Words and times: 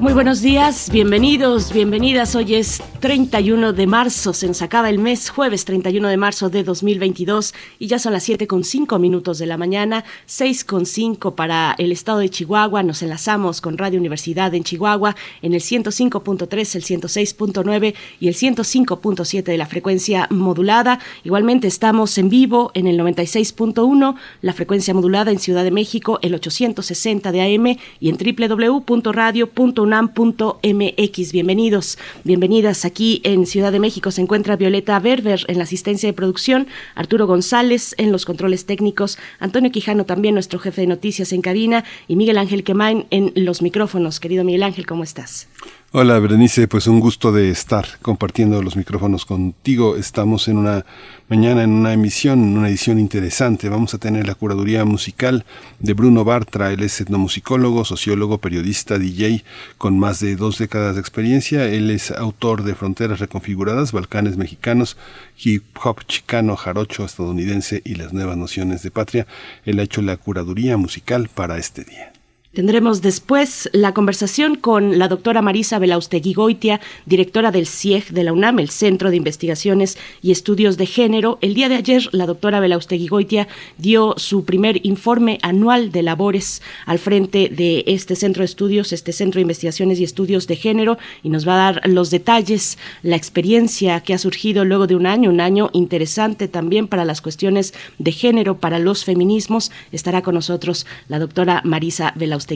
Muy 0.00 0.12
buenos 0.12 0.42
días, 0.42 0.90
bienvenidos, 0.92 1.72
bienvenidas. 1.72 2.36
Hoy 2.36 2.54
es 2.54 2.80
31 3.00 3.72
de 3.72 3.88
marzo, 3.88 4.32
se 4.32 4.46
nos 4.46 4.62
acaba 4.62 4.90
el 4.90 5.00
mes, 5.00 5.28
jueves 5.28 5.64
31 5.64 6.06
de 6.06 6.16
marzo 6.16 6.50
de 6.50 6.62
2022 6.62 7.52
y 7.80 7.88
ya 7.88 7.98
son 7.98 8.12
las 8.12 8.22
7 8.22 8.46
con 8.46 8.62
5 8.62 8.96
minutos 9.00 9.38
de 9.38 9.46
la 9.46 9.56
mañana, 9.56 10.04
6 10.26 10.64
con 10.64 10.86
5 10.86 11.34
para 11.34 11.74
el 11.78 11.90
estado 11.90 12.20
de 12.20 12.28
Chihuahua. 12.28 12.84
Nos 12.84 13.02
enlazamos 13.02 13.60
con 13.60 13.76
Radio 13.76 13.98
Universidad 13.98 14.54
en 14.54 14.62
Chihuahua 14.62 15.16
en 15.42 15.54
el 15.54 15.60
105.3, 15.60 16.76
el 16.76 16.84
106.9 16.84 17.94
y 18.20 18.28
el 18.28 18.34
105.7 18.34 19.42
de 19.42 19.58
la 19.58 19.66
frecuencia 19.66 20.28
modulada. 20.30 21.00
Igualmente 21.24 21.66
estamos 21.66 22.16
en 22.18 22.28
vivo 22.28 22.70
en 22.74 22.86
el 22.86 23.00
96.1, 23.00 24.14
la 24.42 24.52
frecuencia 24.52 24.94
modulada 24.94 25.32
en 25.32 25.40
Ciudad 25.40 25.64
de 25.64 25.72
México, 25.72 26.20
el 26.22 26.36
860 26.36 27.32
de 27.32 27.42
AM 27.42 27.76
y 27.98 28.08
en 28.10 28.16
www.radio.unam.mx. 29.88 31.32
Bienvenidos, 31.32 31.98
bienvenidas 32.24 32.84
Aquí 32.84 33.20
en 33.24 33.46
Ciudad 33.46 33.72
de 33.72 33.80
México 33.80 34.10
se 34.10 34.20
encuentra 34.20 34.56
Violeta 34.56 34.98
Berber 34.98 35.44
en 35.48 35.58
la 35.58 35.64
asistencia 35.64 36.08
de 36.08 36.12
producción, 36.12 36.68
Arturo 36.94 37.26
González 37.26 37.94
en 37.98 38.12
los 38.12 38.24
controles 38.24 38.66
técnicos, 38.66 39.18
Antonio 39.38 39.70
Quijano 39.70 40.04
también 40.04 40.34
nuestro 40.34 40.58
jefe 40.58 40.82
de 40.82 40.86
noticias 40.86 41.32
en 41.32 41.42
cabina 41.42 41.84
y 42.06 42.16
Miguel 42.16 42.38
Ángel 42.38 42.64
Quemain 42.64 43.06
en 43.10 43.32
los 43.34 43.62
micrófonos. 43.62 44.20
Querido 44.20 44.44
Miguel 44.44 44.62
Ángel, 44.62 44.86
¿cómo 44.86 45.04
estás? 45.04 45.48
Hola 45.90 46.18
Berenice, 46.18 46.68
pues 46.68 46.86
un 46.86 47.00
gusto 47.00 47.32
de 47.32 47.48
estar 47.48 47.86
compartiendo 48.02 48.62
los 48.62 48.76
micrófonos 48.76 49.24
contigo. 49.24 49.96
Estamos 49.96 50.46
en 50.46 50.58
una 50.58 50.84
mañana 51.30 51.62
en 51.62 51.70
una 51.70 51.94
emisión, 51.94 52.42
en 52.42 52.58
una 52.58 52.68
edición 52.68 52.98
interesante. 52.98 53.70
Vamos 53.70 53.94
a 53.94 53.98
tener 53.98 54.26
la 54.26 54.34
curaduría 54.34 54.84
musical 54.84 55.46
de 55.78 55.94
Bruno 55.94 56.24
Bartra. 56.24 56.72
Él 56.72 56.82
es 56.82 57.00
etnomusicólogo, 57.00 57.86
sociólogo, 57.86 58.36
periodista, 58.36 58.98
DJ 58.98 59.44
con 59.78 59.98
más 59.98 60.20
de 60.20 60.36
dos 60.36 60.58
décadas 60.58 60.96
de 60.96 61.00
experiencia. 61.00 61.64
Él 61.64 61.90
es 61.90 62.10
autor 62.10 62.64
de 62.64 62.74
Fronteras 62.74 63.20
Reconfiguradas, 63.20 63.92
Balcanes 63.92 64.36
Mexicanos, 64.36 64.98
Hip 65.42 65.64
Hop 65.82 66.04
Chicano, 66.06 66.54
Jarocho 66.56 67.06
estadounidense 67.06 67.80
y 67.82 67.94
las 67.94 68.12
nuevas 68.12 68.36
nociones 68.36 68.82
de 68.82 68.90
patria. 68.90 69.26
Él 69.64 69.78
ha 69.78 69.84
hecho 69.84 70.02
la 70.02 70.18
curaduría 70.18 70.76
musical 70.76 71.30
para 71.34 71.56
este 71.56 71.84
día. 71.84 72.12
Tendremos 72.58 73.02
después 73.02 73.70
la 73.72 73.94
conversación 73.94 74.56
con 74.56 74.98
la 74.98 75.06
doctora 75.06 75.42
Marisa 75.42 75.78
Belaustegui 75.78 76.34
Goitia, 76.34 76.80
directora 77.06 77.52
del 77.52 77.68
CIEG 77.68 78.08
de 78.08 78.24
la 78.24 78.32
UNAM, 78.32 78.58
el 78.58 78.68
Centro 78.68 79.10
de 79.10 79.16
Investigaciones 79.16 79.96
y 80.22 80.32
Estudios 80.32 80.76
de 80.76 80.86
Género. 80.86 81.38
El 81.40 81.54
día 81.54 81.68
de 81.68 81.76
ayer, 81.76 82.08
la 82.10 82.26
doctora 82.26 82.58
Belaustegui 82.58 83.06
Goitia 83.06 83.46
dio 83.76 84.14
su 84.16 84.44
primer 84.44 84.84
informe 84.84 85.38
anual 85.42 85.92
de 85.92 86.02
labores 86.02 86.60
al 86.84 86.98
frente 86.98 87.48
de 87.48 87.84
este 87.86 88.16
centro 88.16 88.40
de 88.40 88.46
estudios, 88.46 88.92
este 88.92 89.12
Centro 89.12 89.38
de 89.38 89.42
Investigaciones 89.42 90.00
y 90.00 90.02
Estudios 90.02 90.48
de 90.48 90.56
Género, 90.56 90.98
y 91.22 91.28
nos 91.28 91.46
va 91.46 91.52
a 91.54 91.72
dar 91.72 91.88
los 91.88 92.10
detalles, 92.10 92.76
la 93.04 93.14
experiencia 93.14 94.00
que 94.00 94.14
ha 94.14 94.18
surgido 94.18 94.64
luego 94.64 94.88
de 94.88 94.96
un 94.96 95.06
año, 95.06 95.30
un 95.30 95.40
año 95.40 95.70
interesante 95.74 96.48
también 96.48 96.88
para 96.88 97.04
las 97.04 97.20
cuestiones 97.20 97.72
de 98.00 98.10
género, 98.10 98.58
para 98.58 98.80
los 98.80 99.04
feminismos. 99.04 99.70
Estará 99.92 100.22
con 100.22 100.34
nosotros 100.34 100.86
la 101.06 101.20
doctora 101.20 101.62
Marisa 101.64 102.12
Belaustegui 102.16 102.47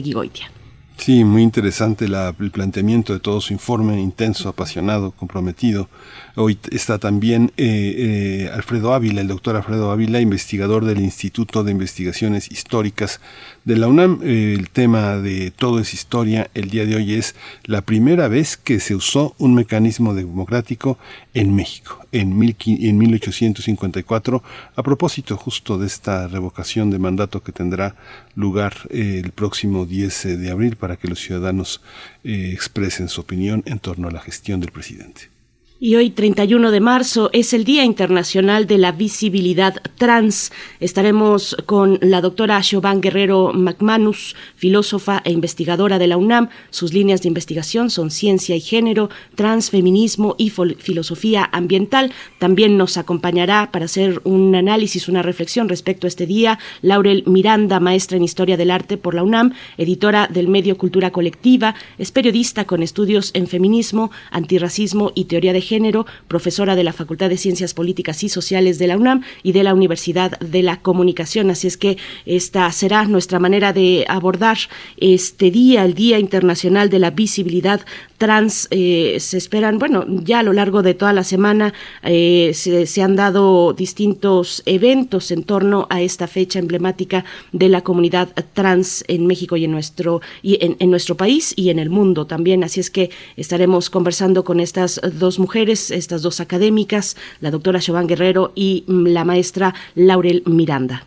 Sí, 0.97 1.23
muy 1.23 1.41
interesante 1.41 2.05
el 2.05 2.51
planteamiento 2.51 3.13
de 3.13 3.19
todo 3.19 3.41
su 3.41 3.51
informe, 3.53 3.99
intenso, 3.99 4.47
apasionado, 4.47 5.11
comprometido. 5.11 5.89
Hoy 6.35 6.57
está 6.71 6.97
también 6.97 7.51
eh, 7.57 8.45
eh, 8.47 8.49
Alfredo 8.51 8.95
Ávila, 8.95 9.21
el 9.21 9.27
doctor 9.27 9.55
Alfredo 9.55 9.91
Ávila, 9.91 10.19
investigador 10.19 10.83
del 10.83 10.99
Instituto 10.99 11.63
de 11.63 11.71
Investigaciones 11.71 12.51
Históricas 12.51 13.21
de 13.65 13.77
la 13.77 13.87
UNAM. 13.87 14.19
Eh, 14.23 14.55
el 14.57 14.71
tema 14.71 15.17
de 15.17 15.51
todo 15.51 15.77
es 15.77 15.93
historia. 15.93 16.49
El 16.55 16.71
día 16.71 16.87
de 16.87 16.95
hoy 16.95 17.13
es 17.13 17.35
la 17.65 17.83
primera 17.83 18.27
vez 18.29 18.57
que 18.57 18.79
se 18.79 18.95
usó 18.95 19.35
un 19.37 19.53
mecanismo 19.53 20.15
democrático 20.15 20.97
en 21.35 21.55
México, 21.55 22.03
en, 22.11 22.31
en 22.41 22.97
1854, 22.97 24.43
a 24.75 24.81
propósito 24.81 25.37
justo 25.37 25.77
de 25.77 25.85
esta 25.85 26.27
revocación 26.27 26.89
de 26.89 26.97
mandato 26.97 27.43
que 27.43 27.51
tendrá 27.51 27.95
lugar 28.33 28.73
eh, 28.89 29.21
el 29.23 29.33
próximo 29.33 29.85
10 29.85 30.39
de 30.39 30.49
abril 30.49 30.77
para 30.77 30.97
que 30.97 31.07
los 31.07 31.19
ciudadanos 31.19 31.81
eh, 32.23 32.49
expresen 32.51 33.07
su 33.07 33.21
opinión 33.21 33.61
en 33.67 33.77
torno 33.77 34.07
a 34.07 34.11
la 34.11 34.19
gestión 34.19 34.59
del 34.59 34.71
presidente. 34.71 35.32
Y 35.79 35.97
hoy, 35.97 36.11
31 36.11 36.71
de 36.71 36.79
marzo, 36.79 37.29
es 37.33 37.51
el 37.51 37.65
Día 37.65 37.83
Internacional 37.83 38.67
de 38.67 38.77
la 38.77 38.93
Visibilidad 38.93 39.81
Trans. 39.97 40.53
Estaremos 40.79 41.57
con 41.65 41.99
la 42.01 42.21
doctora 42.21 42.63
Siobhan 42.63 43.01
Guerrero 43.01 43.51
McManus, 43.53 44.33
filósofa 44.55 45.21
e 45.25 45.31
investigadora 45.31 45.99
de 45.99 46.07
la 46.07 46.15
UNAM. 46.15 46.47
Sus 46.69 46.93
líneas 46.93 47.21
de 47.21 47.27
investigación 47.27 47.89
son 47.89 48.11
ciencia 48.11 48.55
y 48.55 48.61
género, 48.61 49.09
transfeminismo 49.35 50.35
y 50.37 50.51
filosofía 50.51 51.49
ambiental. 51.51 52.13
También 52.39 52.77
nos 52.77 52.95
acompañará 52.95 53.69
para 53.73 53.85
hacer 53.85 54.21
un 54.23 54.55
análisis, 54.55 55.09
una 55.09 55.21
reflexión 55.21 55.67
respecto 55.67 56.07
a 56.07 56.09
este 56.09 56.25
día, 56.25 56.59
Laurel 56.81 57.23
Miranda, 57.27 57.81
maestra 57.81 58.15
en 58.15 58.23
Historia 58.23 58.55
del 58.55 58.71
Arte 58.71 58.95
por 58.95 59.15
la 59.15 59.23
UNAM, 59.23 59.53
editora 59.77 60.27
del 60.27 60.47
medio 60.47 60.77
Cultura 60.77 61.11
Colectiva, 61.11 61.75
es 61.97 62.11
periodista 62.11 62.63
con 62.63 62.83
estudios 62.83 63.31
en 63.33 63.47
feminismo, 63.47 64.11
antirracismo 64.31 65.11
y 65.13 65.25
teoría 65.25 65.51
de 65.51 65.59
género 65.59 65.72
Género, 65.73 66.05
profesora 66.27 66.75
de 66.75 66.83
la 66.83 66.93
Facultad 66.93 67.29
de 67.29 67.37
Ciencias 67.37 67.73
Políticas 67.73 68.23
y 68.23 68.29
Sociales 68.29 68.77
de 68.77 68.85
la 68.85 68.95
UNAM 68.95 69.23
y 69.41 69.53
de 69.53 69.63
la 69.63 69.73
Universidad 69.73 70.37
de 70.39 70.61
la 70.61 70.77
Comunicación. 70.77 71.49
Así 71.49 71.65
es 71.65 71.77
que 71.77 71.97
esta 72.27 72.71
será 72.71 73.05
nuestra 73.05 73.39
manera 73.39 73.73
de 73.73 74.05
abordar 74.07 74.59
este 74.97 75.49
día, 75.49 75.83
el 75.83 75.95
Día 75.95 76.19
Internacional 76.19 76.91
de 76.91 76.99
la 76.99 77.09
Visibilidad 77.09 77.81
Trans. 78.19 78.67
Eh, 78.69 79.17
se 79.19 79.37
esperan, 79.37 79.79
bueno, 79.79 80.05
ya 80.07 80.39
a 80.39 80.43
lo 80.43 80.53
largo 80.53 80.83
de 80.83 80.93
toda 80.93 81.11
la 81.11 81.23
semana 81.23 81.73
eh, 82.03 82.51
se, 82.53 83.01
han 83.01 83.15
dado 83.15 83.73
distintos 83.73 84.61
eventos 84.67 85.31
en 85.31 85.43
torno 85.43 85.87
a 85.89 86.03
esta 86.03 86.27
fecha 86.27 86.59
emblemática 86.59 87.25
de 87.51 87.67
la 87.67 87.81
comunidad 87.81 88.29
trans 88.53 89.03
en 89.07 89.25
México 89.25 89.57
y 89.57 89.65
en 89.65 89.71
nuestro, 89.71 90.21
y 90.43 90.59
en 90.61 90.89
nuestro 90.91 91.17
país 91.17 91.53
y 91.55 91.71
en 91.71 91.79
el 91.79 91.89
mundo 91.89 92.27
también. 92.27 92.63
Así 92.63 92.79
es 92.79 92.91
que 92.91 93.09
estaremos 93.37 93.89
conversando 93.89 94.43
con 94.43 94.59
estas 94.59 95.01
dos 95.19 95.39
mujeres 95.39 95.52
estas 95.55 96.21
dos 96.21 96.39
académicas, 96.39 97.15
la 97.41 97.51
doctora 97.51 97.79
Siobhan 97.79 98.07
Guerrero 98.07 98.51
y 98.55 98.83
mm, 98.87 99.07
la 99.07 99.23
maestra 99.23 99.73
Laurel 99.95 100.43
Miranda. 100.45 101.05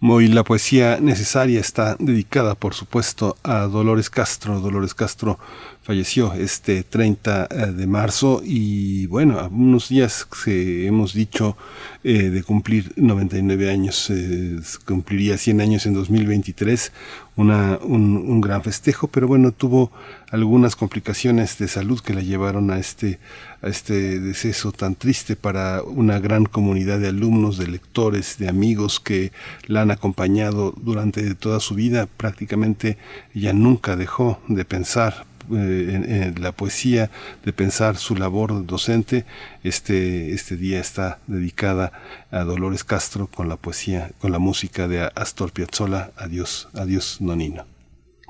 Muy 0.00 0.28
la 0.28 0.44
poesía 0.44 0.98
necesaria 1.00 1.60
está 1.60 1.96
dedicada, 1.98 2.54
por 2.54 2.74
supuesto, 2.74 3.36
a 3.42 3.60
Dolores 3.60 4.10
Castro. 4.10 4.60
Dolores 4.60 4.92
Castro 4.92 5.38
falleció 5.84 6.32
este 6.32 6.82
30 6.82 7.48
eh, 7.50 7.66
de 7.66 7.86
marzo 7.86 8.40
y 8.42 9.06
bueno, 9.06 9.46
unos 9.52 9.90
días 9.90 10.26
que 10.44 10.86
hemos 10.86 11.12
dicho 11.12 11.58
eh, 12.02 12.30
de 12.30 12.42
cumplir 12.42 12.94
99 12.96 13.70
años, 13.70 14.08
eh, 14.08 14.58
cumpliría 14.86 15.36
100 15.36 15.60
años 15.60 15.84
en 15.84 15.92
2023, 15.92 16.90
una, 17.36 17.78
un, 17.82 18.16
un, 18.16 18.40
gran 18.40 18.62
festejo, 18.62 19.08
pero 19.08 19.28
bueno, 19.28 19.52
tuvo 19.52 19.92
algunas 20.30 20.74
complicaciones 20.74 21.58
de 21.58 21.68
salud 21.68 22.00
que 22.00 22.14
la 22.14 22.22
llevaron 22.22 22.70
a 22.70 22.78
este, 22.78 23.18
a 23.60 23.68
este 23.68 24.20
deceso 24.20 24.72
tan 24.72 24.94
triste 24.94 25.36
para 25.36 25.82
una 25.82 26.18
gran 26.18 26.46
comunidad 26.46 26.98
de 26.98 27.08
alumnos, 27.08 27.58
de 27.58 27.66
lectores, 27.66 28.38
de 28.38 28.48
amigos 28.48 29.00
que 29.00 29.32
la 29.66 29.82
han 29.82 29.90
acompañado 29.90 30.72
durante 30.80 31.34
toda 31.34 31.60
su 31.60 31.74
vida. 31.74 32.06
Prácticamente 32.06 32.96
ella 33.34 33.52
nunca 33.52 33.96
dejó 33.96 34.40
de 34.48 34.64
pensar 34.64 35.26
eh, 35.52 36.32
en, 36.34 36.42
la 36.42 36.52
poesía, 36.52 37.10
de 37.44 37.52
pensar 37.52 37.96
su 37.96 38.16
labor 38.16 38.66
docente. 38.66 39.24
Este, 39.62 40.32
este 40.32 40.56
día 40.56 40.80
está 40.80 41.18
dedicada 41.26 41.92
a 42.30 42.44
Dolores 42.44 42.84
Castro 42.84 43.26
con 43.26 43.48
la 43.48 43.56
poesía, 43.56 44.10
con 44.18 44.32
la 44.32 44.38
música 44.38 44.88
de 44.88 45.10
Astor 45.14 45.52
Piazzolla. 45.52 46.10
Adiós, 46.16 46.68
adiós, 46.74 47.20
Nonino. 47.20 47.73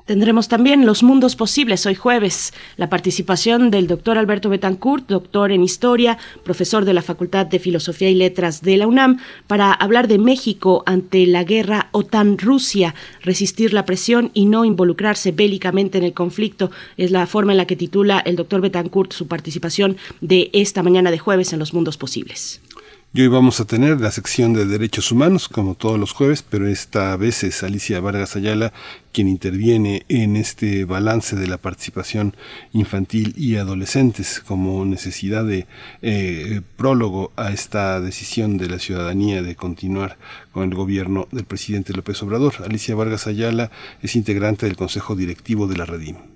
Tendremos 0.05 0.49
también 0.49 0.85
los 0.85 1.01
mundos 1.01 1.35
posibles 1.35 1.87
hoy 1.87 1.95
jueves, 1.95 2.53
la 2.77 2.91
participación 2.91 3.71
del 3.71 3.87
doctor 3.87 4.19
Alberto 4.19 4.49
Betancourt, 4.49 5.07
doctor 5.09 5.51
en 5.51 5.63
historia, 5.63 6.19
profesor 6.43 6.85
de 6.85 6.93
la 6.93 7.01
Facultad 7.01 7.47
de 7.47 7.57
Filosofía 7.57 8.11
y 8.11 8.13
Letras 8.13 8.61
de 8.61 8.77
la 8.77 8.85
UNAM, 8.85 9.19
para 9.47 9.73
hablar 9.73 10.07
de 10.07 10.19
México 10.19 10.83
ante 10.85 11.25
la 11.25 11.43
guerra 11.43 11.89
OTAN-Rusia, 11.91 12.93
resistir 13.23 13.73
la 13.73 13.85
presión 13.85 14.29
y 14.35 14.45
no 14.45 14.63
involucrarse 14.63 15.31
bélicamente 15.31 15.97
en 15.97 16.03
el 16.03 16.13
conflicto. 16.13 16.69
Es 16.97 17.09
la 17.09 17.25
forma 17.25 17.53
en 17.53 17.57
la 17.57 17.65
que 17.65 17.75
titula 17.75 18.19
el 18.19 18.35
doctor 18.35 18.61
Betancourt 18.61 19.11
su 19.11 19.27
participación 19.27 19.97
de 20.21 20.51
esta 20.53 20.83
mañana 20.83 21.09
de 21.09 21.17
jueves 21.17 21.51
en 21.51 21.57
los 21.57 21.73
mundos 21.73 21.97
posibles. 21.97 22.61
Y 23.17 23.21
hoy 23.21 23.29
vamos 23.29 23.61
a 23.61 23.65
tener 23.65 24.01
la 24.01 24.11
sección 24.11 24.51
de 24.51 24.65
derechos 24.65 25.09
humanos, 25.09 25.47
como 25.47 25.75
todos 25.75 25.97
los 25.97 26.11
jueves, 26.11 26.43
pero 26.43 26.67
esta 26.67 27.15
vez 27.15 27.45
es 27.45 27.63
Alicia 27.63 28.01
Vargas 28.01 28.35
Ayala 28.35 28.73
quien 29.13 29.29
interviene 29.29 30.03
en 30.09 30.35
este 30.35 30.83
balance 30.83 31.37
de 31.37 31.47
la 31.47 31.57
participación 31.57 32.35
infantil 32.73 33.33
y 33.37 33.55
adolescentes 33.55 34.41
como 34.45 34.83
necesidad 34.83 35.45
de 35.45 35.65
eh, 36.01 36.59
prólogo 36.75 37.31
a 37.37 37.53
esta 37.53 38.01
decisión 38.01 38.57
de 38.57 38.67
la 38.67 38.79
ciudadanía 38.79 39.41
de 39.41 39.55
continuar 39.55 40.17
con 40.51 40.63
el 40.63 40.75
gobierno 40.75 41.29
del 41.31 41.45
presidente 41.45 41.93
López 41.93 42.21
Obrador. 42.21 42.55
Alicia 42.65 42.95
Vargas 42.95 43.27
Ayala 43.27 43.71
es 44.01 44.17
integrante 44.17 44.65
del 44.65 44.75
Consejo 44.75 45.15
Directivo 45.15 45.67
de 45.67 45.77
la 45.77 45.85
Redim. 45.85 46.34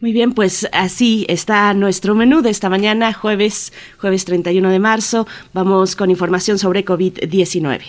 Muy 0.00 0.12
bien, 0.12 0.32
pues 0.32 0.68
así 0.72 1.24
está 1.28 1.72
nuestro 1.72 2.14
menú 2.14 2.42
de 2.42 2.50
esta 2.50 2.68
mañana, 2.68 3.14
jueves, 3.14 3.72
jueves 3.98 4.26
31 4.26 4.68
de 4.68 4.78
marzo. 4.78 5.26
Vamos 5.54 5.96
con 5.96 6.10
información 6.10 6.58
sobre 6.58 6.84
COVID-19. 6.84 7.80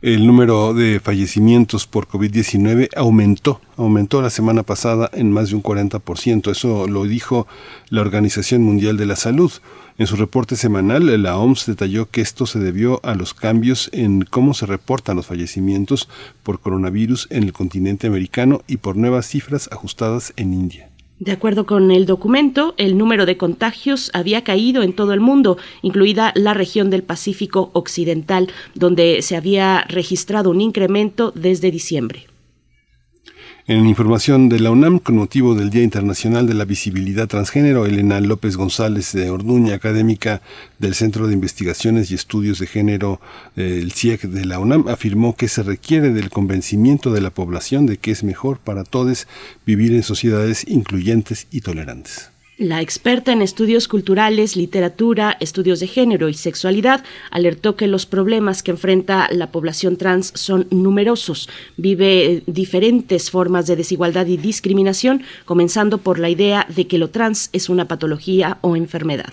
El 0.00 0.26
número 0.26 0.74
de 0.74 1.00
fallecimientos 1.00 1.86
por 1.86 2.06
COVID-19 2.06 2.90
aumentó, 2.94 3.60
aumentó 3.76 4.22
la 4.22 4.30
semana 4.30 4.62
pasada 4.62 5.10
en 5.12 5.32
más 5.32 5.48
de 5.48 5.56
un 5.56 5.62
40%. 5.62 6.50
Eso 6.50 6.86
lo 6.86 7.04
dijo 7.04 7.48
la 7.88 8.02
Organización 8.02 8.62
Mundial 8.62 8.96
de 8.96 9.06
la 9.06 9.16
Salud. 9.16 9.50
En 9.96 10.06
su 10.06 10.14
reporte 10.16 10.54
semanal, 10.54 11.22
la 11.22 11.36
OMS 11.38 11.66
detalló 11.66 12.10
que 12.10 12.20
esto 12.20 12.46
se 12.46 12.58
debió 12.58 13.00
a 13.02 13.14
los 13.14 13.32
cambios 13.32 13.88
en 13.92 14.22
cómo 14.22 14.54
se 14.54 14.66
reportan 14.66 15.16
los 15.16 15.26
fallecimientos 15.26 16.08
por 16.42 16.60
coronavirus 16.60 17.26
en 17.30 17.44
el 17.44 17.52
continente 17.52 18.06
americano 18.06 18.62
y 18.68 18.76
por 18.76 18.96
nuevas 18.96 19.26
cifras 19.26 19.68
ajustadas 19.72 20.32
en 20.36 20.52
India. 20.52 20.93
De 21.20 21.30
acuerdo 21.30 21.64
con 21.64 21.92
el 21.92 22.06
documento, 22.06 22.74
el 22.76 22.98
número 22.98 23.24
de 23.24 23.36
contagios 23.36 24.10
había 24.14 24.42
caído 24.42 24.82
en 24.82 24.92
todo 24.92 25.12
el 25.12 25.20
mundo, 25.20 25.58
incluida 25.82 26.32
la 26.34 26.54
región 26.54 26.90
del 26.90 27.04
Pacífico 27.04 27.70
Occidental, 27.72 28.50
donde 28.74 29.22
se 29.22 29.36
había 29.36 29.82
registrado 29.88 30.50
un 30.50 30.60
incremento 30.60 31.30
desde 31.34 31.70
diciembre. 31.70 32.26
En 33.66 33.86
información 33.86 34.50
de 34.50 34.60
la 34.60 34.70
UNAM, 34.70 34.98
con 34.98 35.16
motivo 35.16 35.54
del 35.54 35.70
Día 35.70 35.82
Internacional 35.82 36.46
de 36.46 36.52
la 36.52 36.66
Visibilidad 36.66 37.28
Transgénero, 37.28 37.86
Elena 37.86 38.20
López 38.20 38.58
González 38.58 39.12
de 39.14 39.30
Orduña, 39.30 39.74
académica 39.74 40.42
del 40.78 40.94
Centro 40.94 41.28
de 41.28 41.32
Investigaciones 41.32 42.10
y 42.10 42.14
Estudios 42.14 42.58
de 42.58 42.66
Género, 42.66 43.22
el 43.56 43.90
CIEC 43.92 44.24
de 44.24 44.44
la 44.44 44.58
UNAM, 44.58 44.86
afirmó 44.88 45.34
que 45.34 45.48
se 45.48 45.62
requiere 45.62 46.10
del 46.10 46.28
convencimiento 46.28 47.10
de 47.10 47.22
la 47.22 47.30
población 47.30 47.86
de 47.86 47.96
que 47.96 48.10
es 48.10 48.22
mejor 48.22 48.58
para 48.58 48.84
todos 48.84 49.26
vivir 49.64 49.94
en 49.94 50.02
sociedades 50.02 50.68
incluyentes 50.68 51.46
y 51.50 51.62
tolerantes. 51.62 52.33
La 52.56 52.80
experta 52.80 53.32
en 53.32 53.42
estudios 53.42 53.88
culturales, 53.88 54.54
literatura, 54.54 55.36
estudios 55.40 55.80
de 55.80 55.88
género 55.88 56.28
y 56.28 56.34
sexualidad 56.34 57.02
alertó 57.32 57.74
que 57.74 57.88
los 57.88 58.06
problemas 58.06 58.62
que 58.62 58.70
enfrenta 58.70 59.28
la 59.32 59.50
población 59.50 59.96
trans 59.96 60.32
son 60.36 60.68
numerosos. 60.70 61.48
Vive 61.76 62.44
diferentes 62.46 63.32
formas 63.32 63.66
de 63.66 63.74
desigualdad 63.74 64.26
y 64.26 64.36
discriminación, 64.36 65.24
comenzando 65.44 65.98
por 65.98 66.20
la 66.20 66.30
idea 66.30 66.64
de 66.68 66.86
que 66.86 66.98
lo 66.98 67.10
trans 67.10 67.50
es 67.52 67.68
una 67.68 67.88
patología 67.88 68.58
o 68.60 68.76
enfermedad. 68.76 69.32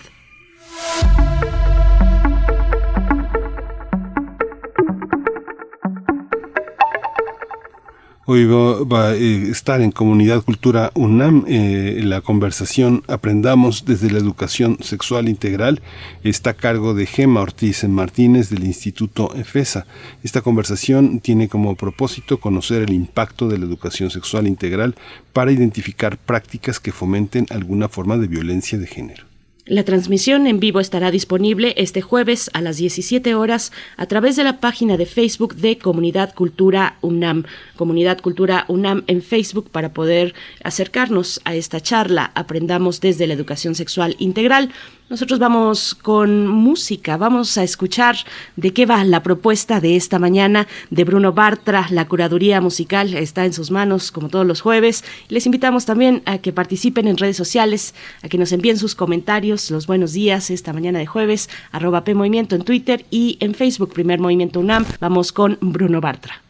Hoy 8.24 8.44
va, 8.44 9.08
a 9.08 9.16
eh, 9.16 9.50
estar 9.50 9.80
en 9.80 9.90
Comunidad 9.90 10.42
Cultura 10.42 10.92
UNAM 10.94 11.44
eh, 11.48 12.02
la 12.04 12.20
conversación 12.20 13.02
Aprendamos 13.08 13.84
desde 13.84 14.12
la 14.12 14.18
Educación 14.20 14.78
Sexual 14.80 15.28
Integral. 15.28 15.82
Está 16.22 16.50
a 16.50 16.54
cargo 16.54 16.94
de 16.94 17.06
Gema 17.06 17.40
Ortiz 17.40 17.82
Martínez 17.88 18.48
del 18.48 18.62
Instituto 18.62 19.34
EFESA. 19.34 19.86
Esta 20.22 20.40
conversación 20.40 21.18
tiene 21.18 21.48
como 21.48 21.74
propósito 21.74 22.38
conocer 22.38 22.82
el 22.82 22.92
impacto 22.92 23.48
de 23.48 23.58
la 23.58 23.64
educación 23.64 24.08
sexual 24.10 24.46
integral 24.46 24.94
para 25.32 25.50
identificar 25.50 26.16
prácticas 26.16 26.78
que 26.78 26.92
fomenten 26.92 27.46
alguna 27.50 27.88
forma 27.88 28.18
de 28.18 28.28
violencia 28.28 28.78
de 28.78 28.86
género. 28.86 29.31
La 29.64 29.84
transmisión 29.84 30.48
en 30.48 30.58
vivo 30.58 30.80
estará 30.80 31.12
disponible 31.12 31.72
este 31.76 32.00
jueves 32.00 32.50
a 32.52 32.60
las 32.60 32.78
17 32.78 33.36
horas 33.36 33.70
a 33.96 34.06
través 34.06 34.34
de 34.34 34.42
la 34.42 34.58
página 34.58 34.96
de 34.96 35.06
Facebook 35.06 35.54
de 35.54 35.78
Comunidad 35.78 36.34
Cultura 36.34 36.96
UNAM. 37.00 37.44
Comunidad 37.76 38.18
Cultura 38.18 38.64
UNAM 38.66 39.04
en 39.06 39.22
Facebook 39.22 39.70
para 39.70 39.92
poder 39.92 40.34
acercarnos 40.64 41.40
a 41.44 41.54
esta 41.54 41.80
charla. 41.80 42.32
Aprendamos 42.34 43.00
desde 43.00 43.28
la 43.28 43.34
educación 43.34 43.76
sexual 43.76 44.16
integral. 44.18 44.72
Nosotros 45.12 45.38
vamos 45.38 45.94
con 45.94 46.46
música, 46.46 47.18
vamos 47.18 47.58
a 47.58 47.62
escuchar 47.62 48.16
de 48.56 48.72
qué 48.72 48.86
va 48.86 49.04
la 49.04 49.22
propuesta 49.22 49.78
de 49.78 49.94
esta 49.94 50.18
mañana 50.18 50.66
de 50.88 51.04
Bruno 51.04 51.34
Bartra. 51.34 51.86
La 51.90 52.08
curaduría 52.08 52.62
musical 52.62 53.12
está 53.12 53.44
en 53.44 53.52
sus 53.52 53.70
manos 53.70 54.10
como 54.10 54.30
todos 54.30 54.46
los 54.46 54.62
jueves. 54.62 55.04
Les 55.28 55.44
invitamos 55.44 55.84
también 55.84 56.22
a 56.24 56.38
que 56.38 56.54
participen 56.54 57.08
en 57.08 57.18
redes 57.18 57.36
sociales, 57.36 57.94
a 58.22 58.28
que 58.28 58.38
nos 58.38 58.52
envíen 58.52 58.78
sus 58.78 58.94
comentarios, 58.94 59.70
los 59.70 59.86
buenos 59.86 60.14
días 60.14 60.48
esta 60.48 60.72
mañana 60.72 60.98
de 60.98 61.04
jueves, 61.04 61.50
arroba 61.72 62.04
P 62.04 62.14
Movimiento 62.14 62.56
en 62.56 62.62
Twitter 62.62 63.04
y 63.10 63.36
en 63.40 63.52
Facebook, 63.52 63.92
Primer 63.92 64.18
Movimiento 64.18 64.60
UNAM. 64.60 64.86
Vamos 64.98 65.30
con 65.30 65.58
Bruno 65.60 66.00
Bartra. 66.00 66.40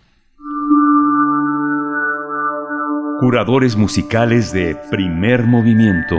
Curadores 3.19 3.75
musicales 3.75 4.53
de 4.53 4.77
Primer 4.89 5.43
Movimiento. 5.43 6.15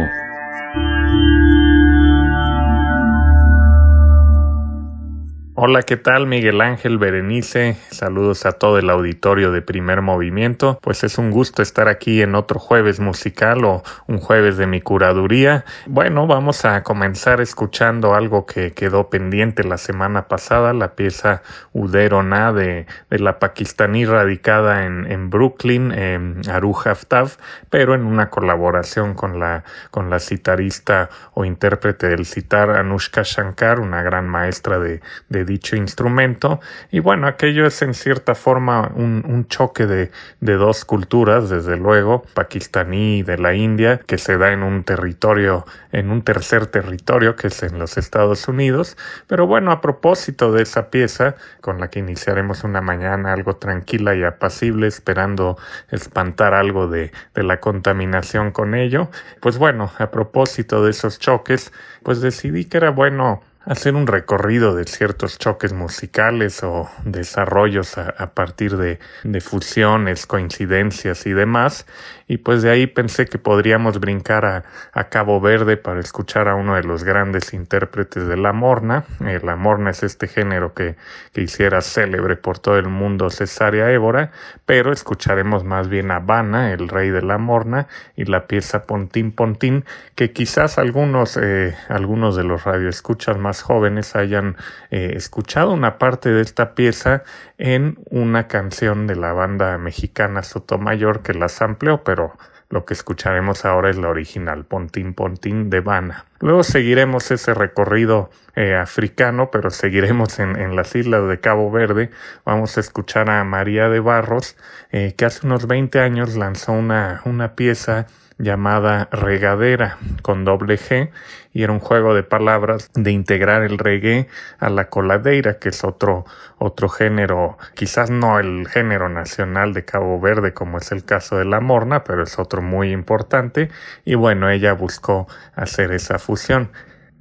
Hola, 5.55 5.83
¿qué 5.83 5.97
tal? 5.97 6.25
Miguel 6.25 6.61
Ángel 6.61 6.97
Berenice. 6.97 7.77
Saludos 7.91 8.47
a 8.47 8.53
todo 8.53 8.79
el 8.79 8.89
auditorio 8.89 9.51
de 9.51 9.61
Primer 9.61 10.01
Movimiento. 10.01 10.79
Pues 10.81 11.03
es 11.03 11.19
un 11.19 11.29
gusto 11.29 11.61
estar 11.61 11.87
aquí 11.89 12.23
en 12.23 12.33
otro 12.33 12.59
jueves 12.59 12.99
musical 12.99 13.63
o 13.63 13.83
un 14.07 14.17
jueves 14.17 14.57
de 14.57 14.65
mi 14.65 14.81
curaduría. 14.81 15.63
Bueno, 15.85 16.25
vamos 16.25 16.65
a 16.65 16.81
comenzar 16.81 17.39
escuchando 17.39 18.15
algo 18.15 18.47
que 18.47 18.71
quedó 18.71 19.11
pendiente 19.11 19.63
la 19.63 19.77
semana 19.77 20.27
pasada, 20.27 20.73
la 20.73 20.95
pieza 20.95 21.43
Uderona 21.71 22.51
de, 22.51 22.87
de 23.11 23.19
la 23.19 23.37
pakistaní 23.37 24.05
radicada 24.05 24.85
en, 24.85 25.05
en 25.11 25.29
Brooklyn, 25.29 25.91
en 25.91 26.41
Aru 26.49 26.75
Haftav, 26.83 27.37
pero 27.69 27.93
en 27.93 28.05
una 28.05 28.31
colaboración 28.31 29.13
con 29.13 29.39
la, 29.39 29.63
con 29.91 30.09
la 30.09 30.17
citarista 30.17 31.11
o 31.35 31.45
intérprete 31.45 32.07
del 32.07 32.25
citar 32.25 32.71
Anushka 32.71 33.21
Shankar, 33.23 33.79
una 33.79 34.01
gran 34.01 34.27
maestra 34.27 34.79
de, 34.79 35.01
de 35.29 35.43
dicho 35.53 35.75
instrumento. 35.75 36.59
Y 36.91 36.99
bueno, 36.99 37.27
aquello 37.27 37.65
es 37.65 37.81
en 37.81 37.93
cierta 37.93 38.35
forma 38.35 38.91
un, 38.95 39.45
choque 39.47 39.85
de, 39.85 40.11
de, 40.39 40.53
dos 40.53 40.85
culturas, 40.85 41.49
desde 41.49 41.77
luego, 41.77 42.23
pakistaní 42.33 43.19
y 43.19 43.23
de 43.23 43.37
la 43.37 43.53
India, 43.53 43.99
que 44.05 44.17
se 44.17 44.37
da 44.37 44.51
en 44.51 44.63
un 44.63 44.83
territorio, 44.83 45.65
en 45.91 46.09
un 46.09 46.23
tercer 46.23 46.65
territorio, 46.67 47.35
que 47.35 47.47
es 47.47 47.63
en 47.63 47.77
los 47.77 47.97
Estados 47.97 48.47
Unidos. 48.47 48.97
Pero 49.27 49.45
bueno, 49.47 49.71
a 49.71 49.81
propósito 49.81 50.51
de 50.51 50.63
esa 50.63 50.89
pieza, 50.89 51.35
con 51.61 51.79
la 51.79 51.89
que 51.89 51.99
iniciaremos 51.99 52.63
una 52.63 52.81
mañana 52.81 53.33
algo 53.33 53.57
tranquila 53.57 54.15
y 54.15 54.23
apacible, 54.23 54.87
esperando 54.87 55.57
espantar 55.91 56.53
algo 56.53 56.87
de, 56.87 57.11
de 57.35 57.43
la 57.43 57.59
contaminación 57.59 58.51
con 58.51 58.73
ello, 58.75 59.09
pues 59.39 59.57
bueno, 59.57 59.91
a 59.99 60.09
propósito 60.09 60.83
de 60.83 60.91
esos 60.91 61.19
choques, 61.19 61.71
pues 62.01 62.21
decidí 62.21 62.65
que 62.65 62.77
era 62.77 62.89
bueno 62.89 63.41
hacer 63.65 63.95
un 63.95 64.07
recorrido 64.07 64.75
de 64.75 64.85
ciertos 64.85 65.37
choques 65.37 65.73
musicales 65.73 66.63
o 66.63 66.89
desarrollos 67.05 67.97
a, 67.97 68.33
partir 68.33 68.77
de, 68.77 68.99
fusiones, 69.41 70.25
coincidencias 70.25 71.25
y 71.25 71.33
demás, 71.33 71.85
y 72.27 72.37
pues 72.37 72.61
de 72.61 72.69
ahí 72.71 72.87
pensé 72.87 73.25
que 73.25 73.37
podríamos 73.37 73.99
brincar 73.99 74.45
a, 74.45 74.63
Cabo 75.09 75.39
Verde 75.39 75.77
para 75.77 75.99
escuchar 75.99 76.47
a 76.47 76.55
uno 76.55 76.75
de 76.75 76.83
los 76.83 77.03
grandes 77.03 77.53
intérpretes 77.53 78.25
de 78.27 78.37
la 78.37 78.53
morna. 78.53 79.03
Eh, 79.25 79.39
la 79.43 79.55
morna 79.55 79.91
es 79.91 80.01
este 80.01 80.27
género 80.27 80.73
que, 80.73 80.95
que 81.33 81.41
hiciera 81.41 81.81
célebre 81.81 82.35
por 82.35 82.57
todo 82.57 82.77
el 82.77 82.87
mundo 82.87 83.29
Cesárea 83.29 83.91
Évora, 83.91 84.31
pero 84.65 84.91
escucharemos 84.91 85.63
más 85.63 85.89
bien 85.89 86.09
a 86.09 86.15
Habana, 86.15 86.71
el 86.71 86.87
rey 86.87 87.09
de 87.09 87.21
la 87.21 87.37
morna, 87.37 87.87
y 88.15 88.25
la 88.25 88.47
pieza 88.47 88.85
Pontín 88.85 89.31
Pontín, 89.31 89.85
que 90.15 90.31
quizás 90.31 90.77
algunos, 90.77 91.37
eh, 91.37 91.75
algunos 91.89 92.35
de 92.35 92.43
los 92.43 92.63
radioescuchas 92.63 93.37
más 93.37 93.61
jóvenes 93.61 94.15
hayan 94.15 94.55
eh, 94.89 95.13
escuchado 95.15 95.71
una 95.73 95.97
parte 95.97 96.29
de 96.29 96.41
esta 96.41 96.75
pieza 96.75 97.23
en 97.57 97.97
una 98.09 98.47
canción 98.47 99.07
de 99.07 99.15
la 99.15 99.33
banda 99.33 99.77
mexicana 99.77 100.43
Sotomayor 100.43 101.21
que 101.21 101.33
las 101.33 101.61
amplió, 101.61 102.03
pero 102.03 102.33
lo 102.73 102.85
que 102.85 102.95
escucharemos 102.95 103.65
ahora 103.65 103.91
es 103.91 103.97
la 103.97 104.09
original, 104.09 104.65
Pontín 104.65 105.13
Pontín 105.13 105.69
de 105.69 105.79
Vana. 105.79 106.25
Luego 106.39 106.63
seguiremos 106.63 107.29
ese 107.29 107.53
recorrido 107.53 108.31
eh, 108.55 108.73
africano, 108.75 109.51
pero 109.51 109.69
seguiremos 109.69 110.39
en, 110.39 110.75
las 110.75 110.95
islas 110.95 111.29
de 111.29 111.39
Cabo 111.39 111.69
Verde. 111.69 112.09
Vamos 112.45 112.77
a 112.77 112.79
escuchar 112.79 113.29
a 113.29 113.43
María 113.43 113.89
de 113.89 113.99
Barros, 113.99 114.57
eh, 114.91 115.13
que 115.15 115.25
hace 115.25 115.45
unos 115.45 115.67
20 115.67 115.99
años 115.99 116.35
lanzó 116.35 116.71
una, 116.71 117.21
una 117.25 117.55
pieza 117.55 118.07
llamada 118.43 119.09
Regadera 119.11 119.97
con 120.21 120.45
doble 120.45 120.77
G 120.77 121.09
y 121.53 121.63
era 121.63 121.71
un 121.71 121.79
juego 121.79 122.13
de 122.13 122.23
palabras 122.23 122.89
de 122.93 123.11
integrar 123.11 123.63
el 123.63 123.77
reggae 123.77 124.27
a 124.59 124.69
la 124.69 124.89
coladeira, 124.89 125.59
que 125.59 125.69
es 125.69 125.83
otro, 125.83 126.25
otro 126.57 126.89
género, 126.89 127.57
quizás 127.75 128.09
no 128.09 128.39
el 128.39 128.67
género 128.67 129.09
nacional 129.09 129.73
de 129.73 129.85
Cabo 129.85 130.19
Verde 130.19 130.53
como 130.53 130.77
es 130.77 130.91
el 130.91 131.05
caso 131.05 131.37
de 131.37 131.45
la 131.45 131.59
morna, 131.59 132.03
pero 132.03 132.23
es 132.23 132.39
otro 132.39 132.61
muy 132.61 132.91
importante 132.91 133.69
y 134.05 134.15
bueno, 134.15 134.49
ella 134.49 134.73
buscó 134.73 135.27
hacer 135.55 135.91
esa 135.91 136.19
fusión. 136.19 136.71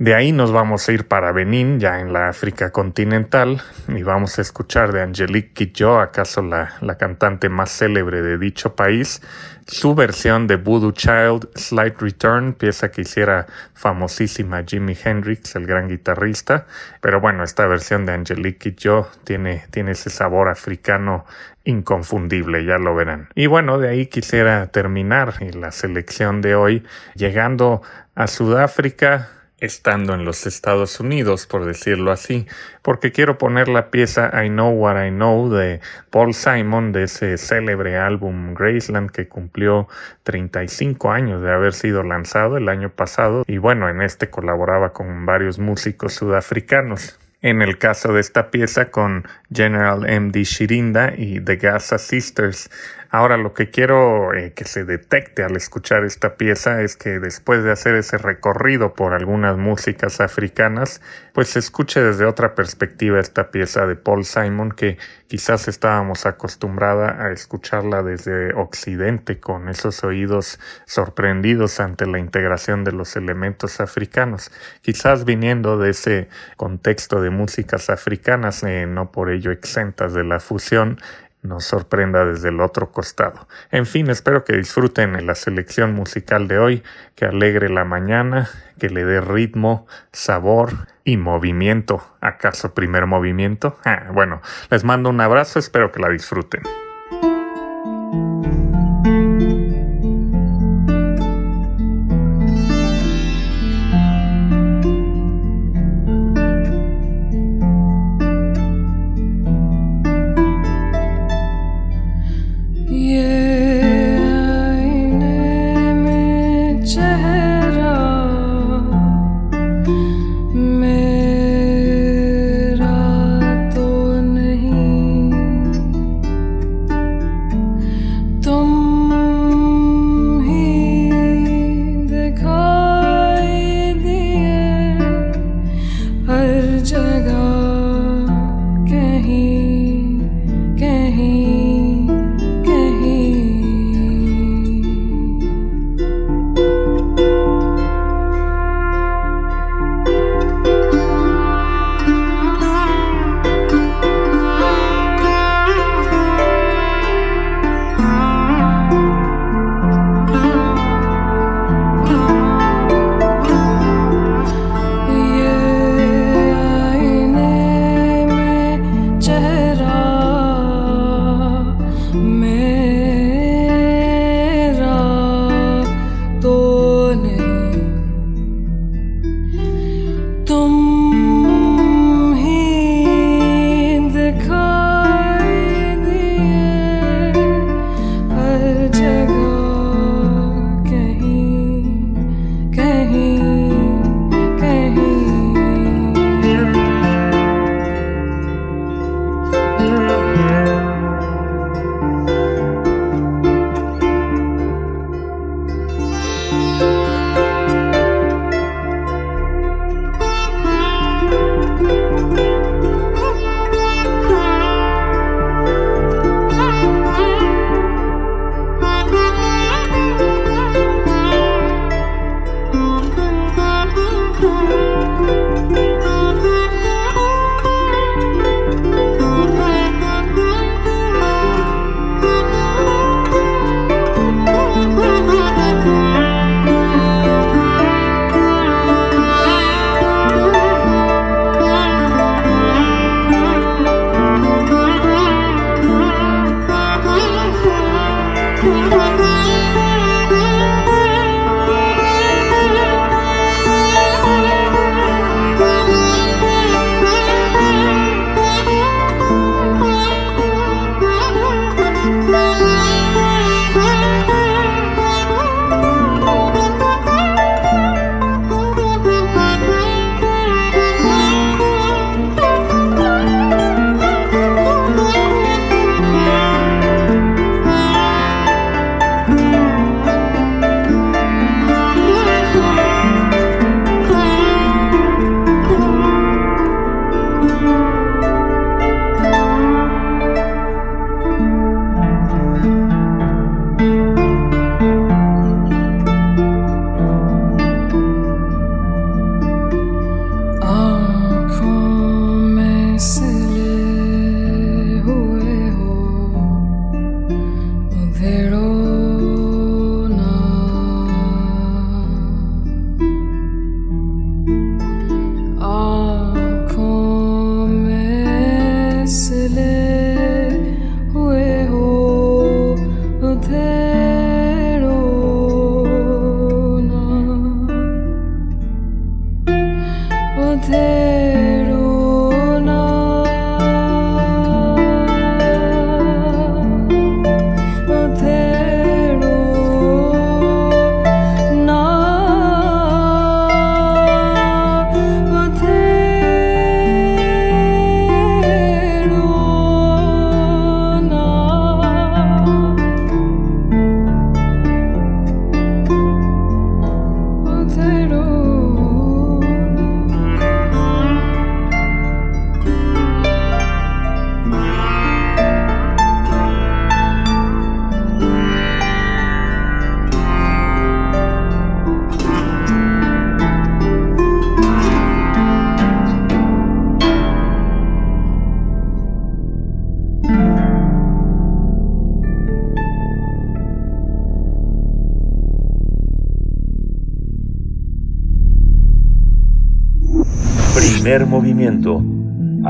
De 0.02 0.16
ahí 0.16 0.32
nos 0.32 0.50
vamos 0.50 0.88
a 0.88 0.92
ir 0.92 1.06
para 1.06 1.30
Benín, 1.30 1.78
ya 1.78 2.00
en 2.00 2.12
la 2.12 2.28
África 2.28 2.72
continental, 2.72 3.62
y 3.86 4.02
vamos 4.02 4.36
a 4.36 4.42
escuchar 4.42 4.90
de 4.90 5.00
Angelique 5.00 5.52
Kidjo, 5.52 6.00
acaso 6.00 6.42
la, 6.42 6.74
la 6.80 6.98
cantante 6.98 7.48
más 7.48 7.70
célebre 7.70 8.20
de 8.20 8.36
dicho 8.36 8.74
país, 8.74 9.22
su 9.68 9.94
versión 9.94 10.48
de 10.48 10.56
Voodoo 10.56 10.90
Child, 10.90 11.50
Slight 11.54 12.00
Return, 12.00 12.54
pieza 12.54 12.90
que 12.90 13.02
hiciera 13.02 13.46
famosísima 13.74 14.64
Jimi 14.66 14.96
Hendrix, 15.04 15.54
el 15.54 15.66
gran 15.66 15.86
guitarrista. 15.86 16.66
Pero 17.00 17.20
bueno, 17.20 17.44
esta 17.44 17.68
versión 17.68 18.04
de 18.04 18.14
Angelique 18.14 18.74
Kidjo 18.74 19.08
tiene, 19.22 19.66
tiene 19.70 19.92
ese 19.92 20.10
sabor 20.10 20.48
africano 20.48 21.26
inconfundible, 21.62 22.64
ya 22.64 22.78
lo 22.78 22.96
verán. 22.96 23.28
Y 23.36 23.46
bueno, 23.46 23.78
de 23.78 23.90
ahí 23.90 24.06
quisiera 24.06 24.66
terminar 24.66 25.40
la 25.54 25.70
selección 25.70 26.42
de 26.42 26.56
hoy, 26.56 26.82
llegando 27.14 27.82
a 28.16 28.26
Sudáfrica, 28.26 29.28
estando 29.62 30.12
en 30.14 30.24
los 30.24 30.44
Estados 30.44 30.98
Unidos, 30.98 31.46
por 31.46 31.64
decirlo 31.64 32.10
así, 32.10 32.46
porque 32.82 33.12
quiero 33.12 33.38
poner 33.38 33.68
la 33.68 33.90
pieza 33.90 34.30
I 34.44 34.48
Know 34.48 34.72
What 34.72 35.06
I 35.06 35.10
Know 35.10 35.48
de 35.50 35.80
Paul 36.10 36.34
Simon 36.34 36.90
de 36.90 37.04
ese 37.04 37.38
célebre 37.38 37.96
álbum 37.96 38.54
Graceland 38.54 39.10
que 39.10 39.28
cumplió 39.28 39.88
35 40.24 41.12
años 41.12 41.42
de 41.42 41.52
haber 41.52 41.74
sido 41.74 42.02
lanzado 42.02 42.56
el 42.56 42.68
año 42.68 42.90
pasado 42.90 43.44
y 43.46 43.58
bueno, 43.58 43.88
en 43.88 44.02
este 44.02 44.30
colaboraba 44.30 44.92
con 44.92 45.26
varios 45.26 45.60
músicos 45.60 46.14
sudafricanos. 46.14 47.20
En 47.40 47.60
el 47.60 47.76
caso 47.76 48.12
de 48.12 48.20
esta 48.20 48.52
pieza 48.52 48.90
con 48.90 49.26
General 49.52 50.08
M.D. 50.08 50.44
Shirinda 50.44 51.12
y 51.16 51.40
The 51.40 51.56
Gaza 51.56 51.98
Sisters, 51.98 52.70
Ahora 53.14 53.36
lo 53.36 53.52
que 53.52 53.68
quiero 53.68 54.32
eh, 54.32 54.54
que 54.54 54.64
se 54.64 54.86
detecte 54.86 55.44
al 55.44 55.54
escuchar 55.54 56.02
esta 56.02 56.36
pieza 56.36 56.80
es 56.80 56.96
que 56.96 57.20
después 57.20 57.62
de 57.62 57.70
hacer 57.70 57.94
ese 57.94 58.16
recorrido 58.16 58.94
por 58.94 59.12
algunas 59.12 59.58
músicas 59.58 60.22
africanas, 60.22 61.02
pues 61.34 61.48
se 61.48 61.58
escuche 61.58 62.00
desde 62.00 62.24
otra 62.24 62.54
perspectiva 62.54 63.20
esta 63.20 63.50
pieza 63.50 63.86
de 63.86 63.96
Paul 63.96 64.24
Simon 64.24 64.72
que 64.72 64.96
quizás 65.26 65.68
estábamos 65.68 66.24
acostumbrada 66.24 67.22
a 67.22 67.32
escucharla 67.32 68.02
desde 68.02 68.54
Occidente 68.54 69.38
con 69.38 69.68
esos 69.68 70.04
oídos 70.04 70.58
sorprendidos 70.86 71.80
ante 71.80 72.06
la 72.06 72.18
integración 72.18 72.82
de 72.82 72.92
los 72.92 73.14
elementos 73.16 73.80
africanos, 73.80 74.50
quizás 74.80 75.26
viniendo 75.26 75.76
de 75.76 75.90
ese 75.90 76.28
contexto 76.56 77.20
de 77.20 77.28
músicas 77.28 77.90
africanas, 77.90 78.62
eh, 78.62 78.86
no 78.86 79.12
por 79.12 79.30
ello 79.30 79.50
exentas 79.50 80.14
de 80.14 80.24
la 80.24 80.40
fusión, 80.40 80.98
nos 81.42 81.64
sorprenda 81.64 82.24
desde 82.24 82.48
el 82.48 82.60
otro 82.60 82.90
costado. 82.90 83.46
En 83.70 83.86
fin, 83.86 84.08
espero 84.10 84.44
que 84.44 84.56
disfruten 84.56 85.26
la 85.26 85.34
selección 85.34 85.94
musical 85.94 86.48
de 86.48 86.58
hoy, 86.58 86.82
que 87.14 87.24
alegre 87.24 87.68
la 87.68 87.84
mañana, 87.84 88.48
que 88.78 88.88
le 88.88 89.04
dé 89.04 89.20
ritmo, 89.20 89.86
sabor 90.12 90.88
y 91.04 91.16
movimiento. 91.16 92.02
¿Acaso 92.20 92.74
primer 92.74 93.06
movimiento? 93.06 93.78
Ah, 93.84 94.08
bueno, 94.12 94.40
les 94.70 94.84
mando 94.84 95.10
un 95.10 95.20
abrazo, 95.20 95.58
espero 95.58 95.90
que 95.90 96.00
la 96.00 96.08
disfruten. 96.08 96.62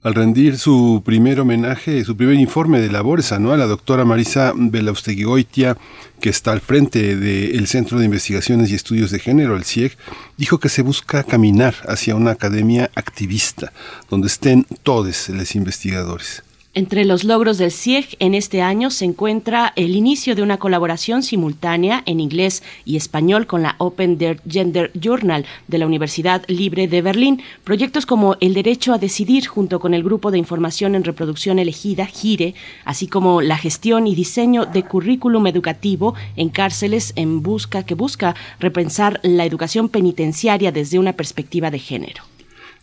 Al 0.00 0.14
rendir 0.14 0.56
su 0.56 1.02
primer 1.04 1.40
homenaje, 1.40 2.04
su 2.04 2.16
primer 2.16 2.36
informe 2.36 2.80
de 2.80 2.92
labores 2.92 3.32
anual, 3.32 3.58
la 3.58 3.66
doctora 3.66 4.04
Marisa 4.04 4.52
Belausteguigoitia, 4.56 5.76
que 6.20 6.30
está 6.30 6.52
al 6.52 6.60
frente 6.60 7.16
del 7.16 7.66
Centro 7.66 7.98
de 7.98 8.04
Investigaciones 8.04 8.70
y 8.70 8.76
Estudios 8.76 9.10
de 9.10 9.18
Género, 9.18 9.56
el 9.56 9.64
CIEG, 9.64 9.98
dijo 10.36 10.60
que 10.60 10.68
se 10.68 10.82
busca 10.82 11.24
caminar 11.24 11.74
hacia 11.88 12.14
una 12.14 12.30
academia 12.30 12.92
activista, 13.18 13.72
donde 14.08 14.28
estén 14.28 14.64
todos 14.84 15.28
los 15.30 15.56
investigadores. 15.56 16.44
Entre 16.74 17.04
los 17.04 17.24
logros 17.24 17.58
del 17.58 17.72
CIEG 17.72 18.16
en 18.20 18.34
este 18.34 18.62
año 18.62 18.90
se 18.90 19.04
encuentra 19.04 19.72
el 19.74 19.96
inicio 19.96 20.36
de 20.36 20.42
una 20.42 20.58
colaboración 20.58 21.24
simultánea 21.24 22.04
en 22.06 22.20
inglés 22.20 22.62
y 22.84 22.96
español 22.96 23.48
con 23.48 23.62
la 23.62 23.74
Open 23.78 24.16
Gender 24.48 24.92
Journal 24.94 25.44
de 25.66 25.78
la 25.78 25.86
Universidad 25.86 26.44
Libre 26.46 26.86
de 26.86 27.02
Berlín. 27.02 27.42
Proyectos 27.64 28.06
como 28.06 28.36
el 28.38 28.54
derecho 28.54 28.92
a 28.92 28.98
decidir 28.98 29.48
junto 29.48 29.80
con 29.80 29.94
el 29.94 30.04
Grupo 30.04 30.30
de 30.30 30.38
Información 30.38 30.94
en 30.94 31.02
Reproducción 31.02 31.58
Elegida, 31.58 32.06
GIRE, 32.06 32.54
así 32.84 33.08
como 33.08 33.42
la 33.42 33.56
gestión 33.56 34.06
y 34.06 34.14
diseño 34.14 34.64
de 34.64 34.84
currículum 34.84 35.48
educativo 35.48 36.14
en 36.36 36.50
cárceles 36.50 37.12
en 37.16 37.42
busca 37.42 37.82
que 37.82 37.96
busca 37.96 38.36
repensar 38.60 39.18
la 39.24 39.44
educación 39.44 39.88
penitenciaria 39.88 40.70
desde 40.70 41.00
una 41.00 41.14
perspectiva 41.14 41.72
de 41.72 41.80
género. 41.80 42.27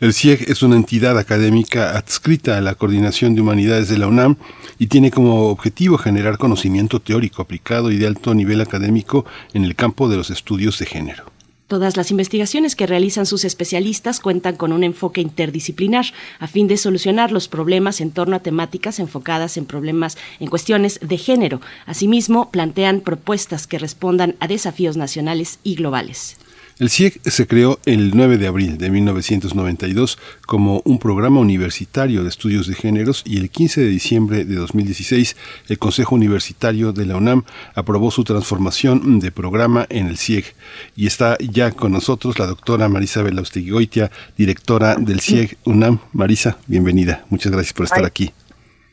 El 0.01 0.13
CIEG 0.13 0.51
es 0.51 0.62
una 0.62 0.75
entidad 0.75 1.17
académica 1.17 1.97
adscrita 1.97 2.58
a 2.58 2.62
la 2.62 2.75
Coordinación 2.75 3.34
de 3.34 3.39
Humanidades 3.39 3.88
de 3.88 3.97
la 3.97 4.08
UNAM 4.08 4.36
y 4.77 4.88
tiene 4.88 5.10
como 5.10 5.47
objetivo 5.47 5.97
generar 5.97 6.38
conocimiento 6.38 6.99
teórico 6.99 7.41
aplicado 7.41 7.91
y 7.91 7.97
de 7.97 8.05
alto 8.05 8.34
nivel 8.34 8.60
académico 8.60 9.25
en 9.53 9.63
el 9.63 9.73
campo 9.73 10.10
de 10.10 10.17
los 10.17 10.31
estudios 10.31 10.77
de 10.79 10.86
género. 10.86 11.31
Todas 11.67 11.95
las 11.95 12.12
investigaciones 12.12 12.75
que 12.75 12.88
realizan 12.88 13.25
sus 13.25 13.45
especialistas 13.45 14.19
cuentan 14.19 14.58
con 14.58 14.73
un 14.73 14.84
enfoque 14.84 15.21
interdisciplinar 15.21 16.08
a 16.39 16.47
fin 16.47 16.67
de 16.67 16.75
solucionar 16.75 17.31
los 17.31 17.47
problemas 17.47 18.01
en 18.01 18.12
torno 18.12 18.36
a 18.36 18.39
temáticas 18.39 18.99
enfocadas 18.99 19.55
en 19.55 19.65
problemas 19.65 20.17
en 20.41 20.49
cuestiones 20.49 20.99
de 21.01 21.17
género. 21.17 21.62
Asimismo, 21.86 22.51
plantean 22.51 22.99
propuestas 22.99 23.65
que 23.65 23.79
respondan 23.79 24.36
a 24.41 24.47
desafíos 24.47 24.97
nacionales 24.97 25.60
y 25.63 25.75
globales. 25.75 26.36
El 26.77 26.89
CIEG 26.89 27.21
se 27.23 27.47
creó 27.47 27.79
el 27.85 28.11
9 28.13 28.38
de 28.38 28.47
abril 28.47 28.77
de 28.77 28.89
1992 28.89 30.19
como 30.45 30.81
un 30.83 30.99
programa 30.99 31.39
universitario 31.39 32.23
de 32.23 32.27
estudios 32.27 32.67
de 32.67 32.75
géneros 32.75 33.23
y 33.25 33.38
el 33.38 33.49
15 33.49 33.79
de 33.79 33.88
diciembre 33.88 34.43
de 34.43 34.55
2016 34.55 35.38
el 35.69 35.79
Consejo 35.79 36.15
Universitario 36.15 36.91
de 36.91 37.05
la 37.05 37.15
UNAM 37.15 37.43
aprobó 37.75 38.11
su 38.11 38.25
transformación 38.25 39.21
de 39.21 39.31
programa 39.31 39.85
en 39.88 40.07
el 40.07 40.17
CIEG. 40.17 40.53
Y 40.97 41.07
está 41.07 41.38
ya 41.39 41.71
con 41.71 41.93
nosotros 41.93 42.39
la 42.39 42.45
doctora 42.45 42.89
Marisa 42.89 43.23
Belausteguigoitia, 43.23 44.11
directora 44.38 44.95
del 44.95 45.21
CIEG 45.21 45.55
UNAM. 45.63 45.99
Marisa, 46.11 46.57
bienvenida. 46.67 47.23
Muchas 47.29 47.53
gracias 47.53 47.71
por 47.71 47.85
estar 47.85 48.03
aquí. 48.03 48.31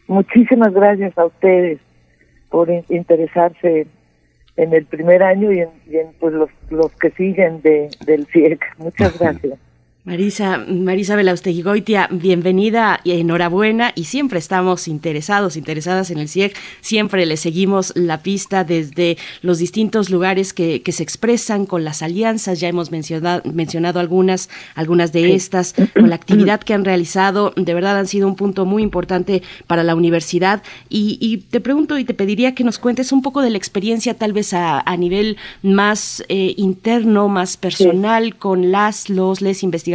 Muchísimas 0.06 0.72
gracias 0.72 1.18
a 1.18 1.24
ustedes 1.24 1.80
por 2.48 2.70
interesarse 2.90 3.88
en 4.56 4.74
el 4.74 4.84
primer 4.84 5.22
año 5.22 5.52
y 5.52 5.60
en, 5.60 5.70
pues 6.20 6.34
los, 6.34 6.50
los 6.70 6.92
que 6.92 7.10
siguen 7.10 7.62
de, 7.62 7.90
del 8.04 8.26
CIEC. 8.26 8.62
Muchas 8.78 9.18
gracias. 9.18 9.58
Marisa, 10.04 10.58
Marisa 10.58 11.14
Belausteguigoitia, 11.14 12.08
bienvenida 12.10 12.98
y 13.04 13.12
enhorabuena. 13.12 13.92
Y 13.94 14.04
siempre 14.04 14.40
estamos 14.40 14.88
interesados, 14.88 15.56
interesadas 15.56 16.10
en 16.10 16.18
el 16.18 16.28
CIEG, 16.28 16.54
siempre 16.80 17.24
le 17.24 17.36
seguimos 17.36 17.92
la 17.94 18.20
pista 18.20 18.64
desde 18.64 19.16
los 19.42 19.58
distintos 19.58 20.10
lugares 20.10 20.52
que, 20.52 20.82
que 20.82 20.90
se 20.90 21.04
expresan 21.04 21.66
con 21.66 21.84
las 21.84 22.02
alianzas, 22.02 22.58
ya 22.58 22.66
hemos 22.66 22.90
mencionado, 22.90 23.42
mencionado 23.44 24.00
algunas, 24.00 24.50
algunas 24.74 25.12
de 25.12 25.36
estas, 25.36 25.72
con 25.94 26.10
la 26.10 26.16
actividad 26.16 26.60
que 26.60 26.74
han 26.74 26.84
realizado, 26.84 27.52
de 27.54 27.72
verdad 27.72 27.96
han 27.96 28.08
sido 28.08 28.26
un 28.26 28.34
punto 28.34 28.66
muy 28.66 28.82
importante 28.82 29.44
para 29.68 29.84
la 29.84 29.94
universidad. 29.94 30.64
Y, 30.88 31.16
y 31.20 31.36
te 31.36 31.60
pregunto 31.60 31.96
y 31.96 32.04
te 32.04 32.14
pediría 32.14 32.56
que 32.56 32.64
nos 32.64 32.80
cuentes 32.80 33.12
un 33.12 33.22
poco 33.22 33.40
de 33.40 33.50
la 33.50 33.56
experiencia 33.56 34.14
tal 34.14 34.32
vez 34.32 34.52
a, 34.52 34.80
a 34.80 34.96
nivel 34.96 35.36
más 35.62 36.24
eh, 36.28 36.54
interno, 36.56 37.28
más 37.28 37.56
personal 37.56 38.34
con 38.34 38.72
las, 38.72 39.08
los, 39.08 39.40
les 39.40 39.62
investigadores 39.62 39.91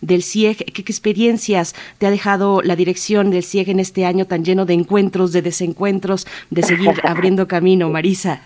del 0.00 0.22
CIEG. 0.22 0.64
¿Qué, 0.72 0.82
experiencias 0.82 1.74
te 1.98 2.06
ha 2.06 2.10
dejado 2.10 2.62
la 2.62 2.76
dirección 2.76 3.30
del 3.30 3.42
CIEG 3.42 3.70
en 3.70 3.80
este 3.80 4.04
año 4.04 4.26
tan 4.26 4.44
lleno 4.44 4.64
de 4.64 4.74
encuentros, 4.74 5.32
de 5.32 5.42
desencuentros, 5.42 6.26
de 6.50 6.62
seguir 6.62 6.94
abriendo 7.04 7.46
camino, 7.46 7.90
Marisa? 7.90 8.40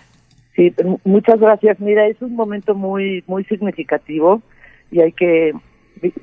Sí, 0.55 0.73
muchas 1.05 1.39
gracias. 1.39 1.79
Mira, 1.79 2.07
es 2.07 2.21
un 2.21 2.35
momento 2.35 2.75
muy 2.75 3.23
muy 3.27 3.43
significativo 3.45 4.41
y 4.91 4.99
hay 4.99 5.13
que 5.13 5.53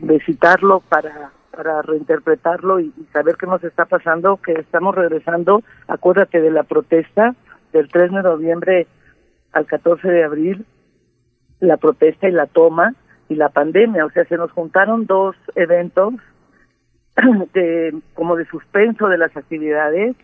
visitarlo 0.00 0.81
para 0.88 1.33
para 1.59 1.83
reinterpretarlo 1.83 2.78
y, 2.78 2.92
saber 3.12 3.35
qué 3.37 3.46
nos 3.46 3.64
está 3.64 3.85
pasando, 3.85 4.37
que 4.37 4.52
estamos 4.52 4.94
regresando, 4.94 5.64
acuérdate 5.88 6.40
de 6.40 6.52
la 6.52 6.62
protesta 6.62 7.35
del 7.72 7.88
3 7.88 8.12
de 8.12 8.22
noviembre 8.22 8.87
al 9.50 9.66
14 9.66 10.07
de 10.07 10.22
abril, 10.22 10.64
la 11.59 11.76
protesta 11.76 12.28
y 12.28 12.31
la 12.31 12.46
toma, 12.46 12.94
y 13.28 13.34
la 13.34 13.50
pandemia, 13.50 14.04
o 14.04 14.10
sea, 14.10 14.24
se 14.24 14.36
nos 14.36 14.50
juntaron 14.52 15.06
dos 15.06 15.36
eventos 15.54 16.14
de 17.54 17.94
como 18.14 18.36
de 18.36 18.46
suspenso 18.46 19.08
de 19.08 19.18
las 19.18 19.36
actividades 19.36 20.16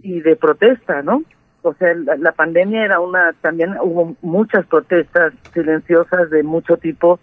y 0.00 0.20
de 0.20 0.36
protesta, 0.36 1.02
¿no? 1.02 1.22
O 1.62 1.74
sea, 1.74 1.94
la, 1.94 2.32
pandemia 2.32 2.84
era 2.84 3.00
una, 3.00 3.34
también 3.42 3.76
hubo 3.82 4.16
muchas 4.22 4.64
protestas 4.66 5.34
silenciosas 5.52 6.30
de 6.30 6.42
mucho 6.42 6.78
tipo, 6.78 7.20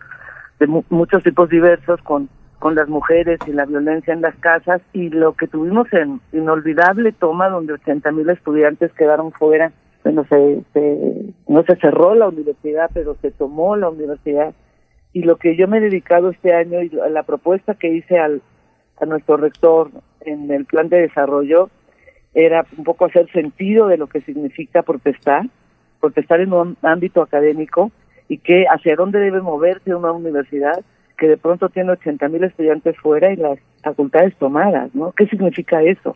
de 0.59 0.67
muchos 0.67 1.23
tipos 1.23 1.49
diversos 1.49 1.99
con 2.03 2.29
con 2.59 2.75
las 2.75 2.87
mujeres 2.87 3.39
y 3.47 3.51
la 3.51 3.65
violencia 3.65 4.13
en 4.13 4.21
las 4.21 4.35
casas 4.37 4.81
y 4.93 5.09
lo 5.09 5.33
que 5.33 5.47
tuvimos 5.47 5.91
en 5.93 6.21
inolvidable 6.31 7.11
toma 7.11 7.49
donde 7.49 7.73
80 7.73 8.11
mil 8.11 8.29
estudiantes 8.29 8.91
quedaron 8.93 9.31
fuera. 9.31 9.71
Bueno, 10.03 10.25
se, 10.29 10.63
se, 10.73 11.33
no 11.47 11.63
se 11.63 11.75
cerró 11.75 12.15
la 12.15 12.29
universidad, 12.29 12.89
pero 12.93 13.15
se 13.21 13.31
tomó 13.31 13.75
la 13.75 13.89
universidad 13.89 14.53
y 15.17 15.23
lo 15.23 15.37
que 15.37 15.55
yo 15.55 15.67
me 15.67 15.79
he 15.79 15.81
dedicado 15.81 16.29
este 16.29 16.53
año 16.53 16.79
y 16.83 16.89
la 16.89 17.23
propuesta 17.23 17.73
que 17.73 17.87
hice 17.87 18.19
al, 18.19 18.43
a 18.99 19.05
nuestro 19.07 19.35
rector 19.35 19.89
en 20.21 20.51
el 20.51 20.65
plan 20.65 20.89
de 20.89 21.01
desarrollo 21.01 21.71
era 22.35 22.67
un 22.77 22.83
poco 22.83 23.05
hacer 23.05 23.27
sentido 23.31 23.87
de 23.87 23.97
lo 23.97 24.05
que 24.05 24.21
significa 24.21 24.83
protestar, 24.83 25.47
protestar 25.99 26.39
en 26.41 26.53
un 26.53 26.77
ámbito 26.83 27.23
académico 27.23 27.91
y 28.27 28.37
que 28.37 28.65
hacia 28.65 28.95
dónde 28.95 29.17
debe 29.19 29.41
moverse 29.41 29.95
una 29.95 30.11
universidad 30.11 30.85
que 31.17 31.27
de 31.27 31.37
pronto 31.37 31.69
tiene 31.69 31.93
80 31.93 32.29
mil 32.29 32.43
estudiantes 32.43 32.95
fuera 32.97 33.33
y 33.33 33.37
las 33.37 33.57
facultades 33.81 34.35
tomadas, 34.35 34.93
¿no? 34.93 35.13
¿Qué 35.13 35.25
significa 35.25 35.81
eso? 35.81 36.15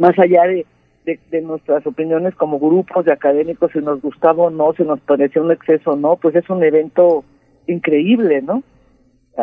Más 0.00 0.18
allá 0.18 0.42
de, 0.48 0.66
de, 1.04 1.20
de, 1.30 1.42
nuestras 1.42 1.86
opiniones 1.86 2.34
como 2.34 2.58
grupos 2.58 3.04
de 3.04 3.12
académicos, 3.12 3.70
si 3.70 3.78
nos 3.78 4.02
gustaba 4.02 4.44
o 4.44 4.50
no, 4.50 4.72
si 4.72 4.82
nos 4.82 4.98
pareció 4.98 5.44
un 5.44 5.52
exceso 5.52 5.92
o 5.92 5.96
no, 5.96 6.16
pues 6.16 6.34
es 6.34 6.50
un 6.50 6.64
evento 6.64 7.24
increíble, 7.68 8.42
¿no? 8.42 8.62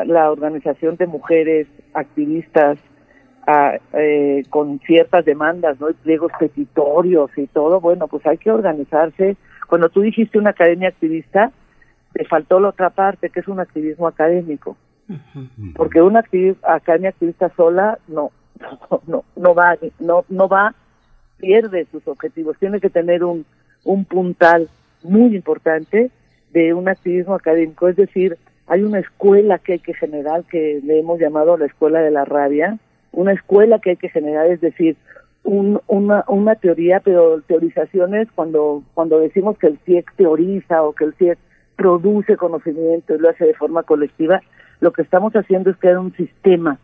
la 0.04 0.30
organización 0.30 0.98
de 0.98 1.08
mujeres 1.08 1.68
activistas 1.94 2.78
eh, 3.94 4.44
con 4.50 4.80
ciertas 4.80 5.24
demandas, 5.24 5.80
¿no? 5.80 5.90
Y 5.90 5.94
pliegos 5.94 6.32
petitorios 6.38 7.30
y 7.38 7.48
todo, 7.48 7.80
bueno, 7.80 8.08
pues 8.08 8.26
hay 8.26 8.38
que 8.38 8.52
organizarse. 8.52 9.38
Cuando 9.70 9.90
tú 9.90 10.02
dijiste 10.02 10.38
una 10.38 10.50
academia 10.50 10.90
activista, 10.90 11.52
te 12.14 12.26
faltó 12.26 12.60
la 12.60 12.70
otra 12.70 12.90
parte, 12.90 13.30
que 13.30 13.40
es 13.40 13.48
un 13.48 13.60
activismo 13.60 14.08
académico. 14.08 14.76
Porque 15.76 16.02
una 16.02 16.24
academia 16.64 17.10
activista 17.10 17.50
sola 17.56 18.00
no, 18.08 18.32
no, 19.08 19.24
no, 19.36 19.54
va, 19.54 19.78
no, 20.00 20.26
no 20.30 20.48
va, 20.48 20.74
pierde 21.38 21.86
sus 21.92 22.08
objetivos. 22.08 22.58
Tiene 22.58 22.80
que 22.80 22.90
tener 22.90 23.24
un, 23.24 23.46
un 23.84 24.06
puntal 24.06 24.68
muy 25.04 25.36
importante 25.36 26.10
de 26.56 26.74
un 26.74 26.88
activismo 26.88 27.36
académico, 27.36 27.90
es 27.90 27.98
decir, 27.98 28.38
hay 28.68 28.82
una 28.82 29.00
escuela 29.00 29.60
que 29.60 29.74
hay 29.74 29.80
que 29.80 29.94
generar 29.94 30.46
que 30.46 30.80
le 30.86 31.00
hemos 31.00 31.20
llamado 31.20 31.58
la 31.58 31.66
escuela 31.66 32.00
de 32.00 32.12
la 32.12 32.24
rabia, 32.24 32.80
una 33.12 33.34
escuela 33.34 33.80
que 33.80 33.92
hay 33.92 33.98
que 33.98 34.08
generar, 34.08 34.48
es 34.48 34.62
decir, 34.62 34.96
una, 35.44 36.24
una 36.28 36.56
teoría, 36.56 37.02
pero 37.02 37.42
teorizaciones 37.42 38.30
cuando, 38.34 38.84
cuando 38.94 39.20
decimos 39.20 39.58
que 39.58 39.68
el 39.68 39.78
CIEC 39.80 40.16
teoriza 40.16 40.82
o 40.82 40.94
que 40.94 41.04
el 41.04 41.14
CIEC 41.16 41.38
produce 41.76 42.38
conocimiento 42.38 43.14
y 43.14 43.20
lo 43.20 43.30
hace 43.30 43.46
de 43.46 43.54
forma 43.54 43.84
colectiva, 43.84 44.42
lo 44.80 44.94
que 44.94 45.02
estamos 45.02 45.34
haciendo 45.36 45.70
es 45.70 45.78
crear 45.78 46.00
un 46.00 46.16
sistema 46.16 46.80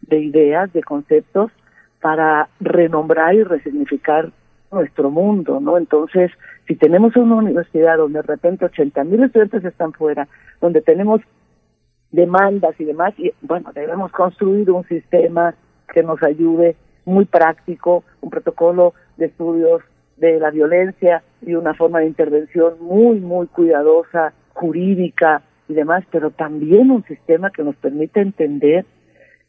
de 0.00 0.18
ideas, 0.18 0.72
de 0.72 0.82
conceptos, 0.82 1.52
para 2.00 2.48
renombrar 2.58 3.34
y 3.34 3.44
resignificar 3.44 4.32
nuestro 4.72 5.10
mundo, 5.10 5.60
¿no? 5.60 5.76
Entonces, 5.76 6.30
si 6.66 6.74
tenemos 6.76 7.14
una 7.16 7.36
universidad 7.36 7.98
donde 7.98 8.20
de 8.20 8.26
repente 8.26 8.64
80 8.64 9.04
mil 9.04 9.22
estudiantes 9.22 9.64
están 9.64 9.92
fuera, 9.92 10.26
donde 10.60 10.80
tenemos 10.80 11.20
demandas 12.10 12.78
y 12.80 12.84
demás, 12.84 13.14
y 13.18 13.32
bueno, 13.42 13.70
debemos 13.74 14.10
construir 14.12 14.70
un 14.70 14.84
sistema 14.84 15.54
que 15.92 16.02
nos 16.02 16.22
ayude 16.22 16.76
muy 17.04 17.24
práctico, 17.24 18.04
un 18.20 18.30
protocolo 18.30 18.94
de 19.16 19.26
estudios 19.26 19.82
de 20.16 20.38
la 20.38 20.50
violencia 20.50 21.22
y 21.40 21.54
una 21.54 21.74
forma 21.74 22.00
de 22.00 22.06
intervención 22.06 22.74
muy, 22.80 23.18
muy 23.20 23.46
cuidadosa, 23.48 24.32
jurídica 24.52 25.42
y 25.68 25.74
demás, 25.74 26.04
pero 26.10 26.30
también 26.30 26.90
un 26.90 27.04
sistema 27.04 27.50
que 27.50 27.64
nos 27.64 27.76
permita 27.76 28.20
entender 28.20 28.84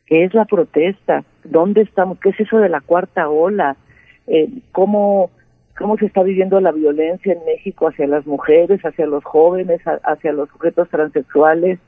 qué 0.05 0.23
es 0.23 0.33
la 0.33 0.45
protesta, 0.45 1.23
dónde 1.43 1.81
estamos, 1.81 2.19
qué 2.19 2.29
es 2.29 2.39
eso 2.39 2.57
de 2.57 2.69
la 2.69 2.81
cuarta 2.81 3.29
ola, 3.29 3.75
eh, 4.27 4.49
cómo, 4.71 5.31
cómo 5.77 5.97
se 5.97 6.05
está 6.05 6.23
viviendo 6.23 6.59
la 6.59 6.71
violencia 6.71 7.33
en 7.33 7.45
México 7.45 7.87
hacia 7.87 8.07
las 8.07 8.25
mujeres, 8.25 8.81
hacia 8.81 9.05
los 9.05 9.23
jóvenes, 9.23 9.81
hacia 10.03 10.33
los 10.33 10.49
sujetos 10.49 10.89
transexuales 10.89 11.79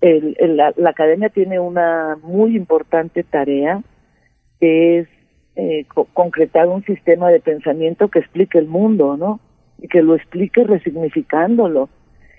el, 0.00 0.56
la, 0.56 0.72
academia 0.86 1.28
tiene 1.30 1.58
una 1.58 2.18
muy 2.22 2.56
importante 2.56 3.22
tarea 3.22 3.82
que 4.60 4.98
es 4.98 5.08
eh, 5.56 5.86
concretar 6.12 6.68
un 6.68 6.84
sistema 6.84 7.30
de 7.30 7.40
pensamiento 7.40 8.08
que 8.08 8.18
explique 8.18 8.58
el 8.58 8.66
mundo, 8.66 9.16
¿no? 9.16 9.40
Y 9.80 9.88
que 9.88 10.02
lo 10.02 10.14
explique 10.14 10.64
resignificándolo, 10.64 11.88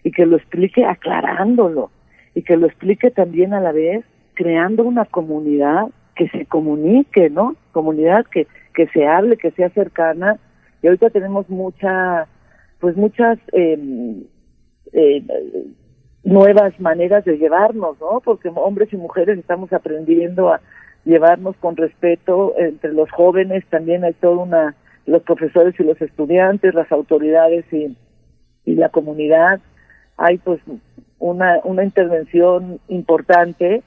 y 0.04 0.12
que 0.12 0.26
lo 0.26 0.38
explique 0.38 0.86
aclarándolo, 0.86 1.92
y 2.36 2.44
que 2.44 2.58
lo 2.58 2.68
explique 2.68 3.12
también 3.12 3.54
a 3.54 3.60
la 3.60 3.72
vez 3.72 4.06
creando 4.34 4.84
una 4.84 5.06
comunidad 5.06 5.88
que 6.17 6.27
se 6.30 6.45
comunique, 6.45 7.30
¿no? 7.30 7.56
Comunidad 7.71 8.25
que, 8.25 8.47
que 8.73 8.88
se 8.88 9.08
hable, 9.08 9.38
que 9.38 9.51
sea 9.51 9.69
cercana. 9.69 10.38
Y 10.82 10.88
ahorita 10.88 11.10
tenemos 11.10 11.49
mucha, 11.49 12.27
pues 12.80 12.97
muchas 12.97 13.38
eh, 13.53 14.23
eh, 14.93 15.23
nuevas 16.23 16.80
maneras 16.80 17.23
de 17.25 17.38
llevarnos, 17.38 17.99
¿no? 18.01 18.19
Porque 18.19 18.51
hombres 18.53 18.91
y 18.91 18.97
mujeres 18.97 19.38
estamos 19.38 19.71
aprendiendo 19.71 20.49
a 20.49 20.60
llevarnos 21.06 21.56
con 21.58 21.77
respeto 21.77 22.53
entre 22.58 22.91
los 22.93 23.10
jóvenes, 23.12 23.63
también 23.69 24.03
hay 24.03 24.13
toda 24.13 24.43
una, 24.43 24.75
los 25.06 25.23
profesores 25.23 25.73
y 25.80 25.84
los 25.84 26.01
estudiantes, 26.01 26.73
las 26.73 26.91
autoridades 26.91 27.65
y, 27.71 27.95
y 28.65 28.75
la 28.75 28.89
comunidad, 28.89 29.62
hay 30.17 30.38
pues 30.39 30.60
una, 31.19 31.62
una 31.63 31.84
intervención 31.84 32.80
importante 32.89 33.84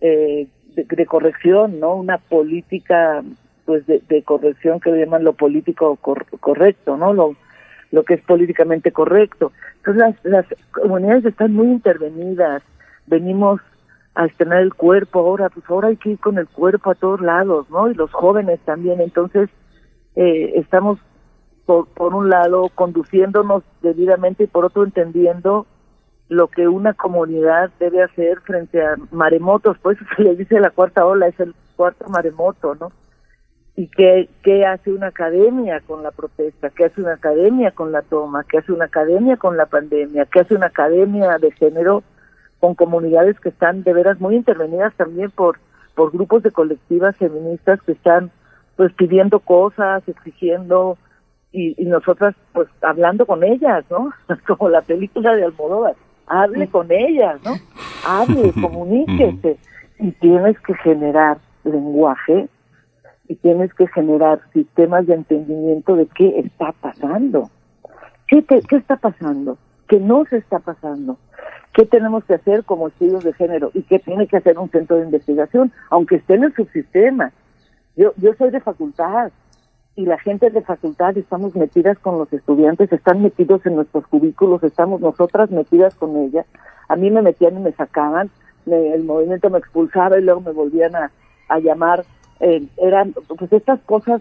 eh, 0.00 0.46
de, 0.74 1.06
corrección, 1.06 1.80
¿no? 1.80 1.94
Una 1.94 2.18
política 2.18 3.22
pues 3.64 3.86
de, 3.86 4.22
corrección 4.24 4.80
que 4.80 4.90
llaman 4.90 5.24
lo 5.24 5.32
político 5.32 5.96
correcto, 5.96 6.96
¿no? 6.96 7.12
Lo, 7.12 7.34
lo 7.90 8.02
que 8.04 8.14
es 8.14 8.22
políticamente 8.22 8.92
correcto. 8.92 9.52
Entonces 9.76 10.16
las, 10.24 10.46
comunidades 10.72 11.24
están 11.24 11.52
muy 11.52 11.68
intervenidas, 11.68 12.62
venimos 13.06 13.60
a 14.14 14.26
estrenar 14.26 14.62
el 14.62 14.74
cuerpo 14.74 15.20
ahora, 15.20 15.48
pues 15.48 15.64
ahora 15.68 15.88
hay 15.88 15.96
que 15.96 16.10
ir 16.10 16.18
con 16.18 16.38
el 16.38 16.46
cuerpo 16.48 16.90
a 16.90 16.94
todos 16.94 17.20
lados, 17.20 17.68
¿no? 17.70 17.90
Y 17.90 17.94
los 17.94 18.12
jóvenes 18.12 18.60
también, 18.64 19.00
entonces 19.00 19.48
eh, 20.14 20.52
estamos 20.56 20.98
por, 21.66 21.88
por 21.88 22.14
un 22.14 22.28
lado 22.28 22.68
conduciéndonos 22.74 23.64
debidamente 23.82 24.44
y 24.44 24.46
por 24.46 24.64
otro 24.66 24.84
entendiendo 24.84 25.66
lo 26.34 26.48
que 26.48 26.68
una 26.68 26.92
comunidad 26.94 27.70
debe 27.78 28.02
hacer 28.02 28.40
frente 28.40 28.82
a 28.82 28.96
maremotos, 29.10 29.78
pues 29.82 29.98
se 30.16 30.22
le 30.22 30.36
dice 30.36 30.60
la 30.60 30.70
cuarta 30.70 31.06
ola, 31.06 31.28
es 31.28 31.38
el 31.40 31.54
cuarto 31.76 32.08
maremoto, 32.08 32.74
¿no? 32.74 32.92
y 33.76 33.88
qué, 33.88 34.28
qué 34.42 34.64
hace 34.64 34.92
una 34.92 35.08
academia 35.08 35.80
con 35.80 36.02
la 36.02 36.12
protesta, 36.12 36.70
qué 36.70 36.84
hace 36.84 37.00
una 37.00 37.14
academia 37.14 37.72
con 37.72 37.90
la 37.90 38.02
toma, 38.02 38.44
qué 38.44 38.58
hace 38.58 38.72
una 38.72 38.84
academia 38.84 39.36
con 39.36 39.56
la 39.56 39.66
pandemia, 39.66 40.26
qué 40.26 40.40
hace 40.40 40.54
una 40.54 40.66
academia 40.66 41.38
de 41.38 41.50
género 41.52 42.04
con 42.60 42.74
comunidades 42.74 43.38
que 43.40 43.48
están 43.48 43.82
de 43.82 43.92
veras 43.92 44.20
muy 44.20 44.36
intervenidas 44.36 44.94
también 44.94 45.30
por, 45.30 45.58
por 45.94 46.12
grupos 46.12 46.44
de 46.44 46.52
colectivas 46.52 47.16
feministas 47.16 47.82
que 47.82 47.92
están 47.92 48.30
pues 48.76 48.92
pidiendo 48.92 49.40
cosas, 49.40 50.08
exigiendo 50.08 50.96
y, 51.50 51.74
y 51.76 51.86
nosotras 51.86 52.34
pues 52.52 52.68
hablando 52.80 53.26
con 53.26 53.42
ellas, 53.42 53.84
¿no? 53.90 54.12
Como 54.46 54.68
la 54.68 54.82
película 54.82 55.34
de 55.34 55.44
Almodóvar, 55.44 55.96
hable 56.26 56.68
con 56.68 56.90
ellas, 56.90 57.40
¿no? 57.44 57.54
Hable, 58.06 58.52
comuníquese 58.60 59.58
y 59.98 60.12
tienes 60.12 60.58
que 60.60 60.74
generar 60.74 61.38
lenguaje 61.64 62.48
y 63.28 63.36
tienes 63.36 63.72
que 63.74 63.86
generar 63.88 64.40
sistemas 64.52 65.06
de 65.06 65.14
entendimiento 65.14 65.96
de 65.96 66.06
qué 66.06 66.40
está 66.40 66.72
pasando. 66.72 67.50
¿Qué, 68.26 68.44
¿Qué 68.44 68.76
está 68.76 68.96
pasando? 68.96 69.58
¿Qué 69.88 69.98
no 70.00 70.24
se 70.26 70.38
está 70.38 70.58
pasando? 70.58 71.18
¿Qué 71.72 71.84
tenemos 71.86 72.24
que 72.24 72.34
hacer 72.34 72.64
como 72.64 72.88
estudios 72.88 73.24
de 73.24 73.32
género? 73.32 73.70
¿Y 73.74 73.82
qué 73.82 73.98
tiene 73.98 74.26
que 74.26 74.36
hacer 74.36 74.58
un 74.58 74.70
centro 74.70 74.96
de 74.96 75.04
investigación? 75.04 75.72
Aunque 75.90 76.16
esté 76.16 76.34
en 76.34 76.44
el 76.44 76.54
subsistema. 76.54 77.32
Yo, 77.96 78.12
yo 78.16 78.34
soy 78.34 78.50
de 78.50 78.60
facultad 78.60 79.30
y 79.96 80.06
la 80.06 80.18
gente 80.18 80.50
de 80.50 80.62
facultad 80.62 81.16
estamos 81.16 81.54
metidas 81.54 81.98
con 81.98 82.18
los 82.18 82.32
estudiantes, 82.32 82.92
están 82.92 83.22
metidos 83.22 83.64
en 83.66 83.76
nuestros 83.76 84.06
cubículos, 84.08 84.62
estamos 84.62 85.00
nosotras 85.00 85.50
metidas 85.50 85.94
con 85.94 86.16
ella. 86.16 86.44
A 86.88 86.96
mí 86.96 87.10
me 87.10 87.22
metían 87.22 87.56
y 87.56 87.60
me 87.60 87.72
sacaban, 87.72 88.30
el 88.66 89.04
movimiento 89.04 89.50
me 89.50 89.58
expulsaba 89.58 90.18
y 90.18 90.22
luego 90.22 90.40
me 90.40 90.52
volvían 90.52 90.96
a, 90.96 91.10
a 91.48 91.58
llamar 91.58 92.04
eh, 92.40 92.66
eran 92.76 93.14
pues 93.38 93.52
estas 93.52 93.80
cosas 93.82 94.20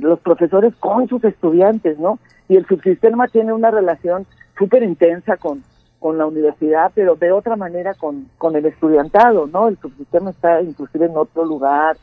los 0.00 0.20
profesores 0.20 0.74
con 0.76 1.08
sus 1.08 1.22
estudiantes, 1.24 1.98
¿no? 1.98 2.18
Y 2.48 2.56
el 2.56 2.66
subsistema 2.66 3.28
tiene 3.28 3.52
una 3.52 3.70
relación 3.70 4.26
súper 4.56 4.82
intensa 4.82 5.36
con, 5.36 5.62
con 5.98 6.16
la 6.16 6.26
universidad, 6.26 6.92
pero 6.94 7.16
de 7.16 7.32
otra 7.32 7.56
manera 7.56 7.94
con, 7.94 8.28
con 8.38 8.56
el 8.56 8.64
estudiantado, 8.64 9.46
¿no? 9.46 9.68
El 9.68 9.78
subsistema 9.78 10.30
está 10.30 10.62
inclusive 10.62 11.06
en 11.06 11.16
otro 11.16 11.44
lugar, 11.44 11.96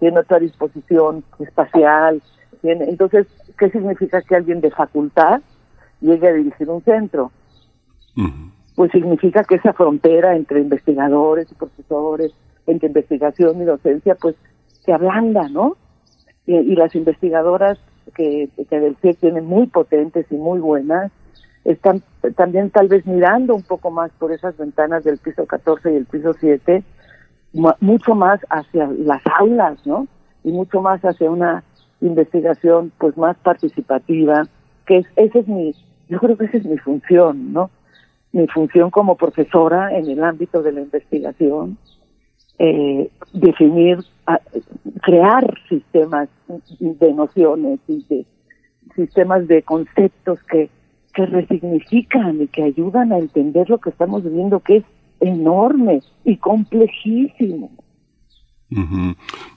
tiene 0.00 0.18
otra 0.18 0.38
disposición 0.40 1.22
espacial. 1.38 2.20
Tiene, 2.62 2.84
entonces, 2.84 3.26
¿qué 3.58 3.70
significa 3.70 4.22
que 4.22 4.36
alguien 4.36 4.60
de 4.60 4.70
facultad 4.70 5.42
llegue 6.00 6.28
a 6.28 6.32
dirigir 6.32 6.68
un 6.70 6.82
centro? 6.82 7.32
Pues 8.76 8.90
significa 8.92 9.44
que 9.44 9.56
esa 9.56 9.72
frontera 9.72 10.36
entre 10.36 10.60
investigadores 10.60 11.50
y 11.50 11.54
profesores, 11.54 12.32
entre 12.66 12.88
investigación 12.88 13.60
y 13.60 13.64
docencia, 13.64 14.14
pues 14.14 14.36
se 14.84 14.92
ablanda, 14.92 15.48
¿no? 15.48 15.76
Y, 16.46 16.74
las 16.74 16.94
investigadoras 16.94 17.78
que, 18.14 18.48
que 18.68 18.80
del 18.80 18.96
CIEC 18.96 19.18
tienen 19.18 19.44
muy 19.44 19.66
potentes 19.66 20.26
y 20.30 20.34
muy 20.34 20.58
buenas, 20.58 21.12
están 21.64 22.02
también 22.36 22.70
tal 22.70 22.88
vez 22.88 23.06
mirando 23.06 23.54
un 23.54 23.62
poco 23.62 23.90
más 23.90 24.10
por 24.18 24.32
esas 24.32 24.56
ventanas 24.56 25.04
del 25.04 25.18
piso 25.18 25.46
14 25.46 25.92
y 25.92 25.96
el 25.96 26.06
piso 26.06 26.32
7, 26.38 26.82
mucho 27.80 28.14
más 28.14 28.40
hacia 28.50 28.86
las 28.86 29.22
aulas, 29.38 29.84
¿no? 29.86 30.06
Y 30.42 30.50
mucho 30.52 30.80
más 30.80 31.00
hacia 31.02 31.30
una 31.30 31.62
investigación 32.02 32.92
pues 32.98 33.16
más 33.16 33.36
participativa, 33.38 34.46
que 34.86 34.98
es, 34.98 35.06
esa 35.16 35.38
es 35.38 35.48
mi, 35.48 35.74
yo 36.08 36.18
creo 36.18 36.36
que 36.36 36.46
esa 36.46 36.58
es 36.58 36.64
mi 36.64 36.78
función, 36.78 37.52
¿no? 37.52 37.70
Mi 38.32 38.46
función 38.48 38.90
como 38.90 39.16
profesora 39.16 39.96
en 39.96 40.08
el 40.08 40.22
ámbito 40.22 40.62
de 40.62 40.72
la 40.72 40.80
investigación, 40.80 41.78
eh, 42.58 43.10
definir, 43.32 43.98
crear 45.02 45.58
sistemas 45.68 46.28
de 46.78 47.12
nociones 47.12 47.80
y 47.88 48.04
de 48.08 48.26
sistemas 48.94 49.46
de 49.48 49.62
conceptos 49.62 50.38
que, 50.44 50.70
que 51.14 51.26
resignifican 51.26 52.40
y 52.42 52.48
que 52.48 52.62
ayudan 52.62 53.12
a 53.12 53.18
entender 53.18 53.68
lo 53.68 53.78
que 53.78 53.90
estamos 53.90 54.22
viviendo, 54.22 54.60
que 54.60 54.78
es 54.78 54.84
enorme 55.20 56.02
y 56.24 56.36
complejísimo. 56.36 57.70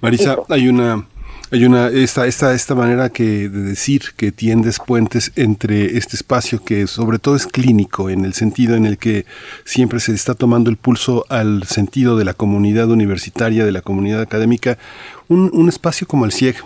Marisa, 0.01 0.37
hay 0.49 0.67
una 0.67 1.05
hay 1.51 1.63
una 1.63 1.87
esta 1.89 2.25
esta 2.25 2.53
esta 2.53 2.75
manera 2.75 3.09
que 3.09 3.49
de 3.49 3.61
decir 3.61 4.13
que 4.17 4.31
tiendes 4.31 4.79
puentes 4.79 5.31
entre 5.35 5.97
este 5.97 6.15
espacio 6.15 6.63
que 6.63 6.87
sobre 6.87 7.19
todo 7.19 7.35
es 7.35 7.45
clínico 7.45 8.09
en 8.09 8.25
el 8.25 8.33
sentido 8.33 8.75
en 8.75 8.85
el 8.85 8.97
que 8.97 9.25
siempre 9.63 9.99
se 9.99 10.13
está 10.13 10.33
tomando 10.33 10.69
el 10.69 10.77
pulso 10.77 11.25
al 11.29 11.63
sentido 11.65 12.17
de 12.17 12.25
la 12.25 12.33
comunidad 12.33 12.89
universitaria, 12.89 13.63
de 13.63 13.71
la 13.71 13.81
comunidad 13.81 14.21
académica, 14.21 14.77
un, 15.27 15.51
un 15.53 15.69
espacio 15.69 16.07
como 16.07 16.25
el 16.25 16.31
CIEG 16.31 16.57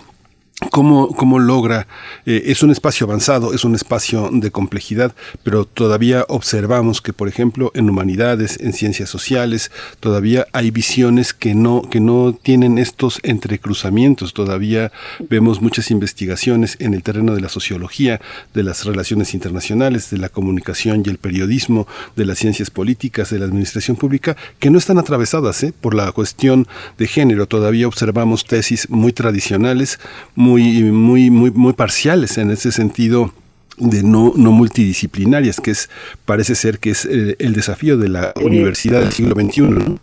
¿Cómo, 0.72 1.15
cómo 1.15 1.39
logra? 1.39 1.88
Eh, 2.26 2.43
es 2.48 2.63
un 2.63 2.72
espacio 2.72 3.08
avanzado, 3.08 3.54
es 3.54 3.63
un 3.63 3.76
espacio 3.76 4.30
de 4.30 4.52
complejidad, 4.52 5.15
pero 5.41 5.63
todavía 5.63 6.26
observamos 6.28 7.02
que, 7.02 7.13
por 7.13 7.30
ejemplo, 7.30 7.72
en 7.76 7.89
humanidades, 7.89 8.60
en 8.60 8.74
ciencias 8.74 9.10
sociales, 9.10 9.72
todavía 10.02 10.48
hay 10.52 10.69
visiones 10.69 11.34
que 11.34 11.56
no, 11.56 11.84
que 11.89 12.02
no 12.02 12.34
tienen 12.34 12.78
estos 12.78 13.19
entrecruzamientos. 13.24 14.34
Todavía 14.34 14.91
vemos 15.30 15.62
muchas 15.62 15.91
investigaciones 15.91 16.76
en 16.82 16.93
el 16.93 17.04
terreno 17.04 17.36
de 17.36 17.41
la 17.41 17.50
sociología, 17.50 18.19
de 18.54 18.63
las 18.63 18.84
relaciones 18.84 19.34
internacionales, 19.34 20.10
de 20.10 20.17
la 20.17 20.28
comunicación 20.28 21.04
y 21.06 21.10
el 21.10 21.19
periodismo, 21.19 21.88
de 22.17 22.26
las 22.26 22.38
ciencias 22.38 22.69
políticas, 22.69 23.30
de 23.30 23.39
la 23.39 23.45
administración 23.45 23.95
pública, 23.95 24.36
que 24.60 24.69
no 24.69 24.78
están 24.78 24.98
atravesadas 24.98 25.63
¿eh? 25.63 25.74
por 25.80 25.93
la 25.93 26.12
cuestión 26.12 26.67
de 26.98 27.08
género. 27.08 27.48
Todavía 27.48 27.88
observamos 27.88 28.43
tesis 28.43 28.89
muy 28.89 29.13
tradicionales, 29.13 30.02
muy, 30.36 30.48
muy, 30.49 31.29
muy, 31.29 31.51
muy 31.51 31.73
parciales 31.73 32.38
en 32.38 32.51
ese 32.51 32.71
sentido 32.71 33.31
de 33.77 34.03
no, 34.03 34.33
no 34.35 34.51
multidisciplinarias, 34.51 35.59
que 35.59 35.71
es 35.71 35.89
parece 36.25 36.55
ser 36.55 36.79
que 36.79 36.91
es 36.91 37.05
eh, 37.05 37.35
el, 37.39 37.53
desafío 37.53 37.97
de 37.97 38.09
la 38.09 38.33
universidad 38.43 39.01
del 39.01 39.12
siglo 39.12 39.35
XXI. 39.35 39.62
¿no? 39.62 39.97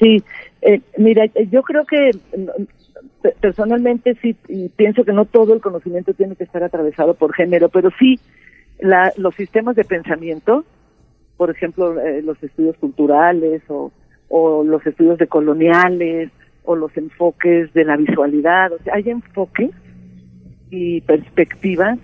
Sí, 0.00 0.22
eh, 0.62 0.80
mira, 0.96 1.26
yo 1.50 1.62
creo 1.62 1.84
que 1.84 2.10
personalmente 3.40 4.16
sí 4.22 4.36
pienso 4.76 5.04
que 5.04 5.12
no 5.12 5.24
todo 5.24 5.54
el 5.54 5.60
conocimiento 5.60 6.14
tiene 6.14 6.36
que 6.36 6.44
estar 6.44 6.62
atravesado 6.62 7.14
por 7.14 7.34
género, 7.34 7.68
pero 7.68 7.90
sí 7.98 8.18
la, 8.80 9.12
los 9.16 9.34
sistemas 9.34 9.76
de 9.76 9.84
pensamiento, 9.84 10.64
por 11.36 11.50
ejemplo, 11.50 12.00
eh, 12.00 12.22
los 12.22 12.42
estudios 12.42 12.76
culturales 12.78 13.62
o, 13.68 13.92
o 14.28 14.64
los 14.64 14.84
estudios 14.86 15.18
de 15.18 15.26
coloniales 15.26 16.30
o 16.68 16.76
los 16.76 16.94
enfoques 16.98 17.72
de 17.72 17.82
la 17.82 17.96
visualidad, 17.96 18.70
o 18.72 18.78
sea, 18.84 18.96
hay 18.96 19.08
enfoques 19.08 19.70
y 20.68 21.00
perspectivas 21.00 21.98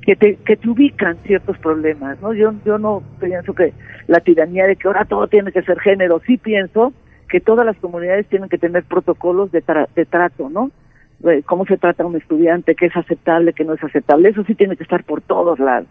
que 0.00 0.16
te, 0.16 0.36
que 0.36 0.56
te 0.56 0.70
ubican 0.70 1.18
ciertos 1.26 1.58
problemas, 1.58 2.18
¿no? 2.22 2.32
Yo, 2.32 2.54
yo 2.64 2.78
no 2.78 3.02
pienso 3.20 3.52
que 3.52 3.74
la 4.06 4.20
tiranía 4.20 4.66
de 4.66 4.76
que 4.76 4.88
ahora 4.88 5.04
todo 5.04 5.28
tiene 5.28 5.52
que 5.52 5.60
ser 5.60 5.78
género, 5.80 6.22
sí 6.26 6.38
pienso 6.38 6.94
que 7.28 7.40
todas 7.40 7.66
las 7.66 7.76
comunidades 7.76 8.26
tienen 8.28 8.48
que 8.48 8.56
tener 8.56 8.84
protocolos 8.84 9.52
de, 9.52 9.62
de 9.94 10.06
trato, 10.06 10.48
¿no? 10.48 10.70
cómo 11.44 11.66
se 11.66 11.76
trata 11.76 12.02
a 12.02 12.06
un 12.06 12.16
estudiante, 12.16 12.74
qué 12.74 12.86
es 12.86 12.96
aceptable, 12.96 13.52
qué 13.52 13.64
no 13.64 13.74
es 13.74 13.84
aceptable, 13.84 14.30
eso 14.30 14.44
sí 14.44 14.54
tiene 14.54 14.76
que 14.76 14.82
estar 14.82 15.04
por 15.04 15.20
todos 15.20 15.58
lados. 15.58 15.88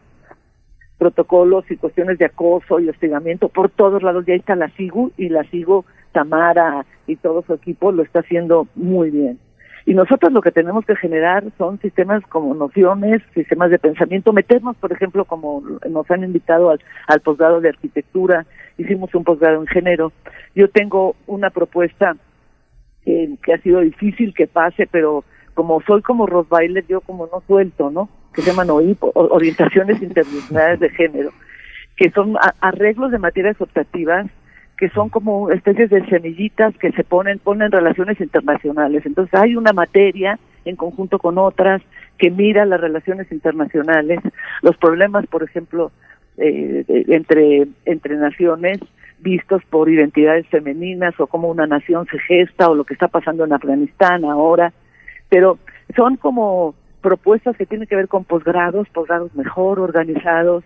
Protocolos 0.97 1.69
y 1.69 1.77
cuestiones 1.77 2.17
de 2.17 2.25
acoso 2.25 2.79
y 2.79 2.89
hostigamiento 2.89 3.49
por 3.49 3.69
todos 3.69 4.01
lados, 4.01 4.25
ya 4.25 4.33
está 4.33 4.55
la 4.55 4.69
SIGU 4.69 5.11
y 5.15 5.29
la 5.29 5.43
SIGU 5.43 5.85
Tamara 6.15 6.85
y 7.07 7.17
todo 7.17 7.43
su 7.45 7.53
equipo 7.53 7.91
lo 7.91 8.01
está 8.01 8.19
haciendo 8.19 8.67
muy 8.73 9.11
bien. 9.11 9.37
Y 9.85 9.93
nosotros 9.93 10.31
lo 10.31 10.41
que 10.41 10.51
tenemos 10.51 10.83
que 10.85 10.95
generar 10.95 11.43
son 11.59 11.79
sistemas 11.79 12.23
como 12.29 12.55
nociones, 12.55 13.21
sistemas 13.35 13.69
de 13.69 13.77
pensamiento, 13.77 14.33
meternos, 14.33 14.75
por 14.77 14.91
ejemplo, 14.91 15.25
como 15.25 15.61
nos 15.87 16.09
han 16.09 16.23
invitado 16.23 16.71
al, 16.71 16.79
al 17.05 17.19
posgrado 17.19 17.61
de 17.61 17.69
arquitectura, 17.69 18.47
hicimos 18.77 19.13
un 19.13 19.23
posgrado 19.23 19.61
en 19.61 19.67
género. 19.67 20.11
Yo 20.55 20.69
tengo 20.69 21.15
una 21.27 21.51
propuesta 21.51 22.15
que, 23.03 23.35
que 23.43 23.53
ha 23.53 23.59
sido 23.59 23.81
difícil 23.81 24.33
que 24.33 24.47
pase, 24.47 24.87
pero 24.89 25.23
como 25.53 25.81
soy 25.81 26.01
como 26.01 26.25
Rottweiler, 26.25 26.87
yo 26.87 27.01
como 27.01 27.27
no 27.27 27.43
suelto, 27.45 27.91
¿no? 27.91 28.09
Que 28.33 28.41
se 28.41 28.51
llaman 28.51 28.71
OIP, 28.71 28.97
orientaciones 29.13 30.01
interdisciplinarias 30.01 30.79
de 30.79 30.89
género, 30.89 31.31
que 31.95 32.09
son 32.09 32.35
arreglos 32.59 33.11
de 33.11 33.19
materias 33.19 33.61
optativas 33.61 34.25
que 34.77 34.89
son 34.89 35.09
como 35.09 35.49
especies 35.51 35.89
de 35.89 36.05
semillitas 36.07 36.75
que 36.77 36.91
se 36.91 37.03
ponen, 37.03 37.39
ponen 37.39 37.71
relaciones 37.71 38.19
internacionales. 38.19 39.05
Entonces 39.05 39.33
hay 39.39 39.55
una 39.55 39.73
materia 39.73 40.37
en 40.65 40.75
conjunto 40.75 41.19
con 41.19 41.37
otras 41.37 41.81
que 42.17 42.31
mira 42.31 42.65
las 42.65 42.81
relaciones 42.81 43.31
internacionales, 43.31 44.19
los 44.61 44.77
problemas, 44.77 45.25
por 45.27 45.43
ejemplo, 45.43 45.91
eh, 46.37 46.83
entre, 46.87 47.67
entre 47.85 48.17
naciones 48.17 48.79
vistos 49.19 49.61
por 49.69 49.89
identidades 49.89 50.45
femeninas 50.47 51.17
o 51.19 51.27
cómo 51.27 51.49
una 51.49 51.65
nación 51.65 52.05
se 52.07 52.19
gesta 52.19 52.69
o 52.69 52.75
lo 52.75 52.83
que 52.83 52.93
está 52.93 53.07
pasando 53.07 53.45
en 53.45 53.53
Afganistán 53.53 54.25
ahora, 54.25 54.73
pero 55.29 55.57
son 55.95 56.17
como 56.17 56.75
propuestas 57.01 57.55
que 57.55 57.65
tienen 57.65 57.87
que 57.87 57.95
ver 57.95 58.07
con 58.07 58.25
posgrados, 58.25 58.89
posgrados 58.89 59.33
mejor 59.35 59.79
organizados, 59.79 60.63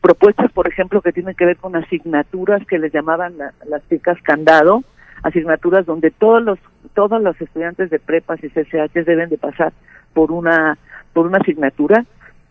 propuestas, 0.00 0.50
por 0.52 0.68
ejemplo, 0.68 1.02
que 1.02 1.12
tienen 1.12 1.34
que 1.34 1.46
ver 1.46 1.56
con 1.56 1.76
asignaturas 1.76 2.64
que 2.66 2.78
les 2.78 2.92
llamaban 2.92 3.34
las 3.38 3.88
chicas 3.88 4.18
candado, 4.22 4.84
asignaturas 5.22 5.86
donde 5.86 6.10
todos 6.10 6.42
los 6.42 6.58
todos 6.94 7.20
los 7.20 7.40
estudiantes 7.40 7.90
de 7.90 7.98
prepas 7.98 8.42
y 8.42 8.48
CCH 8.48 9.04
deben 9.04 9.28
de 9.28 9.38
pasar 9.38 9.72
por 10.14 10.32
una 10.32 10.78
por 11.12 11.26
una 11.26 11.38
asignatura 11.38 12.04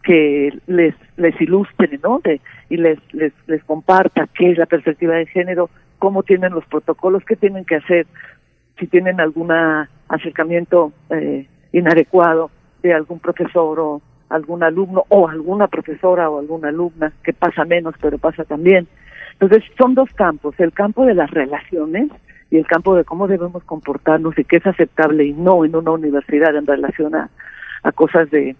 que 0.04 0.58
les 0.68 0.96
les 1.16 1.40
ilustre, 1.42 2.00
¿no? 2.04 2.22
y 2.70 2.78
les, 2.78 3.00
les 3.14 3.34
les 3.48 3.64
comparta 3.64 4.28
qué 4.34 4.52
es 4.52 4.58
la 4.58 4.66
perspectiva 4.66 5.16
de 5.16 5.26
género, 5.26 5.70
cómo 6.00 6.24
tienen 6.24 6.54
los 6.54 6.66
protocolos, 6.66 7.24
qué 7.26 7.36
tienen 7.36 7.66
que 7.66 7.76
hacer 7.76 8.08
si 8.78 8.88
tienen 8.88 9.20
algún 9.20 9.52
acercamiento 10.08 10.92
eh, 11.10 11.48
inadecuado 11.72 12.52
de 12.84 12.94
algún 12.94 13.20
profesor 13.20 13.80
o 13.80 14.02
algún 14.30 14.64
alumno 14.64 15.04
o 15.10 15.28
alguna 15.28 15.68
profesora 15.68 16.30
o 16.30 16.40
alguna 16.40 16.70
alumna, 16.70 17.14
que 17.24 17.34
pasa 17.34 17.66
menos, 17.66 17.96
pero 18.02 18.18
pasa 18.18 18.44
también. 18.44 18.88
Entonces, 19.34 19.64
son 19.78 19.94
dos 19.94 20.10
campos, 20.14 20.56
el 20.60 20.74
campo 20.74 21.06
de 21.06 21.14
las 21.14 21.30
relaciones 21.32 22.10
y 22.50 22.58
el 22.58 22.66
campo 22.66 22.96
de 22.96 23.04
cómo 23.04 23.28
debemos 23.28 23.64
comportarnos 23.64 24.38
y 24.38 24.44
qué 24.44 24.58
es 24.58 24.66
aceptable 24.66 25.26
y 25.26 25.34
no 25.34 25.64
en 25.66 25.76
una 25.76 25.92
universidad 25.92 26.56
en 26.56 26.66
relación 26.66 27.14
a, 27.16 27.30
cosas 27.96 28.30
de, 28.32 28.56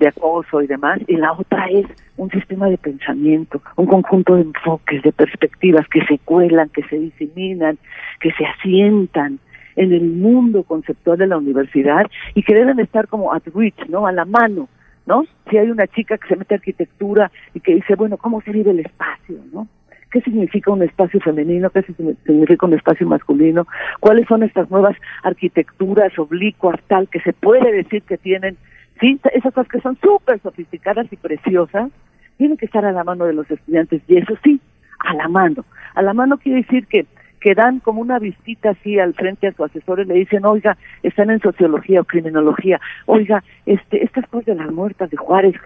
de 0.00 0.08
acoso 0.08 0.60
y 0.60 0.66
demás, 0.66 0.98
y 1.06 1.16
la 1.16 1.32
otra 1.32 1.66
es 1.66 1.86
un 2.16 2.30
sistema 2.30 2.68
de 2.68 2.78
pensamiento, 2.78 3.62
un 3.76 3.86
conjunto 3.86 4.34
de 4.34 4.42
enfoques, 4.42 5.02
de 5.02 5.12
perspectivas 5.12 5.86
que 5.86 6.04
se 6.06 6.18
cuelan, 6.18 6.68
que 6.70 6.82
se 6.84 6.98
diseminan, 6.98 7.78
que 8.20 8.32
se 8.32 8.44
asientan 8.44 9.38
en 9.76 9.92
el 9.92 10.02
mundo 10.02 10.64
conceptual 10.64 11.18
de 11.18 11.26
la 11.26 11.38
universidad 11.38 12.06
y 12.34 12.42
que 12.42 12.54
deben 12.54 12.80
estar 12.80 13.06
como 13.06 13.32
at 13.32 13.42
reach, 13.54 13.86
¿no? 13.88 14.06
A 14.06 14.12
la 14.12 14.24
mano, 14.24 14.68
¿no? 15.06 15.24
Si 15.50 15.58
hay 15.58 15.70
una 15.70 15.86
chica 15.86 16.18
que 16.18 16.28
se 16.28 16.36
mete 16.36 16.54
a 16.54 16.58
arquitectura 16.58 17.30
y 17.54 17.60
que 17.60 17.74
dice, 17.74 17.94
bueno, 17.94 18.16
¿cómo 18.16 18.40
se 18.42 18.52
vive 18.52 18.70
el 18.70 18.80
espacio, 18.80 19.38
no? 19.52 19.68
¿Qué 20.10 20.20
significa 20.20 20.70
un 20.70 20.82
espacio 20.82 21.20
femenino? 21.20 21.70
¿Qué 21.70 21.82
significa 21.82 22.66
un 22.66 22.74
espacio 22.74 23.06
masculino? 23.06 23.66
¿Cuáles 23.98 24.28
son 24.28 24.42
estas 24.42 24.70
nuevas 24.70 24.94
arquitecturas 25.22 26.16
oblicuas 26.18 26.78
tal 26.86 27.08
que 27.08 27.20
se 27.20 27.32
puede 27.32 27.72
decir 27.72 28.02
que 28.02 28.18
tienen, 28.18 28.58
sí, 29.00 29.18
esas 29.32 29.54
cosas 29.54 29.72
que 29.72 29.80
son 29.80 29.96
súper 30.02 30.38
sofisticadas 30.40 31.10
y 31.10 31.16
preciosas, 31.16 31.90
tienen 32.36 32.58
que 32.58 32.66
estar 32.66 32.84
a 32.84 32.92
la 32.92 33.04
mano 33.04 33.24
de 33.24 33.32
los 33.32 33.50
estudiantes 33.50 34.02
y 34.06 34.18
eso 34.18 34.34
sí, 34.44 34.60
a 34.98 35.14
la 35.14 35.28
mano. 35.28 35.64
A 35.94 36.02
la 36.02 36.12
mano 36.12 36.36
quiere 36.36 36.58
decir 36.60 36.86
que 36.86 37.06
que 37.42 37.54
dan 37.54 37.80
como 37.80 38.00
una 38.00 38.20
visita 38.20 38.70
así 38.70 39.00
al 39.00 39.14
frente 39.14 39.48
a 39.48 39.52
su 39.52 39.64
asesor 39.64 40.00
y 40.00 40.04
le 40.04 40.14
dicen, 40.14 40.46
oiga, 40.46 40.78
están 41.02 41.28
en 41.28 41.40
sociología 41.40 42.00
o 42.00 42.04
criminología, 42.04 42.80
oiga, 43.06 43.42
este, 43.66 44.04
estas 44.04 44.28
cosas 44.28 44.46
de 44.46 44.54
las 44.54 44.70
muertas 44.70 45.10
de 45.10 45.16
Juárez, 45.16 45.56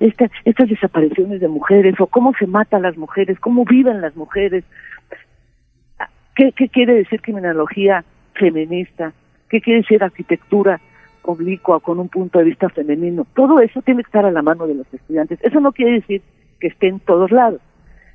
esta, 0.00 0.30
estas 0.46 0.68
desapariciones 0.68 1.40
de 1.40 1.48
mujeres, 1.48 2.00
o 2.00 2.06
cómo 2.06 2.32
se 2.38 2.46
matan 2.46 2.82
las 2.82 2.96
mujeres, 2.96 3.38
cómo 3.40 3.66
viven 3.66 4.00
las 4.00 4.16
mujeres, 4.16 4.64
¿qué, 6.34 6.52
qué 6.52 6.70
quiere 6.70 6.94
decir 6.94 7.20
criminología 7.20 8.04
feminista? 8.32 9.12
¿Qué 9.50 9.60
quiere 9.60 9.80
decir 9.80 10.02
arquitectura 10.02 10.80
oblicua 11.22 11.80
con 11.80 11.98
un 11.98 12.08
punto 12.08 12.38
de 12.38 12.46
vista 12.46 12.70
femenino? 12.70 13.26
Todo 13.34 13.60
eso 13.60 13.82
tiene 13.82 14.02
que 14.02 14.08
estar 14.08 14.24
a 14.24 14.30
la 14.30 14.40
mano 14.40 14.66
de 14.66 14.76
los 14.76 14.94
estudiantes. 14.94 15.38
Eso 15.42 15.60
no 15.60 15.72
quiere 15.72 15.92
decir 15.92 16.22
que 16.58 16.68
esté 16.68 16.88
en 16.88 17.00
todos 17.00 17.30
lados 17.30 17.60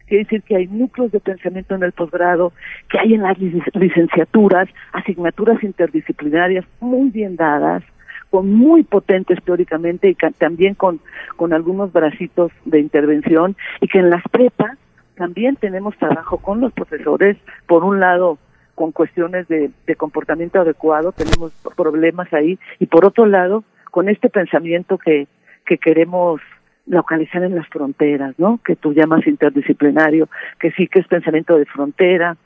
quiere 0.08 0.24
decir 0.24 0.44
que 0.44 0.56
hay 0.56 0.68
núcleos 0.68 1.12
de 1.12 1.20
pensamiento 1.20 1.76
en 1.76 1.84
el 1.84 1.92
posgrado, 1.92 2.54
que 2.89 3.00
hay 3.00 3.13
en 3.13 3.24
las 3.24 3.38
licenciaturas 3.74 4.70
asignaturas 4.92 5.63
interdisciplinarias 5.63 6.66
muy 6.80 7.10
bien 7.10 7.36
dadas, 7.36 7.84
con 8.30 8.52
muy 8.52 8.84
potentes 8.84 9.38
teóricamente 9.44 10.10
y 10.10 10.16
también 10.16 10.74
con, 10.74 11.00
con 11.36 11.54
algunos 11.54 11.94
bracitos 11.94 12.52
de 12.66 12.80
intervención, 12.80 13.56
y 13.80 13.88
que 13.88 14.00
en 14.00 14.10
las 14.10 14.24
prepas 14.32 14.78
también 15.16 15.56
tenemos 15.56 15.96
trabajo 15.98 16.38
con 16.38 16.60
los 16.60 16.74
profesores, 16.74 17.38
por 17.68 17.84
un 17.84 18.00
lado 18.00 18.39
con 18.74 18.92
cuestiones 18.92 19.48
de, 19.48 19.70
de 19.86 19.96
comportamiento 19.96 20.60
adecuado, 20.60 21.12
tenemos 21.12 21.52
problemas 21.78 22.34
ahí, 22.34 22.58
y 22.80 22.88
por 22.88 23.06
otro 23.06 23.28
lado, 23.28 23.63
con 23.92 24.10
este 24.10 24.30
pensamiento 24.30 24.98
que, 24.98 25.28
que 25.68 25.78
queremos 25.78 26.42
localizar 26.86 27.43
en 27.43 27.56
las 27.56 27.67
fronteras, 27.67 28.38
¿no? 28.38 28.60
Que 28.63 28.76
tú 28.76 28.93
llamas 28.93 29.26
interdisciplinario, 29.26 30.28
que 30.60 30.72
sí 30.72 30.88
que 30.88 31.00
es 31.00 31.08
pensamiento 31.08 31.58
de 31.58 31.65
frontera, 31.65 32.38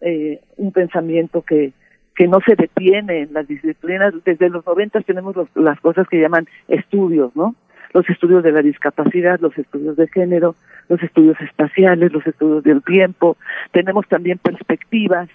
eh, 0.00 0.40
un 0.56 0.72
pensamiento 0.72 1.42
que, 1.42 1.72
que 2.14 2.28
no 2.28 2.40
se 2.40 2.54
detiene 2.56 3.22
en 3.22 3.32
las 3.32 3.48
disciplinas. 3.48 4.14
Desde 4.24 4.50
los 4.50 4.66
noventas 4.66 5.04
tenemos 5.04 5.36
las 5.54 5.80
cosas 5.80 6.06
que 6.08 6.20
llaman 6.20 6.46
estudios, 6.68 7.34
¿no? 7.34 7.54
Los 7.92 8.08
estudios 8.08 8.42
de 8.44 8.52
la 8.52 8.62
discapacidad, 8.62 9.40
los 9.40 9.56
estudios 9.58 9.96
de 9.96 10.06
género, 10.08 10.54
los 10.88 11.02
estudios 11.02 11.40
espaciales, 11.40 12.12
los 12.12 12.26
estudios 12.26 12.62
del 12.62 12.82
tiempo. 12.82 13.36
Tenemos 13.72 14.06
también 14.08 14.38
perspectivas, 14.38 15.28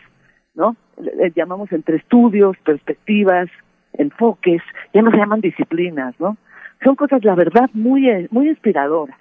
¿no? 0.53 0.75
Llamamos 1.35 1.71
entre 1.73 1.97
estudios, 1.97 2.55
perspectivas, 2.63 3.49
enfoques, 3.93 4.61
ya 4.93 5.01
no 5.01 5.11
se 5.11 5.17
llaman 5.17 5.41
disciplinas, 5.41 6.17
¿no? 6.19 6.37
Son 6.83 6.95
cosas, 6.95 7.23
la 7.23 7.35
verdad, 7.35 7.69
muy, 7.73 8.27
muy 8.31 8.49
inspiradoras. 8.49 9.17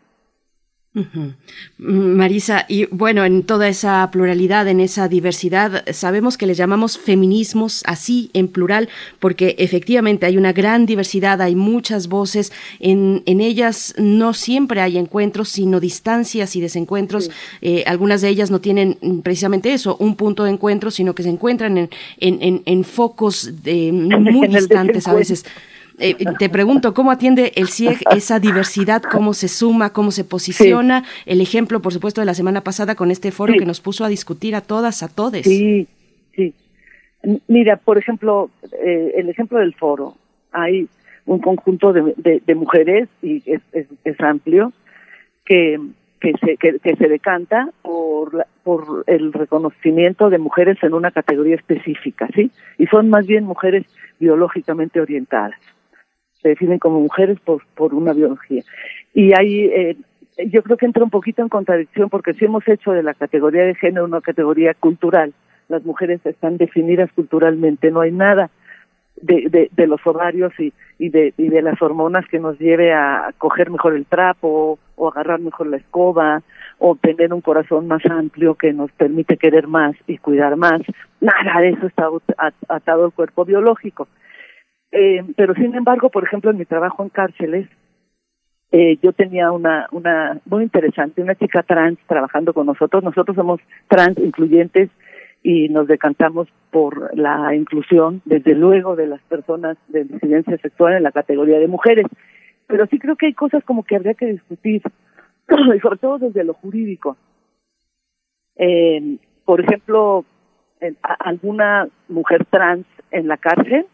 Marisa, 1.76 2.66
y 2.68 2.84
bueno, 2.86 3.24
en 3.24 3.42
toda 3.42 3.66
esa 3.66 4.08
pluralidad, 4.12 4.68
en 4.68 4.78
esa 4.78 5.08
diversidad, 5.08 5.84
sabemos 5.92 6.38
que 6.38 6.46
le 6.46 6.54
llamamos 6.54 6.98
feminismos 6.98 7.82
así, 7.84 8.30
en 8.32 8.46
plural, 8.46 8.88
porque 9.18 9.56
efectivamente 9.58 10.24
hay 10.24 10.36
una 10.36 10.52
gran 10.52 10.86
diversidad, 10.86 11.42
hay 11.42 11.56
muchas 11.56 12.06
voces, 12.06 12.52
en, 12.78 13.24
en 13.26 13.40
ellas 13.40 13.94
no 13.98 14.34
siempre 14.34 14.80
hay 14.82 14.96
encuentros, 14.96 15.48
sino 15.48 15.80
distancias 15.80 16.54
y 16.54 16.60
desencuentros. 16.60 17.28
Eh, 17.60 17.82
algunas 17.88 18.20
de 18.20 18.28
ellas 18.28 18.52
no 18.52 18.60
tienen 18.60 18.96
precisamente 19.24 19.72
eso, 19.72 19.96
un 19.98 20.14
punto 20.14 20.44
de 20.44 20.50
encuentro, 20.50 20.92
sino 20.92 21.12
que 21.12 21.24
se 21.24 21.30
encuentran 21.30 21.76
en, 21.76 21.90
en, 22.20 22.62
en, 22.64 22.84
focos 22.84 23.64
de, 23.64 23.90
muy 23.92 24.46
distantes 24.46 25.08
a 25.08 25.14
veces. 25.14 25.44
Eh, 25.98 26.16
te 26.38 26.48
pregunto, 26.48 26.92
¿cómo 26.92 27.10
atiende 27.10 27.52
el 27.54 27.68
CIEG 27.68 27.98
esa 28.10 28.40
diversidad? 28.40 29.02
¿Cómo 29.02 29.32
se 29.32 29.48
suma? 29.48 29.92
¿Cómo 29.92 30.10
se 30.10 30.24
posiciona? 30.24 31.04
El 31.24 31.40
ejemplo, 31.40 31.80
por 31.80 31.92
supuesto, 31.92 32.20
de 32.20 32.26
la 32.26 32.34
semana 32.34 32.62
pasada 32.62 32.94
con 32.94 33.10
este 33.10 33.30
foro 33.30 33.54
que 33.56 33.66
nos 33.66 33.80
puso 33.80 34.04
a 34.04 34.08
discutir 34.08 34.56
a 34.56 34.60
todas, 34.60 35.02
a 35.02 35.08
todes. 35.08 35.44
Sí, 35.44 35.86
sí. 36.34 36.52
Mira, 37.46 37.76
por 37.76 37.96
ejemplo, 37.96 38.50
eh, 38.84 39.12
el 39.16 39.28
ejemplo 39.28 39.58
del 39.58 39.74
foro. 39.74 40.16
Hay 40.52 40.88
un 41.26 41.38
conjunto 41.38 41.92
de, 41.92 42.42
de, 42.44 42.54
mujeres, 42.54 43.08
y 43.22 43.42
es, 43.46 43.62
es, 43.72 44.20
amplio, 44.20 44.72
que, 45.44 45.80
que, 46.20 46.32
se, 46.34 46.56
que, 46.56 46.96
se 46.96 47.08
decanta 47.08 47.70
por, 47.82 48.46
por 48.62 49.04
el 49.06 49.32
reconocimiento 49.32 50.28
de 50.28 50.38
mujeres 50.38 50.76
en 50.82 50.92
una 50.92 51.12
categoría 51.12 51.54
específica, 51.54 52.28
¿sí? 52.34 52.50
Y 52.78 52.86
son 52.86 53.08
más 53.08 53.26
bien 53.26 53.44
mujeres 53.44 53.86
biológicamente 54.20 55.00
orientadas 55.00 55.58
se 56.44 56.50
definen 56.50 56.78
como 56.78 57.00
mujeres 57.00 57.40
por, 57.40 57.62
por 57.74 57.94
una 57.94 58.12
biología. 58.12 58.62
Y 59.14 59.32
ahí 59.32 59.64
eh, 59.64 59.96
yo 60.46 60.62
creo 60.62 60.76
que 60.76 60.84
entra 60.84 61.02
un 61.02 61.08
poquito 61.08 61.40
en 61.40 61.48
contradicción 61.48 62.10
porque 62.10 62.34
si 62.34 62.44
hemos 62.44 62.68
hecho 62.68 62.92
de 62.92 63.02
la 63.02 63.14
categoría 63.14 63.64
de 63.64 63.74
género 63.74 64.04
una 64.04 64.20
categoría 64.20 64.74
cultural, 64.74 65.32
las 65.68 65.82
mujeres 65.86 66.20
están 66.26 66.58
definidas 66.58 67.10
culturalmente, 67.12 67.90
no 67.90 68.02
hay 68.02 68.12
nada 68.12 68.50
de, 69.22 69.70
de, 69.72 69.86
los 69.86 70.06
ovarios 70.06 70.52
y, 70.58 71.08
de, 71.08 71.32
y 71.38 71.48
de 71.48 71.62
las 71.62 71.80
hormonas 71.80 72.26
que 72.26 72.38
nos 72.38 72.58
lleve 72.58 72.92
a 72.92 73.32
coger 73.38 73.70
mejor 73.70 73.94
el 73.94 74.04
trapo 74.04 74.78
o 74.96 75.08
agarrar 75.08 75.40
mejor 75.40 75.68
la 75.68 75.78
escoba 75.78 76.42
o 76.78 76.94
tener 76.96 77.32
un 77.32 77.40
corazón 77.40 77.88
más 77.88 78.04
amplio 78.04 78.54
que 78.54 78.74
nos 78.74 78.92
permite 78.92 79.38
querer 79.38 79.66
más 79.66 79.96
y 80.06 80.18
cuidar 80.18 80.56
más. 80.56 80.82
Nada 81.20 81.60
de 81.60 81.70
eso 81.70 81.86
está 81.86 82.08
atado 82.68 83.06
al 83.06 83.12
cuerpo 83.12 83.46
biológico. 83.46 84.08
Eh, 84.96 85.24
pero 85.36 85.54
sin 85.54 85.74
embargo, 85.74 86.08
por 86.08 86.22
ejemplo, 86.22 86.52
en 86.52 86.58
mi 86.58 86.66
trabajo 86.66 87.02
en 87.02 87.08
cárceles, 87.08 87.68
eh, 88.70 88.96
yo 89.02 89.12
tenía 89.12 89.50
una, 89.50 89.88
una 89.90 90.40
muy 90.44 90.62
interesante, 90.62 91.20
una 91.20 91.34
chica 91.34 91.64
trans 91.64 91.98
trabajando 92.06 92.54
con 92.54 92.66
nosotros. 92.66 93.02
Nosotros 93.02 93.34
somos 93.34 93.60
trans 93.88 94.16
incluyentes 94.18 94.90
y 95.42 95.68
nos 95.68 95.88
decantamos 95.88 96.46
por 96.70 97.10
la 97.18 97.56
inclusión, 97.56 98.22
desde 98.24 98.54
luego, 98.54 98.94
de 98.94 99.08
las 99.08 99.20
personas 99.22 99.76
de 99.88 100.04
disidencia 100.04 100.56
sexual 100.58 100.94
en 100.94 101.02
la 101.02 101.10
categoría 101.10 101.58
de 101.58 101.66
mujeres. 101.66 102.06
Pero 102.68 102.86
sí 102.86 103.00
creo 103.00 103.16
que 103.16 103.26
hay 103.26 103.34
cosas 103.34 103.64
como 103.64 103.82
que 103.82 103.96
habría 103.96 104.14
que 104.14 104.26
discutir, 104.26 104.80
y 105.76 105.80
sobre 105.80 105.98
todo 105.98 106.18
desde 106.18 106.44
lo 106.44 106.54
jurídico. 106.54 107.16
Eh, 108.54 109.18
por 109.44 109.60
ejemplo, 109.60 110.24
alguna 111.02 111.88
mujer 112.08 112.44
trans 112.44 112.86
en 113.10 113.26
la 113.26 113.38
cárcel 113.38 113.86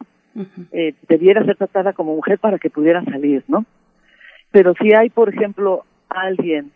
eh, 0.73 0.95
debiera 1.09 1.45
ser 1.45 1.57
tratada 1.57 1.93
como 1.93 2.14
mujer 2.14 2.38
para 2.38 2.59
que 2.59 2.71
pudiera 2.71 3.05
salir, 3.05 3.45
¿no? 3.49 3.64
Pero 4.51 4.75
si 4.81 4.93
hay, 4.95 5.11
por 5.11 5.29
ejemplo, 5.29 5.85
alguien 6.09 6.72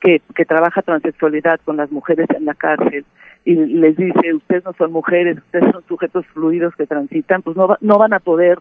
que, 0.00 0.22
que 0.34 0.44
trabaja 0.44 0.82
transexualidad 0.82 1.60
con 1.64 1.76
las 1.76 1.90
mujeres 1.90 2.28
en 2.36 2.44
la 2.44 2.54
cárcel 2.54 3.04
y 3.44 3.54
les 3.54 3.96
dice, 3.96 4.34
ustedes 4.34 4.64
no 4.64 4.72
son 4.74 4.92
mujeres, 4.92 5.38
ustedes 5.38 5.72
son 5.72 5.82
sujetos 5.86 6.26
fluidos 6.28 6.74
que 6.76 6.86
transitan, 6.86 7.42
pues 7.42 7.56
no, 7.56 7.76
no 7.80 7.98
van 7.98 8.12
a 8.12 8.20
poder 8.20 8.58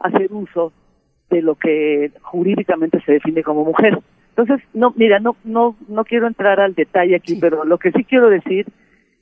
hacer 0.00 0.32
uso 0.32 0.72
de 1.30 1.42
lo 1.42 1.54
que 1.54 2.12
jurídicamente 2.22 3.00
se 3.04 3.12
define 3.12 3.42
como 3.42 3.64
mujer. 3.64 3.98
Entonces, 4.36 4.66
no, 4.74 4.92
mira, 4.96 5.18
no, 5.18 5.36
no, 5.44 5.76
no 5.88 6.04
quiero 6.04 6.26
entrar 6.26 6.60
al 6.60 6.74
detalle 6.74 7.16
aquí, 7.16 7.36
pero 7.40 7.64
lo 7.64 7.78
que 7.78 7.90
sí 7.92 8.04
quiero 8.04 8.28
decir 8.28 8.66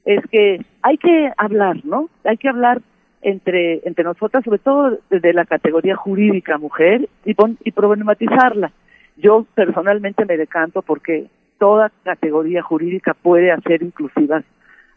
es 0.05 0.21
que 0.31 0.61
hay 0.83 0.99
que 0.99 1.31
hablar, 1.37 1.77
¿no? 1.85 2.09
Hay 2.25 2.37
que 2.37 2.49
hablar 2.49 2.83
entre, 3.25 3.81
entre 3.89 4.05
nosotras, 4.05 4.45
sobre 4.45 4.59
todo 4.59 4.99
desde 5.09 5.33
la 5.33 5.47
categoría 5.47 5.97
jurídica 5.97 6.59
mujer, 6.59 7.09
y, 7.25 7.35
y 7.65 7.73
problematizarla. 7.73 8.71
Yo 9.17 9.47
personalmente 9.55 10.27
me 10.27 10.37
decanto 10.37 10.83
porque 10.83 11.29
toda 11.59 11.91
categoría 12.05 12.63
jurídica 12.63 13.15
puede 13.15 13.51
hacer 13.51 13.83
inclusivas 13.83 14.45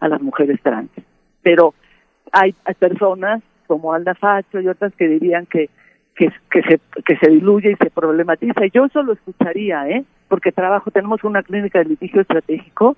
a 0.01 0.09
las 0.09 0.21
mujeres 0.21 0.59
trans. 0.61 0.91
Pero 1.41 1.73
hay, 2.33 2.53
personas 2.77 3.41
como 3.65 3.93
Alda 3.93 4.13
Facho 4.13 4.59
y 4.59 4.67
otras 4.67 4.93
que 4.95 5.07
dirían 5.07 5.45
que, 5.45 5.69
que, 6.13 6.29
que, 6.51 6.61
se, 6.63 6.79
que 7.05 7.17
se 7.17 7.29
diluye 7.29 7.71
y 7.71 7.75
se 7.75 7.89
problematiza. 7.89 8.65
Y 8.65 8.71
yo 8.71 8.85
eso 8.85 9.03
lo 9.03 9.13
escucharía, 9.13 9.87
¿eh? 9.87 10.03
Porque 10.27 10.51
trabajo, 10.51 10.91
tenemos 10.91 11.23
una 11.23 11.43
clínica 11.43 11.79
de 11.79 11.85
litigio 11.85 12.21
estratégico 12.21 12.97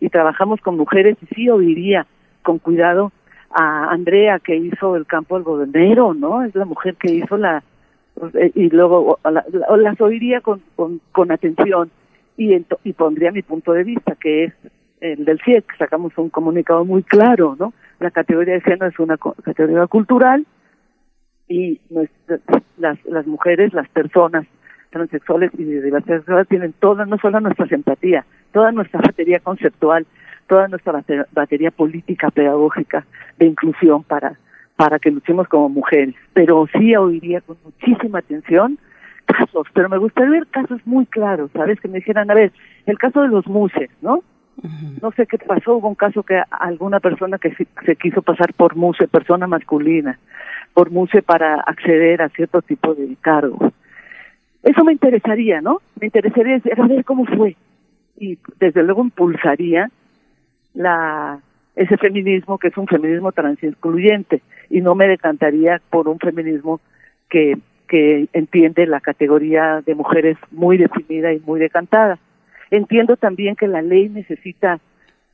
y 0.00 0.10
trabajamos 0.10 0.60
con 0.60 0.76
mujeres 0.76 1.16
y 1.22 1.34
sí 1.34 1.48
oiría 1.48 2.06
con 2.42 2.58
cuidado 2.58 3.12
a 3.58 3.90
Andrea 3.90 4.38
que 4.38 4.54
hizo 4.54 4.96
el 4.96 5.06
campo 5.06 5.34
algodonero, 5.34 6.12
¿no? 6.12 6.42
Es 6.42 6.54
la 6.54 6.66
mujer 6.66 6.94
que 6.96 7.10
hizo 7.10 7.38
la 7.38 7.62
eh, 8.34 8.52
y 8.54 8.68
luego 8.68 9.18
la, 9.24 9.44
las 9.78 10.00
oiría 10.00 10.42
con, 10.42 10.60
con, 10.76 11.32
atención 11.32 11.90
y, 12.36 12.54
y 12.84 12.92
pondría 12.92 13.32
mi 13.32 13.40
punto 13.40 13.72
de 13.72 13.84
vista 13.84 14.14
que 14.14 14.44
es 14.44 14.52
el 15.00 15.24
del 15.24 15.40
CIEC, 15.42 15.74
sacamos 15.78 16.12
un 16.18 16.28
comunicado 16.28 16.84
muy 16.84 17.02
claro, 17.02 17.56
¿no? 17.58 17.72
La 17.98 18.10
categoría 18.10 18.54
de 18.54 18.60
género 18.60 18.88
es 18.88 18.98
una 18.98 19.16
categoría 19.16 19.86
cultural 19.86 20.44
y 21.48 21.80
las, 22.76 23.02
las 23.06 23.26
mujeres, 23.26 23.72
las 23.72 23.88
personas 23.88 24.46
transexuales 24.90 25.50
y 25.56 25.64
de 25.64 25.80
diversidad 25.80 26.18
sexual 26.18 26.46
tienen 26.46 26.74
toda, 26.74 27.06
no 27.06 27.16
solo 27.18 27.40
nuestra 27.40 27.66
simpatía, 27.68 28.26
toda 28.52 28.70
nuestra 28.72 29.00
batería 29.00 29.40
conceptual, 29.40 30.06
toda 30.46 30.68
nuestra 30.68 31.04
batería 31.32 31.70
política, 31.70 32.30
pedagógica, 32.30 33.06
de 33.38 33.46
inclusión 33.46 34.02
para, 34.04 34.38
para 34.76 34.98
que 34.98 35.10
luchemos 35.10 35.48
como 35.48 35.68
mujeres. 35.68 36.14
Pero 36.32 36.66
sí 36.72 36.94
oiría 36.96 37.40
con 37.40 37.56
muchísima 37.64 38.20
atención 38.20 38.78
casos, 39.26 39.66
pero 39.74 39.88
me 39.88 39.98
gustaría 39.98 40.30
ver 40.30 40.46
casos 40.46 40.80
muy 40.86 41.04
claros, 41.06 41.50
¿sabes? 41.52 41.80
Que 41.80 41.88
me 41.88 41.98
dijeran, 41.98 42.30
a 42.30 42.34
ver, 42.34 42.52
el 42.86 42.96
caso 42.96 43.22
de 43.22 43.28
los 43.28 43.46
muses, 43.46 43.90
¿no? 44.00 44.22
No 45.02 45.12
sé 45.12 45.26
qué 45.26 45.36
pasó, 45.38 45.74
hubo 45.74 45.88
un 45.88 45.94
caso 45.94 46.22
que 46.22 46.40
alguna 46.50 46.98
persona 46.98 47.38
que 47.38 47.54
se, 47.54 47.96
quiso 47.96 48.22
pasar 48.22 48.54
por 48.54 48.74
muse, 48.74 49.06
persona 49.06 49.46
masculina, 49.46 50.18
por 50.72 50.90
muse 50.90 51.20
para 51.22 51.60
acceder 51.60 52.22
a 52.22 52.30
cierto 52.30 52.62
tipo 52.62 52.94
de 52.94 53.16
cargos. 53.20 53.72
Eso 54.62 54.82
me 54.82 54.92
interesaría, 54.92 55.60
¿no? 55.60 55.82
Me 56.00 56.06
interesaría 56.06 56.60
ver 56.88 57.04
cómo 57.04 57.26
fue. 57.26 57.56
Y 58.18 58.38
desde 58.58 58.82
luego 58.82 59.02
impulsaría 59.02 59.90
la 60.76 61.40
ese 61.74 61.96
feminismo 61.98 62.56
que 62.58 62.68
es 62.68 62.76
un 62.76 62.86
feminismo 62.86 63.32
transincluyente 63.32 64.40
y 64.70 64.80
no 64.80 64.94
me 64.94 65.08
decantaría 65.08 65.80
por 65.90 66.08
un 66.08 66.18
feminismo 66.18 66.80
que 67.28 67.58
que 67.86 68.28
entiende 68.32 68.86
la 68.86 69.00
categoría 69.00 69.82
de 69.84 69.94
mujeres 69.94 70.36
muy 70.50 70.76
definida 70.76 71.32
y 71.32 71.40
muy 71.40 71.60
decantada. 71.60 72.18
Entiendo 72.70 73.16
también 73.16 73.54
que 73.56 73.68
la 73.68 73.82
ley 73.82 74.08
necesita 74.08 74.80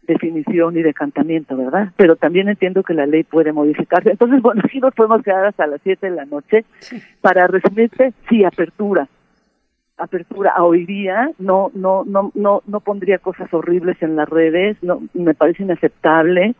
definición 0.03 0.77
y 0.77 0.83
decantamiento, 0.83 1.57
¿verdad? 1.57 1.93
Pero 1.97 2.17
también 2.17 2.49
entiendo 2.49 2.83
que 2.83 2.93
la 2.93 3.07
ley 3.07 3.23
puede 3.23 3.53
modificarse. 3.53 4.11
Entonces, 4.11 4.43
bueno, 4.43 4.63
si 4.71 4.81
nos 4.81 4.95
podemos 4.95 5.23
quedar 5.23 5.47
hasta 5.47 5.67
las 5.67 5.81
7 5.83 6.11
de 6.11 6.17
la 6.17 6.25
noche. 6.25 6.65
Para 7.21 7.47
resumirte, 7.47 8.13
sí, 8.29 8.45
apertura 8.45 9.09
apertura 9.97 10.53
a 10.57 10.65
hoy 10.65 10.87
día 10.87 11.31
no 11.39 11.71
no 11.75 12.05
no 12.05 12.31
no 12.35 12.63
no 12.67 12.81
pondría 12.81 13.19
cosas 13.19 13.53
horribles 13.53 14.03
en 14.03 14.17
las 14.17 14.29
redes 14.29 14.77
no 14.83 15.03
me 15.15 15.35
parece 15.35 15.63
inaceptable 15.63 16.55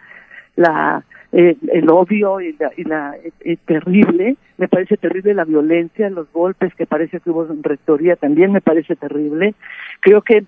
la 0.57 1.05
eh, 1.33 1.57
el 1.73 1.89
odio 1.89 2.41
y 2.41 2.53
la, 2.53 2.71
y 2.77 2.85
la 2.85 3.17
eh, 3.41 3.57
terrible 3.65 4.37
me 4.59 4.69
parece 4.69 4.97
terrible 4.97 5.35
la 5.35 5.45
violencia 5.45 6.11
los 6.11 6.31
golpes 6.33 6.75
que 6.75 6.87
parece 6.87 7.21
que 7.21 7.31
hubo 7.31 7.47
en 7.47 7.63
rectoría 7.63 8.17
también 8.17 8.53
me 8.53 8.61
parece 8.61 8.97
terrible 8.97 9.55
creo 10.01 10.23
que 10.23 10.45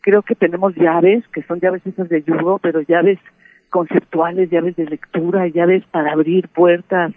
creo 0.00 0.22
que 0.22 0.34
tenemos 0.34 0.74
llaves 0.74 1.26
que 1.28 1.42
son 1.44 1.58
llaves 1.60 1.86
esas 1.86 2.08
de 2.08 2.22
yugo 2.22 2.58
pero 2.58 2.82
llaves 2.82 3.18
conceptuales, 3.76 4.50
llaves 4.50 4.76
de 4.76 4.86
lectura, 4.86 5.48
llaves 5.48 5.84
para 5.90 6.12
abrir 6.12 6.48
puertas. 6.48 7.12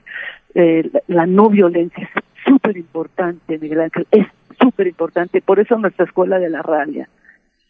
Eh, 0.55 0.89
la, 1.07 1.26
no 1.26 1.49
violencia 1.49 2.03
es 2.03 2.24
súper 2.45 2.78
importante, 2.78 3.57
Miguel 3.57 3.82
Ángel, 3.82 4.07
es 4.11 4.28
súper 4.62 4.88
importante. 4.88 5.41
Por 5.41 5.60
eso 5.60 5.78
nuestra 5.78 6.05
escuela 6.05 6.39
de 6.39 6.49
la 6.49 6.62
rabia. 6.62 7.10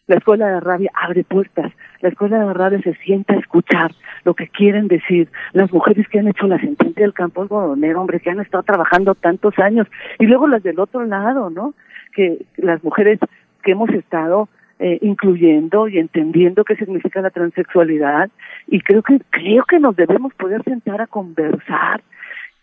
La 0.06 0.16
escuela 0.16 0.46
de 0.46 0.52
la 0.54 0.60
rabia 0.60 0.90
abre 0.94 1.22
puertas. 1.22 1.72
La 2.00 2.08
escuela 2.08 2.40
de 2.40 2.46
la 2.46 2.52
rabia 2.52 2.80
se 2.82 2.94
sienta 2.96 3.34
a 3.34 3.38
escuchar 3.38 3.92
lo 4.24 4.34
que 4.34 4.48
quieren 4.48 4.88
decir. 4.88 5.28
Las 5.52 5.72
mujeres 5.72 6.08
que 6.08 6.18
han 6.18 6.28
hecho 6.28 6.46
la 6.46 6.58
sentencia 6.58 7.02
del 7.02 7.14
campo 7.14 7.42
algodonero, 7.42 8.00
hombre, 8.00 8.20
que 8.20 8.30
han 8.30 8.40
estado 8.40 8.64
trabajando 8.64 9.14
tantos 9.14 9.58
años. 9.58 9.86
Y 10.18 10.26
luego 10.26 10.48
las 10.48 10.62
del 10.62 10.80
otro 10.80 11.04
lado, 11.04 11.50
¿no? 11.50 11.74
Que 12.12 12.44
las 12.56 12.82
mujeres 12.82 13.20
que 13.62 13.72
hemos 13.72 13.90
estado 13.90 14.48
eh, 14.82 14.98
incluyendo 15.02 15.88
y 15.88 15.98
entendiendo 15.98 16.64
qué 16.64 16.74
significa 16.74 17.20
la 17.20 17.28
transexualidad 17.28 18.30
y 18.66 18.80
creo 18.80 19.02
que 19.02 19.20
creo 19.28 19.64
que 19.64 19.78
nos 19.78 19.94
debemos 19.94 20.32
poder 20.32 20.62
sentar 20.64 21.02
a 21.02 21.06
conversar 21.06 22.00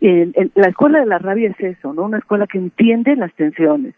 en, 0.01 0.34
la 0.55 0.67
escuela 0.67 0.99
de 0.99 1.05
la 1.05 1.19
rabia 1.19 1.49
es 1.49 1.59
eso 1.59 1.93
no 1.93 2.01
una 2.01 2.17
escuela 2.17 2.47
que 2.47 2.57
entiende 2.57 3.15
las 3.15 3.32
tensiones 3.34 3.93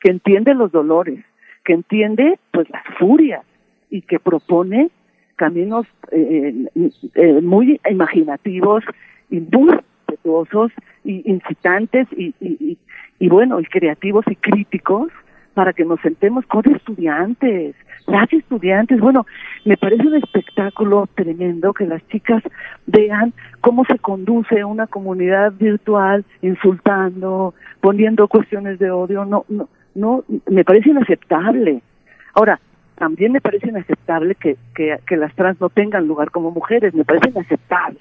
que 0.00 0.10
entiende 0.10 0.54
los 0.54 0.72
dolores 0.72 1.24
que 1.64 1.72
entiende 1.72 2.38
pues 2.52 2.68
las 2.70 2.84
furias 2.98 3.42
y 3.90 4.02
que 4.02 4.20
propone 4.20 4.90
caminos 5.36 5.86
eh, 6.12 6.54
eh, 7.14 7.40
muy 7.42 7.80
imaginativos 7.90 8.84
y 9.30 9.40
y 11.04 11.28
incitantes 11.30 12.06
y, 12.16 12.34
y, 12.40 12.78
y 13.18 13.28
bueno 13.28 13.60
y 13.60 13.64
creativos 13.64 14.24
y 14.28 14.36
críticos 14.36 15.08
para 15.54 15.72
que 15.72 15.84
nos 15.84 16.00
sentemos 16.00 16.44
con 16.46 16.62
estudiantes, 16.74 17.74
las 18.06 18.32
estudiantes. 18.32 19.00
Bueno, 19.00 19.26
me 19.64 19.76
parece 19.76 20.06
un 20.06 20.16
espectáculo 20.16 21.08
tremendo 21.14 21.72
que 21.72 21.86
las 21.86 22.06
chicas 22.08 22.42
vean 22.86 23.32
cómo 23.60 23.84
se 23.84 23.98
conduce 23.98 24.64
una 24.64 24.86
comunidad 24.86 25.52
virtual 25.52 26.24
insultando, 26.42 27.54
poniendo 27.80 28.28
cuestiones 28.28 28.78
de 28.78 28.90
odio. 28.90 29.24
No, 29.24 29.44
no, 29.48 29.68
no, 29.94 30.24
me 30.48 30.64
parece 30.64 30.90
inaceptable. 30.90 31.82
Ahora, 32.34 32.60
también 32.96 33.32
me 33.32 33.40
parece 33.40 33.68
inaceptable 33.68 34.34
que, 34.34 34.56
que, 34.74 34.98
que 35.06 35.16
las 35.16 35.34
trans 35.34 35.60
no 35.60 35.68
tengan 35.68 36.06
lugar 36.06 36.30
como 36.30 36.50
mujeres, 36.50 36.94
me 36.94 37.04
parece 37.04 37.30
inaceptable 37.30 37.98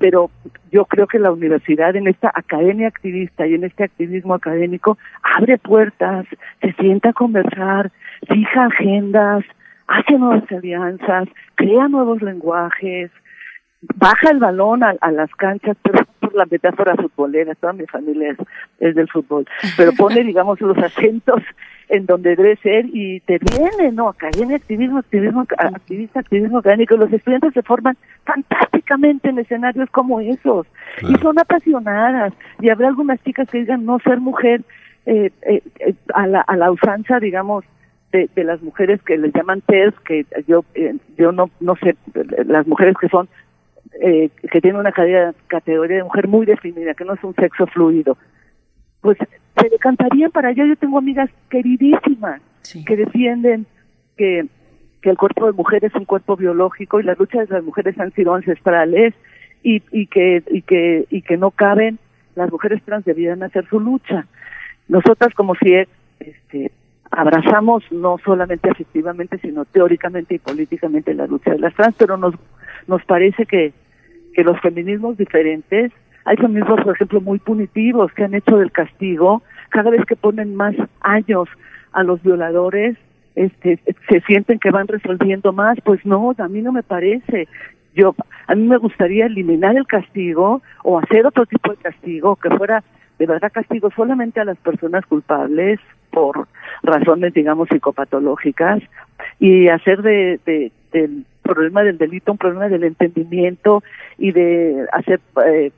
pero 0.00 0.30
yo 0.72 0.86
creo 0.86 1.06
que 1.06 1.18
la 1.18 1.30
universidad 1.30 1.94
en 1.94 2.08
esta 2.08 2.32
academia 2.34 2.88
activista 2.88 3.46
y 3.46 3.54
en 3.54 3.64
este 3.64 3.84
activismo 3.84 4.34
académico 4.34 4.96
abre 5.22 5.58
puertas, 5.58 6.26
se 6.62 6.72
sienta 6.72 7.10
a 7.10 7.12
conversar, 7.12 7.92
fija 8.26 8.64
agendas, 8.64 9.44
hace 9.86 10.18
nuevas 10.18 10.50
alianzas, 10.50 11.28
crea 11.54 11.86
nuevos 11.88 12.22
lenguajes, 12.22 13.10
baja 13.94 14.30
el 14.30 14.38
balón 14.38 14.82
a, 14.82 15.10
las 15.12 15.30
canchas, 15.32 15.76
pero 15.82 16.06
la 16.34 16.46
metáfora 16.50 16.96
futbolera, 16.96 17.54
toda 17.54 17.72
mi 17.72 17.86
familia 17.86 18.32
es, 18.32 18.38
es 18.80 18.94
del 18.94 19.08
fútbol, 19.08 19.46
pero 19.76 19.92
pone, 19.92 20.22
digamos, 20.24 20.60
los 20.60 20.78
acentos 20.78 21.42
en 21.90 22.06
donde 22.06 22.36
debe 22.36 22.56
ser 22.56 22.86
y 22.86 23.20
te 23.20 23.38
viene, 23.38 23.92
¿no? 23.92 24.08
Academia, 24.08 24.56
activismo, 24.56 24.98
activismo, 24.98 25.44
activista, 25.58 26.20
activismo 26.20 26.58
académico. 26.58 26.96
Los 26.96 27.12
estudiantes 27.12 27.52
se 27.52 27.62
forman 27.62 27.96
fantásticamente 28.24 29.28
en 29.28 29.40
escenarios 29.40 29.90
como 29.90 30.20
esos 30.20 30.66
y 31.02 31.14
son 31.16 31.38
apasionadas. 31.38 32.32
Y 32.60 32.68
habrá 32.68 32.88
algunas 32.88 33.20
chicas 33.24 33.48
que 33.50 33.58
digan 33.58 33.84
no 33.84 33.98
ser 33.98 34.20
mujer 34.20 34.62
eh, 35.06 35.30
eh, 35.42 35.62
eh 35.80 35.94
a, 36.14 36.28
la, 36.28 36.42
a 36.42 36.56
la 36.56 36.70
usanza, 36.70 37.18
digamos, 37.18 37.64
de, 38.12 38.28
de 38.34 38.44
las 38.44 38.62
mujeres 38.62 39.02
que 39.02 39.18
les 39.18 39.32
llaman 39.32 39.60
TERS, 39.62 39.98
que 40.00 40.26
yo 40.46 40.64
eh, 40.74 40.94
yo 41.16 41.32
no 41.32 41.50
no 41.60 41.76
sé, 41.76 41.96
las 42.46 42.66
mujeres 42.66 42.96
que 43.00 43.08
son 43.08 43.28
eh, 44.00 44.30
que 44.50 44.60
tienen 44.60 44.80
una 44.80 44.92
categoría 44.92 45.96
de 45.96 46.04
mujer 46.04 46.28
muy 46.28 46.46
definida, 46.46 46.94
que 46.94 47.04
no 47.04 47.14
es 47.14 47.24
un 47.24 47.34
sexo 47.34 47.66
fluido, 47.66 48.16
pues 49.00 49.18
se 49.18 49.68
decantarían 49.68 50.30
para 50.30 50.48
allá. 50.48 50.64
Yo 50.64 50.76
tengo 50.76 50.98
amigas 50.98 51.30
queridísimas 51.48 52.40
que 52.86 52.96
defienden 52.96 53.66
que, 54.16 54.46
que 55.02 55.10
el 55.10 55.16
cuerpo 55.16 55.46
de 55.46 55.52
mujer 55.52 55.84
es 55.84 55.94
un 55.94 56.04
cuerpo 56.04 56.36
biológico 56.36 57.00
y 57.00 57.04
las 57.04 57.18
luchas 57.18 57.48
de 57.48 57.54
las 57.54 57.64
mujeres 57.64 57.98
han 57.98 58.12
sido 58.12 58.34
ancestrales 58.34 59.14
y, 59.62 59.82
y 59.90 60.06
que 60.06 60.42
y 60.50 60.62
que 60.62 61.06
y 61.10 61.22
que 61.22 61.36
no 61.36 61.50
caben 61.50 61.98
las 62.34 62.50
mujeres 62.50 62.82
trans 62.84 63.04
debían 63.04 63.42
hacer 63.42 63.66
su 63.68 63.80
lucha. 63.80 64.26
Nosotras 64.88 65.34
como 65.34 65.54
si 65.56 65.74
este 65.74 66.72
abrazamos 67.10 67.82
no 67.90 68.18
solamente 68.24 68.70
afectivamente 68.70 69.38
sino 69.38 69.64
teóricamente 69.64 70.36
y 70.36 70.38
políticamente 70.38 71.12
la 71.12 71.26
lucha 71.26 71.50
de 71.50 71.58
las 71.58 71.74
trans, 71.74 71.96
pero 71.98 72.16
nos 72.16 72.34
nos 72.86 73.04
parece 73.04 73.46
que 73.46 73.72
que 74.34 74.44
los 74.44 74.60
feminismos 74.60 75.16
diferentes 75.16 75.92
hay 76.24 76.36
feminismos, 76.36 76.80
por 76.82 76.94
ejemplo, 76.94 77.20
muy 77.20 77.38
punitivos 77.38 78.12
que 78.12 78.24
han 78.24 78.34
hecho 78.34 78.58
del 78.58 78.72
castigo, 78.72 79.42
cada 79.70 79.90
vez 79.90 80.04
que 80.04 80.16
ponen 80.16 80.54
más 80.54 80.74
años 81.00 81.48
a 81.92 82.02
los 82.02 82.22
violadores, 82.22 82.96
este, 83.34 83.80
se 84.08 84.20
sienten 84.22 84.58
que 84.58 84.70
van 84.70 84.86
resolviendo 84.86 85.52
más, 85.52 85.78
pues 85.82 86.04
no, 86.04 86.34
a 86.36 86.48
mí 86.48 86.60
no 86.60 86.72
me 86.72 86.82
parece. 86.82 87.48
Yo, 87.94 88.14
a 88.46 88.54
mí 88.54 88.66
me 88.66 88.76
gustaría 88.76 89.26
eliminar 89.26 89.76
el 89.76 89.86
castigo 89.86 90.62
o 90.84 90.98
hacer 90.98 91.26
otro 91.26 91.46
tipo 91.46 91.70
de 91.70 91.78
castigo 91.78 92.36
que 92.36 92.50
fuera 92.50 92.84
de 93.18 93.26
verdad 93.26 93.52
castigo 93.52 93.90
solamente 93.90 94.40
a 94.40 94.44
las 94.44 94.56
personas 94.58 95.04
culpables 95.06 95.78
por 96.10 96.48
razones, 96.82 97.34
digamos, 97.34 97.68
psicopatológicas 97.68 98.82
y 99.38 99.68
hacer 99.68 100.02
de, 100.02 100.40
de, 100.46 100.72
del 100.92 101.26
problema 101.54 101.82
del 101.82 101.98
delito 101.98 102.32
un 102.32 102.38
problema 102.38 102.68
del 102.68 102.84
entendimiento 102.84 103.82
y 104.18 104.30
de 104.32 104.86
hacer 104.92 105.20
eh, 105.46 105.72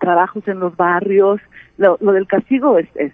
trabajos 0.00 0.46
en 0.48 0.58
los 0.58 0.76
barrios. 0.76 1.40
Lo, 1.78 1.96
del 1.96 2.26
castigo 2.26 2.78
es, 2.78 2.88
es, 2.96 3.12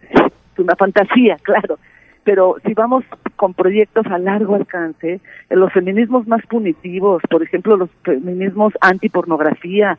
una 0.57 0.77
fantasía, 0.77 1.37
claro, 1.43 1.79
pero 2.25 2.57
si 2.65 2.73
vamos 2.75 3.05
con 3.37 3.53
proyectos 3.53 4.07
a 4.07 4.19
largo 4.19 4.55
alcance, 4.55 5.21
los 5.51 5.73
feminismos 5.73 6.27
más 6.27 6.45
punitivos, 6.47 7.23
por 7.29 7.43
ejemplo, 7.43 7.77
los 7.77 7.91
feminismos 8.05 8.73
antipornografía, 8.81 9.99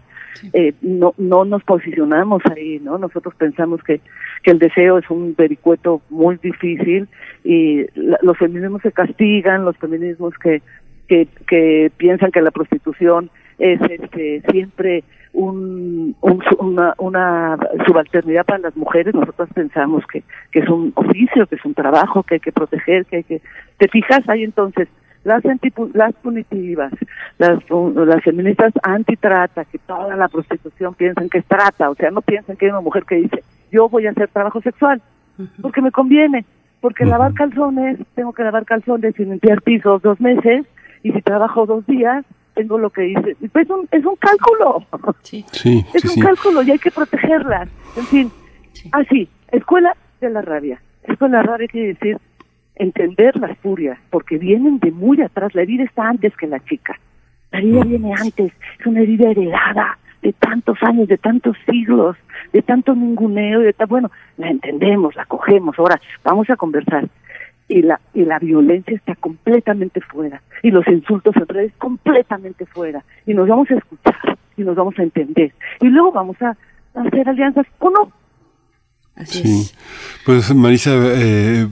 eh, 0.53 0.73
no, 0.81 1.13
no 1.17 1.45
nos 1.45 1.63
posicionamos 1.63 2.41
ahí, 2.55 2.79
¿no? 2.79 2.97
Nosotros 2.97 3.35
pensamos 3.35 3.83
que, 3.83 4.01
que 4.41 4.51
el 4.51 4.59
deseo 4.59 4.97
es 4.97 5.09
un 5.09 5.35
vericueto 5.37 6.01
muy 6.09 6.37
difícil 6.37 7.07
y 7.43 7.85
los 7.93 8.37
feminismos 8.37 8.81
se 8.81 8.91
castigan, 8.91 9.65
los 9.65 9.77
feminismos 9.77 10.33
que, 10.39 10.61
que, 11.07 11.27
que 11.47 11.91
piensan 11.97 12.31
que 12.31 12.41
la 12.41 12.51
prostitución 12.51 13.29
es 13.59 13.79
este, 13.81 14.41
siempre 14.51 15.03
un, 15.33 16.15
una, 16.59 16.93
una, 16.97 17.57
subalternidad 17.85 18.45
para 18.45 18.59
las 18.59 18.77
mujeres, 18.77 19.13
nosotros 19.15 19.49
pensamos 19.53 20.03
que, 20.11 20.23
que 20.51 20.59
es 20.59 20.69
un 20.69 20.93
oficio, 20.95 21.47
que 21.47 21.55
es 21.55 21.65
un 21.65 21.73
trabajo, 21.73 22.23
que 22.23 22.35
hay 22.35 22.39
que 22.39 22.51
proteger, 22.51 23.05
que 23.05 23.17
hay 23.17 23.23
que... 23.23 23.41
¿Te 23.77 23.87
fijas? 23.87 24.21
Hay 24.27 24.43
entonces 24.43 24.87
las, 25.23 25.43
las 25.93 26.13
punitivas, 26.15 26.91
las, 27.37 27.59
las 27.69 28.23
feministas 28.23 28.73
antitrata, 28.83 29.65
que 29.65 29.79
toda 29.79 30.15
la 30.15 30.27
prostitución 30.27 30.93
piensan 30.93 31.29
que 31.29 31.39
es 31.39 31.45
trata, 31.45 31.89
o 31.89 31.95
sea, 31.95 32.11
no 32.11 32.21
piensan 32.21 32.55
que 32.55 32.65
hay 32.65 32.71
una 32.71 32.81
mujer 32.81 33.03
que 33.05 33.15
dice, 33.15 33.43
yo 33.71 33.89
voy 33.89 34.05
a 34.05 34.11
hacer 34.11 34.27
trabajo 34.29 34.61
sexual, 34.61 35.01
porque 35.61 35.81
me 35.81 35.91
conviene, 35.91 36.45
porque 36.81 37.05
lavar 37.05 37.33
calzones, 37.33 37.99
tengo 38.15 38.33
que 38.33 38.43
lavar 38.43 38.65
calzones 38.65 39.17
y 39.17 39.25
limpiar 39.25 39.61
pisos 39.61 40.01
dos 40.01 40.19
meses, 40.19 40.65
y 41.03 41.11
si 41.11 41.21
trabajo 41.21 41.65
dos 41.65 41.85
días, 41.85 42.25
tengo 42.55 42.77
lo 42.77 42.89
que 42.89 43.01
dice. 43.01 43.35
Es 43.41 43.69
un, 43.69 43.87
es 43.91 44.05
un 44.05 44.15
cálculo. 44.15 44.85
Sí. 45.21 45.45
sí 45.51 45.85
es 45.93 46.05
un 46.05 46.23
cálculo 46.23 46.63
y 46.63 46.71
hay 46.71 46.79
que 46.79 46.91
protegerlas. 46.91 47.69
En 47.97 48.05
fin, 48.05 48.31
así, 48.91 49.27
escuela 49.51 49.95
de 50.21 50.29
la 50.29 50.41
rabia. 50.41 50.81
Escuela 51.03 51.39
de 51.39 51.43
la 51.43 51.51
rabia 51.51 51.67
quiere 51.67 51.87
decir 51.89 52.17
entender 52.75 53.35
las 53.37 53.57
furias, 53.59 53.99
porque 54.09 54.37
vienen 54.37 54.79
de 54.79 54.91
muy 54.91 55.21
atrás. 55.21 55.53
La 55.53 55.61
herida 55.61 55.83
está 55.83 56.07
antes 56.07 56.35
que 56.37 56.47
la 56.47 56.59
chica. 56.63 56.97
La 57.51 57.59
herida 57.59 57.83
viene 57.83 58.13
antes. 58.13 58.51
Es 58.79 58.85
una 58.85 59.01
herida 59.01 59.29
heredada 59.29 59.97
de 60.21 60.33
tantos 60.33 60.77
años, 60.81 61.07
de 61.09 61.17
tantos 61.17 61.57
siglos, 61.69 62.15
de 62.53 62.61
tanto 62.61 62.95
ninguneo, 62.95 63.59
de 63.59 63.75
bueno, 63.87 64.09
la 64.37 64.49
entendemos, 64.49 65.15
la 65.15 65.25
cogemos. 65.25 65.77
Ahora, 65.77 65.99
vamos 66.23 66.49
a 66.49 66.55
conversar 66.55 67.07
y 67.67 67.81
la, 67.81 67.99
y 68.13 68.25
la 68.25 68.39
violencia 68.39 68.95
está 68.95 69.15
completamente 69.15 70.01
fuera 70.01 70.41
y 70.61 70.71
los 70.71 70.87
insultos 70.87 71.35
en 71.35 71.47
redes 71.47 71.73
completamente 71.77 72.65
fuera 72.65 73.03
y 73.25 73.33
nos 73.33 73.47
vamos 73.47 73.69
a 73.71 73.75
escuchar 73.75 74.37
y 74.57 74.63
nos 74.63 74.75
vamos 74.75 74.97
a 74.99 75.03
entender 75.03 75.53
y 75.79 75.87
luego 75.87 76.11
vamos 76.11 76.41
a, 76.41 76.55
hacer 76.95 77.27
alianzas 77.27 77.65
o 77.79 77.89
no 77.89 78.11
Así 79.15 79.69
Pues 80.25 80.53
Marisa 80.55 80.91
eh, 80.95 81.67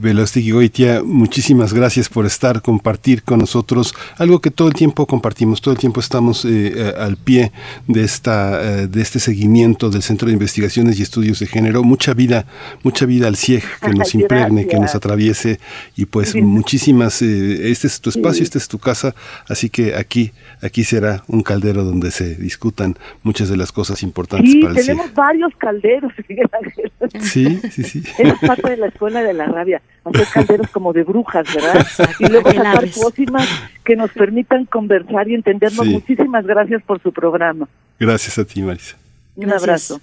Goitia, 0.52 1.02
muchísimas 1.02 1.72
gracias 1.72 2.08
por 2.08 2.24
estar, 2.24 2.62
compartir 2.62 3.24
con 3.24 3.40
nosotros 3.40 3.94
algo 4.16 4.40
que 4.40 4.52
todo 4.52 4.68
el 4.68 4.74
tiempo 4.74 5.06
compartimos, 5.06 5.60
todo 5.60 5.74
el 5.74 5.80
tiempo 5.80 5.98
estamos 5.98 6.44
eh, 6.44 6.72
eh, 6.76 6.92
al 6.96 7.16
pie 7.16 7.50
de 7.88 8.04
esta 8.04 8.82
eh, 8.82 8.86
de 8.86 9.02
este 9.02 9.18
seguimiento 9.18 9.90
del 9.90 10.02
Centro 10.02 10.28
de 10.28 10.34
Investigaciones 10.34 11.00
y 11.00 11.02
Estudios 11.02 11.40
de 11.40 11.46
Género, 11.46 11.82
mucha 11.82 12.14
vida, 12.14 12.46
mucha 12.84 13.06
vida 13.06 13.26
al 13.26 13.36
CIEG 13.36 13.64
que 13.80 13.92
nos 13.92 14.14
impregne, 14.14 14.68
que 14.68 14.78
nos 14.78 14.94
atraviese 14.94 15.58
y 15.96 16.06
pues 16.06 16.36
muchísimas 16.36 17.22
este 17.22 17.88
es 17.88 18.00
tu 18.00 18.10
espacio, 18.10 18.44
esta 18.44 18.58
es 18.58 18.68
tu 18.68 18.78
casa, 18.78 19.16
así 19.48 19.68
que 19.68 19.96
aquí 19.96 20.32
aquí 20.60 20.84
será 20.84 21.24
un 21.26 21.42
caldero 21.42 21.82
donde 21.82 22.12
se 22.12 22.36
discutan 22.36 22.96
muchas 23.24 23.48
de 23.48 23.56
las 23.56 23.72
cosas 23.72 24.04
importantes 24.04 24.54
para 24.62 24.74
el 24.74 24.76
CIEG. 24.76 24.86
tenemos 24.86 25.14
varios 25.14 25.52
calderos, 25.56 26.12
Sí, 27.32 27.60
sí, 27.70 27.82
sí. 27.82 28.02
Es 28.18 28.34
parte 28.46 28.70
de 28.70 28.76
la 28.76 28.86
escuela 28.86 29.22
de 29.22 29.32
la 29.32 29.46
rabia, 29.46 29.80
hacer 30.04 30.26
calderos 30.32 30.68
como 30.70 30.92
de 30.92 31.02
brujas, 31.02 31.46
¿verdad? 31.54 31.86
Y 32.18 32.26
luego 32.26 32.52
sacar 32.52 32.86
pócimas 32.90 33.48
que 33.84 33.96
nos 33.96 34.10
permitan 34.10 34.66
conversar 34.66 35.28
y 35.28 35.34
entendernos. 35.34 35.86
Muchísimas 35.86 36.46
gracias 36.46 36.82
por 36.82 37.00
su 37.02 37.12
programa. 37.12 37.68
Gracias 37.98 38.38
a 38.38 38.44
ti, 38.44 38.62
Marisa. 38.62 38.96
Un 39.36 39.50
abrazo. 39.50 40.00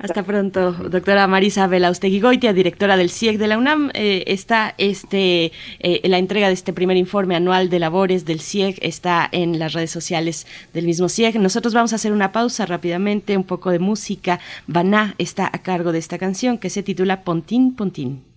Hasta, 0.00 0.22
pronto, 0.22 0.72
doctora 0.72 1.26
Marisa 1.26 1.66
Goitia, 1.66 2.54
directora 2.54 2.96
del 2.96 3.10
CIEC 3.10 3.36
de 3.36 3.46
la 3.46 3.58
UNAM. 3.58 3.90
Eh, 3.92 4.24
está 4.26 4.74
este, 4.78 5.52
eh, 5.80 6.00
la 6.04 6.16
entrega 6.16 6.48
de 6.48 6.54
este 6.54 6.72
primer 6.72 6.96
informe 6.96 7.36
anual 7.36 7.68
de 7.68 7.78
labores 7.78 8.24
del 8.24 8.40
CIEC 8.40 8.78
está 8.80 9.28
en 9.30 9.58
las 9.58 9.74
redes 9.74 9.90
sociales 9.90 10.46
del 10.72 10.86
mismo 10.86 11.10
CIEC. 11.10 11.36
Nosotros 11.36 11.74
vamos 11.74 11.92
a 11.92 11.96
hacer 11.96 12.12
una 12.12 12.32
pausa 12.32 12.64
rápidamente, 12.64 13.36
un 13.36 13.44
poco 13.44 13.70
de 13.70 13.80
música. 13.80 14.40
Baná 14.66 15.14
está 15.18 15.50
a 15.52 15.58
cargo 15.58 15.92
de 15.92 15.98
esta 15.98 16.16
canción 16.16 16.56
que 16.56 16.70
se 16.70 16.82
titula 16.82 17.22
Pontín 17.22 17.74
Pontín. 17.76 18.31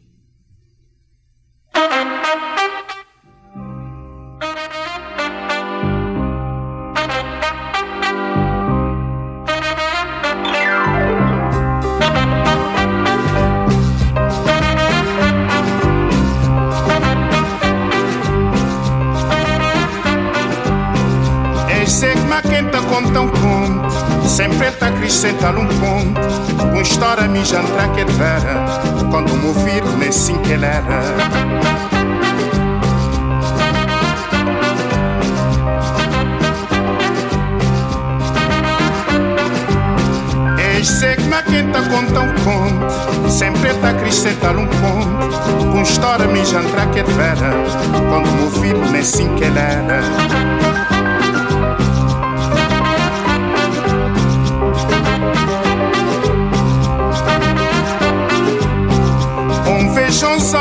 na 22.35 22.41
quenta 22.41 22.81
conta 22.81 23.21
um 23.21 23.29
conto, 23.29 24.27
sempre 24.27 24.67
está 24.67 24.87
acrescentar 24.87 25.55
um 25.55 25.65
ponto. 25.65 26.19
com 26.73 26.81
história 26.81 27.29
me 27.29 27.45
jantar 27.45 27.89
que 27.93 28.03
vera, 28.03 28.65
quando 29.09 29.33
me 29.35 29.47
ouvir 29.47 29.81
nem 29.97 30.11
sim 30.11 30.37
que 30.39 30.51
era. 30.51 31.01
sei 40.83 41.15
que 41.15 41.23
na 41.23 41.41
quinta 41.41 41.81
conta 41.89 42.19
um 42.19 42.33
conto 42.43 43.27
Sempre 43.31 43.71
está 43.71 43.89
acrescentar 43.89 44.55
um 44.55 44.67
ponto 44.67 45.71
Com 45.71 45.81
história 45.81 46.27
me 46.27 46.45
jantar 46.45 46.91
que 46.91 46.99
é 46.99 47.03
vera 47.03 47.53
Quando 48.07 48.31
me 48.31 48.43
ouvi 48.43 48.73
nem 48.91 49.03
sim 49.03 49.35
que 49.35 49.45
era 49.45 50.94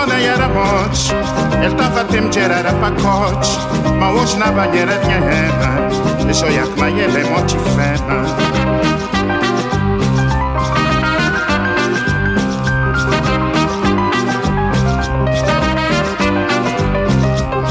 nem 0.06 0.26
era 0.26 0.48
bote. 0.48 1.12
Ele 1.62 1.74
tava 1.76 2.02
de 2.04 2.38
era 2.40 2.72
pacote. 2.72 3.56
Mas 4.00 4.20
hoje 4.20 4.36
na 4.36 4.50
banheira 4.50 4.98
tinha 4.98 5.20
rena. 5.20 6.24
Deixou 6.24 6.48
que 6.48 6.80
mais 6.80 6.98
ele 6.98 7.20
é 7.20 7.24
motifena. 7.30 8.24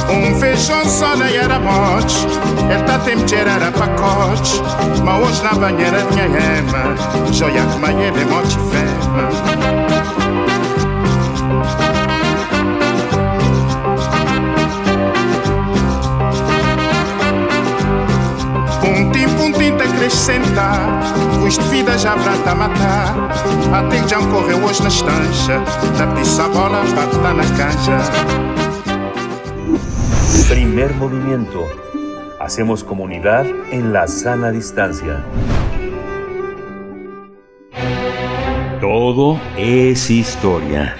Um 0.10 0.40
feijão 0.40 0.86
só 0.86 1.18
nem 1.18 1.36
era 1.36 1.60
bote. 1.60 2.28
Ele 2.72 2.84
tá 2.84 2.98
de 2.98 3.36
era 3.36 3.72
pacote. 3.74 4.62
Mas 5.04 5.28
hoje 5.28 5.44
na 5.44 5.54
banheira 5.54 6.02
tinha 6.12 6.30
rena. 6.30 6.96
Deixou 7.26 7.50
que 7.50 7.80
mais 7.80 7.98
ele 7.98 8.22
é 8.22 8.26
motifena. 8.26 9.83
Acrescentar. 20.24 21.04
Custo 21.42 21.64
de 21.64 21.70
vida 21.70 21.98
já 21.98 22.16
vrata 22.16 22.52
a 22.52 22.56
matar. 22.56 23.30
Até 23.74 24.02
que 24.02 24.10
já 24.10 24.18
correu 24.20 24.64
hoje 24.64 24.82
na 24.82 24.88
estancha. 24.88 25.60
Da 25.98 26.08
pizza 26.16 26.48
bola 26.48 26.84
bata 26.96 27.34
na 27.34 27.44
canja. 27.58 28.00
Primer 30.48 30.94
movimiento. 30.96 31.68
Hacemos 32.40 32.84
comunidad 32.84 33.46
en 33.72 33.92
la 33.94 34.08
sana 34.08 34.52
distancia. 34.52 35.24
Todo 38.80 39.40
es 39.58 40.10
historia. 40.10 40.96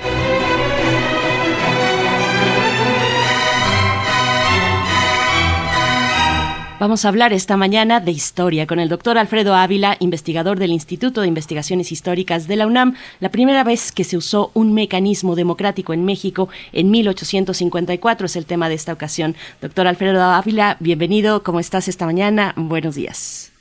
Vamos 6.80 7.06
a 7.06 7.10
hablar 7.10 7.34
esta 7.34 7.56
mañana 7.56 8.00
de 8.00 8.12
historia 8.12 8.66
con 8.66 8.80
el 8.80 8.90
doctor 8.90 9.18
Alfredo 9.18 9.54
Ávila, 9.54 9.96
investigador 10.00 10.58
del 10.58 10.72
Instituto 10.72 11.22
de 11.22 11.28
Investigaciones 11.28 11.92
Históricas 11.92 12.48
de 12.48 12.56
la 12.56 12.68
UNAM. 12.68 12.96
La 13.20 13.30
primera 13.30 13.64
vez 13.64 13.92
que 13.92 14.04
se 14.04 14.18
usó 14.18 14.52
un 14.54 14.74
mecanismo 14.74 15.36
democrático 15.36 15.94
en 15.94 16.04
México 16.04 16.50
en 16.74 16.90
1854 16.92 18.26
es 18.26 18.36
el 18.36 18.46
tema 18.46 18.70
de 18.70 18.76
esta 18.76 18.92
ocasión. 18.92 19.36
Doctor 19.62 19.88
Alfredo 19.88 20.22
Ávila, 20.22 20.76
bienvenido. 20.80 21.44
¿Cómo 21.44 21.60
estás 21.60 21.88
esta 21.88 22.06
mañana? 22.06 22.54
Buenos 22.58 22.96
días. 22.96 23.54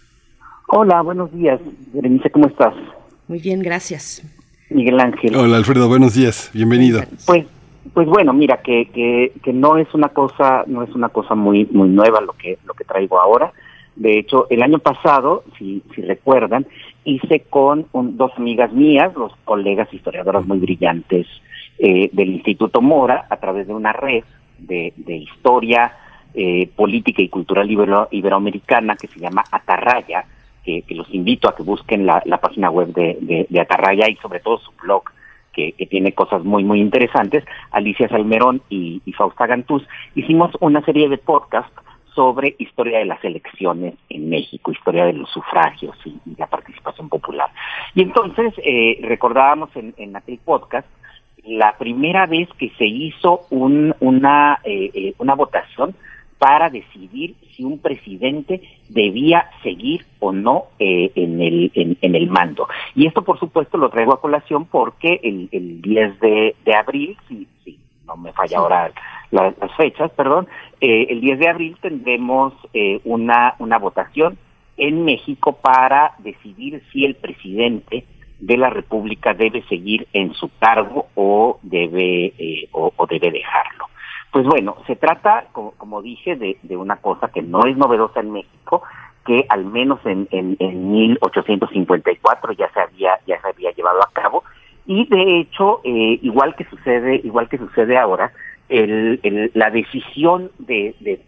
Hola, 0.69 1.03
buenos 1.03 1.31
días. 1.33 1.61
Berenice, 1.93 2.31
¿cómo 2.31 2.49
estás? 2.49 2.75
Muy 3.29 3.39
bien, 3.39 3.61
gracias. 3.61 4.23
Miguel 4.71 4.99
Ángel. 4.99 5.37
Hola, 5.37 5.59
Alfredo, 5.59 5.87
buenos 5.87 6.15
días. 6.15 6.51
Bienvenido. 6.55 7.03
Pues 7.27 7.45
pues 7.95 8.07
bueno, 8.07 8.33
mira 8.33 8.59
que, 8.63 8.87
que, 9.43 9.53
no 9.53 9.77
es 9.77 9.93
una 9.95 10.11
cosa 10.11 10.65
no 10.67 10.83
es 10.83 10.95
una 10.95 11.09
cosa 11.09 11.35
muy 11.35 11.67
muy 11.71 11.89
nueva 11.89 12.21
lo 12.21 12.33
que 12.33 12.59
lo 12.65 12.75
que 12.75 12.85
traigo 12.85 13.21
ahora. 13.21 13.53
De 13.95 14.19
hecho, 14.19 14.47
el 14.49 14.63
año 14.63 14.79
pasado, 14.79 15.45
si, 15.59 15.83
si 15.95 16.01
recuerdan, 16.01 16.67
hice 17.05 17.41
con 17.41 17.87
dos 17.93 18.33
amigas 18.37 18.73
mías, 18.73 19.15
los 19.15 19.35
colegas 19.45 19.93
historiadoras 19.93 20.47
muy 20.47 20.59
brillantes 20.59 21.27
eh, 21.79 22.09
del 22.13 22.31
Instituto 22.31 22.81
Mora, 22.81 23.27
a 23.29 23.37
través 23.37 23.67
de 23.67 23.75
una 23.75 23.93
red 23.93 24.25
de, 24.59 24.95
de 24.97 25.17
historia 25.17 25.93
eh, 26.33 26.71
política 26.75 27.21
y 27.21 27.29
cultural 27.29 27.71
iberoamericana 28.11 28.97
que 28.97 29.09
se 29.09 29.21
llama 29.21 29.45
Atarraya, 29.51 30.25
que, 30.65 30.85
los 30.91 31.13
invito 31.13 31.49
a 31.49 31.55
que 31.55 31.63
busquen 31.63 32.07
la, 32.07 32.23
la 32.25 32.39
página 32.39 32.71
web 32.71 32.95
de, 32.95 33.19
de, 33.21 33.47
de 33.51 33.61
Atarraya 33.61 34.09
y 34.09 34.17
sobre 34.17 34.41
todo 34.41 34.59
su 34.59 34.71
blog 34.83 35.03
que, 35.53 35.75
tiene 35.91 36.13
cosas 36.13 36.45
muy, 36.45 36.65
muy 36.65 36.81
interesantes, 36.81 37.45
Alicia 37.71 38.09
Salmerón 38.09 38.63
y, 38.69 39.01
Fausta 39.17 39.47
Gantús, 39.47 39.87
hicimos 40.15 40.53
una 40.61 40.83
serie 40.85 41.09
de 41.09 41.19
podcasts 41.19 41.75
sobre 42.15 42.57
historia 42.59 42.99
de 42.99 43.07
las 43.07 43.25
elecciones 43.25 43.95
en 44.09 44.29
México, 44.29 44.71
historia 44.71 45.07
de 45.07 45.15
los 45.15 45.31
sufragios 45.31 45.97
y, 46.05 46.15
la 46.37 46.47
participación 46.47 47.09
popular. 47.09 47.51
Y 47.95 48.03
entonces 48.03 48.55
eh, 48.65 48.99
recordábamos 49.03 49.75
en, 49.77 49.95
en 49.97 50.17
aquel 50.17 50.39
podcast 50.39 50.87
la 51.45 51.77
primera 51.77 52.27
vez 52.27 52.49
que 52.59 52.71
se 52.79 52.87
hizo 52.87 53.47
un, 53.51 53.95
una, 54.01 54.61
eh, 54.65 54.91
eh, 54.95 55.15
una 55.19 55.35
votación 55.35 55.95
para 56.43 56.71
decidir 56.71 57.37
si 57.55 57.63
un 57.63 57.79
presidente 57.79 58.63
debía 58.89 59.49
seguir 59.63 60.05
o 60.19 60.33
no 60.33 60.65
eh, 60.81 61.13
en, 61.15 61.41
el, 61.41 61.71
en, 61.73 62.15
el 62.17 62.29
mando. 62.31 62.67
Y 62.97 63.07
esto, 63.07 63.23
por 63.23 63.39
supuesto, 63.39 63.79
lo 63.79 63.91
traigo 63.91 64.13
a 64.13 64.21
colación 64.21 64.65
porque 64.65 65.21
el, 65.23 65.49
el 65.53 65.81
10 65.81 66.19
de, 66.19 66.57
de 66.65 66.75
abril, 66.75 67.17
si, 67.29 67.47
si 67.63 67.79
no 68.09 68.17
me 68.17 68.33
falla 68.33 68.59
ahora 68.59 68.91
las 69.31 69.55
fechas, 69.77 70.11
perdón, 70.17 70.49
eh, 70.81 71.07
el 71.11 71.21
10 71.21 71.39
de 71.39 71.49
abril 71.49 71.77
tendremos 71.81 72.55
eh, 72.75 73.01
una, 73.05 73.55
una 73.61 73.79
votación 73.79 74.37
en 74.77 75.05
México 75.05 75.53
para 75.63 76.15
decidir 76.19 76.83
si 76.93 77.05
el 77.05 77.15
presidente 77.15 78.05
de 78.41 78.57
la 78.57 78.69
República 78.69 79.33
debe 79.33 79.63
seguir 79.69 80.09
en 80.13 80.35
su 80.35 80.51
cargo 80.59 81.07
o 81.15 81.61
debe 81.63 82.69
o 82.73 83.07
debe 83.07 83.31
dejarlo. 83.31 83.92
Pues 84.33 84.47
bueno, 84.47 84.77
se 84.87 84.97
trata, 84.97 85.45
como, 85.53 86.01
dije, 86.01 86.37
de, 86.37 86.77
una 86.77 86.97
cosa 86.97 87.29
que 87.29 87.43
no 87.43 87.67
es 87.67 87.77
novedosa 87.77 88.21
en 88.21 88.33
México, 88.33 88.83
que 89.27 89.45
al 89.49 89.67
menos 89.67 90.01
en, 90.05 90.27
en, 90.31 90.91
1854 90.91 92.53
ya 92.53 92.69
se 92.73 92.81
había 92.81 93.21
ya 93.27 93.41
se 93.41 93.49
había 93.49 93.71
llevado 93.73 94.03
a 94.03 94.11
cabo. 94.13 94.43
Y 94.87 95.07
de 95.07 95.41
hecho, 95.41 95.81
eh, 95.85 96.19
igual 96.23 96.57
que 96.57 96.65
sucede, 96.65 97.21
igual 97.23 97.49
que 97.51 97.59
sucede 97.59 97.99
ahora, 97.99 98.33
el, 98.71 99.51
la 99.55 99.71
decisión 99.71 100.51
de, 100.59 100.97
de, 101.01 101.21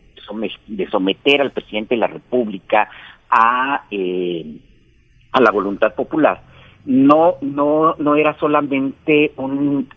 someter 0.91 1.43
al 1.43 1.53
presidente 1.53 1.95
de 1.95 2.01
la 2.01 2.07
República 2.07 2.89
a, 3.29 3.85
eh, 3.91 4.57
a 5.33 5.41
la 5.43 5.51
voluntad 5.51 5.95
popular 5.95 6.41
no, 6.85 7.37
no, 7.41 7.95
no 7.99 8.17
era 8.17 8.37
solamente 8.39 9.33
un, 9.37 9.89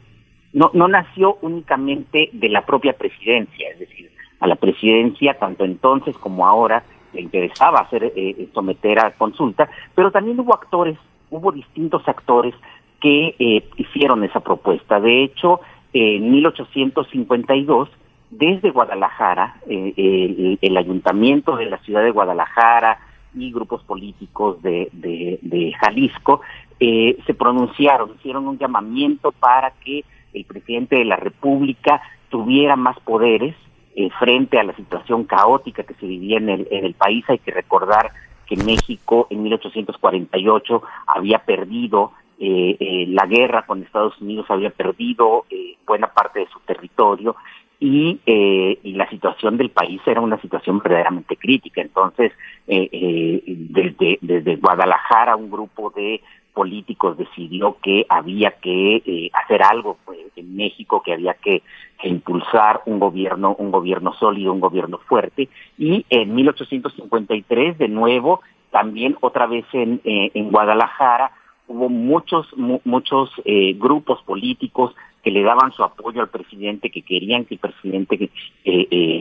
no, 0.57 0.71
no 0.73 0.87
nació 0.87 1.37
únicamente 1.43 2.31
de 2.33 2.49
la 2.49 2.65
propia 2.65 2.93
presidencia, 2.93 3.69
es 3.69 3.77
decir, 3.77 4.09
a 4.39 4.47
la 4.47 4.55
presidencia 4.55 5.35
tanto 5.35 5.65
entonces 5.65 6.17
como 6.17 6.47
ahora 6.47 6.83
le 7.13 7.21
interesaba 7.21 7.81
hacer 7.81 8.05
eh, 8.05 8.11
eh, 8.15 8.49
someter 8.55 8.97
a 8.99 9.11
consulta, 9.11 9.69
pero 9.93 10.09
también 10.09 10.39
hubo 10.39 10.55
actores, 10.55 10.97
hubo 11.29 11.51
distintos 11.51 12.07
actores 12.07 12.55
que 12.99 13.35
eh, 13.37 13.69
hicieron 13.77 14.23
esa 14.23 14.39
propuesta. 14.39 14.99
De 14.99 15.23
hecho, 15.23 15.61
en 15.93 16.31
1852, 16.31 17.89
desde 18.31 18.71
Guadalajara, 18.71 19.57
el, 19.69 20.57
el, 20.59 20.77
ayuntamiento 20.77 21.55
de 21.55 21.67
la 21.67 21.77
ciudad 21.79 22.01
de 22.01 22.09
Guadalajara 22.09 22.97
y 23.35 23.51
grupos 23.51 23.83
políticos 23.83 24.59
de, 24.63 24.89
de, 24.91 25.37
de 25.43 25.71
Jalisco 25.73 26.41
eh, 26.79 27.17
se 27.25 27.33
pronunciaron, 27.33 28.11
hicieron 28.19 28.47
un 28.47 28.57
llamamiento 28.57 29.31
para 29.31 29.71
que 29.83 30.03
el 30.33 30.45
presidente 30.45 30.95
de 30.95 31.05
la 31.05 31.15
República 31.15 32.01
tuviera 32.29 32.75
más 32.75 32.99
poderes 33.01 33.55
eh, 33.95 34.09
frente 34.19 34.59
a 34.59 34.63
la 34.63 34.75
situación 34.75 35.23
caótica 35.23 35.83
que 35.83 35.95
se 35.95 36.05
vivía 36.05 36.37
en 36.37 36.49
el, 36.49 36.93
país. 36.93 37.25
Hay 37.29 37.39
que 37.39 37.51
recordar 37.51 38.11
que 38.45 38.55
México 38.55 39.27
en 39.29 39.43
1848 39.43 40.83
había 41.07 41.39
perdido 41.39 42.11
eh, 42.39 42.77
eh, 42.79 43.05
la 43.07 43.25
guerra 43.25 43.65
con 43.65 43.81
Estados 43.81 44.19
Unidos, 44.21 44.45
había 44.49 44.69
perdido 44.69 45.45
eh, 45.49 45.75
buena 45.87 46.13
parte 46.13 46.41
de 46.41 46.47
su 46.47 46.59
territorio 46.59 47.35
y, 47.79 48.19
eh, 48.27 48.77
y 48.83 48.93
la 48.93 49.09
situación 49.09 49.57
del 49.57 49.71
país 49.71 49.99
era 50.05 50.21
una 50.21 50.39
situación 50.41 50.77
verdaderamente 50.77 51.35
crítica. 51.35 51.81
Entonces, 51.81 52.33
desde, 52.67 54.19
desde 54.21 54.55
Guadalajara, 54.57 55.35
un 55.35 55.49
grupo 55.49 55.91
de 55.95 56.21
políticos 56.57 57.15
decidió 57.19 57.77
que 57.83 58.07
había 58.09 58.49
que 58.59 58.95
eh, 59.05 59.29
hacer 59.31 59.61
algo 59.61 59.99
pues, 60.03 60.17
en 60.35 60.55
México, 60.55 61.03
que 61.05 61.13
había 61.13 61.35
que, 61.35 61.61
impulsar 62.03 62.81
un 62.87 62.99
gobierno, 62.99 63.55
un 63.59 63.69
gobierno 63.69 64.13
sólido, 64.13 64.53
un 64.53 64.59
gobierno 64.59 64.97
fuerte. 65.07 65.49
Y 65.77 66.03
en 66.09 66.33
1853, 66.33 67.77
de 67.77 67.87
nuevo, 67.87 68.41
también 68.71 69.15
otra 69.21 69.45
vez 69.45 69.65
en, 69.73 70.01
eh, 70.03 70.31
en 70.33 70.49
Guadalajara, 70.49 71.31
hubo 71.67 71.89
muchos, 71.89 72.47
muchos 72.55 73.29
eh, 73.45 73.73
grupos 73.77 74.23
políticos 74.23 74.95
que 75.23 75.29
le 75.29 75.43
daban 75.43 75.71
su 75.73 75.83
apoyo 75.83 76.21
al 76.21 76.29
presidente, 76.29 76.89
que 76.89 77.03
querían 77.03 77.45
que 77.45 77.55
el 77.55 77.59
presidente 77.59 78.29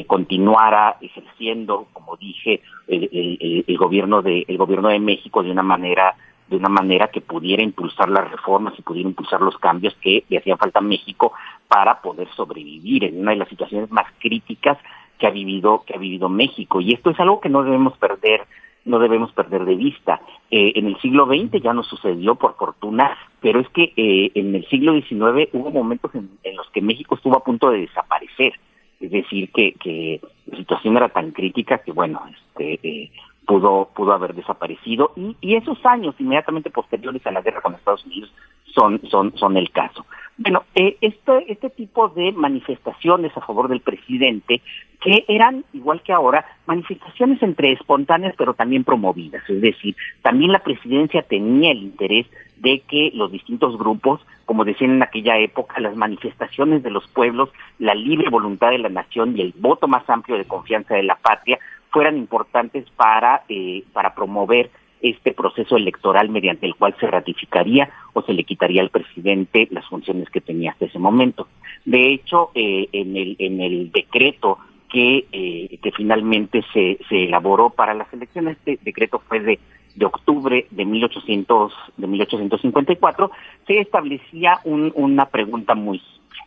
continuara 0.07 0.97
ejerciendo, 1.01 1.89
como 1.93 2.16
dije, 2.16 2.62
el, 2.87 3.76
gobierno 3.76 4.22
de 4.22 4.45
el 4.47 4.57
gobierno 4.57 4.89
de 4.89 5.01
México 5.01 5.43
de 5.43 5.51
una 5.51 5.64
manera 5.64 6.14
de 6.49 6.57
una 6.57 6.68
manera 6.68 7.09
que 7.09 7.20
pudiera 7.20 7.62
impulsar 7.62 8.09
las 8.09 8.30
reformas 8.30 8.74
y 8.78 8.82
pudiera 8.82 9.09
impulsar 9.09 9.40
los 9.40 9.59
cambios 9.59 9.94
que 10.01 10.24
le 10.28 10.38
hacía 10.38 10.57
falta 10.57 10.78
a 10.78 10.82
México 10.82 11.32
para 11.68 12.01
poder 12.01 12.28
sobrevivir 12.36 13.05
en 13.05 13.20
una 13.20 13.32
de 13.32 13.38
las 13.38 13.49
situaciones 13.49 13.90
más 13.90 14.07
críticas 14.18 14.78
que 15.18 15.26
ha 15.26 15.30
vivido 15.30 15.82
que 15.86 15.94
ha 15.94 15.99
vivido 15.99 16.28
México 16.28 16.80
y 16.80 16.92
esto 16.92 17.11
es 17.11 17.18
algo 17.18 17.40
que 17.40 17.49
no 17.49 17.62
debemos 17.62 17.97
perder 17.99 18.47
no 18.86 19.01
debemos 19.01 19.32
perder 19.32 19.64
de 19.64 19.74
vista. 19.74 20.20
Eh, 20.51 20.72
en 20.76 20.86
el 20.86 20.99
siglo 21.01 21.26
XX 21.26 21.61
ya 21.61 21.74
no 21.74 21.82
sucedió 21.82 22.36
por 22.36 22.57
fortuna, 22.57 23.18
pero 23.40 23.61
es 23.61 23.68
que 23.70 23.92
eh, 23.97 24.30
en 24.34 24.55
el 24.55 24.66
siglo 24.68 24.94
XIX 24.94 25.51
hubo 25.53 25.70
momentos 25.70 26.14
en, 26.14 26.30
los 26.57 26.70
que 26.70 26.80
México 26.80 27.16
estuvo 27.16 27.36
a 27.36 27.44
punto 27.44 27.70
de 27.70 27.80
desaparecer. 27.80 28.55
Es 29.01 29.11
decir, 29.11 29.51
que, 29.53 29.72
que 29.72 30.20
la 30.47 30.57
situación 30.57 30.97
era 30.97 31.09
tan 31.11 31.32
crítica 31.32 31.78
que, 31.78 31.92
bueno, 31.92 32.22
este, 32.30 32.78
eh, 32.82 33.11
pudo 33.47 33.90
pudo 33.94 34.12
haber 34.12 34.34
desaparecido 34.34 35.12
y, 35.16 35.36
y 35.40 35.55
esos 35.55 35.84
años 35.86 36.14
inmediatamente 36.18 36.70
posteriores 36.70 37.26
a 37.26 37.30
la 37.30 37.42
guerra 37.42 37.61
con 37.61 37.74
Estados 37.74 38.05
Unidos 38.05 38.32
son 38.74 39.01
son 39.09 39.36
son 39.36 39.57
el 39.57 39.70
caso. 39.70 40.05
Bueno, 40.38 40.64
eh, 40.74 40.99
este 41.01 41.51
este 41.51 41.70
tipo 41.70 42.09
de 42.09 42.32
manifestaciones 42.32 43.34
a 43.36 43.40
favor 43.40 43.68
del 43.68 43.80
presidente 43.80 44.61
que 45.01 45.24
eran 45.28 45.64
igual 45.72 46.03
que 46.03 46.12
ahora 46.12 46.44
manifestaciones 46.66 47.42
entre 47.42 47.72
espontáneas 47.72 48.34
pero 48.36 48.55
también 48.55 48.84
promovidas, 48.84 49.49
es 49.49 49.61
decir, 49.61 49.97
también 50.22 50.53
la 50.53 50.62
presidencia 50.62 51.22
tenía 51.22 51.70
el 51.70 51.78
interés 51.78 52.26
de 52.57 52.80
que 52.80 53.11
los 53.14 53.30
distintos 53.30 53.76
grupos, 53.78 54.20
como 54.47 54.64
decían 54.64 54.92
en 54.92 55.03
aquella 55.03 55.38
época, 55.38 55.78
las 55.80 55.94
manifestaciones 55.94 56.82
de 56.82 56.90
los 56.90 57.07
pueblos, 57.09 57.51
la 57.78 57.94
libre 57.94 58.30
voluntad 58.30 58.70
de 58.70 58.78
la 58.78 58.88
nación 58.88 59.36
y 59.36 59.42
el 59.42 59.53
voto 59.57 59.88
más 59.88 60.09
amplio 60.09 60.38
de 60.38 60.47
confianza 60.47 60.94
de 60.94 61.03
la 61.03 61.16
patria 61.16 61.59
fueran 61.97 62.18
importantes 62.18 62.84
para, 62.94 63.44
eh, 63.49 63.82
para 63.94 64.14
promover 64.14 64.68
este 65.01 65.32
proceso 65.32 65.78
electoral 65.78 66.28
mediante 66.28 66.66
el 66.66 66.74
cual 66.74 66.94
se 67.01 67.07
ratificaría 67.07 67.88
o 68.12 68.20
se 68.20 68.34
le 68.34 68.44
quitaría 68.44 68.82
al 68.82 68.90
presidente 68.90 69.66
las 69.70 69.86
funciones 69.86 70.28
que 70.28 70.42
tenía 70.42 70.72
hasta 70.72 70.84
ese 70.84 70.99
momento. 70.99 71.49
De 71.86 72.12
hecho, 72.12 72.51
eh, 72.55 72.90
en, 72.92 73.16
el, 73.16 73.36
en 73.38 73.62
el 73.62 73.90
decreto 73.92 74.59
que, 74.90 75.24
eh, 75.32 75.78
que 75.82 75.90
finalmente 75.92 76.62
se, 76.74 76.99
se 77.09 77.24
elaboró 77.24 77.70
para 77.70 77.94
las 77.94 78.12
elecciones, 78.12 78.59
este 78.59 78.78
decreto 78.84 79.22
fue 79.26 79.40
de, 79.40 79.59
de 79.94 80.05
octubre 80.05 80.66
de 80.70 80.84
1800, 80.84 81.72
de 81.97 82.07
1854, 82.09 83.30
se 83.66 83.80
establecía 83.80 84.61
un, 84.64 84.92
una 84.94 85.30
pregunta 85.30 85.74
muy 85.74 86.01
simple. 86.01 86.40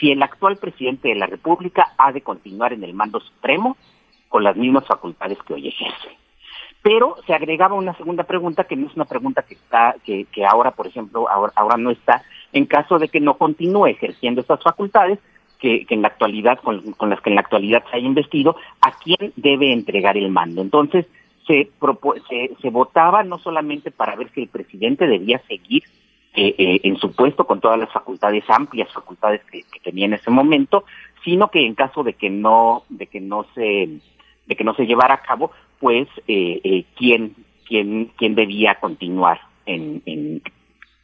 Si 0.00 0.10
el 0.10 0.22
actual 0.22 0.56
presidente 0.56 1.08
de 1.08 1.16
la 1.16 1.26
República 1.26 1.92
ha 1.98 2.10
de 2.10 2.22
continuar 2.22 2.72
en 2.72 2.84
el 2.84 2.94
mando 2.94 3.20
supremo, 3.20 3.76
con 4.34 4.42
las 4.42 4.56
mismas 4.56 4.84
facultades 4.84 5.38
que 5.46 5.54
hoy 5.54 5.68
ejerce. 5.68 6.08
Pero 6.82 7.14
se 7.24 7.32
agregaba 7.32 7.76
una 7.76 7.94
segunda 7.94 8.24
pregunta 8.24 8.64
que 8.64 8.74
no 8.74 8.88
es 8.88 8.96
una 8.96 9.04
pregunta 9.04 9.42
que 9.42 9.54
está, 9.54 9.94
que, 10.04 10.24
que 10.24 10.44
ahora, 10.44 10.72
por 10.72 10.88
ejemplo, 10.88 11.30
ahora, 11.30 11.52
ahora 11.54 11.76
no 11.76 11.92
está, 11.92 12.24
en 12.52 12.66
caso 12.66 12.98
de 12.98 13.06
que 13.06 13.20
no 13.20 13.38
continúe 13.38 13.86
ejerciendo 13.86 14.40
estas 14.40 14.60
facultades, 14.60 15.20
que, 15.60 15.86
que, 15.86 15.94
en 15.94 16.02
la 16.02 16.08
actualidad, 16.08 16.58
con, 16.58 16.80
con, 16.94 17.10
las 17.10 17.20
que 17.20 17.30
en 17.30 17.36
la 17.36 17.42
actualidad 17.42 17.84
se 17.88 17.96
haya 17.96 18.08
investido, 18.08 18.56
a 18.80 18.90
quién 18.98 19.32
debe 19.36 19.72
entregar 19.72 20.16
el 20.16 20.30
mando. 20.30 20.62
Entonces, 20.62 21.06
se, 21.46 21.70
se, 22.28 22.56
se 22.60 22.70
votaba 22.70 23.22
no 23.22 23.38
solamente 23.38 23.92
para 23.92 24.16
ver 24.16 24.32
si 24.34 24.42
el 24.42 24.48
presidente 24.48 25.06
debía 25.06 25.40
seguir 25.46 25.84
eh, 26.34 26.56
eh, 26.58 26.80
en 26.82 26.96
su 26.96 27.12
puesto 27.12 27.44
con 27.46 27.60
todas 27.60 27.78
las 27.78 27.92
facultades 27.92 28.42
amplias, 28.48 28.92
facultades 28.92 29.42
que, 29.44 29.62
que, 29.62 29.78
tenía 29.78 30.06
en 30.06 30.14
ese 30.14 30.32
momento, 30.32 30.84
sino 31.24 31.48
que 31.52 31.64
en 31.64 31.76
caso 31.76 32.02
de 32.02 32.14
que 32.14 32.28
no, 32.28 32.82
de 32.88 33.06
que 33.06 33.20
no 33.20 33.46
se 33.54 34.00
de 34.46 34.56
que 34.56 34.64
no 34.64 34.74
se 34.74 34.86
llevara 34.86 35.14
a 35.14 35.22
cabo, 35.22 35.52
pues 35.80 36.08
eh, 36.28 36.60
eh, 36.64 36.84
quién, 36.96 37.34
quién, 37.66 38.10
quién 38.16 38.34
debía 38.34 38.76
continuar 38.76 39.40
en, 39.66 40.02
en, 40.06 40.42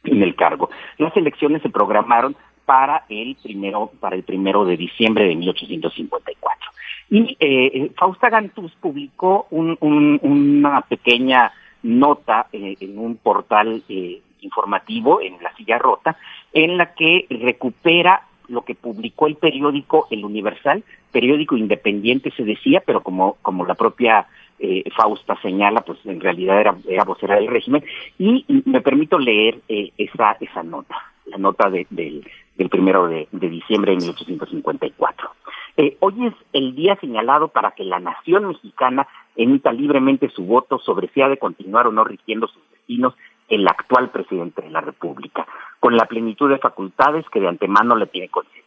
el 0.03 0.35
cargo. 0.35 0.69
Las 0.97 1.15
elecciones 1.15 1.61
se 1.61 1.69
programaron 1.69 2.35
para 2.65 3.05
el 3.09 3.35
primero 3.41 3.91
para 3.99 4.15
el 4.15 4.23
primero 4.23 4.65
de 4.65 4.77
diciembre 4.77 5.27
de 5.27 5.35
1854 5.35 6.71
y 7.11 7.37
eh, 7.39 7.91
Fausta 7.97 8.29
Gantuz 8.29 8.71
publicó 8.79 9.47
un, 9.51 9.77
un, 9.81 10.19
una 10.21 10.81
pequeña 10.81 11.51
nota 11.83 12.47
eh, 12.53 12.77
en 12.79 12.97
un 12.97 13.17
portal 13.17 13.83
eh, 13.89 14.21
informativo 14.39 15.21
en 15.21 15.41
la 15.41 15.53
silla 15.55 15.77
rota 15.77 16.17
en 16.53 16.77
la 16.77 16.93
que 16.93 17.27
recupera 17.29 18.23
lo 18.51 18.63
que 18.63 18.75
publicó 18.75 19.27
el 19.27 19.35
periódico 19.35 20.07
El 20.11 20.25
Universal, 20.25 20.83
periódico 21.11 21.57
independiente 21.57 22.31
se 22.31 22.43
decía, 22.43 22.83
pero 22.85 23.01
como, 23.01 23.37
como 23.41 23.65
la 23.65 23.75
propia 23.75 24.27
eh, 24.59 24.83
Fausta 24.95 25.39
señala, 25.41 25.81
pues 25.81 25.99
en 26.05 26.19
realidad 26.19 26.59
era, 26.59 26.75
era 26.87 27.03
vocera 27.03 27.35
del 27.35 27.47
régimen, 27.47 27.83
y, 28.19 28.45
me 28.65 28.81
permito 28.81 29.17
leer 29.17 29.59
eh, 29.67 29.91
esa, 29.97 30.37
esa 30.39 30.63
nota, 30.63 30.95
la 31.25 31.37
nota 31.37 31.69
de, 31.69 31.87
del, 31.89 32.27
del 32.55 32.69
primero 32.69 33.07
de, 33.07 33.27
de 33.31 33.49
diciembre 33.49 33.91
de 33.91 33.97
1854. 33.97 35.29
Eh, 35.77 35.97
hoy 35.99 36.27
es 36.27 36.33
el 36.53 36.75
día 36.75 36.95
señalado 36.97 37.47
para 37.47 37.71
que 37.71 37.83
la 37.83 37.99
nación 37.99 38.47
mexicana 38.47 39.07
emita 39.35 39.71
libremente 39.71 40.29
su 40.29 40.43
voto 40.43 40.79
sobre 40.79 41.07
si 41.09 41.21
ha 41.21 41.29
de 41.29 41.37
continuar 41.37 41.87
o 41.87 41.91
no 41.91 42.03
rigiendo 42.03 42.47
sus 42.47 42.61
destinos 42.71 43.15
el 43.51 43.67
actual 43.67 44.09
presidente 44.09 44.61
de 44.61 44.71
la 44.71 44.81
República, 44.81 45.45
con 45.79 45.95
la 45.95 46.05
plenitud 46.05 46.49
de 46.49 46.57
facultades 46.57 47.25
que 47.29 47.41
de 47.41 47.49
antemano 47.49 47.95
le 47.95 48.07
tiene 48.07 48.29
concedidas. 48.29 48.61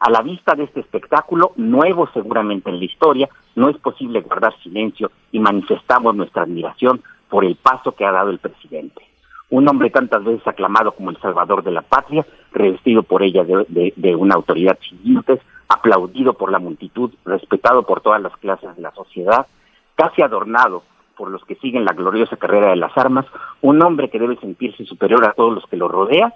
A 0.00 0.10
la 0.10 0.20
vista 0.20 0.54
de 0.54 0.64
este 0.64 0.80
espectáculo, 0.80 1.52
nuevo 1.56 2.08
seguramente 2.12 2.68
en 2.68 2.78
la 2.78 2.84
historia, 2.84 3.28
no 3.56 3.70
es 3.70 3.76
posible 3.78 4.20
guardar 4.20 4.54
silencio 4.62 5.10
y 5.30 5.38
manifestamos 5.38 6.14
nuestra 6.14 6.42
admiración 6.42 7.02
por 7.30 7.44
el 7.44 7.56
paso 7.56 7.92
que 7.92 8.04
ha 8.04 8.12
dado 8.12 8.30
el 8.30 8.38
presidente. 8.38 9.02
Un 9.48 9.68
hombre 9.68 9.90
tantas 9.90 10.22
veces 10.24 10.46
aclamado 10.46 10.92
como 10.92 11.10
el 11.10 11.20
salvador 11.20 11.62
de 11.62 11.70
la 11.70 11.82
patria, 11.82 12.26
revestido 12.52 13.02
por 13.02 13.22
ella 13.22 13.44
de, 13.44 14.16
una 14.16 14.34
autoridad 14.34 14.78
sin 14.88 15.22
aplaudido 15.68 16.34
por 16.34 16.52
la 16.52 16.58
multitud, 16.58 17.12
respetado 17.24 17.84
por 17.84 18.02
todas 18.02 18.20
las 18.20 18.36
clases 18.36 18.76
de 18.76 18.82
la 18.82 18.90
sociedad, 18.92 19.46
casi 19.94 20.20
adornado 20.20 20.82
por 21.16 21.30
los 21.30 21.44
que 21.44 21.56
siguen 21.56 21.84
la 21.84 21.92
gloriosa 21.92 22.36
carrera 22.36 22.70
de 22.70 22.76
las 22.76 22.96
armas, 22.96 23.26
un 23.60 23.82
hombre 23.82 24.10
que 24.10 24.18
debe 24.18 24.36
sentirse 24.36 24.84
superior 24.84 25.24
a 25.24 25.32
todos 25.32 25.54
los 25.54 25.66
que 25.66 25.76
lo 25.76 25.88
rodea, 25.88 26.34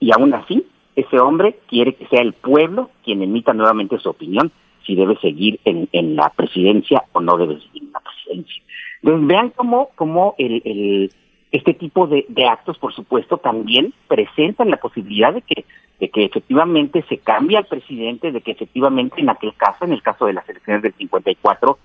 Y 0.00 0.10
aún 0.12 0.34
así, 0.34 0.66
ese 0.96 1.18
hombre 1.18 1.58
quiere 1.68 1.94
que 1.94 2.06
sea 2.06 2.20
el 2.20 2.34
pueblo 2.34 2.90
quien 3.04 3.22
emita 3.22 3.52
nuevamente 3.52 3.98
su 3.98 4.10
opinión 4.10 4.52
si 4.84 4.94
debe 4.94 5.16
seguir 5.16 5.60
en, 5.64 5.88
en 5.92 6.16
la 6.16 6.30
presidencia 6.30 7.04
o 7.12 7.20
no 7.20 7.36
debe 7.36 7.58
seguir 7.60 7.84
en 7.84 7.92
la 7.92 8.00
presidencia. 8.00 8.62
Entonces 9.02 9.26
vean 9.26 9.50
cómo, 9.50 9.90
cómo 9.94 10.34
el, 10.38 11.10
este 11.52 11.74
tipo 11.74 12.06
de, 12.06 12.24
de, 12.28 12.46
actos, 12.46 12.78
por 12.78 12.94
supuesto, 12.94 13.38
también 13.38 13.92
presentan 14.08 14.70
la 14.70 14.76
posibilidad 14.76 15.32
de 15.32 15.42
que, 15.42 15.64
de 16.00 16.08
que 16.10 16.24
efectivamente 16.24 17.04
se 17.08 17.18
cambie 17.18 17.56
al 17.56 17.66
presidente, 17.66 18.32
de 18.32 18.40
que 18.40 18.52
efectivamente 18.52 19.20
en 19.20 19.30
aquel 19.30 19.54
caso, 19.54 19.84
en 19.84 19.92
el 19.92 20.02
caso 20.02 20.26
de 20.26 20.32
las 20.32 20.48
elecciones 20.48 20.82
del 20.82 20.94
54, 20.94 21.78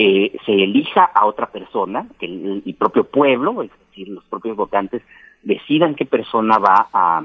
eh, 0.00 0.38
se 0.46 0.52
elija 0.52 1.10
a 1.12 1.26
otra 1.26 1.46
persona, 1.50 2.06
que 2.20 2.26
el, 2.26 2.76
propio 2.78 3.02
pueblo, 3.02 3.64
es 3.64 3.70
decir, 3.88 4.08
los 4.08 4.24
propios 4.26 4.56
votantes, 4.56 5.02
decidan 5.42 5.96
qué 5.96 6.06
persona 6.06 6.56
va 6.58 6.86
a, 6.92 7.20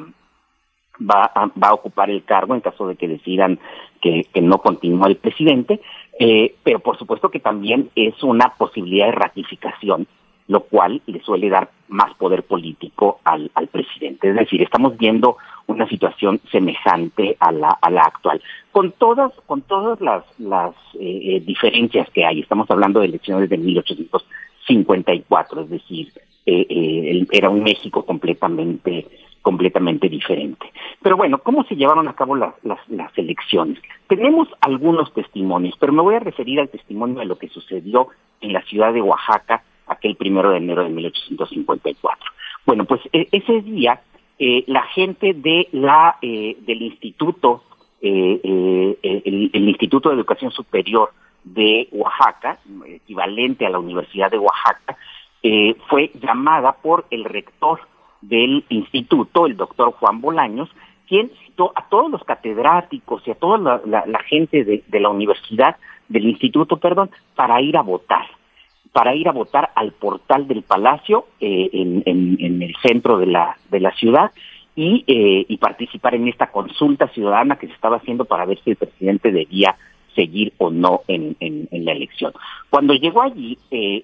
va 1.00 1.32
a, 1.36 1.46
va 1.46 1.68
a 1.68 1.74
ocupar 1.76 2.10
el 2.10 2.24
cargo 2.24 2.56
en 2.56 2.62
caso 2.62 2.88
de 2.88 2.96
que 2.96 3.08
decidan 3.08 3.60
que, 4.02 4.24
que 4.34 4.42
no 4.42 4.58
continúe 4.58 5.06
el 5.06 5.18
presidente, 5.18 5.82
eh, 6.20 6.56
pero 6.64 6.80
por 6.80 6.98
supuesto 6.98 7.30
que 7.30 7.40
también 7.40 7.92
es 7.96 8.24
una 8.24 8.56
posibilidad 8.58 9.06
de 9.06 9.12
ratificación, 9.12 10.08
lo 10.48 10.64
cual 10.64 11.02
le 11.06 11.22
suele 11.22 11.50
dar 11.50 11.70
más 11.88 12.14
poder 12.16 12.44
político 12.44 13.20
al, 13.24 13.50
al 13.54 13.68
presidente. 13.68 14.30
Es 14.30 14.36
decir, 14.36 14.62
estamos 14.62 14.98
viendo 14.98 15.38
una 15.68 15.88
situación 15.88 16.42
semejante 16.52 17.38
a 17.40 17.52
la, 17.52 17.78
a 17.82 17.90
la 17.90 18.02
actual, 18.02 18.42
con 18.72 18.92
todas, 18.92 19.32
con 19.46 19.62
todas 19.62 20.02
las, 20.02 20.26
las 20.40 20.76
eh, 21.00 21.42
diferencias 21.46 22.10
que 22.10 22.26
hay. 22.26 22.42
Estamos 22.42 22.70
hablando 22.70 23.00
de 23.00 23.06
elecciones 23.08 23.50
de 23.50 23.58
1854, 23.58 25.62
es 25.62 25.70
decir, 25.70 26.12
eh, 26.46 26.68
eh, 26.70 27.26
era 27.32 27.50
un 27.50 27.64
México 27.64 28.06
completamente 28.06 29.08
completamente 29.42 30.08
diferente. 30.08 30.72
Pero 31.02 31.18
bueno, 31.18 31.40
¿cómo 31.40 31.66
se 31.66 31.76
llevaron 31.76 32.08
a 32.08 32.14
cabo 32.14 32.34
las, 32.34 32.54
las, 32.64 32.80
las, 32.88 33.12
elecciones? 33.18 33.78
Tenemos 34.08 34.48
algunos 34.62 35.14
testimonios, 35.14 35.76
pero 35.78 35.92
me 35.92 36.02
voy 36.02 36.16
a 36.16 36.20
referir 36.20 36.62
al 36.62 36.70
testimonio 36.70 37.20
de 37.20 37.26
lo 37.26 37.38
que 37.38 37.50
sucedió 37.50 38.08
en 38.40 38.54
la 38.54 38.62
ciudad 38.62 38.94
de 38.94 39.02
Oaxaca 39.02 39.62
aquel 39.88 40.16
primero 40.16 40.52
de 40.52 40.58
enero 40.58 40.84
de 40.84 40.90
1854. 40.90 42.32
Bueno, 42.66 42.86
pues 42.86 43.02
e 43.12 43.28
ese 43.32 43.62
día 43.62 44.02
eh, 44.40 44.64
la 44.68 44.84
gente 44.84 45.34
de 45.34 45.68
la 45.72 46.18
eh, 46.22 46.58
del 46.62 46.82
instituto, 46.82 47.64
eh, 48.02 48.40
eh, 48.44 49.22
el, 49.26 49.50
el 49.54 49.70
Instituto 49.70 50.10
de 50.10 50.16
Educación 50.16 50.52
Superior 50.52 51.12
de 51.44 51.88
Oaxaca, 51.92 52.58
equivalente 52.88 53.66
a 53.66 53.70
la 53.70 53.80
Universidad 53.80 54.32
de 54.32 54.40
Oaxaca, 54.40 54.98
eh, 55.42 55.76
fue 55.90 56.12
llamada 56.22 56.72
por 56.72 57.06
el 57.12 57.26
rector 57.26 57.82
del 58.22 58.64
instituto, 58.70 59.46
el 59.46 59.58
doctor 59.58 59.92
Juan 59.92 60.22
Bolaños, 60.22 60.70
quien 61.08 61.32
citó 61.46 61.74
a 61.76 61.90
todos 61.90 62.10
los 62.10 62.24
catedráticos 62.24 63.28
y 63.28 63.32
a 63.32 63.36
toda 63.36 63.82
la, 63.86 64.20
gente 64.20 64.64
de, 64.64 65.00
la 65.00 65.10
universidad, 65.10 65.76
del 66.08 66.28
instituto, 66.28 66.78
perdón, 66.78 67.12
para 67.36 67.60
ir 67.62 67.76
a 67.76 67.82
votar, 67.82 68.26
para 68.94 69.16
ir 69.16 69.28
a 69.28 69.34
votar 69.34 69.72
al 69.76 69.92
portal 69.92 70.48
del 70.48 70.62
palacio 70.62 71.26
eh, 71.42 71.70
en, 71.74 72.04
en, 72.06 72.62
el 72.62 72.76
centro 72.82 73.18
de 73.18 73.26
la, 73.26 73.58
de 73.70 73.80
la 73.80 73.92
ciudad 73.96 74.32
y, 74.76 75.04
eh, 75.08 75.46
y 75.48 75.58
participar 75.58 76.16
en 76.16 76.28
esta 76.28 76.52
consulta 76.52 77.08
ciudadana 77.10 77.58
que 77.58 77.68
se 77.68 77.74
estaba 77.74 77.98
haciendo 77.98 78.26
para 78.26 78.46
ver 78.46 78.60
si 78.64 78.70
el 78.70 78.76
presidente 78.78 79.32
debía 79.32 79.76
seguir 80.16 80.54
o 80.60 80.70
no 80.70 81.02
en, 81.08 81.36
la 81.72 81.92
elección. 81.92 82.34
Cuando 82.70 82.94
llegó 82.94 83.24
allí, 83.24 83.58
eh, 83.72 84.02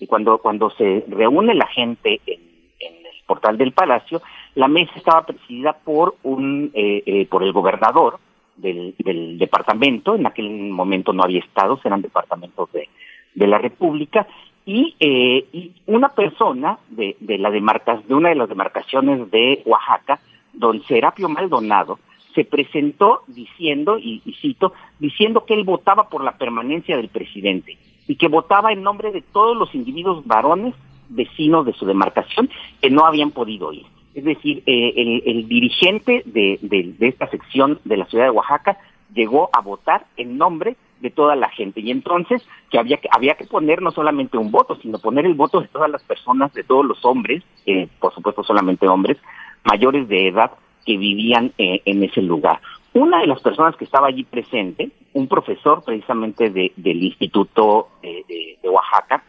eh, 0.00 0.06
cuando, 0.06 0.38
cuando 0.38 0.70
se 0.70 1.04
reúne 1.08 1.54
la 1.54 1.66
gente 1.66 2.20
en, 2.26 2.40
en, 2.78 3.06
el 3.06 3.22
portal 3.26 3.58
del 3.58 3.72
palacio, 3.72 4.22
la 4.54 4.68
mesa 4.68 4.92
estaba 4.96 5.26
presidida 5.26 5.72
por 5.72 6.14
un 6.22 6.70
eh, 6.74 7.02
eh, 7.06 7.26
por 7.26 7.42
el 7.42 7.52
gobernador 7.52 8.18
del, 8.56 8.94
del 8.98 9.38
departamento, 9.38 10.14
en 10.14 10.26
aquel 10.26 10.48
momento 10.50 11.12
no 11.12 11.22
había 11.22 11.40
estados, 11.40 11.84
eran 11.84 12.02
departamentos 12.02 12.70
de, 12.72 12.88
de 13.34 13.46
la 13.46 13.58
República, 13.58 14.26
y, 14.66 14.94
eh, 15.00 15.46
y 15.52 15.72
una 15.86 16.10
persona 16.10 16.78
de, 16.90 17.16
de 17.20 17.38
la 17.38 17.50
demarca, 17.50 18.02
de 18.06 18.14
una 18.14 18.28
de 18.28 18.34
las 18.34 18.48
demarcaciones 18.48 19.30
de 19.30 19.62
Oaxaca, 19.64 20.20
don 20.52 20.82
Serapio 20.84 21.28
Maldonado, 21.28 21.98
se 22.34 22.44
presentó 22.44 23.22
diciendo, 23.26 23.98
y, 23.98 24.22
cito, 24.40 24.72
diciendo 24.98 25.44
que 25.44 25.54
él 25.54 25.64
votaba 25.64 26.08
por 26.08 26.22
la 26.22 26.36
permanencia 26.36 26.96
del 26.96 27.08
presidente 27.08 27.78
y 28.06 28.16
que 28.16 28.28
votaba 28.28 28.72
en 28.72 28.82
nombre 28.82 29.10
de 29.10 29.22
todos 29.22 29.56
los 29.56 29.74
individuos 29.74 30.24
varones 30.26 30.74
vecinos 31.08 31.66
de 31.66 31.72
su 31.72 31.86
demarcación 31.86 32.50
que 32.80 32.90
no 32.90 33.06
habían 33.06 33.30
podido 33.30 33.72
ir. 33.72 33.86
Es 34.14 34.24
decir, 34.24 34.62
eh, 34.66 34.92
el, 34.96 35.22
el, 35.26 35.48
dirigente 35.48 36.22
de, 36.26 36.58
de, 36.62 36.94
de, 36.98 37.08
esta 37.08 37.28
sección 37.28 37.78
de 37.84 37.96
la 37.96 38.04
ciudad 38.06 38.24
de 38.24 38.30
Oaxaca 38.30 38.78
llegó 39.14 39.50
a 39.52 39.60
votar 39.60 40.06
en 40.16 40.38
nombre 40.38 40.76
de 41.00 41.10
toda 41.10 41.36
la 41.36 41.48
gente 41.48 41.80
y 41.80 41.90
entonces 41.90 42.46
que 42.70 42.78
había 42.78 42.96
que 42.96 43.08
había 43.10 43.34
que 43.34 43.46
poner 43.46 43.82
no 43.82 43.90
solamente 43.92 44.36
un 44.36 44.50
voto 44.50 44.76
sino 44.76 44.98
poner 44.98 45.26
el 45.26 45.34
voto 45.34 45.60
de 45.60 45.68
todas 45.68 45.90
las 45.90 46.02
personas 46.02 46.52
de 46.54 46.64
todos 46.64 46.84
los 46.84 47.04
hombres 47.04 47.44
eh, 47.66 47.88
por 48.00 48.12
supuesto 48.14 48.42
solamente 48.42 48.88
hombres 48.88 49.16
mayores 49.64 50.08
de 50.08 50.28
edad 50.28 50.52
que 50.88 50.96
vivían 50.96 51.52
eh, 51.58 51.82
en 51.84 52.02
ese 52.02 52.22
lugar. 52.22 52.60
Una 52.94 53.20
de 53.20 53.26
las 53.26 53.42
personas 53.42 53.76
que 53.76 53.84
estaba 53.84 54.08
allí 54.08 54.24
presente, 54.24 54.90
un 55.12 55.28
profesor 55.28 55.84
precisamente 55.84 56.48
de, 56.48 56.72
del 56.76 57.02
Instituto 57.02 57.88
eh, 58.02 58.24
de, 58.26 58.58
de, 58.62 58.68
Oaxaca, 58.70 59.22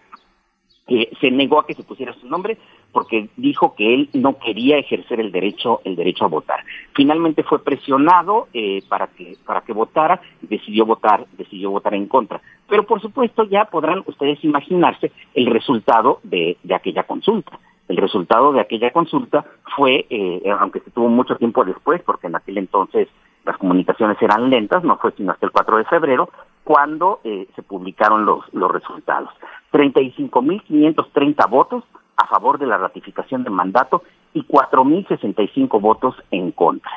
eh, 0.90 1.10
se 1.20 1.32
negó 1.32 1.60
a 1.60 1.66
que 1.66 1.74
se 1.74 1.84
pusiera 1.84 2.14
su 2.14 2.28
nombre 2.28 2.58
porque 2.92 3.30
dijo 3.38 3.76
que 3.76 3.94
él 3.94 4.10
no 4.14 4.38
quería 4.40 4.78
ejercer 4.78 5.20
el 5.20 5.32
derecho 5.32 5.82
el 5.86 5.96
derecho 5.96 6.26
a 6.26 6.30
votar. 6.30 6.64
Finalmente 6.94 7.44
fue 7.44 7.64
presionado 7.64 8.48
eh, 8.54 8.82
para 8.88 9.08
que 9.08 9.36
para 9.46 9.62
que 9.62 9.74
votara 9.74 10.22
y 10.42 10.48
decidió 10.48 10.86
votar 10.86 11.26
decidió 11.38 11.72
votar 11.72 11.94
en 11.94 12.08
contra. 12.08 12.42
Pero 12.68 12.86
por 12.86 13.02
supuesto 13.02 13.44
ya 13.44 13.66
podrán 13.66 14.04
ustedes 14.06 14.44
imaginarse 14.44 15.12
el 15.34 15.48
resultado 15.48 16.20
de, 16.24 16.58
de 16.64 16.76
aquella 16.76 17.04
consulta 17.04 17.60
el 17.90 17.98
resultado 17.98 18.54
de 18.54 18.62
aquella 18.62 18.92
consulta 18.92 19.46
fue, 19.76 20.06
eh, 20.10 20.42
aunque 20.60 20.80
se 20.80 20.92
tuvo 20.92 21.10
mucho 21.10 21.36
tiempo 21.36 21.66
después, 21.66 22.02
porque 22.04 22.28
en 22.28 22.36
aquel 22.36 22.60
entonces 22.60 23.10
las 23.46 23.58
comunicaciones 23.58 24.22
eran 24.22 24.50
lentas, 24.50 24.84
no 24.84 24.98
fue 24.98 25.12
sino 25.14 25.32
hasta 25.32 25.48
el 25.48 25.52
4 25.52 25.78
de 25.78 25.86
febrero, 25.86 26.30
cuando 26.64 27.20
eh, 27.24 27.48
se 27.56 27.64
publicaron 27.64 28.26
los, 28.26 28.44
los 28.54 28.72
resultados. 28.72 29.30
35.530 29.72 31.50
votos 31.50 31.84
a 32.18 32.28
favor 32.28 32.60
de 32.60 32.68
la 32.68 32.78
ratificación 32.78 33.44
del 33.44 33.54
mandato 33.54 34.04
y 34.34 34.44
4.065 34.44 35.80
votos 35.82 36.16
en 36.32 36.52
contra. 36.52 36.92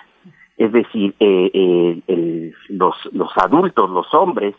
Es 0.59 0.73
decir, 0.73 1.15
eh, 1.19 2.03
eh, 2.07 2.53
los, 2.69 2.95
los 3.13 3.31
adultos, 3.37 3.89
los 3.91 4.13
hombres, 4.15 4.55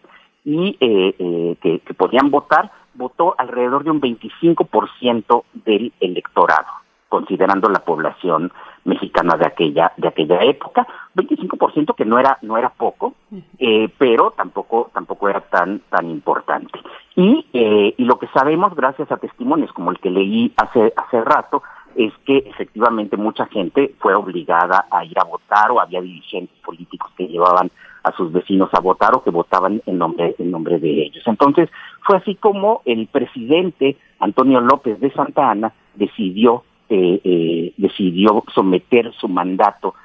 y 0.45 0.77
eh, 0.79 1.15
eh, 1.17 1.55
que, 1.61 1.79
que 1.79 1.93
podían 1.93 2.29
votar, 2.29 2.71
votó 2.93 3.35
alrededor 3.37 3.83
de 3.83 3.91
un 3.91 4.01
25% 4.01 5.43
del 5.65 5.93
electorado, 5.99 6.67
considerando 7.13 7.69
la 7.69 7.85
población 7.85 8.51
mexicana 8.85 9.37
de 9.37 9.45
aquella 9.45 9.91
de 9.97 10.07
aquella 10.07 10.41
época, 10.41 10.87
25% 11.13 11.93
que 11.93 12.05
no 12.05 12.17
era 12.17 12.39
no 12.41 12.57
era 12.57 12.69
poco, 12.69 13.13
eh, 13.59 13.87
pero 13.99 14.31
tampoco 14.31 14.89
tampoco 14.91 15.29
era 15.29 15.41
tan 15.41 15.81
tan 15.91 16.09
importante. 16.09 16.79
Y 17.15 17.45
eh, 17.53 17.93
y 17.95 18.03
lo 18.05 18.17
que 18.17 18.25
sabemos 18.29 18.73
gracias 18.73 19.11
a 19.11 19.17
testimonios 19.17 19.71
como 19.73 19.91
el 19.91 19.99
que 19.99 20.09
leí 20.09 20.51
hace 20.57 20.91
hace 20.97 21.21
rato 21.21 21.61
es 21.95 22.11
que 22.25 22.37
efectivamente 22.37 23.15
mucha 23.15 23.45
gente 23.45 23.93
fue 23.99 24.15
obligada 24.15 24.87
a 24.89 25.05
ir 25.05 25.19
a 25.19 25.25
votar 25.25 25.69
o 25.69 25.79
había 25.79 26.01
dirigentes 26.01 26.57
políticos 26.65 27.11
que 27.15 27.27
llevaban 27.27 27.69
a 28.03 28.11
sus 28.13 28.33
vecinos 28.33 28.69
a 28.73 28.79
votar 28.79 29.13
o 29.13 29.23
que 29.23 29.29
votaban 29.29 29.83
en 29.85 29.99
nombre 29.99 30.35
en 30.39 30.49
nombre 30.49 30.79
de 30.79 31.03
ellos. 31.03 31.21
Entonces, 31.27 31.69
fue 32.01 32.17
así 32.17 32.33
como 32.33 32.81
el 32.85 33.05
presidente 33.05 33.97
Antonio 34.19 34.61
López 34.61 34.99
de 34.99 35.11
Santa 35.11 35.51
Ana 35.51 35.71
decidió 35.93 36.63
eh, 36.93 37.21
eh, 37.23 37.73
decidió 37.77 38.43
someter 38.53 39.11
su 39.13 39.27
mandato 39.27 39.95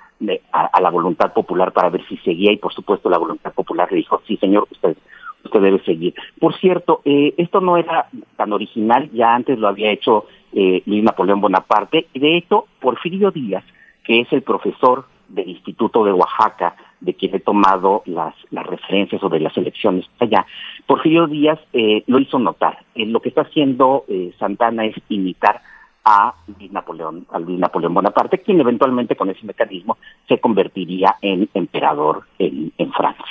a, 0.53 0.66
a, 0.66 0.80
la 0.80 0.91
voluntad 0.91 1.32
popular 1.32 1.72
para 1.72 1.91
ver 1.91 2.07
si 2.09 2.16
seguía 2.18 2.51
y 2.51 2.57
por 2.57 2.72
supuesto 2.72 3.09
la 3.09 3.18
voluntad 3.18 3.53
popular 3.53 3.89
le 3.91 3.99
dijo 3.99 4.20
sí 4.26 4.36
señor 4.39 4.66
usted 4.70 4.97
usted 5.45 5.61
debe 5.61 5.82
seguir. 5.84 6.14
Por 6.39 6.57
cierto, 6.59 7.01
eh, 7.05 7.34
esto 7.36 7.61
no 7.61 7.76
era 7.76 8.09
tan 8.36 8.53
original, 8.53 9.11
ya 9.12 9.34
antes 9.34 9.59
lo 9.59 9.68
había 9.68 9.91
hecho 9.91 10.26
eh, 10.53 10.82
Luis 10.86 11.03
Napoleón 11.03 11.41
Bonaparte, 11.41 12.07
y 12.12 12.18
de 12.18 12.36
hecho 12.36 12.66
Porfirio 12.80 13.30
Díaz, 13.30 13.64
que 14.05 14.20
es 14.20 14.32
el 14.32 14.43
profesor 14.43 15.07
del 15.28 15.49
Instituto 15.49 16.05
de 16.05 16.12
Oaxaca, 16.12 16.74
de 17.01 17.14
quien 17.14 17.34
he 17.34 17.41
tomado 17.41 18.03
las, 18.07 18.34
las 18.51 18.66
referencias 18.66 19.20
sobre 19.20 19.41
las 19.41 19.57
elecciones 19.57 20.07
allá, 20.18 20.47
Porfirio 20.86 21.26
Díaz 21.26 21.61
eh, 21.72 22.03
lo 22.07 22.18
hizo 22.18 22.39
notar. 22.39 22.78
Eh, 22.95 23.07
lo 23.07 23.20
que 23.20 23.28
está 23.28 23.43
haciendo 23.43 24.05
Santana 24.39 24.86
es 24.86 24.97
imitar 25.09 25.61
a 26.11 26.35
Luis 26.59 26.73
Napoleón, 26.73 27.27
a 27.31 27.39
Napoleón 27.39 27.93
Bonaparte, 27.93 28.39
quien 28.39 28.59
eventualmente 28.61 29.15
con 29.15 29.29
ese 29.29 29.45
mecanismo 29.45 29.99
se 30.27 30.41
convertiría 30.41 31.17
en 31.21 31.51
emperador 31.53 32.25
en, 32.39 32.73
en 32.79 32.91
Francia. 32.93 33.25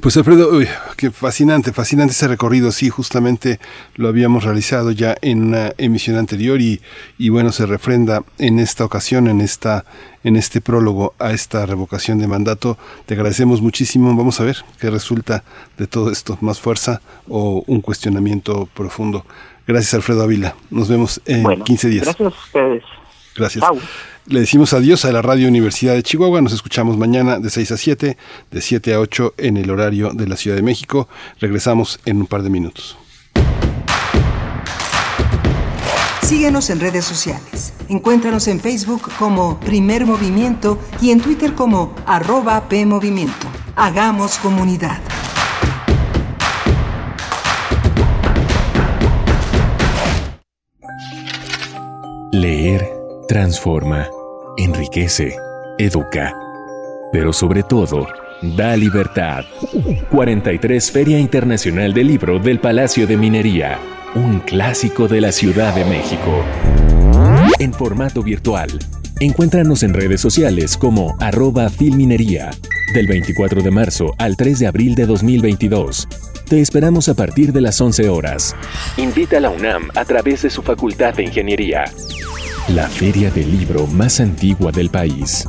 Pues 0.00 0.16
Alfredo, 0.16 0.48
qué 0.96 1.10
fascinante, 1.10 1.70
fascinante 1.72 2.12
ese 2.12 2.26
recorrido. 2.26 2.72
Sí, 2.72 2.88
justamente 2.88 3.60
lo 3.94 4.08
habíamos 4.08 4.42
realizado 4.42 4.90
ya 4.90 5.14
en 5.20 5.48
una 5.48 5.72
emisión 5.76 6.16
anterior 6.16 6.62
y, 6.62 6.80
y 7.18 7.28
bueno, 7.28 7.52
se 7.52 7.66
refrenda 7.66 8.24
en 8.38 8.58
esta 8.58 8.86
ocasión, 8.86 9.28
en 9.28 9.42
esta, 9.42 9.84
en 10.24 10.36
este 10.36 10.62
prólogo 10.62 11.12
a 11.18 11.32
esta 11.32 11.66
revocación 11.66 12.18
de 12.18 12.26
mandato. 12.26 12.78
Te 13.04 13.14
agradecemos 13.14 13.60
muchísimo. 13.60 14.16
Vamos 14.16 14.40
a 14.40 14.44
ver 14.44 14.56
qué 14.80 14.88
resulta 14.88 15.44
de 15.76 15.86
todo 15.86 16.10
esto, 16.10 16.38
más 16.40 16.58
fuerza 16.58 17.02
o 17.28 17.62
un 17.66 17.82
cuestionamiento 17.82 18.66
profundo. 18.74 19.26
Gracias, 19.66 19.94
Alfredo 19.94 20.22
Ávila. 20.22 20.54
Nos 20.70 20.88
vemos 20.88 21.20
en 21.26 21.62
15 21.62 21.88
días. 21.88 22.04
Gracias 22.04 22.32
a 22.32 22.36
ustedes. 22.36 22.82
Gracias. 23.34 23.64
Le 24.26 24.40
decimos 24.40 24.72
adiós 24.72 25.04
a 25.04 25.12
la 25.12 25.20
Radio 25.20 25.48
Universidad 25.48 25.94
de 25.94 26.02
Chihuahua. 26.02 26.40
Nos 26.40 26.52
escuchamos 26.52 26.96
mañana 26.96 27.38
de 27.38 27.50
6 27.50 27.72
a 27.72 27.76
7, 27.76 28.16
de 28.50 28.60
7 28.60 28.94
a 28.94 29.00
8 29.00 29.34
en 29.38 29.56
el 29.56 29.70
horario 29.70 30.12
de 30.12 30.28
la 30.28 30.36
Ciudad 30.36 30.56
de 30.56 30.62
México. 30.62 31.08
Regresamos 31.40 31.98
en 32.04 32.18
un 32.18 32.26
par 32.26 32.42
de 32.42 32.50
minutos. 32.50 32.96
Síguenos 36.22 36.70
en 36.70 36.80
redes 36.80 37.04
sociales. 37.04 37.74
Encuéntranos 37.88 38.48
en 38.48 38.60
Facebook 38.60 39.02
como 39.18 39.58
Primer 39.60 40.06
Movimiento 40.06 40.78
y 41.00 41.10
en 41.10 41.20
Twitter 41.20 41.54
como 41.54 41.94
arroba 42.06 42.68
PMovimiento. 42.68 43.48
Hagamos 43.76 44.38
comunidad. 44.38 45.00
Leer 52.34 52.88
transforma, 53.28 54.08
enriquece, 54.56 55.36
educa, 55.76 56.34
pero 57.12 57.30
sobre 57.30 57.62
todo, 57.62 58.08
da 58.56 58.74
libertad. 58.74 59.44
43 60.10 60.90
Feria 60.90 61.18
Internacional 61.18 61.92
del 61.92 62.06
Libro 62.06 62.38
del 62.38 62.58
Palacio 62.58 63.06
de 63.06 63.18
Minería, 63.18 63.78
un 64.14 64.40
clásico 64.40 65.08
de 65.08 65.20
la 65.20 65.30
Ciudad 65.30 65.74
de 65.74 65.84
México. 65.84 66.42
En 67.58 67.74
formato 67.74 68.22
virtual. 68.22 68.70
Encuéntranos 69.20 69.82
en 69.82 69.92
redes 69.92 70.22
sociales 70.22 70.78
como 70.78 71.14
arroba 71.20 71.68
filminería, 71.68 72.50
del 72.94 73.08
24 73.08 73.62
de 73.62 73.70
marzo 73.70 74.14
al 74.16 74.38
3 74.38 74.58
de 74.58 74.66
abril 74.68 74.94
de 74.94 75.04
2022. 75.04 76.08
Te 76.48 76.60
esperamos 76.60 77.08
a 77.08 77.14
partir 77.14 77.52
de 77.52 77.60
las 77.60 77.80
11 77.80 78.08
horas. 78.08 78.54
Invita 78.96 79.38
a 79.38 79.40
la 79.40 79.50
UNAM 79.50 79.90
a 79.94 80.04
través 80.04 80.42
de 80.42 80.50
su 80.50 80.62
Facultad 80.62 81.14
de 81.14 81.22
Ingeniería. 81.24 81.84
La 82.68 82.88
feria 82.88 83.28
del 83.30 83.50
libro 83.58 83.86
más 83.86 84.20
antigua 84.20 84.70
del 84.70 84.90
país. 84.90 85.48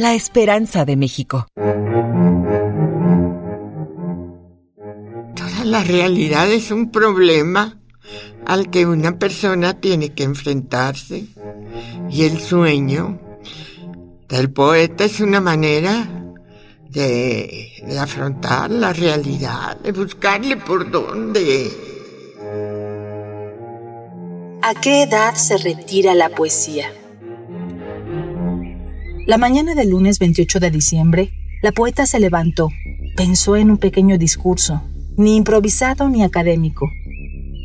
la 0.00 0.14
esperanza 0.14 0.86
de 0.86 0.96
México. 0.96 1.46
Toda 5.36 5.64
la 5.64 5.84
realidad 5.84 6.50
es 6.50 6.70
un 6.70 6.90
problema 6.90 7.78
al 8.46 8.70
que 8.70 8.86
una 8.86 9.18
persona 9.18 9.78
tiene 9.78 10.14
que 10.14 10.22
enfrentarse 10.22 11.26
y 12.08 12.22
el 12.22 12.40
sueño 12.40 13.20
del 14.26 14.50
poeta 14.50 15.04
es 15.04 15.20
una 15.20 15.42
manera 15.42 16.08
de, 16.88 17.70
de 17.86 17.98
afrontar 17.98 18.70
la 18.70 18.94
realidad, 18.94 19.78
de 19.80 19.92
buscarle 19.92 20.56
por 20.56 20.90
dónde. 20.90 21.70
¿A 24.62 24.80
qué 24.80 25.02
edad 25.02 25.34
se 25.34 25.58
retira 25.58 26.14
la 26.14 26.30
poesía? 26.30 26.90
La 29.26 29.36
mañana 29.36 29.74
del 29.74 29.90
lunes 29.90 30.18
28 30.18 30.60
de 30.60 30.70
diciembre, 30.70 31.30
la 31.62 31.72
poeta 31.72 32.06
se 32.06 32.18
levantó, 32.18 32.70
pensó 33.16 33.56
en 33.56 33.70
un 33.70 33.76
pequeño 33.76 34.16
discurso, 34.16 34.82
ni 35.16 35.36
improvisado 35.36 36.08
ni 36.08 36.22
académico. 36.22 36.90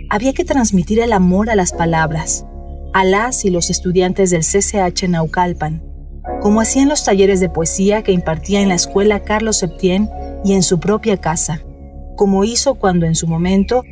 Había 0.10 0.34
que 0.34 0.44
transmitir 0.44 1.00
el 1.00 1.14
amor 1.14 1.50
a 1.50 1.56
las 1.56 1.72
palabras, 1.72 2.46
a 2.94 3.06
las 3.06 3.46
y 3.46 3.50
los 3.52 3.70
estudiantes 3.70 4.32
del 4.32 4.42
CCH 4.42 5.08
Naucalpan, 5.08 5.82
como 6.42 6.60
hacían 6.60 6.90
los 6.90 7.06
talleres 7.06 7.40
de 7.40 7.50
poesía 7.50 8.04
que 8.04 8.12
impartía 8.12 8.62
en 8.62 8.70
la 8.70 8.76
escuela 8.76 9.24
Carlos 9.24 9.58
Septién 9.58 10.10
y 10.44 10.54
en 10.54 10.62
su 10.62 10.80
propia 10.80 11.18
casa, 11.18 11.62
como 12.18 12.44
hizo 12.44 12.76
cuando 12.76 13.06
en 13.06 13.16
su 13.16 13.28
momento 13.28 13.84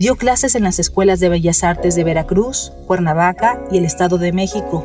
dio 0.00 0.16
clases 0.16 0.56
en 0.56 0.64
las 0.64 0.80
escuelas 0.80 1.20
de 1.20 1.28
Bellas 1.28 1.62
Artes 1.62 1.94
de 1.94 2.04
Veracruz, 2.04 2.72
Cuernavaca 2.86 3.62
y 3.70 3.78
el 3.78 3.84
Estado 3.84 4.18
de 4.18 4.32
México, 4.32 4.84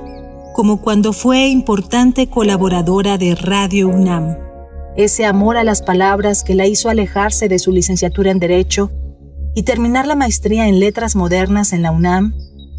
como 0.59 0.81
cuando 0.81 1.13
fue 1.13 1.47
importante 1.47 2.27
colaboradora 2.27 3.17
de 3.17 3.33
Radio 3.33 3.87
UNAM. 3.87 4.37
Ese 4.97 5.23
amor 5.23 5.55
a 5.55 5.63
las 5.63 5.81
palabras 5.81 6.43
que 6.43 6.53
la 6.53 6.67
hizo 6.67 6.89
alejarse 6.89 7.47
de 7.47 7.59
su 7.59 7.71
licenciatura 7.71 8.29
en 8.29 8.39
Derecho 8.39 8.91
y 9.55 9.63
terminar 9.63 10.05
la 10.05 10.17
maestría 10.17 10.67
en 10.67 10.81
Letras 10.81 11.15
Modernas 11.15 11.71
en 11.71 11.81
la 11.81 11.91
UNAM 11.91 12.33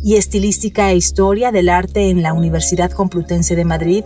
y 0.04 0.16
Estilística 0.16 0.90
e 0.90 0.96
Historia 0.96 1.52
del 1.52 1.70
Arte 1.70 2.10
en 2.10 2.20
la 2.20 2.34
Universidad 2.34 2.90
Complutense 2.90 3.56
de 3.56 3.64
Madrid, 3.64 4.04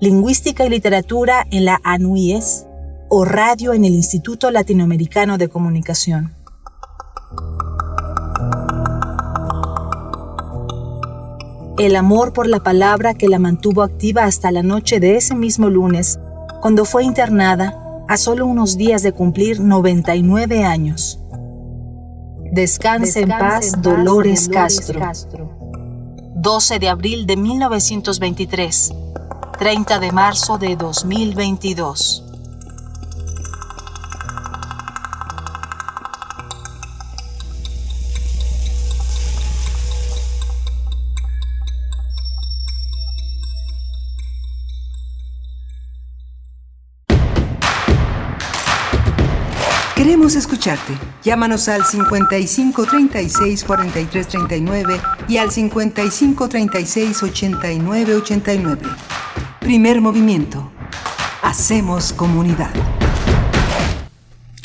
Lingüística 0.00 0.64
y 0.64 0.70
Literatura 0.70 1.46
en 1.50 1.66
la 1.66 1.82
ANUIES 1.84 2.64
o 3.10 3.26
Radio 3.26 3.74
en 3.74 3.84
el 3.84 3.94
Instituto 3.94 4.50
Latinoamericano 4.50 5.36
de 5.36 5.50
Comunicación. 5.50 6.32
El 11.78 11.96
amor 11.96 12.32
por 12.32 12.46
la 12.46 12.60
palabra 12.60 13.14
que 13.14 13.28
la 13.28 13.38
mantuvo 13.38 13.82
activa 13.82 14.24
hasta 14.24 14.52
la 14.52 14.62
noche 14.62 15.00
de 15.00 15.16
ese 15.16 15.34
mismo 15.34 15.68
lunes, 15.68 16.18
cuando 16.60 16.84
fue 16.84 17.04
internada 17.04 17.80
a 18.08 18.16
solo 18.16 18.46
unos 18.46 18.76
días 18.76 19.02
de 19.02 19.12
cumplir 19.12 19.60
99 19.60 20.64
años. 20.64 21.18
Descanse, 22.52 23.20
en 23.20 23.28
paz, 23.28 23.82
Dolores, 23.82 24.48
Castro. 24.48 25.00
12 26.36 26.78
de 26.78 26.88
abril 26.88 27.26
de 27.26 27.36
1923, 27.36 28.92
30 29.58 29.98
de 29.98 30.12
marzo 30.12 30.58
de 30.58 30.76
2022. 30.76 32.23
Llámanos 51.22 51.68
al 51.68 51.84
55 51.84 52.86
36 52.86 53.64
43 53.64 54.28
39 54.28 55.00
y 55.28 55.36
al 55.36 55.50
55 55.50 56.48
36 56.48 57.22
89 57.22 58.14
89. 58.14 58.82
Primer 59.60 60.00
movimiento. 60.00 60.72
Hacemos 61.42 62.14
comunidad. 62.14 62.70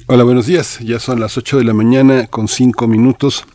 Hola, 0.07 0.23
buenos 0.23 0.45
días. 0.45 0.79
Ya 0.79 0.99
son 0.99 1.19
las 1.19 1.37
8 1.37 1.57
de 1.57 1.63
la 1.65 1.73
mañana 1.73 2.27
con 2.27 2.47
5 2.47 2.87
minutos 2.87 3.45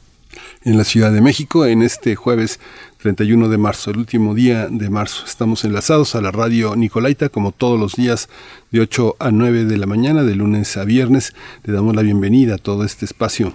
en 0.65 0.79
la 0.79 0.85
Ciudad 0.85 1.13
de 1.13 1.21
México 1.21 1.67
en 1.67 1.83
este 1.83 2.15
jueves 2.17 2.59
31 2.99 3.49
de 3.49 3.59
marzo, 3.59 3.91
el 3.91 3.99
último 3.99 4.35
día 4.35 4.69
de 4.71 4.89
marzo. 4.89 5.25
Estamos 5.27 5.65
enlazados 5.65 6.15
a 6.15 6.23
la 6.23 6.31
radio 6.31 6.75
Nicolaita 6.75 7.29
como 7.29 7.53
todos 7.53 7.79
los 7.79 7.95
días 7.95 8.29
de 8.71 8.81
8 8.81 9.17
a 9.19 9.31
9 9.31 9.67
de 9.67 9.77
la 9.77 9.87
mañana, 9.87 10.23
de 10.23 10.35
lunes 10.35 10.77
a 10.77 10.85
viernes. 10.85 11.35
Le 11.65 11.75
damos 11.75 11.95
la 11.95 12.03
bienvenida 12.03 12.55
a 12.55 12.59
todo 12.59 12.85
este 12.85 13.05
espacio 13.05 13.55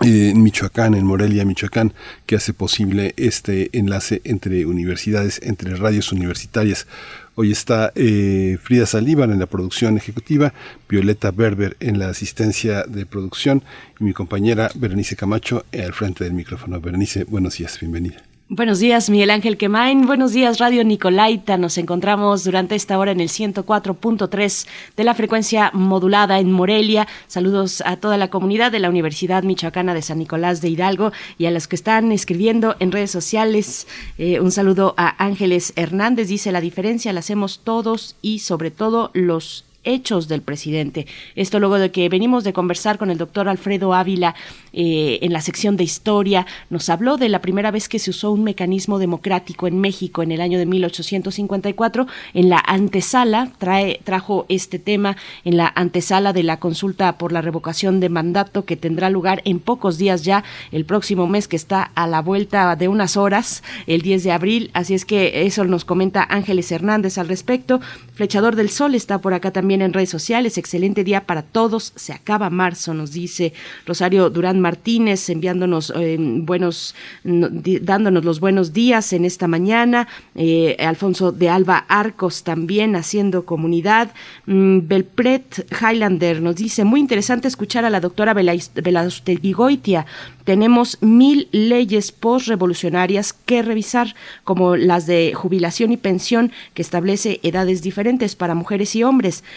en 0.00 0.42
Michoacán, 0.42 0.94
en 0.94 1.04
Morelia, 1.04 1.44
Michoacán, 1.44 1.92
que 2.26 2.36
hace 2.36 2.52
posible 2.52 3.14
este 3.16 3.70
enlace 3.72 4.20
entre 4.24 4.64
universidades, 4.66 5.40
entre 5.42 5.74
radios 5.76 6.12
universitarias. 6.12 6.86
Hoy 7.34 7.52
está 7.52 7.92
eh, 7.94 8.58
Frida 8.62 8.86
Salívar 8.86 9.30
en 9.30 9.38
la 9.38 9.46
producción 9.46 9.96
ejecutiva, 9.96 10.52
Violeta 10.88 11.30
Berber 11.30 11.76
en 11.80 11.98
la 11.98 12.08
asistencia 12.08 12.84
de 12.84 13.06
producción 13.06 13.62
y 14.00 14.04
mi 14.04 14.12
compañera 14.12 14.70
Berenice 14.74 15.16
Camacho 15.16 15.64
al 15.72 15.92
frente 15.92 16.24
del 16.24 16.32
micrófono. 16.34 16.80
Berenice, 16.80 17.24
buenos 17.24 17.58
días, 17.58 17.78
bienvenida. 17.80 18.27
Buenos 18.50 18.78
días, 18.78 19.10
Miguel 19.10 19.28
Ángel 19.28 19.58
Quemain. 19.58 20.06
Buenos 20.06 20.32
días, 20.32 20.56
Radio 20.56 20.82
Nicolaita. 20.82 21.58
Nos 21.58 21.76
encontramos 21.76 22.44
durante 22.44 22.76
esta 22.76 22.98
hora 22.98 23.12
en 23.12 23.20
el 23.20 23.28
104.3 23.28 24.66
de 24.96 25.04
la 25.04 25.12
frecuencia 25.12 25.70
modulada 25.74 26.38
en 26.38 26.50
Morelia. 26.50 27.06
Saludos 27.26 27.82
a 27.84 27.98
toda 27.98 28.16
la 28.16 28.30
comunidad 28.30 28.72
de 28.72 28.78
la 28.78 28.88
Universidad 28.88 29.42
Michoacana 29.42 29.92
de 29.92 30.00
San 30.00 30.18
Nicolás 30.18 30.62
de 30.62 30.70
Hidalgo 30.70 31.12
y 31.36 31.44
a 31.44 31.50
los 31.50 31.68
que 31.68 31.76
están 31.76 32.10
escribiendo 32.10 32.74
en 32.78 32.90
redes 32.90 33.10
sociales. 33.10 33.86
Eh, 34.16 34.40
un 34.40 34.50
saludo 34.50 34.94
a 34.96 35.22
Ángeles 35.22 35.74
Hernández. 35.76 36.28
Dice, 36.28 36.50
la 36.50 36.62
diferencia 36.62 37.12
la 37.12 37.20
hacemos 37.20 37.60
todos 37.62 38.16
y 38.22 38.38
sobre 38.38 38.70
todo 38.70 39.10
los 39.12 39.66
hechos 39.84 40.28
del 40.28 40.42
presidente. 40.42 41.06
Esto 41.36 41.60
luego 41.60 41.78
de 41.78 41.90
que 41.90 42.08
venimos 42.08 42.44
de 42.44 42.52
conversar 42.52 42.98
con 42.98 43.10
el 43.10 43.18
doctor 43.18 43.48
Alfredo 43.48 43.94
Ávila 43.94 44.34
eh, 44.72 45.18
en 45.22 45.32
la 45.32 45.40
sección 45.40 45.76
de 45.76 45.84
historia, 45.84 46.46
nos 46.68 46.88
habló 46.88 47.16
de 47.16 47.28
la 47.28 47.40
primera 47.40 47.70
vez 47.70 47.88
que 47.88 47.98
se 47.98 48.10
usó 48.10 48.32
un 48.32 48.44
mecanismo 48.44 48.98
democrático 48.98 49.66
en 49.66 49.80
México 49.80 50.22
en 50.22 50.32
el 50.32 50.40
año 50.40 50.58
de 50.58 50.66
1854. 50.66 52.06
En 52.34 52.48
la 52.48 52.62
antesala, 52.66 53.52
trae, 53.58 54.00
trajo 54.04 54.46
este 54.48 54.78
tema 54.78 55.16
en 55.44 55.56
la 55.56 55.72
antesala 55.74 56.32
de 56.32 56.42
la 56.42 56.58
consulta 56.58 57.16
por 57.16 57.32
la 57.32 57.40
revocación 57.40 58.00
de 58.00 58.08
mandato 58.08 58.64
que 58.64 58.76
tendrá 58.76 59.10
lugar 59.10 59.42
en 59.44 59.60
pocos 59.60 59.96
días 59.96 60.24
ya, 60.24 60.44
el 60.72 60.84
próximo 60.84 61.26
mes 61.26 61.48
que 61.48 61.56
está 61.56 61.82
a 61.94 62.06
la 62.06 62.20
vuelta 62.20 62.74
de 62.76 62.88
unas 62.88 63.16
horas, 63.16 63.62
el 63.86 64.02
10 64.02 64.24
de 64.24 64.32
abril. 64.32 64.70
Así 64.74 64.94
es 64.94 65.04
que 65.04 65.46
eso 65.46 65.64
nos 65.64 65.84
comenta 65.84 66.26
Ángeles 66.28 66.70
Hernández 66.72 67.18
al 67.18 67.28
respecto. 67.28 67.80
Flechador 68.14 68.56
del 68.56 68.70
Sol 68.70 68.94
está 68.94 69.20
por 69.20 69.34
acá 69.34 69.52
también 69.52 69.67
en 69.74 69.92
redes 69.92 70.10
sociales. 70.10 70.58
Excelente 70.58 71.04
día 71.04 71.26
para 71.26 71.42
todos. 71.42 71.92
Se 71.96 72.12
acaba 72.12 72.50
marzo, 72.50 72.94
nos 72.94 73.12
dice 73.12 73.52
Rosario 73.86 74.30
Durán 74.30 74.60
Martínez, 74.60 75.28
enviándonos 75.30 75.92
eh, 75.96 76.16
buenos, 76.18 76.94
dándonos 77.22 78.24
los 78.24 78.40
buenos 78.40 78.72
días 78.72 79.12
en 79.12 79.24
esta 79.24 79.46
mañana. 79.48 80.08
Eh, 80.34 80.76
Alfonso 80.80 81.32
de 81.32 81.48
Alba 81.48 81.84
Arcos 81.88 82.44
también 82.44 82.96
haciendo 82.96 83.44
comunidad. 83.44 84.10
Mm, 84.46 84.80
Belpret 84.86 85.66
Highlander 85.80 86.40
nos 86.42 86.56
dice, 86.56 86.84
muy 86.84 87.00
interesante 87.00 87.48
escuchar 87.48 87.84
a 87.84 87.90
la 87.90 88.00
doctora 88.00 88.34
Vigoitia 88.34 90.06
tenemos 90.48 90.96
mil 91.02 91.46
leyes 91.52 92.10
postrevolucionarias 92.10 93.34
que 93.34 93.60
revisar, 93.60 94.14
como 94.44 94.76
las 94.76 95.04
de 95.04 95.34
jubilación 95.34 95.92
y 95.92 95.98
pensión, 95.98 96.52
que 96.72 96.80
establece 96.80 97.38
edades 97.42 97.82
diferentes 97.82 98.34
para 98.34 98.54
mujeres 98.54 98.96
y 98.96 99.02
hombres. 99.02 99.44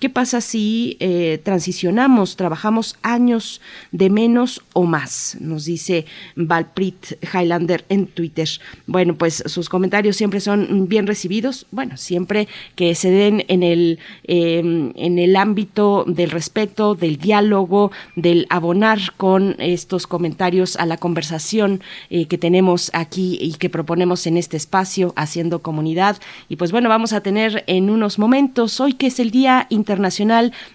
¿Qué 0.00 0.08
pasa 0.08 0.40
si 0.40 0.96
eh, 0.98 1.38
transicionamos, 1.44 2.36
trabajamos 2.36 2.96
años 3.02 3.60
de 3.92 4.08
menos 4.08 4.62
o 4.72 4.84
más? 4.84 5.36
Nos 5.40 5.66
dice 5.66 6.06
Valprit 6.36 7.22
Highlander 7.22 7.84
en 7.90 8.06
Twitter. 8.06 8.48
Bueno, 8.86 9.16
pues 9.16 9.42
sus 9.44 9.68
comentarios 9.68 10.16
siempre 10.16 10.40
son 10.40 10.88
bien 10.88 11.06
recibidos. 11.06 11.66
Bueno, 11.70 11.98
siempre 11.98 12.48
que 12.76 12.94
se 12.94 13.10
den 13.10 13.44
en 13.48 13.62
el, 13.62 13.98
em, 14.24 14.94
en 14.96 15.18
el 15.18 15.36
ámbito 15.36 16.06
del 16.08 16.30
respeto, 16.30 16.94
del 16.94 17.18
diálogo, 17.18 17.92
del 18.16 18.46
abonar 18.48 19.00
con 19.18 19.54
estos 19.58 20.06
comentarios 20.06 20.76
a 20.76 20.86
la 20.86 20.96
conversación 20.96 21.82
eh, 22.08 22.24
que 22.24 22.38
tenemos 22.38 22.90
aquí 22.94 23.36
y 23.38 23.52
que 23.56 23.68
proponemos 23.68 24.26
en 24.26 24.38
este 24.38 24.56
espacio 24.56 25.12
haciendo 25.14 25.60
comunidad. 25.60 26.16
Y 26.48 26.56
pues 26.56 26.72
bueno, 26.72 26.88
vamos 26.88 27.12
a 27.12 27.20
tener 27.20 27.64
en 27.66 27.90
unos 27.90 28.18
momentos, 28.18 28.80
hoy 28.80 28.94
que 28.94 29.08
es 29.08 29.20
el 29.20 29.30
Día 29.30 29.66
Internacional 29.68 29.89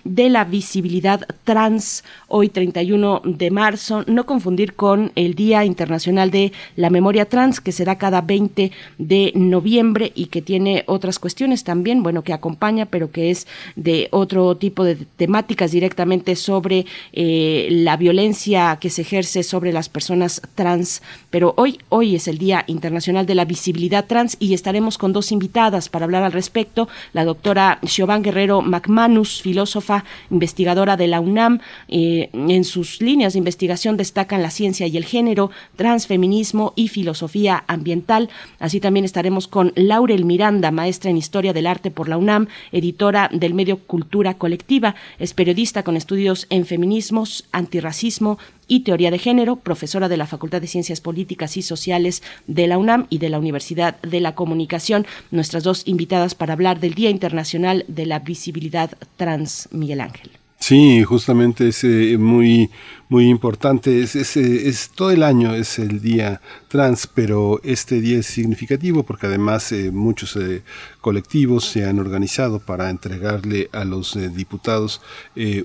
de 0.03 0.29
la 0.29 0.43
Visibilidad 0.43 1.25
Trans, 1.45 2.03
hoy 2.27 2.49
31 2.49 3.21
de 3.23 3.49
marzo, 3.49 4.03
no 4.07 4.25
confundir 4.25 4.73
con 4.73 5.11
el 5.15 5.35
Día 5.35 5.63
Internacional 5.63 6.31
de 6.31 6.51
la 6.75 6.89
Memoria 6.89 7.25
Trans, 7.25 7.61
que 7.61 7.71
será 7.71 7.97
cada 7.97 8.21
20 8.21 8.71
de 8.97 9.31
noviembre 9.35 10.11
y 10.15 10.25
que 10.25 10.41
tiene 10.41 10.83
otras 10.87 11.17
cuestiones 11.17 11.63
también, 11.63 12.03
bueno, 12.03 12.23
que 12.23 12.33
acompaña, 12.33 12.87
pero 12.87 13.11
que 13.11 13.31
es 13.31 13.47
de 13.75 14.09
otro 14.11 14.57
tipo 14.57 14.83
de 14.83 14.95
temáticas 14.95 15.71
directamente 15.71 16.35
sobre 16.35 16.85
eh, 17.13 17.67
la 17.71 17.95
violencia 17.95 18.77
que 18.81 18.89
se 18.89 19.03
ejerce 19.03 19.43
sobre 19.43 19.71
las 19.71 19.87
personas 19.87 20.41
trans. 20.55 21.01
Pero 21.29 21.53
hoy, 21.57 21.79
hoy 21.89 22.15
es 22.15 22.27
el 22.27 22.37
Día 22.37 22.65
Internacional 22.67 23.25
de 23.25 23.35
la 23.35 23.45
Visibilidad 23.45 24.05
Trans 24.05 24.35
y 24.39 24.53
estaremos 24.53 24.97
con 24.97 25.13
dos 25.13 25.31
invitadas 25.31 25.89
para 25.89 26.05
hablar 26.05 26.23
al 26.23 26.31
respecto. 26.31 26.87
La 27.13 27.23
doctora 27.23 27.79
Siobhan 27.83 28.23
Guerrero 28.23 28.61
McManus, 29.05 29.41
filósofa, 29.41 30.03
investigadora 30.31 30.97
de 30.97 31.07
la 31.07 31.19
UNAM. 31.19 31.59
Eh, 31.87 32.29
en 32.33 32.63
sus 32.63 33.01
líneas 33.01 33.33
de 33.33 33.39
investigación 33.39 33.97
destacan 33.97 34.41
la 34.41 34.49
ciencia 34.49 34.87
y 34.87 34.97
el 34.97 35.05
género, 35.05 35.51
transfeminismo 35.75 36.73
y 36.75 36.87
filosofía 36.87 37.63
ambiental. 37.67 38.29
Así 38.59 38.79
también 38.79 39.05
estaremos 39.05 39.47
con 39.47 39.73
Laurel 39.75 40.25
Miranda, 40.25 40.71
maestra 40.71 41.11
en 41.11 41.17
Historia 41.17 41.53
del 41.53 41.67
Arte 41.67 41.91
por 41.91 42.09
la 42.09 42.17
UNAM, 42.17 42.47
editora 42.71 43.29
del 43.31 43.53
medio 43.53 43.77
Cultura 43.77 44.35
Colectiva. 44.35 44.95
Es 45.19 45.33
periodista 45.33 45.83
con 45.83 45.97
estudios 45.97 46.47
en 46.49 46.65
feminismos, 46.65 47.45
antirracismo, 47.51 48.37
y 48.67 48.81
Teoría 48.81 49.11
de 49.11 49.19
Género, 49.19 49.57
profesora 49.57 50.09
de 50.09 50.17
la 50.17 50.27
Facultad 50.27 50.61
de 50.61 50.67
Ciencias 50.67 51.01
Políticas 51.01 51.57
y 51.57 51.61
Sociales 51.61 52.23
de 52.47 52.67
la 52.67 52.77
UNAM 52.77 53.07
y 53.09 53.17
de 53.19 53.29
la 53.29 53.39
Universidad 53.39 53.99
de 54.01 54.19
la 54.19 54.35
Comunicación. 54.35 55.05
Nuestras 55.31 55.63
dos 55.63 55.83
invitadas 55.85 56.35
para 56.35 56.53
hablar 56.53 56.79
del 56.79 56.93
Día 56.93 57.09
Internacional 57.09 57.85
de 57.87 58.05
la 58.05 58.19
Visibilidad 58.19 58.91
Trans, 59.17 59.69
Miguel 59.71 60.01
Ángel. 60.01 60.31
Sí, 60.67 61.03
justamente 61.03 61.67
es 61.67 61.83
eh, 61.83 62.17
muy 62.17 62.71
muy 63.07 63.29
importante. 63.29 64.01
Es, 64.01 64.15
es, 64.15 64.89
todo 64.95 65.11
el 65.11 65.23
año 65.23 65.53
es 65.53 65.79
el 65.79 66.01
día 66.01 66.41
trans, 66.67 67.07
pero 67.07 67.61
este 67.63 68.01
día 68.01 68.19
es 68.19 68.25
significativo 68.25 69.03
porque 69.03 69.27
además 69.27 69.71
eh, 69.71 69.91
muchos 69.91 70.35
eh, 70.35 70.63
colectivos 71.01 71.65
se 71.65 71.85
han 71.85 71.99
organizado 71.99 72.59
para 72.59 72.89
entregarle 72.89 73.69
a 73.73 73.85
los 73.85 74.15
eh, 74.15 74.29
diputados 74.29 75.01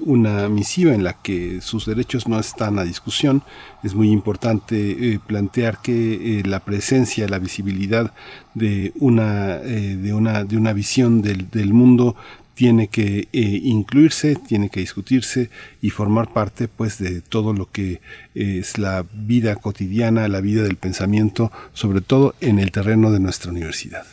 una 0.01 0.49
misiva 0.49 0.93
en 0.95 1.05
la 1.05 1.15
que 1.15 1.61
sus 1.61 1.87
derechos 1.87 2.29
no 2.29 2.39
están 2.39 2.79
a 2.79 2.85
discusión. 2.85 3.43
Es 3.83 3.95
muy 3.95 4.11
importante 4.11 5.19
plantear 5.27 5.81
que 5.81 6.43
la 6.45 6.61
presencia, 6.61 7.29
la 7.29 7.39
visibilidad 7.39 8.13
de 8.55 8.93
una, 8.97 9.59
de 9.59 10.13
una, 10.13 10.45
de 10.45 10.57
una 10.57 10.73
visión 10.73 11.23
del, 11.23 11.49
del 11.51 11.73
mundo 11.73 12.17
tiene 12.55 12.89
que 12.89 13.29
eh, 13.33 13.61
incluirse, 13.63 14.37
tiene 14.37 14.71
que 14.71 14.81
discutirse 14.81 15.51
y 15.81 15.91
formar 15.91 16.33
parte 16.33 16.69
pues 16.69 16.99
de 16.99 17.21
todo 17.21 17.53
lo 17.53 17.71
que 17.71 18.01
es 18.35 18.79
la 18.79 19.05
vida 19.13 19.57
cotidiana, 19.57 20.29
la 20.29 20.41
vida 20.41 20.63
del 20.63 20.77
pensamiento, 20.77 21.51
sobre 21.73 22.01
todo 22.01 22.35
en 22.41 22.59
el 22.59 22.71
terreno 22.71 23.11
de 23.11 23.21
nuestra 23.21 23.51
universidad. 23.51 24.05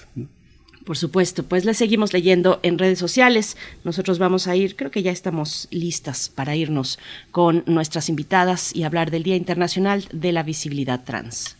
Por 0.87 0.95
supuesto, 0.95 1.43
pues 1.43 1.65
le 1.65 1.73
seguimos 1.73 2.13
leyendo 2.13 2.61
en 2.63 2.77
redes 2.77 2.97
sociales. 2.97 3.57
Nosotros 3.83 4.19
vamos 4.19 4.47
a 4.47 4.55
ir, 4.55 4.77
creo 4.77 4.89
que 4.89 5.03
ya 5.03 5.11
estamos 5.11 5.67
listas 5.69 6.29
para 6.29 6.55
irnos 6.55 6.97
con 7.31 7.63
nuestras 7.65 8.07
invitadas 8.07 8.73
y 8.73 8.83
hablar 8.83 9.11
del 9.11 9.23
Día 9.23 9.35
Internacional 9.35 10.05
de 10.13 10.31
la 10.31 10.43
Visibilidad 10.43 11.03
Trans. 11.03 11.57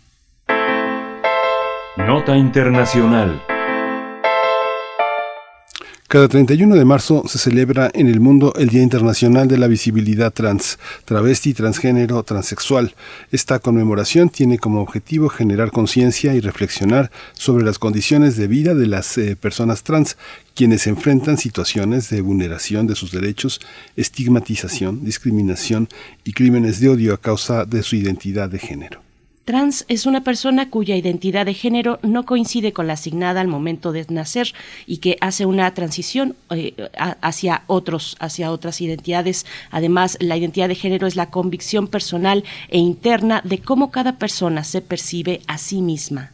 Nota 1.97 2.37
Internacional. 2.37 3.56
Cada 6.09 6.29
31 6.29 6.75
de 6.75 6.85
marzo 6.85 7.23
se 7.27 7.37
celebra 7.37 7.91
en 7.93 8.07
el 8.07 8.21
mundo 8.21 8.53
el 8.55 8.69
Día 8.69 8.81
Internacional 8.81 9.49
de 9.49 9.57
la 9.57 9.67
Visibilidad 9.67 10.31
Trans, 10.31 10.79
Travesti, 11.03 11.53
Transgénero, 11.53 12.23
Transexual. 12.23 12.95
Esta 13.29 13.59
conmemoración 13.59 14.29
tiene 14.29 14.57
como 14.57 14.81
objetivo 14.81 15.27
generar 15.27 15.69
conciencia 15.69 16.33
y 16.33 16.39
reflexionar 16.39 17.11
sobre 17.33 17.65
las 17.65 17.77
condiciones 17.77 18.37
de 18.37 18.47
vida 18.47 18.73
de 18.73 18.87
las 18.87 19.17
eh, 19.17 19.35
personas 19.35 19.83
trans, 19.83 20.15
quienes 20.55 20.87
enfrentan 20.87 21.37
situaciones 21.37 22.09
de 22.09 22.21
vulneración 22.21 22.87
de 22.87 22.95
sus 22.95 23.11
derechos, 23.11 23.59
estigmatización, 23.97 25.03
discriminación 25.03 25.89
y 26.23 26.31
crímenes 26.31 26.79
de 26.79 26.87
odio 26.87 27.13
a 27.15 27.19
causa 27.19 27.65
de 27.65 27.83
su 27.83 27.97
identidad 27.97 28.47
de 28.47 28.59
género. 28.59 29.06
Trans 29.47 29.85
es 29.87 30.05
una 30.05 30.25
persona 30.25 30.69
cuya 30.69 30.97
identidad 30.97 31.45
de 31.45 31.53
género 31.53 31.99
no 32.03 32.25
coincide 32.25 32.73
con 32.73 32.85
la 32.85 32.93
asignada 32.93 33.39
al 33.39 33.47
momento 33.47 33.93
de 33.93 34.05
nacer 34.09 34.53
y 34.85 34.97
que 34.97 35.15
hace 35.21 35.45
una 35.45 35.73
transición 35.73 36.35
eh, 36.49 36.73
hacia 37.21 37.63
otros, 37.67 38.17
hacia 38.19 38.51
otras 38.51 38.81
identidades. 38.81 39.45
Además, 39.71 40.17
la 40.19 40.35
identidad 40.35 40.67
de 40.67 40.75
género 40.75 41.07
es 41.07 41.15
la 41.15 41.29
convicción 41.29 41.87
personal 41.87 42.43
e 42.67 42.77
interna 42.77 43.39
de 43.45 43.59
cómo 43.59 43.89
cada 43.89 44.17
persona 44.17 44.65
se 44.65 44.81
percibe 44.81 45.39
a 45.47 45.57
sí 45.57 45.81
misma. 45.81 46.33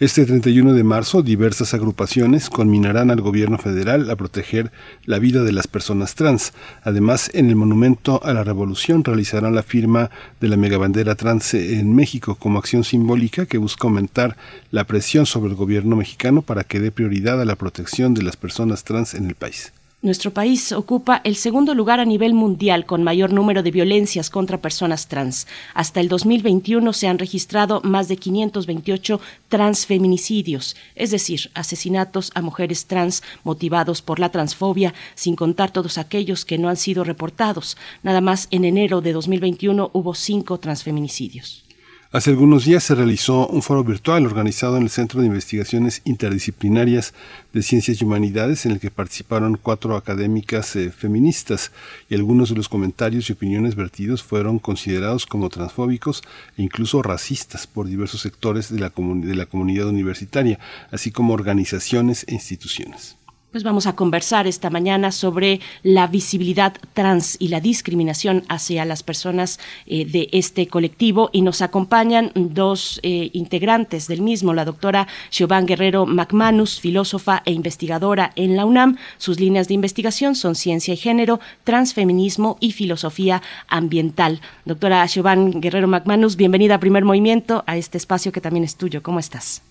Este 0.00 0.24
31 0.24 0.72
de 0.72 0.82
marzo, 0.82 1.20
diversas 1.20 1.74
agrupaciones 1.74 2.48
conminarán 2.48 3.10
al 3.10 3.20
gobierno 3.20 3.58
federal 3.58 4.08
a 4.08 4.16
proteger 4.16 4.72
la 5.04 5.18
vida 5.18 5.42
de 5.42 5.52
las 5.52 5.66
personas 5.66 6.14
trans. 6.14 6.54
Además, 6.82 7.30
en 7.34 7.50
el 7.50 7.56
Monumento 7.56 8.18
a 8.24 8.32
la 8.32 8.42
Revolución 8.42 9.04
realizarán 9.04 9.54
la 9.54 9.62
firma 9.62 10.10
de 10.40 10.48
la 10.48 10.56
megabandera 10.56 11.16
trans 11.16 11.52
en 11.52 11.94
México 11.94 12.36
como 12.36 12.58
acción 12.58 12.82
simbólica 12.82 13.44
que 13.44 13.58
busca 13.58 13.88
aumentar 13.88 14.38
la 14.70 14.84
presión 14.84 15.26
sobre 15.26 15.50
el 15.50 15.56
gobierno 15.56 15.96
mexicano 15.96 16.40
para 16.40 16.64
que 16.64 16.80
dé 16.80 16.90
prioridad 16.90 17.38
a 17.38 17.44
la 17.44 17.56
protección 17.56 18.14
de 18.14 18.22
las 18.22 18.38
personas 18.38 18.84
trans 18.84 19.12
en 19.12 19.26
el 19.26 19.34
país. 19.34 19.70
Nuestro 20.02 20.32
país 20.32 20.72
ocupa 20.72 21.20
el 21.24 21.36
segundo 21.36 21.74
lugar 21.74 22.00
a 22.00 22.06
nivel 22.06 22.32
mundial 22.32 22.86
con 22.86 23.02
mayor 23.02 23.34
número 23.34 23.62
de 23.62 23.70
violencias 23.70 24.30
contra 24.30 24.56
personas 24.56 25.08
trans. 25.08 25.46
Hasta 25.74 26.00
el 26.00 26.08
2021 26.08 26.94
se 26.94 27.06
han 27.06 27.18
registrado 27.18 27.82
más 27.84 28.08
de 28.08 28.16
528 28.16 29.20
transfeminicidios, 29.50 30.74
es 30.94 31.10
decir, 31.10 31.50
asesinatos 31.52 32.32
a 32.34 32.40
mujeres 32.40 32.86
trans 32.86 33.22
motivados 33.44 34.00
por 34.00 34.20
la 34.20 34.30
transfobia, 34.30 34.94
sin 35.14 35.36
contar 35.36 35.70
todos 35.70 35.98
aquellos 35.98 36.46
que 36.46 36.56
no 36.56 36.70
han 36.70 36.78
sido 36.78 37.04
reportados. 37.04 37.76
Nada 38.02 38.22
más 38.22 38.48
en 38.50 38.64
enero 38.64 39.02
de 39.02 39.12
2021 39.12 39.90
hubo 39.92 40.14
cinco 40.14 40.58
transfeminicidios. 40.58 41.69
Hace 42.12 42.30
algunos 42.30 42.64
días 42.64 42.82
se 42.82 42.96
realizó 42.96 43.46
un 43.46 43.62
foro 43.62 43.84
virtual 43.84 44.26
organizado 44.26 44.76
en 44.76 44.82
el 44.82 44.90
Centro 44.90 45.20
de 45.20 45.28
Investigaciones 45.28 46.02
Interdisciplinarias 46.04 47.14
de 47.52 47.62
Ciencias 47.62 48.00
y 48.00 48.04
Humanidades 48.04 48.66
en 48.66 48.72
el 48.72 48.80
que 48.80 48.90
participaron 48.90 49.56
cuatro 49.56 49.94
académicas 49.94 50.74
eh, 50.74 50.90
feministas 50.90 51.70
y 52.08 52.16
algunos 52.16 52.48
de 52.48 52.56
los 52.56 52.68
comentarios 52.68 53.30
y 53.30 53.34
opiniones 53.34 53.76
vertidos 53.76 54.24
fueron 54.24 54.58
considerados 54.58 55.24
como 55.24 55.50
transfóbicos 55.50 56.24
e 56.58 56.64
incluso 56.64 57.00
racistas 57.00 57.68
por 57.68 57.86
diversos 57.86 58.22
sectores 58.22 58.72
de 58.72 58.80
la, 58.80 58.92
de 58.92 59.36
la 59.36 59.46
comunidad 59.46 59.86
universitaria, 59.86 60.58
así 60.90 61.12
como 61.12 61.32
organizaciones 61.32 62.24
e 62.26 62.34
instituciones. 62.34 63.19
Pues 63.52 63.64
vamos 63.64 63.88
a 63.88 63.96
conversar 63.96 64.46
esta 64.46 64.70
mañana 64.70 65.10
sobre 65.10 65.58
la 65.82 66.06
visibilidad 66.06 66.72
trans 66.94 67.36
y 67.40 67.48
la 67.48 67.60
discriminación 67.60 68.44
hacia 68.48 68.84
las 68.84 69.02
personas 69.02 69.58
eh, 69.86 70.04
de 70.04 70.28
este 70.30 70.68
colectivo 70.68 71.30
y 71.32 71.42
nos 71.42 71.60
acompañan 71.60 72.30
dos 72.36 73.00
eh, 73.02 73.30
integrantes 73.32 74.06
del 74.06 74.22
mismo, 74.22 74.54
la 74.54 74.64
doctora 74.64 75.08
Siobhan 75.30 75.66
Guerrero 75.66 76.06
McManus, 76.06 76.78
filósofa 76.78 77.42
e 77.44 77.50
investigadora 77.50 78.30
en 78.36 78.54
la 78.54 78.64
UNAM. 78.66 78.98
Sus 79.18 79.40
líneas 79.40 79.66
de 79.66 79.74
investigación 79.74 80.36
son 80.36 80.54
ciencia 80.54 80.94
y 80.94 80.96
género, 80.96 81.40
transfeminismo 81.64 82.56
y 82.60 82.70
filosofía 82.70 83.42
ambiental. 83.66 84.42
Doctora 84.64 85.08
Siobhan 85.08 85.60
Guerrero 85.60 85.88
McManus, 85.88 86.36
bienvenida 86.36 86.76
a 86.76 86.80
Primer 86.80 87.04
Movimiento, 87.04 87.64
a 87.66 87.76
este 87.76 87.98
espacio 87.98 88.30
que 88.30 88.40
también 88.40 88.62
es 88.62 88.76
tuyo. 88.76 89.02
¿Cómo 89.02 89.18
estás? 89.18 89.62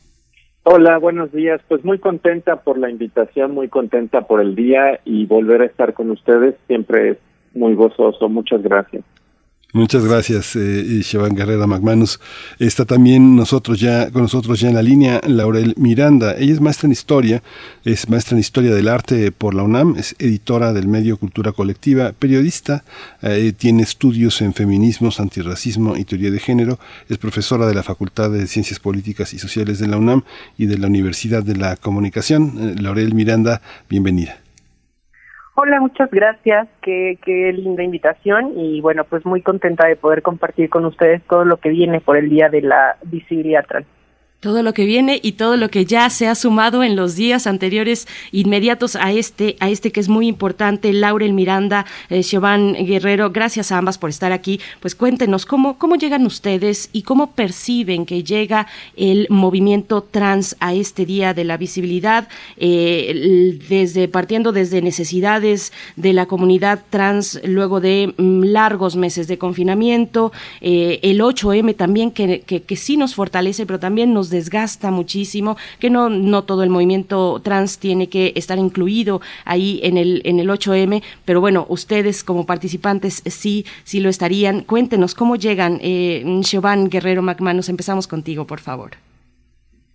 Hola, 0.72 1.00
buenos 1.00 1.32
días. 1.32 1.60
Pues 1.68 1.84
muy 1.84 1.98
contenta 1.98 2.58
por 2.58 2.78
la 2.78 2.92
invitación, 2.92 3.56
muy 3.56 3.70
contenta 3.70 4.28
por 4.28 4.40
el 4.40 4.54
día 4.54 5.00
y 5.04 5.26
volver 5.26 5.64
a 5.64 5.66
estar 5.66 5.96
con 5.96 6.12
ustedes 6.12 6.54
siempre 6.68 7.10
es 7.10 7.18
muy 7.56 7.74
gozoso. 7.74 8.30
Muchas 8.30 8.62
gracias. 8.62 9.04
Muchas 9.72 10.04
gracias, 10.04 10.56
eh, 10.56 11.04
Guerrera 11.30 11.68
McManus. 11.68 12.20
Está 12.58 12.86
también 12.86 13.36
nosotros 13.36 13.80
ya, 13.80 14.10
con 14.10 14.24
nosotros 14.24 14.60
ya 14.60 14.70
en 14.70 14.74
la 14.74 14.82
línea 14.82 15.22
Laurel 15.28 15.76
Miranda. 15.78 16.36
Ella 16.36 16.54
es 16.54 16.60
maestra 16.60 16.88
en 16.88 16.92
historia, 16.92 17.44
es 17.86 18.10
maestra 18.10 18.34
en 18.34 18.40
historia 18.40 18.74
del 18.74 18.88
arte 18.88 19.32
por 19.32 19.54
la 19.54 19.62
UNAM, 19.62 19.96
es 19.96 20.16
editora 20.18 20.74
del 20.74 20.88
medio 20.88 21.18
Cultura 21.18 21.52
Colectiva, 21.52 22.14
periodista, 22.18 22.84
eh, 23.22 23.54
tiene 23.56 23.84
estudios 23.84 24.42
en 24.42 24.56
feminismos, 24.56 25.20
antirracismo 25.20 25.96
y 25.98 26.04
teoría 26.04 26.32
de 26.32 26.40
género, 26.40 26.80
es 27.08 27.20
profesora 27.20 27.68
de 27.68 27.76
la 27.76 27.84
Facultad 27.84 28.32
de 28.32 28.48
Ciencias 28.48 28.80
Políticas 28.80 29.36
y 29.36 29.38
Sociales 29.38 29.78
de 29.78 29.88
la 29.88 29.98
UNAM 29.98 30.24
y 30.58 30.66
de 30.66 30.80
la 30.80 30.88
Universidad 30.88 31.44
de 31.44 31.56
la 31.56 31.76
Comunicación. 31.76 32.58
Eh, 32.60 32.82
Laurel 32.82 33.14
Miranda, 33.14 33.62
bienvenida. 33.88 34.49
Hola, 35.62 35.82
muchas 35.82 36.10
gracias. 36.10 36.70
Qué, 36.82 37.20
qué 37.22 37.52
linda 37.52 37.84
invitación 37.84 38.54
y 38.58 38.80
bueno, 38.80 39.04
pues 39.04 39.26
muy 39.26 39.42
contenta 39.42 39.90
de 39.90 39.98
poder 39.98 40.22
compartir 40.22 40.70
con 40.70 40.86
ustedes 40.86 41.22
todo 41.24 41.44
lo 41.44 41.58
que 41.58 41.68
viene 41.68 42.00
por 42.00 42.16
el 42.16 42.30
Día 42.30 42.48
de 42.48 42.62
la 42.62 42.96
Visibilidad 43.04 43.66
Trans 43.68 43.86
todo 44.40 44.64
lo 44.64 44.74
que 44.74 44.86
viene 44.86 45.20
y 45.22 45.34
todo 45.34 45.58
lo 45.58 45.70
que 45.70 45.86
ya 45.86 46.10
se 46.10 46.28
ha 46.28 46.36
sumado 46.36 46.84
en 46.84 46.96
los 46.96 47.16
días 47.16 47.46
anteriores 47.46 48.08
inmediatos 48.32 48.96
a 48.96 49.12
este, 49.12 49.58
a 49.60 49.70
este 49.70 49.92
que 49.92 50.00
es 50.00 50.08
muy 50.08 50.28
importante, 50.28 50.94
Laurel 50.94 51.34
Miranda, 51.34 51.86
eh, 52.10 52.24
Guerrero, 52.86 53.32
gracias 53.32 53.72
a 53.72 53.78
ambas 53.78 53.98
por 53.98 54.10
estar 54.10 54.32
aquí. 54.32 54.62
Pues 54.80 54.96
cuéntenos 54.96 55.46
cómo, 55.46 55.78
cómo 55.78 55.96
llegan 55.96 56.26
ustedes 56.26 56.90
y 56.94 57.02
cómo 57.02 57.32
perciben 57.32 58.06
que 58.06 58.24
llega 58.24 58.68
el 58.96 59.28
movimiento 59.30 60.02
trans 60.04 60.56
a 60.62 60.74
este 60.74 61.06
día 61.06 61.34
de 61.34 61.44
la 61.44 61.58
visibilidad, 61.58 62.30
eh, 62.56 63.60
desde 63.68 64.08
partiendo 64.08 64.54
desde 64.54 64.82
necesidades 64.82 65.74
de 65.98 66.14
la 66.14 66.28
comunidad 66.28 66.86
trans 66.90 67.42
luego 67.44 67.82
de 67.82 68.14
mm, 68.18 68.44
largos 68.44 68.96
meses 68.96 69.28
de 69.28 69.38
confinamiento, 69.38 70.32
eh, 70.62 71.00
el 71.04 71.20
8M 71.20 71.76
también 71.76 72.12
que, 72.12 72.42
que 72.42 72.76
sí 72.78 72.96
nos 72.96 73.16
fortalece, 73.16 73.66
pero 73.66 73.80
también 73.80 74.14
nos 74.14 74.29
desgasta 74.30 74.92
muchísimo, 74.92 75.58
que 75.80 75.90
no, 75.90 76.10
no 76.10 76.44
todo 76.44 76.64
el 76.64 76.70
movimiento 76.70 77.40
trans 77.44 77.80
tiene 77.80 78.10
que 78.10 78.34
estar 78.36 78.58
incluido 78.58 79.22
ahí 79.46 79.80
en 79.84 79.98
el, 79.98 80.22
en 80.26 80.40
el 80.40 80.50
8M, 80.50 81.02
pero 81.26 81.42
bueno, 81.42 81.66
ustedes 81.70 82.24
como 82.24 82.46
participantes 82.46 83.22
sí, 83.26 83.66
sí 83.84 84.00
lo 84.00 84.10
estarían. 84.10 84.62
Cuéntenos 84.62 85.16
cómo 85.16 85.36
llegan. 85.36 85.80
Eh, 85.82 86.24
Guerrero 86.90 87.22
McManus, 87.22 87.70
empezamos 87.70 88.08
contigo, 88.08 88.46
por 88.46 88.60
favor. 88.60 88.92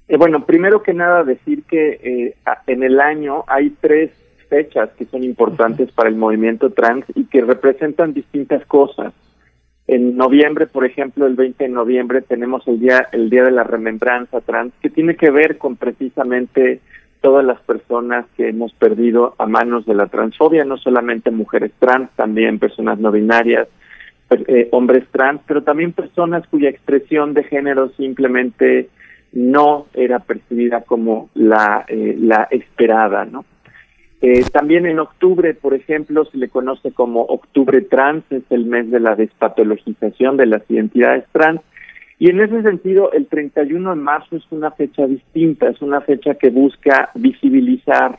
Eh, 0.08 0.16
bueno, 0.16 0.44
primero 0.44 0.82
que 0.82 0.92
nada 0.92 1.24
decir 1.24 1.64
que 1.64 2.00
eh, 2.02 2.34
en 2.66 2.82
el 2.82 3.00
año 3.00 3.44
hay 3.46 3.70
tres 3.70 4.10
fechas 4.48 4.90
que 4.98 5.06
son 5.06 5.24
importantes 5.24 5.90
para 5.92 6.08
el 6.08 6.16
movimiento 6.16 6.70
trans 6.70 7.04
y 7.14 7.24
que 7.24 7.40
representan 7.40 8.12
distintas 8.12 8.64
cosas. 8.66 9.12
En 9.86 10.16
noviembre, 10.16 10.66
por 10.66 10.86
ejemplo, 10.86 11.26
el 11.26 11.34
20 11.34 11.64
de 11.64 11.70
noviembre 11.70 12.22
tenemos 12.22 12.66
el 12.66 12.80
día 12.80 13.06
el 13.12 13.28
día 13.28 13.44
de 13.44 13.50
la 13.50 13.64
remembranza 13.64 14.40
trans 14.40 14.72
que 14.80 14.88
tiene 14.88 15.14
que 15.14 15.30
ver 15.30 15.58
con 15.58 15.76
precisamente 15.76 16.80
todas 17.20 17.44
las 17.44 17.60
personas 17.62 18.26
que 18.36 18.48
hemos 18.48 18.72
perdido 18.74 19.34
a 19.38 19.46
manos 19.46 19.86
de 19.86 19.94
la 19.94 20.06
transfobia, 20.06 20.64
no 20.64 20.76
solamente 20.76 21.30
mujeres 21.30 21.72
trans, 21.78 22.10
también 22.16 22.58
personas 22.58 22.98
no 22.98 23.10
binarias, 23.10 23.68
eh, 24.30 24.68
hombres 24.72 25.04
trans, 25.10 25.40
pero 25.46 25.62
también 25.62 25.92
personas 25.92 26.46
cuya 26.48 26.68
expresión 26.68 27.34
de 27.34 27.44
género 27.44 27.90
simplemente 27.96 28.88
no 29.32 29.86
era 29.94 30.18
percibida 30.18 30.82
como 30.82 31.30
la, 31.34 31.84
eh, 31.88 32.14
la 32.18 32.46
esperada, 32.50 33.24
¿no? 33.24 33.44
Eh, 34.20 34.44
también 34.52 34.86
en 34.86 34.98
octubre, 34.98 35.54
por 35.54 35.74
ejemplo, 35.74 36.24
se 36.24 36.38
le 36.38 36.48
conoce 36.48 36.92
como 36.92 37.22
Octubre 37.22 37.80
Trans, 37.82 38.24
es 38.30 38.44
el 38.50 38.64
mes 38.64 38.90
de 38.90 39.00
la 39.00 39.16
despatologización 39.16 40.36
de 40.36 40.46
las 40.46 40.62
identidades 40.70 41.24
trans. 41.32 41.60
Y 42.18 42.30
en 42.30 42.40
ese 42.40 42.62
sentido, 42.62 43.12
el 43.12 43.26
31 43.26 43.90
de 43.90 43.96
marzo 43.96 44.36
es 44.36 44.44
una 44.50 44.70
fecha 44.70 45.06
distinta, 45.06 45.68
es 45.68 45.82
una 45.82 46.00
fecha 46.00 46.36
que 46.36 46.50
busca 46.50 47.10
visibilizar 47.14 48.18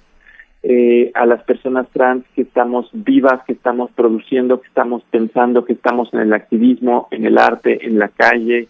eh, 0.61 1.11
a 1.13 1.25
las 1.25 1.43
personas 1.43 1.87
trans 1.91 2.25
que 2.35 2.41
estamos 2.41 2.89
vivas, 2.91 3.43
que 3.45 3.53
estamos 3.53 3.91
produciendo, 3.91 4.61
que 4.61 4.67
estamos 4.67 5.03
pensando, 5.11 5.63
que 5.63 5.73
estamos 5.73 6.13
en 6.13 6.21
el 6.21 6.33
activismo, 6.33 7.07
en 7.11 7.25
el 7.25 7.37
arte, 7.37 7.85
en 7.85 7.99
la 7.99 8.09
calle. 8.09 8.67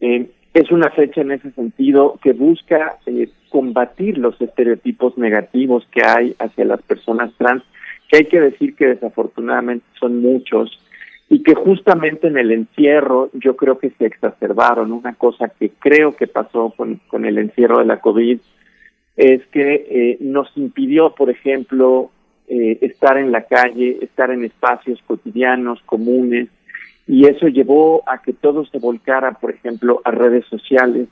Eh, 0.00 0.30
es 0.54 0.70
una 0.70 0.90
fecha 0.90 1.20
en 1.20 1.32
ese 1.32 1.50
sentido 1.52 2.18
que 2.22 2.32
busca 2.32 2.98
eh, 3.06 3.28
combatir 3.50 4.18
los 4.18 4.40
estereotipos 4.40 5.16
negativos 5.16 5.86
que 5.92 6.02
hay 6.04 6.34
hacia 6.38 6.64
las 6.64 6.82
personas 6.82 7.32
trans, 7.36 7.62
que 8.08 8.18
hay 8.18 8.24
que 8.24 8.40
decir 8.40 8.74
que 8.74 8.86
desafortunadamente 8.86 9.86
son 9.98 10.20
muchos 10.20 10.80
y 11.28 11.44
que 11.44 11.54
justamente 11.54 12.26
en 12.26 12.36
el 12.36 12.50
encierro 12.50 13.30
yo 13.34 13.54
creo 13.54 13.78
que 13.78 13.90
se 13.90 14.06
exacerbaron. 14.06 14.90
Una 14.90 15.14
cosa 15.14 15.48
que 15.48 15.70
creo 15.78 16.16
que 16.16 16.26
pasó 16.26 16.74
con, 16.76 17.00
con 17.06 17.24
el 17.24 17.38
encierro 17.38 17.78
de 17.78 17.84
la 17.84 18.00
COVID 18.00 18.40
es 19.16 19.46
que 19.48 19.86
eh, 19.88 20.16
nos 20.20 20.50
impidió, 20.56 21.14
por 21.14 21.30
ejemplo, 21.30 22.10
eh, 22.48 22.78
estar 22.80 23.16
en 23.16 23.30
la 23.30 23.42
calle, 23.44 23.98
estar 24.02 24.32
en 24.32 24.44
espacios 24.44 25.00
cotidianos, 25.06 25.80
comunes, 25.86 26.48
y 27.10 27.26
eso 27.26 27.48
llevó 27.48 28.04
a 28.06 28.22
que 28.22 28.32
todo 28.32 28.64
se 28.66 28.78
volcara, 28.78 29.32
por 29.32 29.50
ejemplo, 29.50 30.00
a 30.04 30.12
redes 30.12 30.46
sociales, 30.46 31.08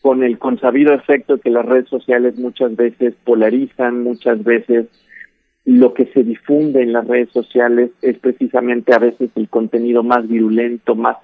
con 0.00 0.22
el 0.22 0.38
consabido 0.38 0.94
efecto 0.94 1.38
que 1.38 1.50
las 1.50 1.66
redes 1.66 1.88
sociales 1.88 2.38
muchas 2.38 2.76
veces 2.76 3.14
polarizan, 3.24 4.04
muchas 4.04 4.44
veces 4.44 4.86
lo 5.64 5.92
que 5.92 6.06
se 6.06 6.22
difunde 6.22 6.82
en 6.82 6.92
las 6.92 7.08
redes 7.08 7.30
sociales 7.30 7.90
es 8.00 8.16
precisamente 8.20 8.94
a 8.94 9.00
veces 9.00 9.28
el 9.34 9.48
contenido 9.48 10.04
más 10.04 10.28
virulento, 10.28 10.94
más 10.94 11.16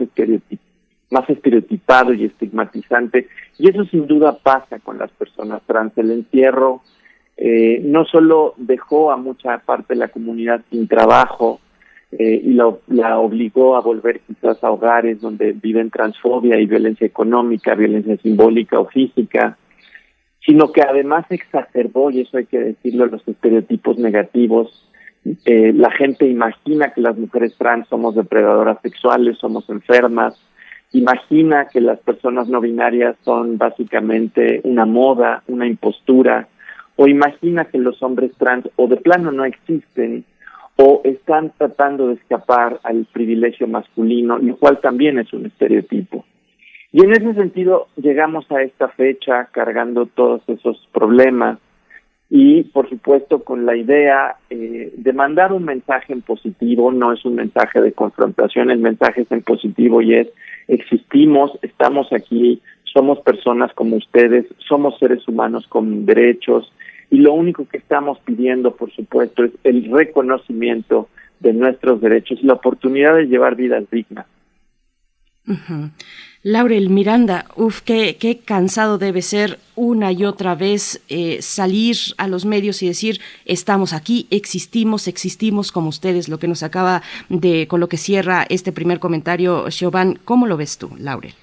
más 1.10 1.30
estereotipado 1.30 2.12
y 2.12 2.24
estigmatizante. 2.24 3.28
Y 3.58 3.70
eso 3.70 3.84
sin 3.84 4.08
duda 4.08 4.38
pasa 4.42 4.80
con 4.80 4.98
las 4.98 5.12
personas 5.12 5.62
trans. 5.66 5.96
El 5.96 6.10
encierro 6.10 6.82
eh, 7.36 7.80
no 7.84 8.04
solo 8.06 8.54
dejó 8.56 9.12
a 9.12 9.16
mucha 9.16 9.58
parte 9.58 9.94
de 9.94 10.00
la 10.00 10.08
comunidad 10.08 10.62
sin 10.68 10.88
trabajo, 10.88 11.60
eh, 12.12 12.40
y 12.42 12.54
la, 12.54 12.74
la 12.88 13.18
obligó 13.18 13.76
a 13.76 13.80
volver 13.80 14.20
quizás 14.20 14.62
a 14.64 14.70
hogares 14.70 15.20
donde 15.20 15.52
viven 15.52 15.90
transfobia 15.90 16.58
y 16.58 16.66
violencia 16.66 17.06
económica, 17.06 17.74
violencia 17.74 18.16
simbólica 18.16 18.80
o 18.80 18.86
física, 18.86 19.56
sino 20.44 20.72
que 20.72 20.82
además 20.82 21.26
exacerbó, 21.30 22.10
y 22.10 22.22
eso 22.22 22.38
hay 22.38 22.46
que 22.46 22.58
decirlo, 22.58 23.06
los 23.06 23.26
estereotipos 23.28 23.98
negativos. 23.98 24.88
Eh, 25.44 25.72
la 25.72 25.90
gente 25.92 26.26
imagina 26.26 26.92
que 26.92 27.00
las 27.00 27.16
mujeres 27.16 27.54
trans 27.56 27.86
somos 27.88 28.14
depredadoras 28.16 28.80
sexuales, 28.82 29.38
somos 29.38 29.68
enfermas, 29.68 30.34
imagina 30.92 31.68
que 31.68 31.80
las 31.80 32.00
personas 32.00 32.48
no 32.48 32.60
binarias 32.60 33.16
son 33.22 33.56
básicamente 33.56 34.60
una 34.64 34.86
moda, 34.86 35.44
una 35.46 35.66
impostura, 35.66 36.48
o 36.96 37.06
imagina 37.06 37.66
que 37.66 37.78
los 37.78 38.02
hombres 38.02 38.32
trans 38.36 38.68
o 38.76 38.88
de 38.88 38.96
plano 38.96 39.30
no 39.30 39.44
existen 39.44 40.24
o 40.82 41.02
están 41.05 41.52
tratando 41.59 42.09
de 42.09 42.15
escapar 42.15 42.81
al 42.85 43.07
privilegio 43.12 43.66
masculino, 43.66 44.39
lo 44.39 44.57
cual 44.57 44.81
también 44.81 45.19
es 45.19 45.31
un 45.35 45.44
estereotipo. 45.44 46.24
Y 46.90 47.05
en 47.05 47.12
ese 47.12 47.35
sentido 47.35 47.89
llegamos 47.97 48.51
a 48.51 48.62
esta 48.62 48.89
fecha 48.89 49.51
cargando 49.52 50.07
todos 50.07 50.40
esos 50.48 50.89
problemas 50.90 51.59
y 52.31 52.62
por 52.65 52.89
supuesto 52.89 53.44
con 53.44 53.66
la 53.66 53.77
idea 53.77 54.36
eh, 54.48 54.93
de 54.97 55.12
mandar 55.12 55.52
un 55.52 55.65
mensaje 55.65 56.15
en 56.15 56.23
positivo, 56.23 56.90
no 56.93 57.12
es 57.12 57.24
un 57.27 57.35
mensaje 57.35 57.82
de 57.82 57.93
confrontación, 57.93 58.70
el 58.70 58.78
mensaje 58.78 59.23
es 59.23 59.32
en 59.32 59.43
positivo 59.43 60.01
y 60.01 60.15
es 60.15 60.28
existimos, 60.66 61.59
estamos 61.61 62.11
aquí, 62.12 62.62
somos 62.85 63.19
personas 63.20 63.70
como 63.74 63.97
ustedes, 63.97 64.47
somos 64.57 64.98
seres 64.98 65.28
humanos 65.28 65.66
con 65.69 66.07
derechos 66.07 66.73
y 67.10 67.18
lo 67.18 67.32
único 67.32 67.66
que 67.66 67.78
estamos 67.78 68.18
pidiendo, 68.20 68.76
por 68.76 68.92
supuesto, 68.92 69.44
es 69.44 69.52
el 69.64 69.90
reconocimiento 69.90 71.08
de 71.40 71.52
nuestros 71.52 72.00
derechos 72.00 72.38
y 72.40 72.46
la 72.46 72.54
oportunidad 72.54 73.16
de 73.16 73.26
llevar 73.26 73.56
vidas 73.56 73.84
dignas. 73.90 74.26
Laurel 76.42 76.88
Miranda, 76.90 77.46
uff, 77.56 77.80
qué, 77.82 78.40
cansado 78.44 78.98
debe 78.98 79.20
ser 79.20 79.58
una 79.74 80.12
y 80.12 80.24
otra 80.24 80.54
vez 80.54 81.02
eh, 81.08 81.42
salir 81.42 81.96
a 82.18 82.28
los 82.28 82.44
medios 82.44 82.82
y 82.82 82.86
decir, 82.86 83.20
estamos 83.44 83.92
aquí, 83.92 84.26
existimos, 84.30 85.08
existimos 85.08 85.72
como 85.72 85.88
ustedes, 85.88 86.28
lo 86.28 86.38
que 86.38 86.48
nos 86.48 86.62
acaba 86.62 87.02
de, 87.28 87.66
con 87.66 87.80
lo 87.80 87.88
que 87.88 87.96
cierra 87.96 88.46
este 88.48 88.70
primer 88.70 89.00
comentario, 89.00 89.70
Siobhan, 89.70 90.18
¿cómo 90.24 90.46
lo 90.46 90.56
ves 90.56 90.78
tú, 90.78 90.90
Laurel? 90.98 91.34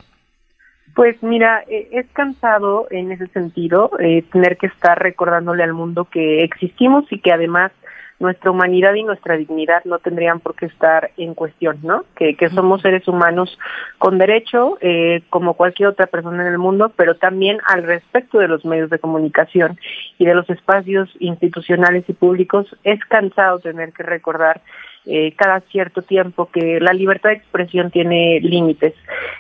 Pues 0.98 1.22
mira, 1.22 1.64
eh, 1.70 1.90
es 1.92 2.08
cansado 2.12 2.88
en 2.90 3.12
ese 3.12 3.28
sentido 3.28 3.92
eh, 4.00 4.24
tener 4.32 4.58
que 4.58 4.66
estar 4.66 4.98
recordándole 4.98 5.62
al 5.62 5.74
mundo 5.74 6.06
que 6.06 6.44
existimos 6.44 7.06
y 7.12 7.20
que 7.20 7.32
además 7.32 7.72
nuestra 8.20 8.50
humanidad 8.50 8.96
y 8.96 9.04
nuestra 9.04 9.38
dignidad 9.38 9.86
no 9.86 10.00
tendrían 10.00 10.40
por 10.40 10.56
qué 10.56 10.66
estar 10.66 11.12
en 11.18 11.36
cuestión, 11.36 11.78
¿no? 11.84 12.06
Que, 12.16 12.36
que 12.36 12.50
somos 12.50 12.82
seres 12.82 13.08
humanos 13.08 13.60
con 14.00 14.18
derecho, 14.18 14.80
eh, 14.82 15.22
como 15.30 15.54
cualquier 15.54 15.90
otra 15.90 16.08
persona 16.08 16.42
en 16.42 16.52
el 16.52 16.58
mundo, 16.58 16.92
pero 16.96 17.16
también 17.16 17.60
al 17.68 17.84
respecto 17.84 18.40
de 18.40 18.48
los 18.48 18.66
medios 18.66 18.90
de 18.90 18.98
comunicación 18.98 19.80
y 20.18 20.26
de 20.26 20.34
los 20.34 20.50
espacios 20.50 21.12
institucionales 21.20 22.06
y 22.08 22.14
públicos, 22.14 22.76
es 22.84 23.00
cansado 23.06 23.60
tener 23.60 23.94
que 23.94 24.02
recordar 24.02 24.62
eh, 25.10 25.34
cada 25.38 25.62
cierto 25.62 26.02
tiempo 26.02 26.50
que 26.52 26.80
la 26.82 26.92
libertad 26.92 27.30
de 27.30 27.38
expresión 27.38 27.92
tiene 27.92 28.42
límites, 28.42 28.94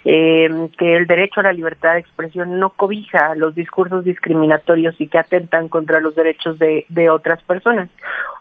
eh, 0.05 0.69
que 0.77 0.95
el 0.95 1.07
derecho 1.07 1.41
a 1.41 1.43
la 1.43 1.51
libertad 1.51 1.93
de 1.93 1.99
expresión 1.99 2.57
no 2.57 2.69
cobija 2.69 3.35
los 3.35 3.53
discursos 3.53 4.05
discriminatorios 4.05 4.95
y 4.99 5.07
que 5.07 5.17
atentan 5.17 5.67
contra 5.67 5.99
los 5.99 6.15
derechos 6.15 6.57
de, 6.57 7.09
otras 7.09 7.43
personas, 7.43 7.89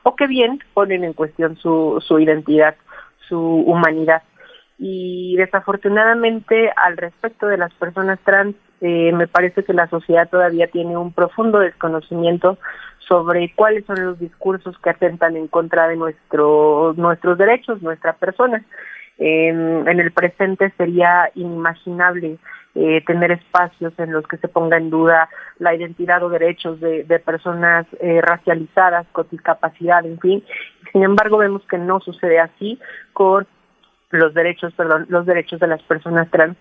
o 0.05 0.15
que 0.15 0.29
bien 0.29 0.61
ponen 0.73 1.03
en 1.03 1.15
cuestión 1.15 1.57
su, 1.57 2.03
su 2.07 2.21
identidad, 2.21 2.77
su 3.29 3.41
humanidad. 3.41 4.23
Y 4.79 5.35
desafortunadamente 5.37 6.71
al 6.77 6.97
respecto 6.97 7.49
de 7.49 7.59
las 7.59 7.73
personas 7.75 8.21
trans, 8.21 8.55
eh, 8.81 9.11
me 9.13 9.27
parece 9.27 9.65
que 9.65 9.73
la 9.73 9.89
sociedad 9.89 10.29
todavía 10.29 10.69
tiene 10.69 10.97
un 10.97 11.13
profundo 11.13 11.59
desconocimiento 11.59 12.59
sobre 13.09 13.53
cuáles 13.55 13.85
son 13.87 14.05
los 14.05 14.19
discursos 14.19 14.77
que 14.79 14.91
atentan 14.91 15.37
en 15.37 15.49
contra 15.49 15.89
de 15.89 15.97
nuestro, 15.97 16.95
nuestros 16.97 17.39
derechos, 17.39 17.83
nuestra 17.83 18.15
persona. 18.15 18.65
en 19.19 20.01
el 20.01 20.13
presente 20.13 20.73
sería 20.77 21.31
inimaginable 21.35 22.39
eh, 22.79 23.03
tener 23.07 23.31
espacios 23.33 23.95
en 23.99 24.13
los 24.13 24.27
que 24.27 24.37
se 24.37 24.49
ponga 24.49 24.77
en 24.77 24.91
duda 24.91 25.31
la 25.59 25.75
identidad 25.75 26.23
o 26.23 26.29
derechos 26.29 26.79
de, 26.79 27.05
de 27.05 27.19
personas 27.19 27.87
eh, 28.01 28.21
racializadas, 28.21 29.07
con 29.13 29.27
discapacidad, 29.31 30.05
en 30.05 30.21
fin. 30.21 30.45
Sin 30.93 31.03
embargo, 31.03 31.39
vemos 31.39 31.63
que 31.71 31.79
no 31.79 32.01
sucede 32.01 32.39
así 32.39 32.79
con 33.15 33.47
los 34.11 34.35
derechos, 34.35 34.73
perdón, 34.75 35.07
los 35.09 35.27
derechos 35.27 35.61
de 35.61 35.67
las 35.67 35.83
personas 35.83 36.31
trans. 36.31 36.57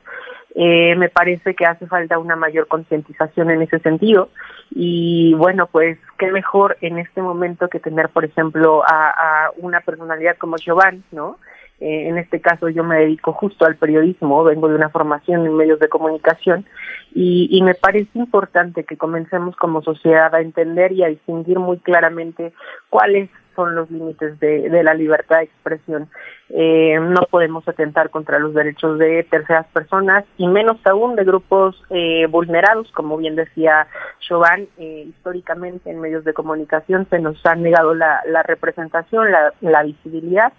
Eh, 0.57 0.95
me 0.95 1.09
parece 1.09 1.53
que 1.53 1.65
hace 1.65 1.85
falta 1.85 2.17
una 2.17 2.37
mayor 2.37 2.67
concientización 2.67 3.49
en 3.51 3.61
ese 3.61 3.79
sentido 3.79 4.29
y 4.71 5.33
bueno, 5.33 5.67
pues 5.67 5.97
qué 6.17 6.31
mejor 6.31 6.77
en 6.79 6.97
este 6.97 7.21
momento 7.21 7.67
que 7.67 7.81
tener, 7.81 8.07
por 8.07 8.23
ejemplo, 8.23 8.81
a, 8.87 9.49
una 9.57 9.81
personalidad 9.81 10.37
como 10.37 10.55
Giovanni, 10.55 11.03
¿no? 11.11 11.37
Eh, 11.81 12.07
en 12.07 12.17
este 12.17 12.39
caso 12.39 12.69
yo 12.69 12.85
me 12.85 12.99
dedico 12.99 13.33
justo 13.33 13.65
al 13.65 13.75
periodismo, 13.75 14.45
vengo 14.45 14.69
de 14.69 14.75
una 14.75 14.87
formación 14.87 15.45
en 15.45 15.57
medios 15.57 15.77
de 15.81 15.89
comunicación 15.89 16.65
y, 17.13 17.49
y, 17.51 17.61
me 17.61 17.73
parece 17.75 18.17
importante 18.17 18.85
que 18.85 18.95
comencemos 18.95 19.57
como 19.57 19.81
sociedad 19.81 20.33
a 20.33 20.39
entender 20.39 20.93
y 20.93 21.03
a 21.03 21.09
distinguir 21.09 21.59
muy 21.59 21.79
claramente 21.79 22.53
cuáles 22.89 23.29
son 23.55 23.75
los 23.75 23.89
límites 23.89 24.39
de, 24.39 24.69
la 24.83 24.93
libertad 24.93 25.37
de 25.37 25.43
expresión. 25.43 26.09
Eh, 26.49 26.99
no 26.99 27.21
podemos 27.29 27.67
atentar 27.67 28.09
contra 28.09 28.37
los 28.37 28.53
derechos 28.53 28.99
de 28.99 29.23
terceras 29.23 29.65
personas 29.73 30.25
y 30.37 30.47
menos 30.47 30.77
aún 30.85 31.15
de 31.15 31.23
grupos 31.23 31.81
eh, 31.89 32.27
vulnerados, 32.27 32.91
como 32.91 33.17
bien 33.17 33.35
decía 33.35 33.87
Chauvin, 34.19 34.67
eh, 34.77 35.05
históricamente 35.07 35.89
en 35.89 36.01
medios 36.01 36.23
de 36.23 36.33
comunicación 36.33 37.07
se 37.09 37.19
nos 37.19 37.43
ha 37.45 37.55
negado 37.55 37.95
la, 37.95 38.21
la 38.27 38.43
representación, 38.43 39.31
la, 39.31 39.53
la 39.61 39.83
visibilidad 39.83 40.53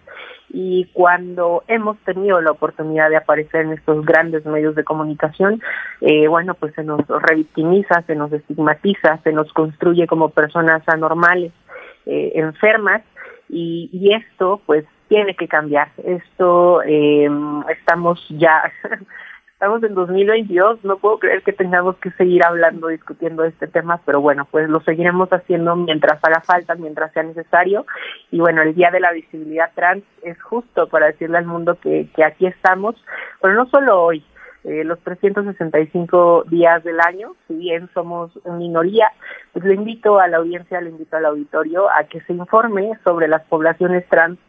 y 0.48 0.86
cuando 0.92 1.64
hemos 1.68 1.98
tenido 1.98 2.40
la 2.40 2.52
oportunidad 2.52 3.10
de 3.10 3.16
aparecer 3.16 3.66
en 3.66 3.72
estos 3.72 4.04
grandes 4.04 4.44
medios 4.46 4.74
de 4.74 4.84
comunicación, 4.84 5.60
eh, 6.00 6.28
bueno, 6.28 6.54
pues 6.54 6.74
se 6.74 6.84
nos 6.84 7.00
revictimiza, 7.06 8.02
se 8.06 8.14
nos 8.14 8.32
estigmatiza, 8.32 9.18
se 9.24 9.32
nos 9.32 9.52
construye 9.52 10.06
como 10.06 10.30
personas 10.30 10.82
anormales 10.86 11.52
eh, 12.06 12.32
enfermas 12.34 13.02
y, 13.48 13.90
y, 13.92 14.14
esto 14.14 14.60
pues 14.66 14.84
tiene 15.08 15.34
que 15.34 15.48
cambiar. 15.48 15.88
Esto 16.04 16.82
eh, 16.82 17.28
estamos 17.68 18.24
ya, 18.30 18.72
estamos 19.52 19.82
en 19.82 19.94
2022, 19.94 20.84
no 20.84 20.98
puedo 20.98 21.18
creer 21.18 21.42
que 21.42 21.52
tengamos 21.52 21.96
que 21.96 22.10
seguir 22.12 22.44
hablando, 22.44 22.88
discutiendo 22.88 23.44
este 23.44 23.66
tema, 23.66 24.00
pero 24.04 24.20
bueno, 24.20 24.46
pues 24.50 24.68
lo 24.68 24.80
seguiremos 24.80 25.28
haciendo 25.30 25.76
mientras 25.76 26.22
haga 26.22 26.40
falta, 26.40 26.74
mientras 26.74 27.12
sea 27.12 27.22
necesario. 27.22 27.86
Y 28.30 28.38
bueno, 28.38 28.62
el 28.62 28.74
Día 28.74 28.90
de 28.90 29.00
la 29.00 29.12
Visibilidad 29.12 29.70
Trans 29.74 30.04
es 30.22 30.40
justo 30.42 30.88
para 30.88 31.06
decirle 31.06 31.38
al 31.38 31.46
mundo 31.46 31.78
que, 31.80 32.08
que 32.14 32.24
aquí 32.24 32.46
estamos, 32.46 32.96
pero 33.40 33.54
no 33.54 33.66
solo 33.66 34.02
hoy, 34.02 34.24
eh, 34.66 34.82
los 34.82 34.98
365 34.98 36.44
días 36.48 36.82
del 36.82 36.98
año, 36.98 37.36
si 37.46 37.54
bien 37.54 37.88
somos 37.94 38.32
minoría, 38.44 39.12
pues 39.52 39.64
le 39.64 39.74
invito 39.74 40.18
a 40.18 40.26
la 40.26 40.38
audiencia, 40.38 40.80
le 40.80 40.90
invito 40.90 41.16
al 41.16 41.26
auditorio 41.26 41.88
a 41.88 42.02
que 42.02 42.20
se 42.22 42.32
informe 42.32 42.98
sobre 43.04 43.28
las 43.28 43.44
poblaciones 43.44 44.04
trans, 44.08 44.40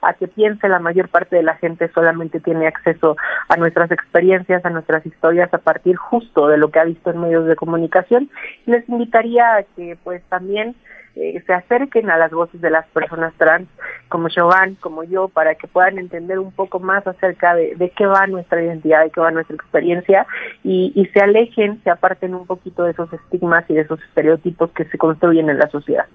a 0.00 0.14
que 0.14 0.28
piense 0.28 0.66
la 0.70 0.78
mayor 0.78 1.10
parte 1.10 1.36
de 1.36 1.42
la 1.42 1.56
gente 1.56 1.90
solamente 1.92 2.40
tiene 2.40 2.66
acceso 2.66 3.18
a 3.50 3.56
nuestras 3.58 3.90
experiencias, 3.90 4.64
a 4.64 4.70
nuestras 4.70 5.04
historias 5.04 5.52
a 5.52 5.58
partir 5.58 5.96
justo 5.96 6.48
de 6.48 6.56
lo 6.56 6.70
que 6.70 6.80
ha 6.80 6.84
visto 6.84 7.10
en 7.10 7.20
medios 7.20 7.44
de 7.44 7.56
comunicación. 7.56 8.30
Les 8.64 8.88
invitaría 8.88 9.56
a 9.56 9.62
que 9.62 9.98
pues 10.02 10.22
también 10.30 10.74
eh, 11.16 11.42
se 11.46 11.52
acerquen 11.52 12.10
a 12.10 12.18
las 12.18 12.30
voces 12.30 12.60
de 12.60 12.70
las 12.70 12.86
personas 12.88 13.32
trans, 13.38 13.68
como 14.08 14.28
Jovan, 14.34 14.74
como 14.76 15.02
yo, 15.02 15.28
para 15.28 15.54
que 15.54 15.66
puedan 15.66 15.98
entender 15.98 16.38
un 16.38 16.52
poco 16.52 16.78
más 16.78 17.06
acerca 17.06 17.54
de, 17.54 17.74
de 17.74 17.90
qué 17.90 18.06
va 18.06 18.26
nuestra 18.26 18.62
identidad, 18.62 19.02
de 19.02 19.10
qué 19.10 19.20
va 19.20 19.30
nuestra 19.30 19.56
experiencia, 19.56 20.26
y, 20.62 20.92
y 20.94 21.06
se 21.06 21.20
alejen, 21.20 21.80
se 21.82 21.90
aparten 21.90 22.34
un 22.34 22.46
poquito 22.46 22.84
de 22.84 22.92
esos 22.92 23.10
estigmas 23.12 23.64
y 23.68 23.74
de 23.74 23.80
esos 23.80 24.00
estereotipos 24.02 24.70
que 24.72 24.84
se 24.84 24.98
construyen 24.98 25.48
en 25.48 25.58
la 25.58 25.68
sociedad. 25.70 26.06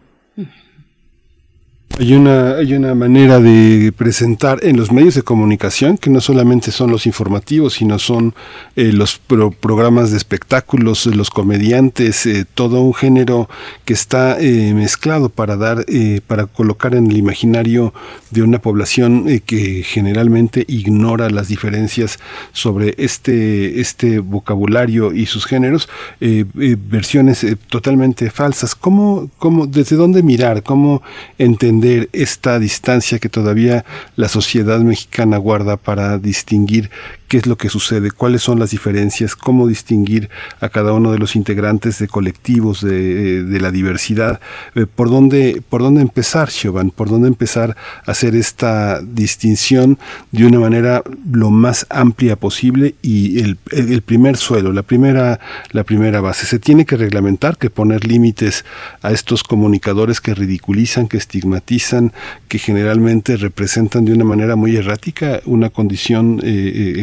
Hay 1.99 2.13
una, 2.13 2.55
hay 2.55 2.73
una 2.73 2.95
manera 2.95 3.39
de 3.39 3.93
presentar 3.95 4.59
en 4.63 4.76
los 4.76 4.91
medios 4.91 5.13
de 5.13 5.22
comunicación 5.22 5.97
que 5.97 6.09
no 6.09 6.19
solamente 6.19 6.72
son 6.72 6.89
los 6.89 7.05
informativos, 7.05 7.73
sino 7.73 7.99
son 7.99 8.34
eh, 8.76 8.91
los 8.91 9.19
pro 9.19 9.51
programas 9.51 10.09
de 10.09 10.18
espectáculos, 10.18 11.05
los 11.05 11.30
comediantes, 11.30 12.26
eh, 12.26 12.45
todo 12.55 12.81
un 12.81 12.93
género 12.93 13.49
que 13.85 13.93
está 13.93 14.39
eh, 14.39 14.73
mezclado 14.73 15.30
para 15.30 15.57
dar, 15.57 15.85
eh, 15.89 16.22
para 16.26 16.47
colocar 16.47 16.95
en 16.95 17.11
el 17.11 17.18
imaginario 17.18 17.93
de 18.31 18.41
una 18.41 18.59
población 18.59 19.41
que 19.45 19.84
generalmente 19.84 20.65
ignora 20.68 21.30
las 21.30 21.49
diferencias 21.49 22.18
sobre 22.53 22.95
este, 22.97 23.81
este 23.81 24.19
vocabulario 24.19 25.13
y 25.13 25.26
sus 25.26 25.45
géneros, 25.45 25.89
versiones 26.19 27.45
totalmente 27.68 28.30
falsas. 28.31 28.73
¿Cómo, 28.73 29.30
cómo, 29.38 29.68
desde 29.68 29.97
dónde 29.97 30.23
mirar? 30.23 30.63
¿Cómo 30.63 31.01
entender? 31.38 31.81
Esta 32.14 32.60
distancia 32.60 33.20
que 33.20 33.30
todavía 33.30 33.86
la 34.16 34.30
sociedad 34.30 34.80
mexicana 34.80 35.38
guarda 35.38 35.78
para 35.78 36.18
distinguir 36.18 36.90
qué 37.32 37.38
es 37.38 37.48
lo 37.48 37.56
que 37.56 37.70
sucede, 37.70 38.12
cuáles 38.12 38.41
son 38.41 38.60
las 38.60 38.72
diferencias, 38.72 39.38
cómo 39.38 39.66
distinguir 39.66 40.30
a 40.60 40.68
cada 40.68 40.91
uno 40.91 41.14
de 41.14 41.18
los 41.18 41.38
integrantes 41.38 41.98
de 41.98 42.10
colectivos 42.10 42.82
de, 42.82 43.45
de 43.45 43.60
la 43.62 43.72
diversidad, 43.72 44.41
eh, 44.76 44.86
por 44.86 45.10
dónde 45.10 45.62
por 45.70 45.82
dónde 45.82 46.02
empezar, 46.02 46.49
Siobhan, 46.49 46.91
por 46.91 47.08
dónde 47.08 47.30
empezar 47.30 47.78
a 48.06 48.12
hacer 48.12 48.36
esta 48.36 48.99
distinción 49.02 49.98
de 50.34 50.45
una 50.45 50.60
manera 50.60 51.03
lo 51.32 51.52
más 51.52 51.88
amplia 51.90 52.36
posible 52.36 52.95
y 53.02 53.40
el, 53.40 53.56
primer 54.02 54.36
suelo, 54.36 54.74
la 54.74 54.84
primera 54.84 55.40
la 55.72 55.86
primera 55.86 56.20
base 56.20 56.45
se 56.45 56.60
tiene 56.60 56.86
que 56.86 56.98
reglamentar, 56.98 57.58
que 57.58 57.70
poner 57.70 58.06
límites 58.06 58.66
a 59.03 59.14
estos 59.14 59.45
comunicadores 59.45 60.20
que 60.20 60.36
ridiculizan, 60.36 61.08
que 61.08 61.16
estigmatizan, 61.16 62.12
que 62.49 62.60
generalmente 62.60 63.38
representan 63.38 64.03
de 64.03 64.12
una 64.12 64.26
manera 64.26 64.58
muy 64.58 64.76
errática 64.76 65.40
una 65.45 65.70
condición 65.70 66.41
eh, 66.44 66.49
eh, 66.98 67.02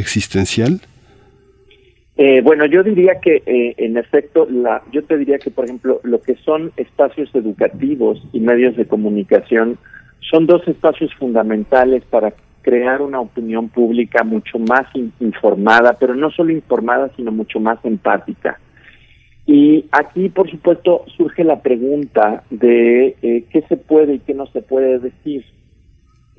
Eh, 2.16 2.40
bueno, 2.42 2.66
yo 2.66 2.82
diría 2.82 3.20
que 3.20 3.42
en 3.46 3.96
efecto, 3.96 4.46
la, 4.50 4.82
yo 4.90 5.04
te 5.04 5.16
diría 5.16 5.38
que, 5.38 5.50
por 5.50 5.66
ejemplo, 5.66 6.00
lo 6.02 6.20
que 6.20 6.34
son 6.44 6.72
espacios 6.76 7.32
educativos 7.34 8.20
y 8.32 8.40
medios 8.40 8.76
de 8.76 8.86
comunicación 8.86 9.78
son 10.30 10.46
dos 10.46 10.66
espacios 10.66 11.14
fundamentales 11.14 12.02
para 12.10 12.32
crear 12.62 13.00
una 13.00 13.20
opinión 13.20 13.68
pública 13.68 14.24
mucho 14.24 14.58
más 14.58 14.86
informada, 15.20 15.96
pero 15.98 16.14
no 16.14 16.30
solo 16.30 16.52
informada, 16.52 17.10
sino 17.16 17.32
mucho 17.32 17.60
más 17.60 17.78
empática. 17.84 18.58
Y 19.46 19.86
aquí, 19.92 20.28
por 20.28 20.50
supuesto, 20.50 21.04
surge 21.16 21.44
la 21.44 21.62
pregunta 21.62 22.42
de 22.50 23.16
eh, 23.22 23.44
qué 23.50 23.62
se 23.68 23.78
puede 23.78 24.16
y 24.16 24.18
qué 24.18 24.34
no 24.34 24.46
se 24.48 24.60
puede 24.60 24.98
decir. 24.98 25.46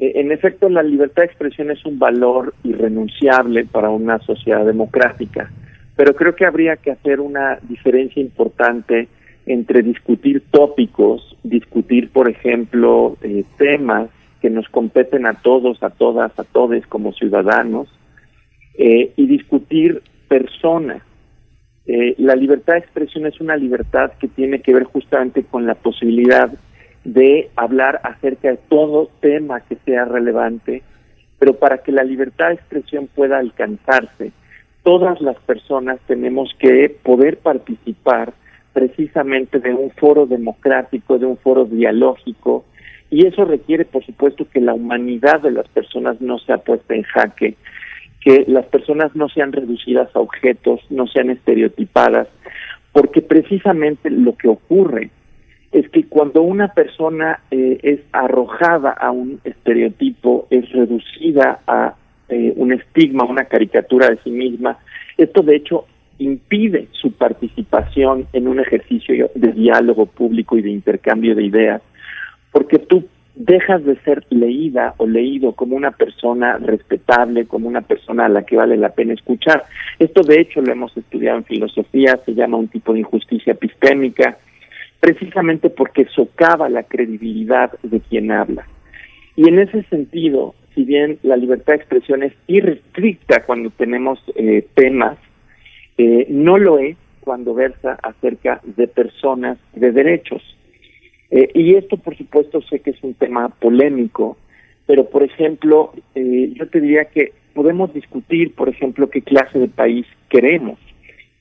Eh, 0.02 0.14
en 0.16 0.32
efecto, 0.32 0.70
la 0.70 0.82
libertad 0.82 1.24
de 1.24 1.28
expresión 1.28 1.70
es 1.72 1.86
un 1.86 2.00
valor 2.00 2.54
irrenunciable 2.64 3.66
para 3.66 3.90
una 3.90 4.20
sociedad 4.20 4.66
democrática, 4.66 5.52
pero 5.98 6.16
creo 6.16 6.36
que 6.36 6.46
habría 6.46 6.78
que 6.78 6.92
hacer 6.92 7.20
una 7.20 7.60
diferencia 7.64 8.22
importante 8.22 9.10
entre 9.46 9.82
discutir 9.82 10.44
tópicos, 10.52 11.36
discutir, 11.44 12.10
por 12.12 12.30
ejemplo, 12.30 13.18
eh, 13.22 13.44
temas 13.58 14.10
que 14.42 14.50
nos 14.50 14.70
competen 14.70 15.26
a 15.26 15.34
todos, 15.34 15.84
a 15.84 15.90
todas, 15.90 16.38
a 16.40 16.44
todos 16.46 16.86
como 16.88 17.12
ciudadanos, 17.12 17.88
y 18.82 19.28
discutir 19.28 20.02
personas. 20.30 21.02
Eh, 21.92 22.14
la 22.20 22.36
libertad 22.36 22.74
de 22.74 22.80
expresión 22.80 23.26
es 23.26 23.42
una 23.42 23.58
libertad 23.58 24.12
que 24.20 24.28
tiene 24.28 24.62
que 24.62 24.74
ver 24.74 24.84
justamente 24.84 25.44
con 25.44 25.66
la 25.66 25.74
posibilidad 25.74 26.50
de 27.14 27.50
hablar 27.56 28.02
acerca 28.04 28.50
de 28.50 28.58
todo 28.70 29.10
tema 29.20 29.62
que 29.62 29.78
sea 29.86 30.06
relevante, 30.06 30.84
pero 31.40 31.56
para 31.56 31.80
que 31.80 31.92
la 31.92 32.04
libertad 32.04 32.50
de 32.50 32.56
expresión 32.56 33.08
pueda 33.08 33.40
alcanzarse, 33.40 34.32
todas 34.84 35.20
las 35.22 35.38
personas 35.38 36.00
tenemos 36.08 36.54
que 36.60 36.96
poder 37.02 37.38
participar 37.38 38.34
precisamente 38.74 39.60
de 39.60 39.74
un 39.74 39.90
foro 39.92 40.28
democrático, 40.28 41.18
de 41.18 41.26
un 41.26 41.38
foro 41.38 41.66
dialógico, 41.66 42.66
y 43.10 43.26
eso 43.26 43.44
requiere, 43.44 43.86
por 43.86 44.06
supuesto, 44.06 44.48
que 44.48 44.62
la 44.62 44.76
humanidad 44.76 45.42
de 45.42 45.52
las 45.52 45.68
personas 45.70 46.22
no 46.22 46.38
sea 46.38 46.60
puesta 46.60 46.94
en 46.94 47.02
jaque, 47.04 47.56
que 48.22 48.46
las 48.48 48.66
personas 48.68 49.16
no 49.16 49.30
sean 49.30 49.52
reducidas 49.52 50.16
a 50.16 50.20
objetos, 50.20 50.82
no 50.92 51.08
sean 51.08 51.32
estereotipadas, 51.32 52.28
porque 52.92 53.24
precisamente 53.24 54.12
lo 54.12 54.36
que 54.36 54.48
ocurre 54.48 55.10
es 55.72 55.90
que 55.90 56.06
cuando 56.06 56.42
una 56.42 56.70
persona 56.70 57.42
eh, 57.52 57.80
es 57.84 58.00
arrojada 58.12 58.92
a 58.92 59.12
un 59.12 59.40
estereotipo, 59.44 60.48
es 60.50 60.70
reducida 60.72 61.60
a 61.68 61.96
eh, 62.28 62.54
un 62.56 62.74
estigma, 62.74 63.24
una 63.24 63.46
caricatura 63.46 64.10
de 64.10 64.18
sí 64.24 64.32
misma, 64.32 64.78
esto 65.18 65.42
de 65.42 65.56
hecho 65.56 65.86
impide 66.18 66.88
su 66.92 67.14
participación 67.14 68.28
en 68.34 68.48
un 68.48 68.60
ejercicio 68.60 69.30
de 69.36 69.52
diálogo 69.54 70.06
público 70.06 70.58
y 70.58 70.62
de 70.62 70.70
intercambio 70.70 71.36
de 71.36 71.44
ideas, 71.44 71.82
porque 72.52 72.80
tú 72.80 73.06
dejas 73.36 73.86
de 73.86 73.96
ser 74.02 74.26
leída 74.30 74.96
o 74.98 75.08
leído 75.08 75.54
como 75.54 75.76
una 75.76 75.92
persona 75.92 76.58
respetable, 76.58 77.46
como 77.46 77.70
una 77.70 77.82
persona 77.82 78.26
a 78.26 78.30
la 78.30 78.44
que 78.44 78.58
vale 78.58 78.76
la 78.76 78.90
pena 78.90 79.14
escuchar. 79.14 79.64
Esto 79.98 80.24
de 80.24 80.42
hecho 80.42 80.62
lo 80.62 80.74
hemos 80.74 80.96
estudiado 80.98 81.38
en 81.38 81.46
filosofía, 81.46 82.20
se 82.26 82.34
llama 82.34 82.58
un 82.58 82.68
tipo 82.68 82.92
de 82.92 83.00
injusticia 83.00 83.54
epistémica, 83.54 84.38
precisamente 85.00 85.70
porque 85.70 86.06
socava 86.06 86.70
la 86.70 86.84
credibilidad 86.84 87.72
de 87.84 88.00
quien 88.02 88.32
habla. 88.32 88.68
Y 89.36 89.48
en 89.48 89.60
ese 89.60 89.84
sentido, 89.84 90.56
si 90.76 90.84
bien 90.84 91.20
la 91.24 91.38
libertad 91.38 91.74
de 91.74 91.80
expresión 91.80 92.24
es 92.24 92.34
irrestricta 92.48 93.44
cuando 93.46 93.70
tenemos 93.70 94.20
eh, 94.36 94.68
temas, 94.74 95.18
eh, 95.98 96.28
no 96.30 96.58
lo 96.58 96.80
es 96.80 96.98
cuando 97.22 97.54
versa 97.54 97.98
acerca 98.02 98.62
de 98.64 98.88
personas, 98.88 99.58
de 99.74 99.92
derechos. 99.92 100.42
Eh, 101.32 101.50
y 101.54 101.76
esto, 101.76 101.98
por 101.98 102.18
supuesto, 102.18 102.62
sé 102.64 102.80
que 102.80 102.92
es 102.92 103.04
un 103.04 103.14
tema 103.14 103.50
polémico, 103.50 104.38
pero, 104.88 105.10
por 105.10 105.24
ejemplo, 105.24 105.94
eh, 106.16 106.52
yo 106.56 106.68
te 106.68 106.82
diría 106.82 107.06
que 107.06 107.34
podemos 107.54 107.94
discutir, 107.94 108.56
por 108.56 108.70
ejemplo, 108.70 109.10
qué 109.10 109.22
clase 109.22 109.60
de 109.60 109.68
país 109.68 110.06
queremos, 110.30 110.80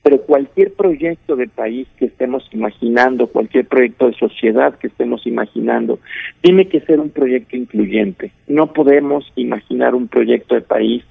pero 0.02 0.22
cualquier 0.22 0.72
proyecto 0.72 1.36
de 1.36 1.48
país 1.48 1.86
que 1.98 2.06
estemos 2.06 2.48
imaginando, 2.52 3.26
cualquier 3.26 3.66
proyecto 3.66 4.06
de 4.06 4.14
sociedad 4.14 4.78
que 4.78 4.86
estemos 4.86 5.26
imaginando, 5.26 5.98
tiene 6.40 6.68
que 6.68 6.80
ser 6.80 7.00
un 7.00 7.10
proyecto 7.10 7.56
incluyente. 7.56 8.32
No 8.46 8.72
podemos 8.72 9.30
imaginar 9.36 9.94
un 9.94 10.08
proyecto 10.08 10.54
de 10.54 10.62
país 10.62 11.04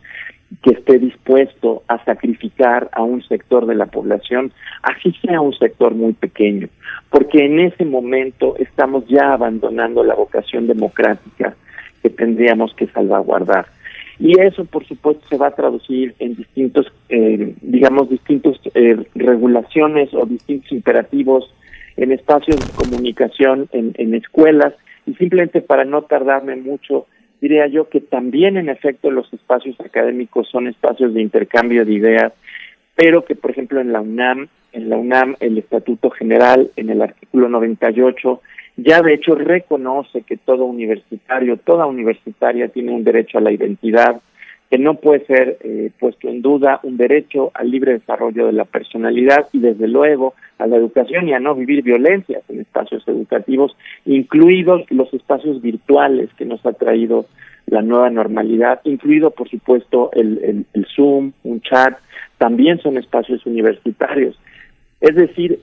que 0.64 0.72
esté 0.72 0.98
dispuesto 0.98 1.84
a 1.88 2.04
sacrificar 2.06 2.90
a 2.94 3.04
un 3.04 3.22
sector 3.24 3.66
de 3.66 3.76
la 3.76 3.88
población, 3.88 4.54
así 4.82 5.14
sea 5.22 5.42
un 5.42 5.54
sector 5.54 5.94
muy 5.94 6.14
pequeño, 6.14 6.70
porque 7.10 7.46
en 7.46 7.60
ese 7.60 7.84
momento 7.84 8.56
estamos 8.58 9.06
ya 9.08 9.34
abandonando 9.34 10.04
la 10.04 10.16
vocación 10.16 10.68
democrática 10.68 11.56
que 12.02 12.10
tendríamos 12.10 12.74
que 12.76 12.88
salvaguardar. 12.88 13.68
Y 14.19 14.39
eso, 14.39 14.65
por 14.65 14.85
supuesto, 14.88 15.27
se 15.30 15.38
va 15.38 15.48
a 15.48 15.56
traducir 15.56 16.15
en 16.19 16.35
distintos, 16.35 16.91
eh, 17.10 17.53
digamos, 17.61 18.10
distintos 18.10 18.60
eh, 18.73 18.98
regulaciones 19.14 20.14
o 20.14 20.26
distintos 20.26 20.72
imperativos 20.72 21.53
en 21.98 22.11
espacios 22.11 22.57
de 22.57 22.73
comunicación, 22.73 23.69
en, 23.72 23.94
en 23.98 24.15
escuelas, 24.15 24.73
y 25.06 25.14
simplemente 25.15 25.61
para 25.61 25.85
no 25.85 26.03
tardarme 26.03 26.56
mucho, 26.56 27.07
diría 27.41 27.68
yo 27.68 27.89
que 27.89 28.02
también 28.02 28.57
en 28.57 28.69
efecto 28.69 29.11
los 29.11 29.31
espacios 29.34 29.80
académicos 29.80 30.49
son 30.49 30.68
espacios 30.68 31.14
de 31.14 31.22
intercambio 31.22 31.85
de 31.85 31.94
ideas, 31.94 32.34
pero 32.95 33.23
que 33.23 33.35
por 33.35 33.52
ejemplo 33.52 33.80
en 33.80 33.94
la 33.94 34.02
UNAM, 34.02 34.48
en 34.73 34.89
la 34.89 34.98
UNAM 34.98 35.35
el 35.39 35.57
Estatuto 35.57 36.10
General 36.10 36.69
en 36.76 36.89
el 36.89 37.02
artículo 37.02 37.48
98 37.49 38.41
ya 38.78 39.02
de 39.02 39.16
hecho 39.16 39.34
reconoce 39.34 40.22
que 40.22 40.38
todo 40.38 40.66
universitario, 40.66 41.58
toda 41.58 41.88
universitaria 41.88 42.70
tiene 42.70 42.91
un 42.91 43.04
derecho 43.04 43.40
a 43.40 43.41
la 43.41 43.52
identidad, 43.52 44.22
que 44.70 44.78
no 44.78 44.95
puede 44.95 45.26
ser 45.26 45.58
eh, 45.64 45.91
puesto 45.99 46.28
en 46.28 46.41
duda 46.41 46.80
un 46.84 46.98
derecho 46.98 47.52
al 47.54 47.72
libre 47.72 47.94
desarrollo 47.94 48.45
de 48.45 48.54
la 48.54 48.66
personalidad 48.66 49.48
y 49.52 49.60
desde 49.60 49.88
luego 49.88 50.36
a 50.60 50.68
la 50.68 50.76
educación 50.76 51.28
y 51.28 51.34
a 51.34 51.40
no 51.40 51.56
vivir 51.56 51.84
violencias 51.84 52.44
en 52.49 52.60
espacios 52.62 53.08
educativos, 53.08 53.76
incluidos 54.06 54.84
los 54.91 55.12
espacios 55.14 55.62
virtuales 55.62 56.30
que 56.38 56.45
nos 56.45 56.64
ha 56.66 56.74
traído 56.74 57.26
la 57.66 57.82
nueva 57.82 58.10
normalidad, 58.10 58.82
incluido 58.84 59.32
por 59.32 59.49
supuesto 59.49 60.12
el, 60.14 60.66
el 60.74 60.86
Zoom, 60.95 61.32
un 61.44 61.62
chat, 61.62 61.98
también 62.38 62.80
son 62.80 62.98
espacios 62.98 63.45
universitarios. 63.45 64.38
Es 65.02 65.16
decir, 65.16 65.62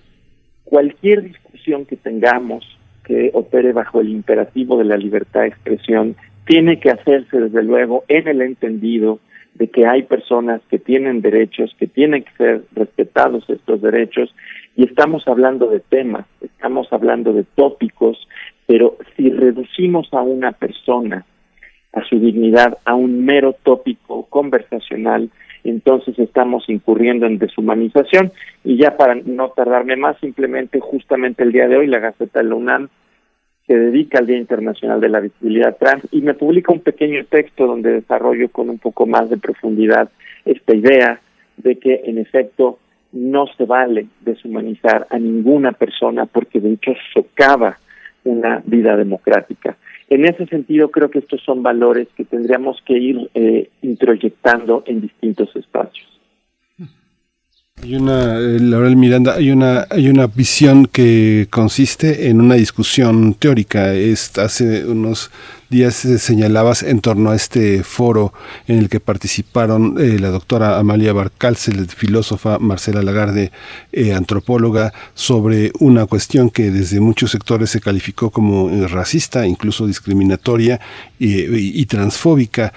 cualquier 0.65 1.23
discusión 1.23 1.85
que 1.87 1.97
tengamos 1.97 2.65
que 3.05 3.31
opere 3.35 3.73
bajo 3.73 4.01
el 4.01 4.09
imperativo 4.09 4.79
de 4.79 4.85
la 4.85 4.97
libertad 4.97 5.43
de 5.43 5.49
expresión 5.49 6.17
tiene 6.47 6.81
que 6.81 6.91
hacerse 6.91 7.39
desde 7.39 7.63
luego 7.63 8.05
en 8.09 8.29
el 8.29 8.43
entendido 8.43 9.21
de 9.55 9.69
que 9.69 9.87
hay 9.87 10.03
personas 10.03 10.61
que 10.69 10.79
tienen 10.79 11.21
derechos, 11.21 11.75
que 11.79 11.87
tienen 11.87 12.25
que 12.25 12.33
ser 12.37 12.63
respetados 12.75 13.49
estos 13.49 13.81
derechos, 13.81 14.35
y 14.77 14.85
estamos 14.85 15.27
hablando 15.29 15.69
de 15.69 15.81
temas, 15.81 16.27
estamos 16.41 16.93
hablando 16.93 17.33
de 17.33 17.45
tópicos, 17.55 18.27
pero 18.67 18.97
si 19.17 19.31
reducimos 19.31 20.13
a 20.13 20.23
una 20.23 20.53
persona, 20.53 21.25
a 21.93 22.03
su 22.05 22.19
dignidad, 22.19 22.79
a 22.85 22.95
un 22.95 23.25
mero 23.25 23.55
tópico 23.63 24.27
conversacional, 24.27 25.31
entonces 25.65 26.19
estamos 26.19 26.69
incurriendo 26.69 27.27
en 27.27 27.39
deshumanización. 27.39 28.33
Y 28.65 28.77
ya 28.77 28.97
para 28.97 29.15
no 29.15 29.51
tardarme 29.51 29.97
más, 29.97 30.19
simplemente 30.21 30.79
justamente 30.81 31.43
el 31.43 31.53
día 31.53 31.69
de 31.69 31.77
hoy 31.77 31.87
la 31.87 31.99
Gaceta 31.99 32.41
de 32.41 32.49
la 32.49 32.55
UNAM 32.55 32.89
se 33.67 33.75
dedica 33.75 34.19
al 34.19 34.27
Día 34.27 34.37
Internacional 34.37 35.01
de 35.01 35.09
la 35.09 35.21
Visibilidad 35.21 35.77
Trans 35.77 36.07
y 36.11 36.21
me 36.21 36.35
publica 36.35 36.73
un 36.73 36.81
pequeño 36.81 37.25
texto 37.25 37.67
donde 37.67 37.93
desarrollo 37.93 38.51
con 38.51 38.69
un 38.69 38.79
poco 38.79 39.07
más 39.07 39.31
de 39.31 39.39
profundidad 39.39 40.11
esta 40.45 40.77
idea 40.77 41.21
de 41.57 41.79
que 41.79 42.03
en 42.05 42.19
efecto 42.19 42.79
no 43.13 43.47
se 43.57 43.65
vale 43.65 44.07
deshumanizar 44.21 45.07
a 45.09 45.19
ninguna 45.19 45.73
persona 45.73 46.27
porque 46.27 46.61
de 46.61 46.73
hecho 46.73 46.93
socava 47.15 47.79
una 48.25 48.63
vida 48.67 48.97
democrática. 48.97 49.77
En 50.09 50.25
ese 50.25 50.47
sentido, 50.47 50.91
creo 50.91 51.11
que 51.11 51.21
estos 51.21 51.43
son 51.43 51.63
valores 51.63 52.09
que 52.17 52.25
tendríamos 52.25 52.81
que 52.83 52.95
ir 52.95 53.31
eh, 53.35 53.71
introyectando 53.83 54.83
en 54.87 55.01
distintos 55.01 55.55
espacios. 55.57 56.14
Hay 57.85 57.97
una, 57.97 58.39
eh, 58.39 58.97
Miranda, 58.97 59.35
hay 59.35 59.51
una, 59.51 59.87
hay 59.91 60.09
una 60.09 60.27
visión 60.27 60.87
que 60.87 61.49
consiste 61.51 62.31
en 62.31 62.41
una 62.41 62.55
discusión 62.55 63.35
teórica. 63.35 63.93
Es, 63.93 64.39
hace 64.39 64.87
unos 64.87 65.31
días 65.69 65.95
señalabas 65.95 66.83
en 66.83 67.01
torno 67.01 67.31
a 67.31 67.37
este 67.37 67.83
foro 67.83 68.33
en 68.69 68.79
el 68.79 68.89
que 68.89 69.01
participaron 69.01 69.97
eh, 69.99 70.19
la 70.19 70.31
doctora 70.31 70.79
Amalia 70.79 71.13
Barcalcel, 71.13 71.87
filósofa, 71.89 72.59
Marcela 72.59 73.03
Lagarde, 73.03 73.53
eh, 73.93 74.15
antropóloga, 74.15 74.95
sobre 75.13 75.71
una 75.79 76.07
cuestión 76.07 76.49
que 76.49 76.71
desde 76.71 77.01
muchos 77.01 77.33
sectores 77.33 77.69
se 77.69 77.83
calificó 77.83 78.31
como 78.31 78.71
racista, 78.87 79.47
incluso 79.47 79.87
discriminatoria 79.87 80.81
y 81.19 81.87
transfóbica 81.87 82.73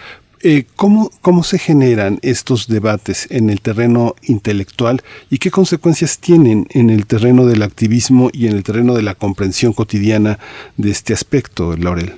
eh, 0.50 0.66
¿cómo, 0.78 1.10
¿Cómo 1.22 1.44
se 1.44 1.60
generan 1.60 2.20
estos 2.22 2.70
debates 2.70 3.30
en 3.32 3.50
el 3.50 3.60
terreno 3.60 4.16
intelectual 4.22 5.02
y 5.30 5.40
qué 5.40 5.52
consecuencias 5.52 6.22
tienen 6.22 6.68
en 6.70 6.90
el 6.90 7.06
terreno 7.06 7.46
del 7.46 7.64
activismo 7.64 8.30
y 8.32 8.48
en 8.48 8.56
el 8.56 8.64
terreno 8.64 8.94
de 8.94 9.02
la 9.02 9.14
comprensión 9.14 9.74
cotidiana 9.74 10.40
de 10.78 10.92
este 10.92 11.14
aspecto, 11.14 11.76
Laurel? 11.76 12.14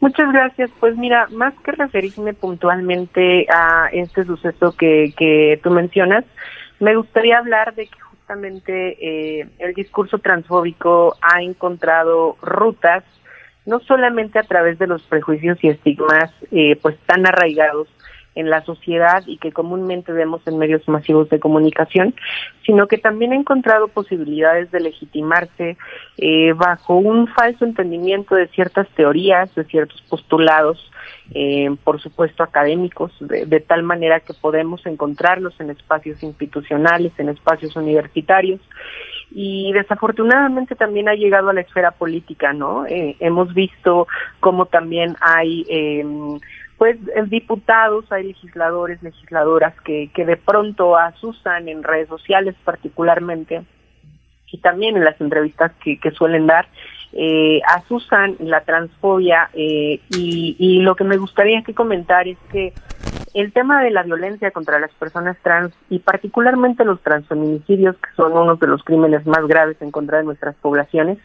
Muchas 0.00 0.32
gracias. 0.32 0.70
Pues 0.80 0.96
mira, 0.96 1.28
más 1.32 1.52
que 1.62 1.72
referirme 1.72 2.32
puntualmente 2.32 3.46
a 3.52 3.90
este 3.92 4.24
suceso 4.24 4.74
que, 4.74 5.12
que 5.18 5.60
tú 5.62 5.68
mencionas, 5.68 6.24
me 6.78 6.96
gustaría 6.96 7.36
hablar 7.36 7.74
de 7.74 7.88
que 7.88 8.00
justamente 8.00 8.96
eh, 9.40 9.48
el 9.58 9.74
discurso 9.74 10.18
transfóbico 10.18 11.18
ha 11.20 11.42
encontrado 11.42 12.38
rutas 12.40 13.04
no 13.66 13.80
solamente 13.80 14.38
a 14.38 14.42
través 14.42 14.78
de 14.78 14.86
los 14.86 15.02
prejuicios 15.02 15.58
y 15.62 15.68
estigmas 15.68 16.30
eh, 16.50 16.76
pues 16.80 16.96
tan 17.06 17.26
arraigados 17.26 17.88
en 18.34 18.48
la 18.48 18.62
sociedad 18.64 19.22
y 19.26 19.38
que 19.38 19.52
comúnmente 19.52 20.12
vemos 20.12 20.40
en 20.46 20.58
medios 20.58 20.86
masivos 20.88 21.28
de 21.30 21.40
comunicación, 21.40 22.14
sino 22.64 22.86
que 22.86 22.98
también 22.98 23.32
ha 23.32 23.36
encontrado 23.36 23.88
posibilidades 23.88 24.70
de 24.70 24.80
legitimarse 24.80 25.76
eh, 26.16 26.52
bajo 26.54 26.96
un 26.96 27.26
falso 27.28 27.64
entendimiento 27.64 28.34
de 28.36 28.48
ciertas 28.48 28.88
teorías, 28.90 29.52
de 29.54 29.64
ciertos 29.64 30.00
postulados, 30.02 30.90
eh, 31.32 31.70
por 31.84 32.00
supuesto 32.00 32.42
académicos, 32.42 33.12
de, 33.20 33.46
de, 33.46 33.60
tal 33.60 33.82
manera 33.82 34.20
que 34.20 34.34
podemos 34.34 34.84
encontrarlos 34.86 35.58
en 35.60 35.70
espacios 35.70 36.22
institucionales, 36.22 37.12
en 37.18 37.28
espacios 37.30 37.74
universitarios, 37.76 38.60
y 39.30 39.72
desafortunadamente 39.72 40.74
también 40.74 41.08
ha 41.08 41.14
llegado 41.14 41.50
a 41.50 41.52
la 41.52 41.60
esfera 41.60 41.92
política, 41.92 42.52
¿no? 42.52 42.86
Eh, 42.86 43.16
hemos 43.20 43.54
visto 43.54 44.06
cómo 44.40 44.66
también 44.66 45.16
hay 45.20 45.64
eh, 45.68 46.04
pues 46.78 46.96
diputados, 47.26 48.10
hay 48.10 48.28
legisladores, 48.28 49.02
legisladoras 49.02 49.74
que, 49.82 50.10
que 50.14 50.24
de 50.24 50.36
pronto 50.36 50.96
asusan 50.96 51.68
en 51.68 51.82
redes 51.82 52.08
sociales 52.08 52.54
particularmente 52.64 53.62
y 54.50 54.58
también 54.58 54.96
en 54.96 55.04
las 55.04 55.20
entrevistas 55.20 55.72
que, 55.84 55.98
que 55.98 56.10
suelen 56.10 56.46
dar, 56.46 56.66
eh, 57.12 57.60
asusan 57.66 58.36
la 58.38 58.62
transfobia 58.62 59.50
eh, 59.52 60.00
y, 60.10 60.56
y 60.58 60.80
lo 60.80 60.94
que 60.96 61.04
me 61.04 61.16
gustaría 61.16 61.62
que 61.62 61.74
comentar 61.74 62.26
es 62.28 62.38
que 62.50 62.72
el 63.34 63.52
tema 63.52 63.82
de 63.82 63.90
la 63.90 64.02
violencia 64.02 64.50
contra 64.50 64.80
las 64.80 64.90
personas 64.94 65.36
trans 65.42 65.72
y 65.88 66.00
particularmente 66.00 66.84
los 66.84 67.00
transfeminicidios, 67.02 67.96
que 67.96 68.10
son 68.16 68.32
uno 68.32 68.56
de 68.56 68.66
los 68.66 68.82
crímenes 68.82 69.24
más 69.26 69.46
graves 69.46 69.76
en 69.80 69.90
contra 69.90 70.18
de 70.18 70.24
nuestras 70.24 70.56
poblaciones, 70.56 71.18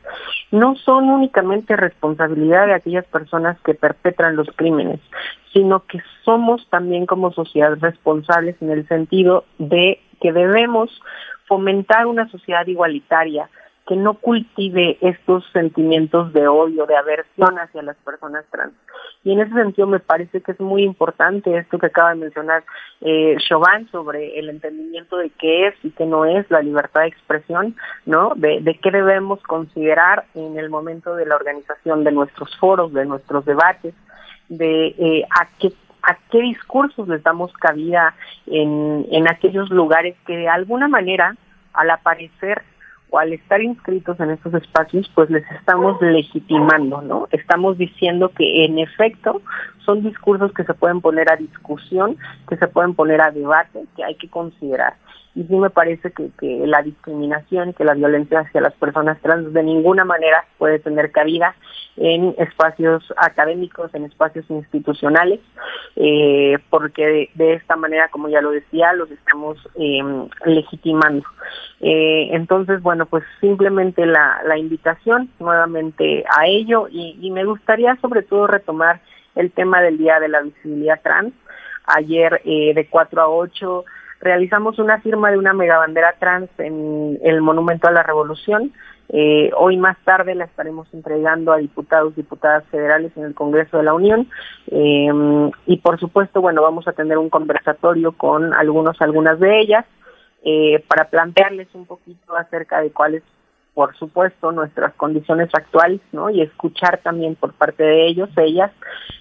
no 0.51 0.75
son 0.75 1.09
únicamente 1.09 1.75
responsabilidad 1.75 2.67
de 2.67 2.75
aquellas 2.75 3.05
personas 3.05 3.59
que 3.61 3.73
perpetran 3.73 4.35
los 4.35 4.47
crímenes, 4.55 4.99
sino 5.53 5.85
que 5.85 5.99
somos 6.23 6.67
también 6.69 7.05
como 7.05 7.31
sociedad 7.31 7.75
responsables 7.79 8.55
en 8.61 8.71
el 8.71 8.87
sentido 8.87 9.45
de 9.57 9.99
que 10.21 10.31
debemos 10.31 10.89
fomentar 11.47 12.05
una 12.05 12.29
sociedad 12.29 12.65
igualitaria, 12.67 13.49
que 13.87 13.95
no 13.95 14.15
cultive 14.15 14.97
estos 15.01 15.43
sentimientos 15.53 16.33
de 16.33 16.47
odio, 16.47 16.85
de 16.85 16.95
aversión 16.95 17.59
hacia 17.59 17.83
las 17.83 17.95
personas 17.97 18.45
trans. 18.51 18.73
Y 19.25 19.31
en 19.31 19.39
ese 19.39 19.55
sentido 19.55 19.87
me 19.87 19.99
parece 19.99 20.39
que 20.39 20.51
es 20.51 20.59
muy 20.59 20.83
importante 20.83 21.57
esto 21.57 21.79
que 21.79 21.87
acaba 21.87 22.11
de 22.11 22.19
mencionar 22.21 22.63
eh, 23.01 23.35
Chauvin 23.39 23.89
sobre 23.91 24.37
el 24.37 24.49
entendimiento 24.49 25.17
de 25.17 25.31
qué 25.31 25.67
es 25.67 25.73
y 25.83 25.89
qué 25.89 26.05
no 26.05 26.25
es 26.25 26.49
la 26.51 26.61
libertad 26.61 27.01
de 27.01 27.07
expresión, 27.07 27.75
¿no? 28.05 28.33
De, 28.35 28.79
qué 28.83 28.91
debemos 28.91 29.41
considerar 29.41 30.25
en 30.35 30.59
el 30.59 30.69
momento 30.69 31.15
de 31.15 31.25
la 31.25 31.35
organización 31.35 32.03
de 32.03 32.11
nuestros 32.11 32.55
foros, 32.57 32.93
de 32.93 33.05
nuestros 33.05 33.43
debates, 33.45 33.95
de 34.47 34.87
eh, 34.99 35.25
a 35.31 35.47
qué 35.59 35.73
a 36.03 36.19
qué 36.29 36.39
discursos 36.41 37.07
les 37.07 37.23
damos 37.23 37.51
cabida 37.53 38.13
en, 38.45 39.07
en 39.09 39.27
aquellos 39.27 39.71
lugares 39.71 40.15
que 40.27 40.37
de 40.37 40.47
alguna 40.47 40.87
manera, 40.87 41.35
al 41.73 41.89
aparecer 41.89 42.61
al 43.17 43.33
estar 43.33 43.61
inscritos 43.61 44.19
en 44.19 44.31
estos 44.31 44.53
espacios, 44.53 45.09
pues 45.13 45.29
les 45.29 45.49
estamos 45.51 46.01
legitimando, 46.01 47.01
¿no? 47.01 47.27
Estamos 47.31 47.77
diciendo 47.77 48.29
que 48.29 48.65
en 48.65 48.79
efecto 48.79 49.41
son 49.85 50.03
discursos 50.03 50.51
que 50.53 50.63
se 50.63 50.73
pueden 50.73 51.01
poner 51.01 51.31
a 51.31 51.35
discusión, 51.35 52.17
que 52.47 52.57
se 52.57 52.67
pueden 52.67 52.95
poner 52.95 53.21
a 53.21 53.31
debate, 53.31 53.85
que 53.95 54.03
hay 54.03 54.15
que 54.15 54.29
considerar. 54.29 54.95
Y 55.35 55.43
sí 55.43 55.55
me 55.55 55.69
parece 55.69 56.11
que, 56.11 56.29
que 56.39 56.65
la 56.65 56.81
discriminación, 56.81 57.73
que 57.73 57.83
la 57.83 57.93
violencia 57.93 58.39
hacia 58.39 58.61
las 58.61 58.73
personas 58.73 59.19
trans 59.21 59.51
de 59.53 59.63
ninguna 59.63 60.05
manera 60.05 60.45
puede 60.57 60.79
tener 60.79 61.11
cabida 61.11 61.55
en 61.97 62.35
espacios 62.37 63.03
académicos, 63.17 63.93
en 63.93 64.05
espacios 64.05 64.45
institucionales, 64.49 65.39
eh, 65.95 66.57
porque 66.69 67.29
de, 67.33 67.53
esta 67.53 67.75
manera, 67.75 68.09
como 68.09 68.29
ya 68.29 68.41
lo 68.41 68.51
decía, 68.51 68.93
los 68.93 69.09
estamos 69.11 69.57
eh, 69.75 70.01
legitimando. 70.45 71.25
Eh, 71.81 72.29
entonces, 72.31 72.81
bueno, 72.81 73.05
pues 73.05 73.23
simplemente 73.39 74.05
la, 74.05 74.41
la 74.45 74.57
invitación 74.57 75.29
nuevamente 75.39 76.23
a 76.37 76.47
ello 76.47 76.87
y, 76.89 77.17
y 77.21 77.31
me 77.31 77.45
gustaría 77.45 77.95
sobre 77.97 78.23
todo 78.23 78.47
retomar 78.47 79.01
el 79.35 79.51
tema 79.51 79.81
del 79.81 79.97
Día 79.97 80.19
de 80.19 80.29
la 80.29 80.41
Visibilidad 80.41 81.01
Trans. 81.01 81.33
Ayer 81.87 82.41
eh, 82.45 82.73
de 82.73 82.87
4 82.87 83.21
a 83.21 83.29
8 83.29 83.85
realizamos 84.25 84.79
una 84.79 84.99
firma 85.01 85.29
de 85.29 85.37
una 85.37 85.53
megabandera 85.53 86.15
trans 86.19 86.49
en 86.57 87.19
el 87.23 87.41
Monumento 87.41 87.87
a 87.87 87.91
la 87.91 88.01
Revolución. 88.01 88.73
Eh, 89.09 89.51
hoy 89.55 89.77
más 89.77 89.97
tarde 90.03 90.33
la 90.33 90.45
estaremos 90.45 90.91
entregando 90.93 91.53
a 91.53 91.57
diputados, 91.57 92.15
diputadas 92.15 92.63
federales 92.71 93.11
en 93.15 93.23
el 93.23 93.35
Congreso 93.35 93.77
de 93.77 93.83
la 93.83 93.93
Unión. 93.93 94.27
Eh, 94.71 95.51
y 95.67 95.77
por 95.77 95.99
supuesto, 95.99 96.41
bueno, 96.41 96.63
vamos 96.63 96.87
a 96.87 96.93
tener 96.93 97.19
un 97.19 97.29
conversatorio 97.29 98.13
con 98.13 98.55
algunos, 98.55 98.99
algunas 98.99 99.39
de 99.39 99.59
ellas, 99.59 99.85
eh, 100.43 100.83
para 100.87 101.05
plantearles 101.05 101.67
un 101.75 101.85
poquito 101.85 102.35
acerca 102.35 102.81
de 102.81 102.91
cuáles 102.91 103.21
por 103.75 103.95
supuesto, 103.97 104.53
nuestras 104.53 104.93
condiciones 104.93 105.49
actuales, 105.53 105.99
¿no? 106.13 106.29
Y 106.29 106.41
escuchar 106.41 107.01
también 107.03 107.35
por 107.35 107.53
parte 107.53 107.83
de 107.83 108.07
ellos, 108.07 108.29
ellas, 108.37 108.71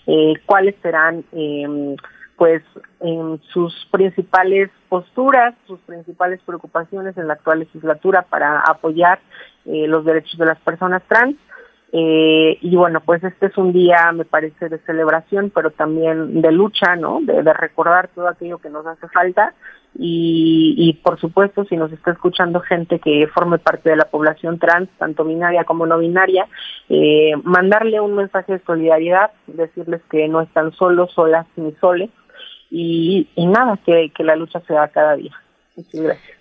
eh, 0.06 0.34
cuáles 0.46 0.76
serán, 0.80 1.24
eh, 1.32 1.96
pues, 2.36 2.62
en 3.00 3.40
sus 3.52 3.86
principales 3.90 4.70
posturas, 4.88 5.54
sus 5.66 5.78
principales 5.80 6.40
preocupaciones 6.44 7.16
en 7.16 7.28
la 7.28 7.34
actual 7.34 7.60
legislatura 7.60 8.22
para 8.22 8.60
apoyar 8.60 9.20
eh, 9.66 9.86
los 9.86 10.04
derechos 10.04 10.38
de 10.38 10.46
las 10.46 10.58
personas 10.60 11.02
trans. 11.08 11.36
Eh, 11.92 12.58
y 12.60 12.74
bueno, 12.74 13.00
pues 13.00 13.22
este 13.22 13.46
es 13.46 13.56
un 13.56 13.72
día, 13.72 14.10
me 14.12 14.24
parece, 14.24 14.68
de 14.68 14.78
celebración, 14.78 15.52
pero 15.54 15.70
también 15.70 16.42
de 16.42 16.50
lucha, 16.50 16.96
¿no? 16.96 17.20
De, 17.22 17.40
de 17.42 17.52
recordar 17.52 18.08
todo 18.08 18.26
aquello 18.26 18.58
que 18.58 18.68
nos 18.68 18.84
hace 18.84 19.06
falta 19.08 19.54
y, 19.96 20.74
y, 20.76 20.94
por 20.94 21.20
supuesto 21.20 21.64
si 21.64 21.76
nos 21.76 21.92
está 21.92 22.10
escuchando 22.10 22.60
gente 22.60 22.98
que 22.98 23.28
forme 23.28 23.58
parte 23.58 23.90
de 23.90 23.96
la 23.96 24.06
población 24.06 24.58
trans, 24.58 24.88
tanto 24.98 25.24
binaria 25.24 25.64
como 25.64 25.86
no 25.86 25.98
binaria, 25.98 26.48
eh, 26.88 27.32
mandarle 27.44 28.00
un 28.00 28.16
mensaje 28.16 28.54
de 28.54 28.64
solidaridad, 28.64 29.30
decirles 29.46 30.02
que 30.10 30.26
no 30.26 30.40
están 30.40 30.72
solos, 30.72 31.12
solas 31.12 31.46
ni 31.56 31.72
soles 31.80 32.10
y, 32.70 33.28
y 33.34 33.46
nada, 33.46 33.78
que, 33.84 34.10
que 34.14 34.24
la 34.24 34.36
lucha 34.36 34.60
se 34.60 34.74
da 34.74 34.88
cada 34.88 35.16
día. 35.16 35.34
Muchas 35.76 36.00
gracias. 36.00 36.38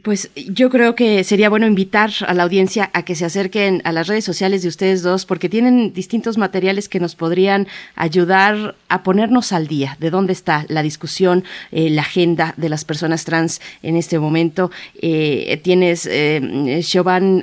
Pues 0.00 0.30
yo 0.34 0.70
creo 0.70 0.94
que 0.94 1.22
sería 1.22 1.50
bueno 1.50 1.66
invitar 1.66 2.10
a 2.26 2.32
la 2.32 2.44
audiencia 2.44 2.88
a 2.94 3.02
que 3.02 3.14
se 3.14 3.26
acerquen 3.26 3.82
a 3.84 3.92
las 3.92 4.06
redes 4.06 4.24
sociales 4.24 4.62
de 4.62 4.68
ustedes 4.68 5.02
dos 5.02 5.26
porque 5.26 5.50
tienen 5.50 5.92
distintos 5.92 6.38
materiales 6.38 6.88
que 6.88 6.98
nos 6.98 7.14
podrían 7.14 7.68
ayudar 7.94 8.74
a 8.88 9.02
ponernos 9.02 9.52
al 9.52 9.66
día 9.66 9.98
de 10.00 10.08
dónde 10.08 10.32
está 10.32 10.64
la 10.68 10.82
discusión, 10.82 11.44
eh, 11.72 11.90
la 11.90 12.02
agenda 12.02 12.54
de 12.56 12.70
las 12.70 12.86
personas 12.86 13.26
trans 13.26 13.60
en 13.82 13.96
este 13.96 14.18
momento. 14.18 14.70
Eh, 15.02 15.60
tienes, 15.62 16.08
eh, 16.10 16.40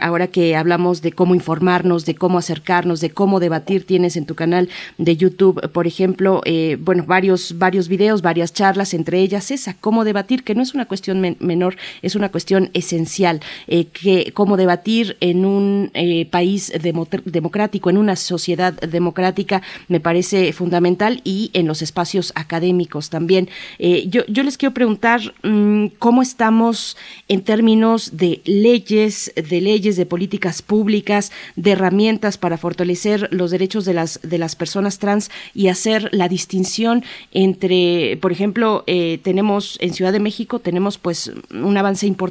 ahora 0.02 0.26
que 0.26 0.56
hablamos 0.56 1.04
de 1.04 1.12
cómo 1.12 1.36
informarnos, 1.36 2.08
de 2.08 2.16
cómo 2.16 2.40
acercarnos, 2.40 3.00
de 3.00 3.12
cómo 3.12 3.40
debatir, 3.40 3.86
tienes 3.86 4.18
en 4.18 4.26
tu 4.26 4.34
canal 4.34 4.70
de 4.98 5.16
YouTube, 5.16 5.70
por 5.70 5.86
ejemplo, 5.86 6.42
eh, 6.46 6.78
bueno, 6.80 7.04
varios, 7.06 7.60
varios 7.60 7.88
videos, 7.88 8.24
varias 8.24 8.54
charlas, 8.54 8.96
entre 8.96 9.20
ellas 9.20 9.52
esa, 9.52 9.76
cómo 9.76 10.04
debatir, 10.04 10.44
que 10.44 10.56
no 10.56 10.64
es 10.64 10.74
una 10.74 10.88
cuestión 10.88 11.22
men 11.22 11.38
menor, 11.40 11.78
es 12.02 12.16
una 12.16 12.30
cuestión 12.30 12.39
cuestión 12.40 12.70
esencial, 12.74 13.42
eh, 13.68 13.88
que 13.88 14.32
cómo 14.34 14.56
debatir 14.56 15.18
en 15.20 15.44
un 15.44 15.92
eh, 15.94 16.26
país 16.26 16.72
democrático, 16.82 17.90
en 17.90 17.98
una 17.98 18.16
sociedad 18.16 18.72
democrática, 18.72 19.62
me 19.90 20.00
parece 20.00 20.54
fundamental 20.54 21.20
y 21.26 21.52
en 21.54 21.68
los 21.68 21.82
espacios 21.82 22.32
académicos 22.36 23.10
también. 23.10 23.50
Eh, 23.78 24.06
yo, 24.08 24.22
yo 24.30 24.44
les 24.44 24.58
quiero 24.58 24.74
preguntar 24.74 25.20
mm, 25.44 25.88
cómo 26.00 26.22
estamos 26.22 26.96
en 27.28 27.42
términos 27.42 28.16
de 28.16 28.40
leyes, 28.46 29.34
de 29.36 29.60
leyes, 29.60 29.98
de 29.98 30.06
políticas 30.06 30.62
públicas, 30.62 31.34
de 31.58 31.72
herramientas 31.72 32.38
para 32.38 32.58
fortalecer 32.58 33.28
los 33.34 33.52
derechos 33.52 33.84
de 33.84 33.96
las, 33.96 34.22
de 34.24 34.38
las 34.38 34.56
personas 34.56 34.98
trans 34.98 35.30
y 35.54 35.68
hacer 35.68 36.08
la 36.14 36.30
distinción 36.30 37.04
entre, 37.34 38.18
por 38.22 38.32
ejemplo, 38.32 38.86
tenemos 39.24 39.78
en 39.82 39.94
Ciudad 39.94 40.14
de 40.14 40.22
México, 40.22 40.60
tenemos 40.60 40.98
pues 40.98 41.34
un 41.52 41.78
avance 41.78 42.08
importante, 42.08 42.29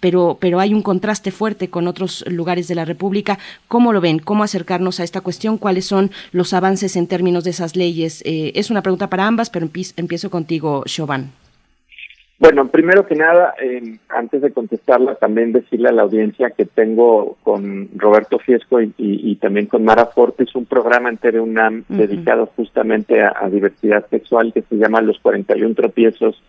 pero, 0.00 0.38
pero 0.40 0.60
hay 0.60 0.74
un 0.74 0.82
contraste 0.82 1.30
fuerte 1.30 1.68
con 1.68 1.88
otros 1.88 2.24
lugares 2.28 2.68
de 2.68 2.74
la 2.74 2.84
República. 2.84 3.38
¿Cómo 3.68 3.92
lo 3.92 4.00
ven? 4.00 4.18
¿Cómo 4.18 4.44
acercarnos 4.44 5.00
a 5.00 5.04
esta 5.04 5.20
cuestión? 5.20 5.58
¿Cuáles 5.58 5.86
son 5.86 6.10
los 6.32 6.52
avances 6.52 6.96
en 6.96 7.06
términos 7.06 7.44
de 7.44 7.50
esas 7.50 7.76
leyes? 7.76 8.22
Eh, 8.24 8.52
es 8.54 8.70
una 8.70 8.82
pregunta 8.82 9.08
para 9.08 9.26
ambas, 9.26 9.50
pero 9.50 9.68
empiezo 9.96 10.30
contigo, 10.30 10.84
Chauvin. 10.86 11.30
Bueno, 12.40 12.68
primero 12.68 13.06
que 13.06 13.16
nada, 13.16 13.52
eh, 13.62 13.98
antes 14.08 14.40
de 14.40 14.50
contestarla, 14.50 15.16
también 15.16 15.52
decirle 15.52 15.90
a 15.90 15.92
la 15.92 16.02
audiencia 16.02 16.48
que 16.48 16.64
tengo 16.64 17.36
con 17.42 17.90
Roberto 17.94 18.38
Fiesco 18.38 18.80
y, 18.80 19.36
también 19.42 19.66
con 19.66 19.84
Mara 19.84 20.06
Fortes 20.06 20.54
un 20.54 20.64
programa 20.64 21.10
entero 21.10 21.42
UNAM 21.42 21.84
dedicado 21.88 22.46
justamente 22.56 23.22
a, 23.22 23.46
diversidad 23.50 24.06
sexual 24.08 24.54
que 24.54 24.62
se 24.62 24.76
llama 24.76 25.02
Los 25.02 25.18
41 25.18 25.74
tropiezos 25.74 26.42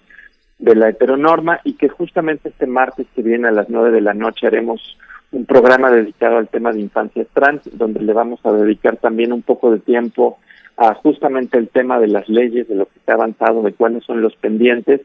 de 0.62 0.76
la 0.76 0.90
heteronorma 0.90 1.60
y 1.64 1.74
que 1.74 1.90
justamente 1.90 2.50
este 2.50 2.68
martes 2.68 3.08
que 3.16 3.24
viene 3.24 3.48
a 3.48 3.52
las 3.52 3.70
9 3.70 3.92
de 3.92 4.02
la 4.02 4.14
noche 4.14 4.48
haremos 4.48 4.98
un 5.32 5.46
programa 5.46 5.90
dedicado 5.90 6.38
al 6.38 6.50
tema 6.50 6.72
de 6.72 6.80
infancias 6.80 7.28
trans, 7.34 7.62
donde 7.74 8.02
le 8.02 8.14
vamos 8.14 8.40
a 8.46 8.52
dedicar 8.52 8.98
también 8.98 9.34
un 9.34 9.42
poco 9.42 9.72
de 9.72 9.80
tiempo 9.80 10.38
a 10.78 10.94
justamente 10.94 11.58
el 11.58 11.70
tema 11.70 12.00
de 12.00 12.08
las 12.08 12.30
leyes, 12.30 12.68
de 12.68 12.76
lo 12.76 12.86
que 12.86 13.00
está 13.00 13.14
avanzado, 13.14 13.64
de 13.64 13.74
cuáles 13.74 14.04
son 14.04 14.22
los 14.22 14.36
pendientes 14.36 15.02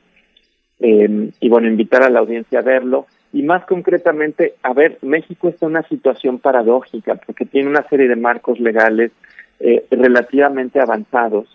eh, 0.81 1.31
y 1.41 1.49
bueno, 1.49 1.69
invitar 1.69 2.03
a 2.03 2.11
la 2.11 2.21
audiencia 2.21 2.59
a 2.59 2.63
verlo. 2.63 3.07
Y 3.33 3.43
más 3.43 3.65
concretamente, 3.67 4.55
a 4.63 4.73
ver, 4.73 4.99
México 5.03 5.49
está 5.49 5.67
en 5.67 5.73
una 5.73 5.83
situación 5.89 6.39
paradójica 6.39 7.15
porque 7.15 7.47
tiene 7.47 7.69
una 7.69 7.87
serie 7.89 8.09
de 8.09 8.17
marcos 8.17 8.61
legales 8.61 9.13
eh, 9.61 9.87
relativamente 9.91 10.81
avanzados, 10.81 11.49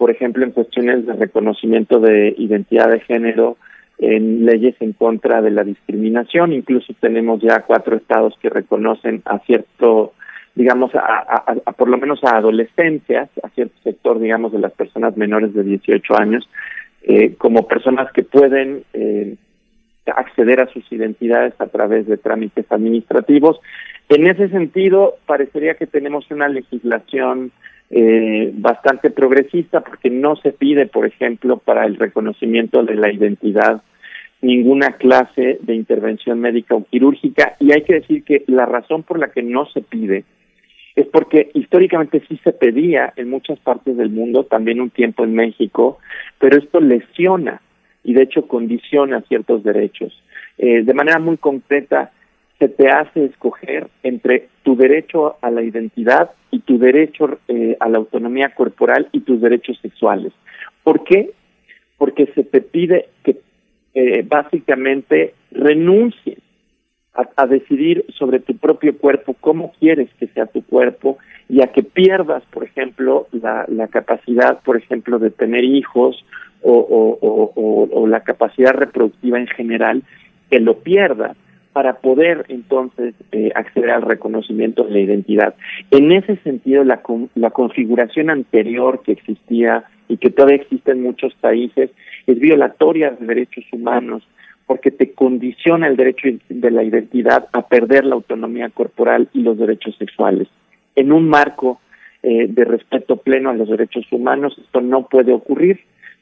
por 0.00 0.10
ejemplo, 0.10 0.46
en 0.46 0.52
cuestiones 0.52 1.04
de 1.04 1.12
reconocimiento 1.12 2.00
de 2.00 2.34
identidad 2.38 2.90
de 2.90 3.00
género, 3.00 3.58
en 3.98 4.46
leyes 4.46 4.74
en 4.80 4.94
contra 4.94 5.42
de 5.42 5.50
la 5.50 5.62
discriminación, 5.62 6.54
incluso 6.54 6.94
tenemos 7.00 7.42
ya 7.42 7.64
cuatro 7.66 7.96
estados 7.96 8.34
que 8.40 8.48
reconocen 8.48 9.20
a 9.26 9.40
cierto, 9.40 10.14
digamos, 10.54 10.94
a, 10.94 11.44
a, 11.66 11.72
por 11.72 11.90
lo 11.90 11.98
menos 11.98 12.24
a 12.24 12.38
adolescencias, 12.38 13.28
a 13.42 13.50
cierto 13.50 13.74
sector, 13.82 14.18
digamos, 14.18 14.52
de 14.52 14.60
las 14.60 14.72
personas 14.72 15.18
menores 15.18 15.52
de 15.52 15.64
18 15.64 16.18
años, 16.18 16.48
eh, 17.02 17.34
como 17.36 17.68
personas 17.68 18.10
que 18.12 18.22
pueden 18.22 18.84
eh, 18.94 19.36
acceder 20.06 20.62
a 20.62 20.72
sus 20.72 20.90
identidades 20.90 21.52
a 21.58 21.66
través 21.66 22.06
de 22.06 22.16
trámites 22.16 22.64
administrativos. 22.72 23.60
En 24.08 24.26
ese 24.26 24.48
sentido, 24.48 25.16
parecería 25.26 25.74
que 25.74 25.86
tenemos 25.86 26.24
una 26.30 26.48
legislación 26.48 27.52
eh, 27.90 28.52
bastante 28.54 29.10
progresista 29.10 29.80
porque 29.80 30.10
no 30.10 30.36
se 30.36 30.52
pide, 30.52 30.86
por 30.86 31.06
ejemplo, 31.06 31.58
para 31.58 31.86
el 31.86 31.96
reconocimiento 31.96 32.82
de 32.84 32.94
la 32.94 33.12
identidad 33.12 33.82
ninguna 34.42 34.92
clase 34.92 35.58
de 35.60 35.74
intervención 35.74 36.40
médica 36.40 36.74
o 36.74 36.84
quirúrgica 36.84 37.56
y 37.60 37.72
hay 37.72 37.82
que 37.82 37.94
decir 37.94 38.24
que 38.24 38.44
la 38.46 38.64
razón 38.64 39.02
por 39.02 39.18
la 39.18 39.30
que 39.30 39.42
no 39.42 39.66
se 39.66 39.82
pide 39.82 40.24
es 40.96 41.06
porque 41.06 41.50
históricamente 41.54 42.22
sí 42.28 42.40
se 42.42 42.52
pedía 42.52 43.12
en 43.16 43.30
muchas 43.30 43.58
partes 43.58 43.96
del 43.96 44.10
mundo, 44.10 44.44
también 44.44 44.80
un 44.80 44.90
tiempo 44.90 45.24
en 45.24 45.34
México, 45.34 45.98
pero 46.38 46.58
esto 46.58 46.80
lesiona 46.80 47.60
y 48.02 48.14
de 48.14 48.22
hecho 48.22 48.48
condiciona 48.48 49.20
ciertos 49.22 49.62
derechos. 49.62 50.12
Eh, 50.58 50.82
de 50.82 50.94
manera 50.94 51.18
muy 51.18 51.36
concreta, 51.36 52.10
se 52.60 52.68
te 52.68 52.88
hace 52.90 53.24
escoger 53.24 53.88
entre 54.02 54.48
tu 54.62 54.76
derecho 54.76 55.36
a 55.40 55.50
la 55.50 55.62
identidad 55.62 56.30
y 56.50 56.60
tu 56.60 56.78
derecho 56.78 57.38
eh, 57.48 57.76
a 57.80 57.88
la 57.88 57.98
autonomía 57.98 58.54
corporal 58.54 59.08
y 59.12 59.20
tus 59.20 59.40
derechos 59.40 59.78
sexuales. 59.80 60.32
¿Por 60.84 61.02
qué? 61.04 61.30
Porque 61.96 62.26
se 62.34 62.44
te 62.44 62.60
pide 62.60 63.08
que 63.24 63.38
eh, 63.94 64.22
básicamente 64.28 65.34
renuncies 65.50 66.38
a, 67.14 67.46
decidir 67.46 68.04
sobre 68.16 68.38
tu 68.38 68.56
propio 68.56 68.96
cuerpo, 68.96 69.34
cómo 69.40 69.72
quieres 69.80 70.08
que 70.18 70.28
sea 70.28 70.46
tu 70.46 70.64
cuerpo 70.64 71.18
y 71.48 71.60
a 71.62 71.66
que 71.72 71.82
pierdas, 71.82 72.42
por 72.52 72.64
ejemplo, 72.64 73.26
la, 73.32 73.64
la 73.68 73.88
capacidad, 73.88 74.60
por 74.62 74.76
ejemplo, 74.76 75.18
de 75.18 75.30
tener 75.30 75.64
hijos 75.64 76.24
o, 76.62 76.78
o, 77.90 78.06
la 78.06 78.20
capacidad 78.20 78.72
reproductiva 78.72 79.38
en 79.38 79.48
general, 79.48 80.02
que 80.50 80.60
lo 80.60 80.78
pierdas 80.78 81.36
para 81.72 81.94
poder 81.94 82.46
entonces 82.48 83.14
eh, 83.32 83.50
acceder 83.54 83.90
al 83.90 84.02
reconocimiento 84.02 84.84
de 84.84 84.90
la 84.90 85.00
identidad. 85.00 85.54
En 85.90 86.10
ese 86.12 86.36
sentido, 86.38 86.82
la, 86.84 87.00
la 87.34 87.50
configuración 87.50 88.30
anterior 88.30 89.02
que 89.02 89.12
existía 89.12 89.84
y 90.08 90.16
que 90.16 90.30
todavía 90.30 90.56
existe 90.56 90.90
en 90.90 91.02
muchos 91.02 91.34
países 91.34 91.90
es 92.26 92.38
violatoria 92.38 93.10
de 93.10 93.26
derechos 93.26 93.64
humanos, 93.72 94.26
porque 94.66 94.90
te 94.90 95.12
condiciona 95.12 95.86
el 95.86 95.96
derecho 95.96 96.28
de 96.48 96.70
la 96.70 96.82
identidad 96.82 97.48
a 97.52 97.66
perder 97.66 98.04
la 98.04 98.14
autonomía 98.14 98.68
corporal 98.70 99.28
y 99.32 99.42
los 99.42 99.58
derechos 99.58 99.96
sexuales. 99.96 100.48
En 100.96 101.12
un 101.12 101.28
marco 101.28 101.80
eh, 102.22 102.46
de 102.48 102.64
respeto 102.64 103.16
pleno 103.16 103.50
a 103.50 103.54
los 103.54 103.68
derechos 103.68 104.06
humanos, 104.12 104.56
esto 104.58 104.80
no 104.80 105.06
puede 105.06 105.32
ocurrir, 105.32 105.80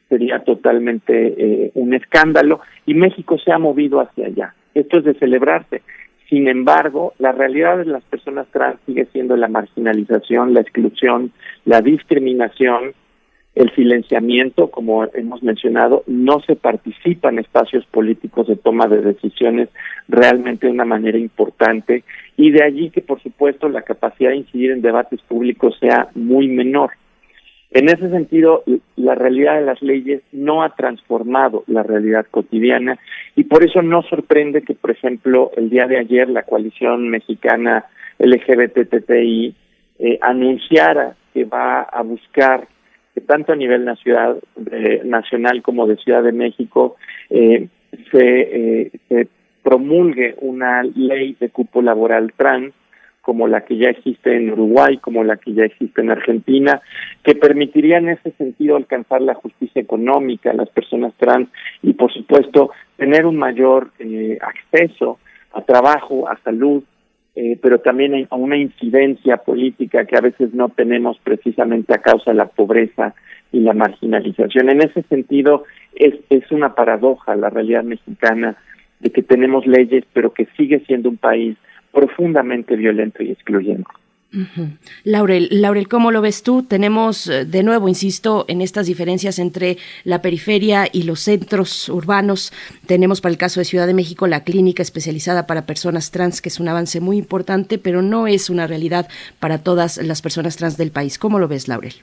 sería 0.09 0.39
totalmente 0.41 1.13
eh, 1.37 1.71
un 1.75 1.95
escándalo 1.95 2.61
y 2.87 2.95
México 2.95 3.39
se 3.39 3.53
ha 3.53 3.59
movido 3.59 4.01
hacia 4.01 4.27
allá. 4.27 4.55
Esto 4.79 4.99
es 4.99 5.05
de 5.05 5.15
celebrarse. 5.15 5.83
Sin 6.29 6.47
embargo, 6.47 7.15
la 7.19 7.33
realidad 7.33 7.79
de 7.79 7.87
las 7.87 8.05
personas 8.05 8.47
trans 8.53 8.79
sigue 8.87 9.07
siendo 9.07 9.37
la 9.37 9.49
marginalización, 9.49 10.55
la 10.55 10.61
exclusión, 10.61 11.33
la 11.65 11.81
discriminación, 11.81 12.93
el 13.55 13.75
silenciamiento, 13.75 14.71
como 14.71 15.05
hemos 15.15 15.43
mencionado, 15.43 16.05
no 16.07 16.41
se 16.47 16.55
participa 16.55 17.31
en 17.31 17.41
espacios 17.41 17.85
políticos 17.87 18.47
de 18.47 18.55
toma 18.55 18.87
de 18.87 19.01
decisiones 19.01 19.69
realmente 20.07 20.67
de 20.67 20.73
una 20.73 20.85
manera 20.85 21.19
importante 21.19 22.05
y 22.37 22.53
de 22.53 22.63
allí 22.63 22.91
que, 22.91 23.01
por 23.01 23.21
supuesto, 23.21 23.69
la 23.69 23.83
capacidad 23.83 24.31
de 24.31 24.37
incidir 24.37 24.71
en 24.71 24.83
debates 24.83 25.21
públicos 25.23 25.77
sea 25.81 26.09
muy 26.15 26.47
menor. 26.47 26.91
En 27.71 27.89
ese 27.89 28.09
sentido, 28.09 28.65
la 28.97 29.15
realidad 29.15 29.57
de 29.57 29.67
las 29.67 29.83
leyes 29.83 30.23
no 30.33 30.63
ha 30.63 30.75
transformado 30.75 31.65
la 31.67 31.83
realidad 31.83 32.27
cotidiana 32.31 32.99
y 33.37 33.45
por 33.45 33.63
eso 33.63 33.83
no 33.83 34.03
sorprende 34.03 34.63
que, 34.63 34.75
por 34.75 34.91
ejemplo, 34.91 35.51
el 35.57 35.69
día 35.69 35.87
de 35.87 35.99
ayer 35.99 36.31
la 36.31 36.45
coalición 36.45 37.11
mexicana 37.11 37.85
LGBTTI 38.19 39.55
eh, 39.99 40.19
anunciara 40.23 41.15
que 41.35 41.45
va 41.45 41.83
a 41.83 42.03
buscar 42.03 42.67
tanto 43.27 43.53
a 43.53 43.57
nivel 43.57 43.85
nacional, 43.85 44.41
nacional 45.05 45.61
como 45.63 45.87
de 45.87 45.97
Ciudad 45.97 46.23
de 46.23 46.33
México 46.33 46.97
eh, 47.31 47.69
eh, 48.13 48.91
se, 49.09 49.29
promulgue 49.63 50.35
una 50.41 50.83
ley 50.83 51.37
de 51.39 51.51
cupo 51.51 51.83
laboral 51.83 52.33
trans 52.37 52.73
como 53.29 53.47
la 53.47 53.67
que 53.67 53.77
ya 53.77 53.91
existe 53.91 54.35
en 54.35 54.51
Uruguay, 54.51 54.97
como 54.97 55.23
la 55.23 55.37
que 55.37 55.53
ya 55.53 55.65
existe 55.65 56.01
en 56.01 56.11
Argentina, 56.11 56.81
que 57.23 57.35
permitiría 57.35 57.99
en 57.99 58.09
ese 58.09 58.31
sentido 58.39 58.75
alcanzar 58.75 59.21
la 59.21 59.35
justicia 59.35 59.83
económica 59.83 60.51
a 60.51 60.55
las 60.55 60.71
personas 60.71 61.13
trans 61.19 61.51
y, 61.83 61.93
por 61.93 62.11
supuesto, 62.11 62.71
tener 62.97 63.27
un 63.27 63.37
mayor 63.37 63.91
eh, 63.99 64.39
acceso 64.41 65.19
a 65.53 65.61
trabajo, 65.61 66.27
a 66.27 66.39
salud, 66.43 66.83
eh, 67.37 67.59
pero 67.61 67.81
también 67.81 68.27
a 68.31 68.35
una 68.35 68.57
incidencia 68.57 69.37
política 69.37 70.07
que 70.07 70.17
a 70.17 70.23
veces 70.23 70.55
no 70.55 70.71
tenemos 70.71 71.19
precisamente 71.23 71.93
a 71.95 71.99
causa 71.99 72.31
de 72.31 72.39
la 72.39 72.49
pobreza 72.49 73.15
y 73.53 73.61
la 73.61 73.75
marginalización. 73.75 74.71
En 74.71 74.81
ese 74.81 75.03
sentido, 75.03 75.65
es, 75.95 76.15
es 76.31 76.51
una 76.51 76.75
paradoja 76.75 77.37
la 77.37 77.51
realidad 77.51 77.85
mexicana 77.85 78.57
de 79.01 79.11
que 79.11 79.23
tenemos 79.23 79.67
leyes, 79.67 80.05
pero 80.15 80.33
que 80.33 80.49
sigue 80.57 80.81
siendo 80.87 81.11
un 81.11 81.19
país 81.19 81.59
profundamente 81.93 82.77
violento 82.77 83.23
y 83.23 83.33
excluyente. 83.33 83.91
Laurel, 85.05 85.49
Laurel, 85.51 85.89
¿cómo 85.89 86.11
lo 86.11 86.21
ves 86.21 86.43
tú? 86.43 86.63
Tenemos, 86.63 87.29
eh, 87.29 87.47
de 87.47 87.63
nuevo, 87.63 87.89
insisto, 87.89 88.45
en 88.49 88.61
estas 88.61 88.87
diferencias 88.87 89.39
entre 89.39 89.79
la 90.05 90.21
periferia 90.21 90.87
y 90.93 91.05
los 91.05 91.21
centros 91.21 91.89
urbanos. 91.89 92.53
Tenemos 92.87 93.23
para 93.23 93.33
el 93.33 93.39
caso 93.39 93.61
de 93.61 93.65
Ciudad 93.65 93.87
de 93.87 93.95
México 93.95 94.27
la 94.27 94.45
clínica 94.45 94.83
especializada 94.83 95.47
para 95.47 95.65
personas 95.65 96.11
trans, 96.11 96.43
que 96.43 96.51
es 96.51 96.61
un 96.61 96.69
avance 96.69 97.01
muy 97.01 97.17
importante, 97.17 97.79
pero 97.79 98.03
no 98.03 98.27
es 98.27 98.51
una 98.51 98.67
realidad 98.67 99.09
para 99.41 99.63
todas 99.63 99.97
las 99.97 100.21
personas 100.21 100.59
trans 100.59 100.77
del 100.77 100.91
país. 100.91 101.19
¿Cómo 101.19 101.39
lo 101.39 101.49
ves, 101.49 101.67
Laurel? 101.67 101.95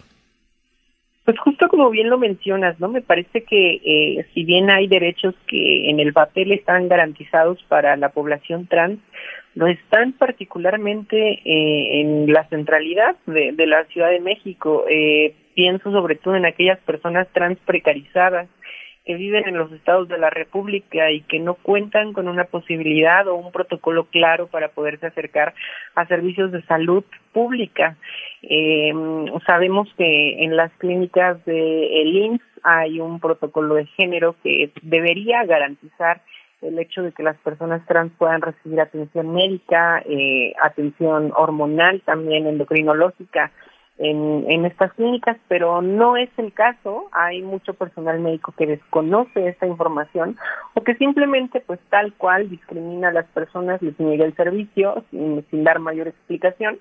Pues 1.26 1.40
justo 1.40 1.68
como 1.70 1.90
bien 1.90 2.10
lo 2.10 2.20
mencionas, 2.20 2.80
¿no? 2.80 2.88
Me 2.88 3.02
parece 3.02 3.44
que 3.44 3.82
eh, 3.84 4.26
si 4.34 4.44
bien 4.44 4.70
hay 4.70 4.88
derechos 4.88 5.34
que 5.48 5.90
en 5.90 5.99
el 5.99 6.14
papel 6.14 6.52
están 6.52 6.88
garantizados 6.88 7.64
para 7.68 7.98
la 7.98 8.10
población 8.10 8.68
trans, 8.68 8.99
no 9.56 9.68
están 9.68 10.11
particularmente 10.14 11.18
eh, 11.18 12.02
en 12.02 12.32
la 12.32 12.48
centralidad 12.49 13.15
de, 13.26 13.53
la 13.65 13.86
Ciudad 13.86 14.10
de 14.10 14.19
México. 14.19 14.86
Eh, 14.90 15.34
pienso 15.56 15.91
sobre 15.91 16.15
todo 16.15 16.36
en 16.36 16.45
aquellas 16.45 16.80
personas 16.80 17.27
trans 17.34 17.57
precarizadas 17.60 18.49
que 19.06 19.15
viven 19.15 19.48
en 19.48 19.57
los 19.57 19.72
estados 19.72 20.10
de 20.10 20.18
la 20.18 20.30
República 20.30 21.11
y 21.11 21.22
que 21.22 21.40
no 21.40 21.53
cuentan 21.53 22.11
con 22.11 22.27
una 22.27 22.45
posibilidad 22.45 23.27
o 23.27 23.36
un 23.36 23.52
protocolo 23.52 24.06
claro 24.06 24.48
para 24.48 24.69
poderse 24.69 25.06
acercar 25.06 25.53
a 25.94 26.07
servicios 26.07 26.52
de 26.52 26.64
salud 26.64 27.03
pública. 27.32 27.95
Eh, 28.41 28.91
sabemos 29.45 29.88
que 29.95 30.44
en 30.44 30.57
las 30.57 30.72
clínicas 30.80 31.44
de 31.45 32.02
el 32.02 32.15
IMSS 32.15 32.41
hay 32.64 32.99
un 32.99 33.19
protocolo 33.19 33.76
de 33.76 33.86
género 33.86 34.36
que 34.44 34.72
debería 34.82 35.45
garantizar 35.45 36.22
el 36.61 36.80
hecho 36.80 37.03
de 37.03 37.11
que 37.11 37.23
las 37.23 37.38
personas 37.38 37.86
trans 37.86 38.11
puedan 38.18 38.41
recibir 38.41 38.80
atención 38.82 39.34
médica, 39.34 40.02
eh, 40.06 40.53
atención 40.61 41.32
hormonal, 41.36 42.02
también 42.06 42.48
endocrinológica, 42.48 43.52
en, 43.98 44.65
estas 44.65 44.94
clínicas, 44.94 45.38
pero 45.48 45.82
no 45.82 46.18
es 46.18 46.30
el 46.38 46.53
caso. 46.53 47.10
Hay 47.11 47.41
mucho 47.41 47.73
personal 47.73 48.19
médico 48.19 48.53
que 48.57 48.65
desconoce 48.65 49.48
esta 49.48 49.68
información 49.68 50.38
o 50.73 50.84
que 50.84 50.95
simplemente, 50.95 51.61
pues 51.61 51.80
tal 51.90 52.14
cual, 52.14 52.49
discrimina 52.49 53.10
a 53.10 53.14
las 53.14 53.26
personas, 53.27 53.82
les 53.82 53.98
niega 53.99 54.26
el 54.26 54.36
servicio 54.36 55.03
sin, 55.11 55.45
sin 55.49 55.64
dar 55.64 55.80
mayor 55.80 56.07
explicación. 56.07 56.77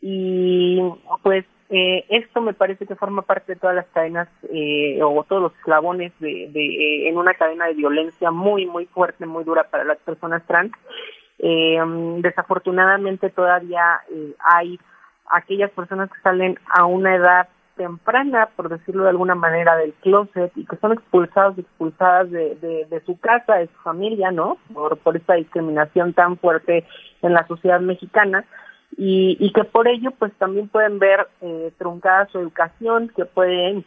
Y 0.00 0.80
pues 1.22 1.44
eh, 1.70 2.04
esto 2.10 2.40
me 2.40 2.52
parece 2.52 2.86
que 2.86 2.94
forma 2.94 3.22
parte 3.22 3.54
de 3.54 3.60
todas 3.60 3.76
las 3.76 3.86
cadenas 3.86 4.28
eh, 4.52 5.00
o 5.02 5.24
todos 5.24 5.42
los 5.42 5.56
eslabones 5.60 6.12
de, 6.20 6.48
de 6.50 6.64
eh, 6.64 7.08
en 7.08 7.16
una 7.16 7.34
cadena 7.34 7.66
de 7.66 7.74
violencia 7.74 8.30
muy, 8.30 8.66
muy 8.66 8.86
fuerte, 8.86 9.24
muy 9.24 9.44
dura 9.44 9.64
para 9.64 9.84
las 9.84 9.98
personas 9.98 10.46
trans. 10.46 10.72
Eh, 11.38 11.78
desafortunadamente 12.18 13.30
todavía 13.30 14.00
eh, 14.12 14.34
hay 14.38 14.78
aquellas 15.30 15.70
personas 15.70 16.10
que 16.10 16.20
salen 16.20 16.58
a 16.68 16.84
una 16.84 17.16
edad 17.16 17.48
temprana, 17.76 18.50
por 18.54 18.68
decirlo 18.68 19.04
de 19.04 19.10
alguna 19.10 19.34
manera, 19.34 19.74
del 19.76 19.94
closet 19.94 20.52
y 20.54 20.64
que 20.64 20.76
son 20.76 20.92
expulsados 20.92 21.58
expulsadas 21.58 22.30
de, 22.30 22.54
de, 22.56 22.86
de, 22.88 23.00
su 23.04 23.18
casa, 23.18 23.56
de 23.56 23.66
su 23.66 23.82
familia, 23.82 24.30
¿no? 24.30 24.58
Por, 24.72 24.96
por 24.98 25.16
esta 25.16 25.34
discriminación 25.34 26.12
tan 26.12 26.36
fuerte 26.36 26.86
en 27.22 27.32
la 27.32 27.46
sociedad 27.48 27.80
mexicana 27.80 28.44
y, 28.96 29.36
y 29.40 29.52
que 29.52 29.64
por 29.64 29.88
ello 29.88 30.10
pues 30.12 30.32
también 30.34 30.68
pueden 30.68 30.98
ver 30.98 31.28
eh, 31.40 31.72
truncada 31.78 32.26
su 32.26 32.38
educación, 32.38 33.10
que 33.16 33.24
pueden 33.24 33.84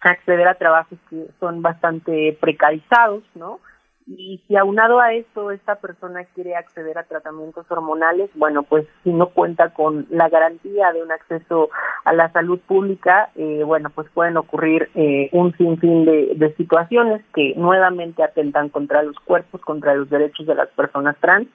acceder 0.00 0.46
a 0.48 0.54
trabajos 0.54 0.98
que 1.08 1.26
son 1.40 1.62
bastante 1.62 2.36
precarizados, 2.40 3.22
¿no? 3.34 3.60
Y 4.06 4.42
si 4.46 4.56
aunado 4.56 5.00
a 5.00 5.14
esto 5.14 5.50
esta 5.50 5.76
persona 5.76 6.24
quiere 6.34 6.56
acceder 6.56 6.98
a 6.98 7.04
tratamientos 7.04 7.64
hormonales, 7.70 8.28
bueno, 8.34 8.62
pues 8.62 8.86
si 9.02 9.10
no 9.10 9.28
cuenta 9.28 9.70
con 9.70 10.06
la 10.10 10.28
garantía 10.28 10.92
de 10.92 11.02
un 11.02 11.10
acceso 11.10 11.70
a 12.04 12.12
la 12.12 12.30
salud 12.32 12.60
pública, 12.60 13.30
eh, 13.34 13.62
bueno, 13.64 13.88
pues 13.88 14.06
pueden 14.12 14.36
ocurrir 14.36 14.90
eh, 14.94 15.30
un 15.32 15.56
sinfín 15.56 16.04
de, 16.04 16.32
de 16.36 16.54
situaciones 16.56 17.22
que 17.34 17.54
nuevamente 17.56 18.22
atentan 18.22 18.68
contra 18.68 19.02
los 19.02 19.18
cuerpos, 19.20 19.62
contra 19.62 19.94
los 19.94 20.10
derechos 20.10 20.46
de 20.46 20.54
las 20.54 20.68
personas 20.70 21.16
trans. 21.20 21.48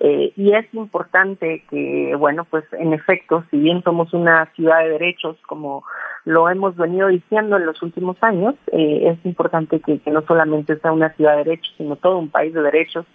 Eh, 0.00 0.32
y 0.36 0.54
es 0.54 0.66
importante 0.74 1.64
que, 1.70 2.16
bueno, 2.18 2.44
pues 2.50 2.64
en 2.72 2.92
efecto, 2.94 3.44
si 3.50 3.58
bien 3.58 3.80
somos 3.84 4.12
una 4.12 4.46
ciudad 4.56 4.80
de 4.80 4.90
derechos, 4.90 5.36
como 5.46 5.84
lo 6.24 6.48
hemos 6.48 6.76
venido 6.76 7.08
diciendo 7.08 7.56
en 7.56 7.66
los 7.66 7.82
últimos 7.82 8.16
años, 8.22 8.54
eh, 8.72 9.08
es 9.10 9.26
importante 9.26 9.80
que, 9.80 9.98
que 9.98 10.10
no 10.10 10.22
solamente 10.22 10.78
sea 10.78 10.92
una 10.92 11.10
ciudad 11.14 11.32
de 11.32 11.44
derechos, 11.44 11.74
sino 11.76 11.96
todo 11.96 12.18
un 12.18 12.30
país 12.30 12.54
de 12.54 12.62
derechos 12.62 13.06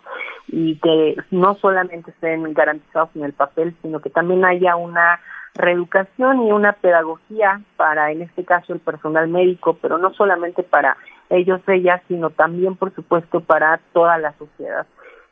y 0.47 0.77
que 0.79 1.15
no 1.31 1.55
solamente 1.55 2.11
estén 2.11 2.53
garantizados 2.53 3.09
en 3.15 3.23
el 3.23 3.33
papel, 3.33 3.75
sino 3.81 4.01
que 4.01 4.09
también 4.09 4.43
haya 4.43 4.75
una 4.75 5.19
reeducación 5.55 6.47
y 6.47 6.51
una 6.51 6.73
pedagogía 6.73 7.61
para, 7.77 8.11
en 8.11 8.21
este 8.21 8.43
caso, 8.45 8.73
el 8.73 8.79
personal 8.79 9.27
médico, 9.27 9.77
pero 9.81 9.97
no 9.97 10.13
solamente 10.13 10.63
para 10.63 10.97
ellos, 11.29 11.61
ellas, 11.67 12.01
sino 12.07 12.29
también, 12.29 12.75
por 12.75 12.93
supuesto, 12.93 13.41
para 13.41 13.79
toda 13.93 14.17
la 14.17 14.33
sociedad. 14.33 14.85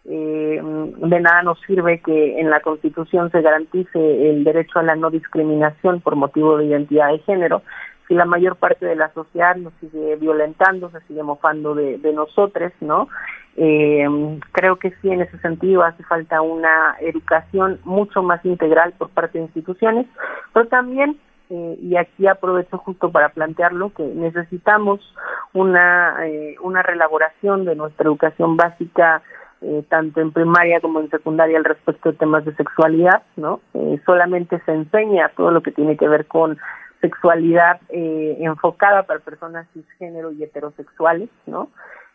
Eh, 0.07 0.61
de 0.61 1.19
nada 1.19 1.41
nos 1.41 1.59
sirve 1.61 1.99
que 1.99 2.39
en 2.39 2.49
la 2.49 2.59
Constitución 2.59 3.31
se 3.31 3.41
garantice 3.41 4.29
el 4.29 4.43
derecho 4.43 4.79
a 4.79 4.83
la 4.83 4.95
no 4.95 5.09
discriminación 5.09 6.01
por 6.01 6.15
motivo 6.15 6.57
de 6.57 6.65
identidad 6.65 7.11
de 7.11 7.19
género, 7.19 7.63
si 8.07 8.13
la 8.13 8.25
mayor 8.25 8.55
parte 8.55 8.85
de 8.85 8.95
la 8.95 9.11
sociedad 9.13 9.55
nos 9.55 9.73
sigue 9.81 10.15
violentando, 10.17 10.91
se 10.91 11.01
sigue 11.07 11.23
mofando 11.23 11.73
de, 11.73 11.97
de 11.97 12.13
nosotros, 12.13 12.71
¿no? 12.81 13.07
Eh, 13.57 14.05
creo 14.51 14.75
que 14.77 14.91
sí, 15.01 15.09
en 15.09 15.21
ese 15.21 15.37
sentido 15.39 15.83
hace 15.83 16.03
falta 16.03 16.41
una 16.41 16.97
educación 16.99 17.79
mucho 17.83 18.21
más 18.21 18.43
integral 18.45 18.93
por 18.97 19.09
parte 19.09 19.37
de 19.37 19.45
instituciones, 19.45 20.05
pero 20.53 20.67
también, 20.67 21.17
eh, 21.49 21.77
y 21.81 21.95
aquí 21.95 22.27
aprovecho 22.27 22.77
justo 22.77 23.11
para 23.11 23.29
plantearlo, 23.29 23.93
que 23.93 24.03
necesitamos 24.03 24.99
una, 25.53 26.17
eh, 26.27 26.55
una 26.61 26.83
relaboración 26.83 27.63
de 27.63 27.75
nuestra 27.75 28.05
educación 28.05 28.57
básica 28.57 29.21
eh, 29.67 29.83
tanto 29.89 30.21
en 30.21 30.31
primaria 30.31 30.79
como 30.79 30.99
en 30.99 31.09
secundaria 31.09 31.57
al 31.57 31.65
respecto 31.65 32.11
de 32.11 32.17
temas 32.17 32.45
de 32.45 32.53
sexualidad, 32.55 33.23
¿no? 33.35 33.61
Eh, 33.73 33.99
solamente 34.05 34.61
se 34.63 34.71
enseña 34.71 35.31
todo 35.35 35.49
lo 35.49 35.63
que 35.63 35.71
tiene 35.71 35.97
que 35.97 36.07
ver 36.07 36.27
con 36.27 36.59
sexualidad 37.01 37.81
eh, 37.89 38.37
enfocada 38.41 39.03
para 39.03 39.21
personas 39.21 39.67
cisgénero 39.73 40.31
y 40.31 40.43
heterosexuales, 40.43 41.29
¿no? 41.47 41.69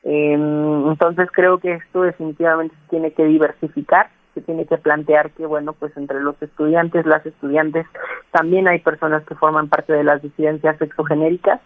Eh, 0.05 0.32
entonces 0.32 1.28
creo 1.32 1.59
que 1.59 1.72
esto 1.72 2.02
definitivamente 2.02 2.74
tiene 2.89 3.12
que 3.12 3.24
diversificar, 3.24 4.09
tiene 4.40 4.66
que 4.66 4.78
plantear 4.78 5.30
que, 5.32 5.46
bueno, 5.46 5.72
pues 5.72 5.96
entre 5.96 6.20
los 6.20 6.40
estudiantes, 6.42 7.06
las 7.06 7.24
estudiantes, 7.26 7.86
también 8.30 8.68
hay 8.68 8.78
personas 8.78 9.24
que 9.24 9.34
forman 9.34 9.68
parte 9.68 9.92
de 9.92 10.04
las 10.04 10.22
disidencias 10.22 10.78
sexogenéricas 10.78 11.60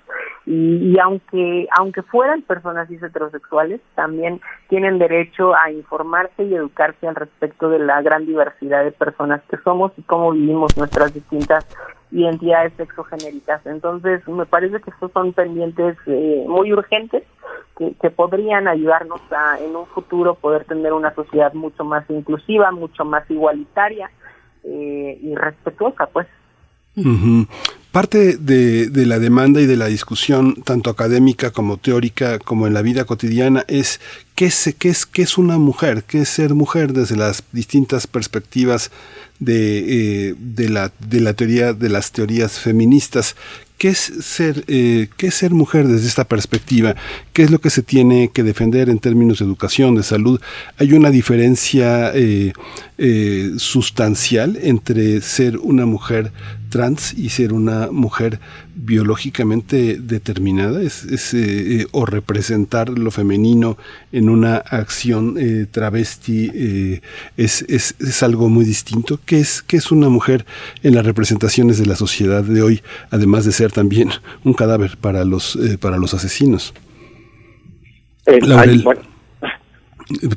y, 0.46 0.92
y 0.92 0.98
aunque 0.98 1.66
aunque 1.78 2.02
fueran 2.02 2.42
personas 2.42 2.88
heterosexuales, 3.02 3.80
también 3.94 4.40
tienen 4.68 4.98
derecho 4.98 5.55
a 5.55 5.70
informarse 5.70 6.44
y 6.44 6.55
educarse 6.55 7.06
al 7.06 7.14
respecto 7.14 7.68
de 7.68 7.78
la 7.78 8.02
gran 8.02 8.26
diversidad 8.26 8.84
de 8.84 8.92
personas 8.92 9.42
que 9.48 9.56
somos 9.59 9.92
y 9.96 10.02
cómo 10.02 10.32
vivimos 10.32 10.76
nuestras 10.76 11.12
distintas 11.12 11.66
identidades 12.10 12.72
sexogenéricas. 12.74 13.64
Entonces, 13.66 14.26
me 14.28 14.46
parece 14.46 14.80
que 14.80 14.90
estos 14.90 15.10
son 15.12 15.32
pendientes 15.32 15.96
eh, 16.06 16.44
muy 16.46 16.72
urgentes 16.72 17.24
que, 17.76 18.10
podrían 18.10 18.68
ayudarnos 18.68 19.20
a 19.30 19.59
en 19.59 19.74
un 19.74 19.86
futuro 19.86 20.34
poder 20.34 20.64
tener 20.64 20.92
una 20.92 21.14
sociedad 21.14 21.52
mucho 21.55 21.84
más 21.84 22.09
inclusiva, 22.09 22.70
mucho 22.70 23.05
más 23.05 23.28
igualitaria 23.30 24.10
eh, 24.62 25.18
y 25.22 25.34
respetuosa, 25.34 26.06
pues. 26.06 26.26
Parte 27.90 28.36
de, 28.36 29.06
la 29.06 29.18
demanda 29.18 29.60
y 29.60 29.66
de 29.66 29.76
la 29.76 29.86
discusión, 29.86 30.62
tanto 30.62 30.90
académica 30.90 31.51
como 31.51 31.76
teórica, 31.76 32.38
como 32.38 32.68
en 32.68 32.74
la 32.74 32.82
vida 32.82 33.05
cotidiana, 33.05 33.64
es 33.66 34.01
qué 34.36 34.46
es, 34.46 34.74
qué 34.78 34.90
es, 34.90 35.06
qué 35.06 35.22
es 35.22 35.36
una 35.36 35.59
mujer, 35.59 36.05
qué 36.05 36.22
es 36.22 36.28
ser 36.28 36.55
mujer 36.55 36.92
desde 36.92 37.16
las 37.16 37.42
distintas 37.52 38.06
perspectivas 38.06 38.92
de, 39.40 40.30
eh, 40.30 40.34
la, 40.68 40.92
de 41.01 41.20
la 41.20 41.34
teoría, 41.34 41.72
de 41.72 41.88
las 41.88 42.12
teorías 42.12 42.60
feministas. 42.60 43.36
¿Qué 43.85 43.90
es 43.90 43.98
ser, 43.98 44.65
eh, 44.66 45.09
qué 45.19 45.27
es 45.27 45.35
ser 45.35 45.51
mujer 45.51 45.86
desde 45.86 46.09
esta 46.09 46.24
perspectiva? 46.24 46.97
¿Qué 47.35 47.43
es 47.43 47.51
lo 47.51 47.59
que 47.59 47.69
se 47.69 47.82
tiene 47.82 48.31
que 48.32 48.43
defender 48.43 48.89
en 48.89 48.98
términos 48.98 49.40
de 49.40 49.44
educación, 49.44 49.94
de 49.94 50.02
salud? 50.02 50.40
¿Hay 50.78 50.94
una 50.94 51.11
diferencia 51.11 52.11
eh, 52.15 52.55
eh, 52.97 53.52
sustancial 53.59 54.59
entre 54.62 55.20
ser 55.20 55.59
una 55.59 55.85
mujer 55.85 56.32
trans 56.74 57.16
y 57.16 57.28
ser 57.28 57.52
una 57.52 57.88
mujer 57.92 58.40
biológicamente 58.74 59.96
determinada 60.01 60.82
es, 60.82 61.05
es 61.05 61.32
eh, 61.34 61.86
o 61.92 62.05
representar 62.05 62.88
lo 62.88 63.12
femenino 63.12 63.78
en 64.10 64.28
una 64.28 64.56
acción 64.56 65.36
eh, 65.38 65.66
travesti 65.70 66.51
eh, 66.52 67.01
es, 67.36 67.62
es, 67.68 67.94
es, 68.01 68.22
algo 68.24 68.48
muy 68.48 68.64
distinto. 68.64 69.20
¿Qué 69.24 69.38
es, 69.38 69.62
¿Qué 69.62 69.76
es 69.76 69.92
una 69.92 70.09
mujer 70.09 70.46
en 70.82 70.96
las 70.96 71.06
representaciones 71.06 71.78
de 71.78 71.86
la 71.86 71.94
sociedad 71.94 72.42
de 72.42 72.60
hoy 72.60 72.82
además 73.12 73.44
de 73.44 73.52
ser 73.52 73.70
también 73.70 74.10
un 74.42 74.55
cadáver 74.55 74.96
para 75.01 75.24
los 75.24 75.56
para 75.80 75.96
los 75.98 76.12
asesinos 76.12 76.74
hay, 78.26 78.82
bueno. 78.82 79.01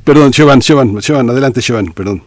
perdón 0.04 0.30
Chevan, 0.30 0.60
Chevan, 0.60 0.98
Chevan, 0.98 1.30
adelante 1.30 1.60
Chevan, 1.60 1.92
perdón. 1.92 2.22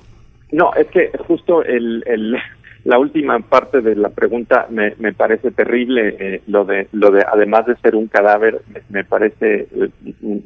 No, 0.52 0.74
es 0.74 0.88
que 0.88 1.12
justo 1.28 1.64
el, 1.64 2.04
el, 2.06 2.36
la 2.84 2.98
última 2.98 3.40
parte 3.40 3.82
de 3.82 3.96
la 3.96 4.10
pregunta 4.10 4.68
me, 4.70 4.96
me 4.98 5.14
parece 5.14 5.52
terrible. 5.52 6.16
Eh, 6.20 6.42
lo 6.48 6.66
de, 6.66 6.88
lo 6.94 7.12
de, 7.12 7.24
además 7.28 7.66
de 7.66 7.76
ser 7.78 7.96
un 7.96 8.08
cadáver, 8.08 8.62
me, 8.90 9.04
parece 9.04 9.68
eh, 9.76 9.90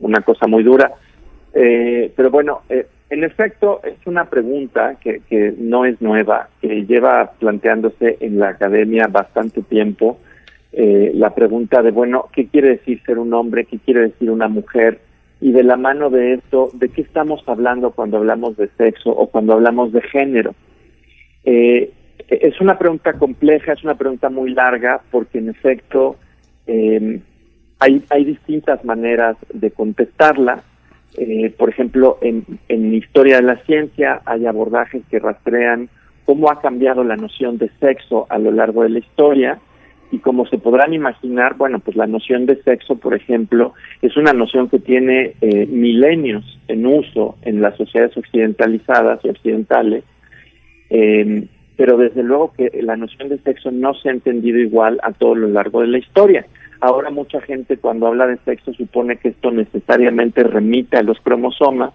una 0.02 0.22
cosa 0.22 0.48
muy 0.48 0.64
dura. 0.64 0.92
Eh, 1.54 2.12
pero 2.16 2.30
bueno, 2.30 2.62
eh, 2.70 2.88
en 3.10 3.24
efecto, 3.24 3.82
es 3.84 4.06
una 4.06 4.26
pregunta 4.26 4.96
que, 5.00 5.22
que 5.30 5.54
no 5.58 5.86
es 5.86 6.02
nueva, 6.02 6.50
que 6.62 6.86
lleva 6.86 7.32
planteándose 7.40 8.18
en 8.20 8.40
la 8.40 8.50
academia 8.50 9.08
bastante 9.08 9.62
tiempo. 9.62 10.20
eh, 10.78 11.12
la 11.16 11.34
pregunta 11.34 11.82
de, 11.82 11.92
bueno, 11.92 12.28
¿qué 12.34 12.48
quiere 12.48 12.70
decir 12.72 13.02
ser 13.06 13.18
un 13.18 13.34
hombre? 13.34 13.64
¿Qué 13.64 13.80
quiere 13.80 14.02
decir 14.02 14.30
una 14.30 14.50
mujer? 14.50 15.00
Y 15.40 15.54
de 15.54 15.64
la 15.64 15.78
mano 15.78 16.10
de 16.10 16.34
esto, 16.34 16.70
¿de 16.74 16.90
qué 16.90 17.02
estamos 17.02 17.42
hablando 17.48 17.92
cuando 17.92 18.18
hablamos 18.18 18.58
de 18.58 18.68
sexo 18.78 19.10
o 19.10 19.28
cuando 19.28 19.54
hablamos 19.54 19.94
de 19.94 20.02
género? 20.02 20.54
Eh, 21.46 21.92
es 22.28 22.60
una 22.62 22.78
pregunta 22.78 23.14
compleja, 23.14 23.74
es 23.74 23.84
una 23.84 23.96
pregunta 23.96 24.30
muy 24.30 24.52
larga, 24.52 25.02
porque 25.12 25.40
en 25.40 25.50
efecto 25.50 26.16
eh, 26.68 27.20
hay, 27.80 28.26
distintas 28.26 28.84
maneras 28.84 29.38
de 29.54 29.72
contestarla. 29.72 30.64
Eh, 31.18 31.54
por 31.58 31.70
ejemplo, 31.70 32.18
en, 32.22 32.46
en 32.68 32.94
historia 32.94 33.38
de 33.38 33.44
la 33.44 33.58
ciencia 33.64 34.22
hay 34.26 34.46
abordajes 34.46 35.04
que 35.10 35.20
rastrean 35.20 35.90
cómo 36.26 36.50
ha 36.50 36.62
cambiado 36.62 37.04
la 37.04 37.16
noción 37.16 37.58
de 37.58 37.70
sexo 37.80 38.26
a 38.30 38.38
lo 38.38 38.52
largo 38.52 38.84
de 38.84 38.90
la 38.90 39.00
historia 39.00 39.60
y 40.12 40.20
como 40.20 40.46
se 40.46 40.58
podrán 40.58 40.94
imaginar, 40.94 41.56
bueno, 41.56 41.80
pues 41.80 41.98
la 41.98 42.08
noción 42.08 42.46
de 42.46 42.62
sexo, 42.64 42.96
por 42.96 43.14
ejemplo, 43.14 43.74
es 44.02 44.16
una 44.18 44.34
noción 44.34 44.70
que 44.70 44.80
tiene 44.80 45.36
eh, 45.42 45.66
milenios 45.66 46.60
en 46.68 46.86
uso 46.86 47.38
en 47.42 47.62
las 47.62 47.76
sociedades 47.76 48.16
occidentalizadas 48.16 49.20
y 49.24 49.30
occidentales, 49.30 50.04
eh, 50.90 51.48
pero 51.78 51.98
desde 51.98 52.24
luego 52.24 52.54
que 52.54 52.72
la 52.82 52.96
noción 52.96 53.30
de 53.30 53.40
sexo 53.40 53.72
no 53.72 53.94
se 53.96 54.10
ha 54.10 54.14
entendido 54.14 54.60
igual 54.60 55.00
a 55.04 55.12
todo 55.12 55.36
lo 55.36 55.48
largo 55.48 55.82
de 55.82 55.88
la 55.88 55.98
historia. 55.98 56.46
Ahora 56.80 57.10
mucha 57.10 57.42
gente 57.42 57.78
cuando 57.78 58.08
habla 58.08 58.28
de 58.28 58.38
sexo 58.46 58.74
supone 58.74 59.18
que 59.18 59.30
esto 59.30 59.52
necesariamente 59.52 60.44
remite 60.44 60.98
a 60.98 61.04
los 61.04 61.20
cromosomas, 61.20 61.94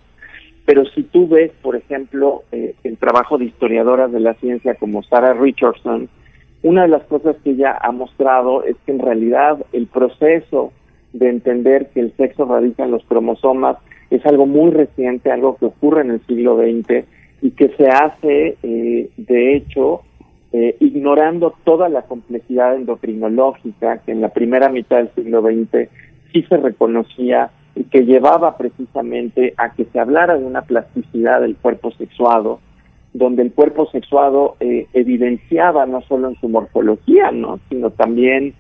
pero 0.67 0.85
si 0.87 1.03
tú 1.03 1.29
ves, 1.29 1.53
por 1.63 1.77
ejemplo, 1.77 2.43
eh, 2.53 2.75
el 2.85 2.97
trabajo 2.97 3.39
de 3.39 3.47
historiadoras 3.47 4.13
de 4.13 4.21
la 4.21 4.35
ciencia 4.35 4.75
como 4.75 5.03
Sarah 5.03 5.35
Richardson, 5.35 6.09
una 6.63 6.83
de 6.83 6.89
las 6.89 7.03
cosas 7.05 7.37
que 7.43 7.51
ella 7.51 7.79
ha 7.81 7.91
mostrado 7.91 8.65
es 8.65 8.77
que 8.85 8.93
en 8.93 8.99
realidad 8.99 9.59
el 9.73 9.87
proceso 9.87 10.73
de 11.13 11.29
entender 11.29 11.89
que 11.93 12.01
el 12.01 12.13
sexo 12.17 12.45
radica 12.45 12.85
en 12.85 12.91
los 12.91 13.05
cromosomas 13.05 13.79
es 14.11 14.25
algo 14.27 14.47
muy 14.47 14.71
reciente, 14.71 15.31
algo 15.31 15.57
que 15.57 15.67
ocurre 15.67 16.03
en 16.03 16.11
el 16.11 16.21
siglo 16.27 16.57
XX 16.57 17.05
y 17.43 17.53
que 17.53 17.69
se 17.77 17.89
hace, 17.89 18.57
eh, 18.63 19.11
de 19.17 19.57
hecho, 19.57 20.03
eh, 20.53 20.77
ignorando 20.81 21.55
toda 21.65 21.89
la 21.89 22.03
complejidad 22.03 22.75
endocrinológica 22.75 23.99
que 23.99 24.13
en 24.13 24.21
la 24.21 24.31
primera 24.31 24.69
mitad 24.69 24.97
del 24.97 25.15
siglo 25.15 25.43
XX 25.43 25.89
sí 26.33 26.43
se 26.49 26.57
reconocía 26.57 27.51
y 27.77 27.85
que 27.85 28.05
llevaba 28.05 28.57
precisamente 28.57 29.55
a 29.57 29.73
que 29.75 29.85
se 29.85 30.01
hablara 30.01 30.37
de 30.37 30.45
una 30.45 30.63
plasticidad 30.63 31.41
del 31.41 31.57
cuerpo 31.57 31.93
sexuado, 31.93 32.61
donde 33.13 33.43
el 33.43 33.53
cuerpo 33.53 33.89
sexuado 33.91 34.57
eh, 34.61 34.87
evidenciaba 34.93 35.87
no 35.87 36.03
solo 36.03 36.29
en 36.29 36.37
su 36.41 36.49
morfología, 36.49 37.31
¿no? 37.31 37.61
sino 37.69 37.91
también 37.91 38.55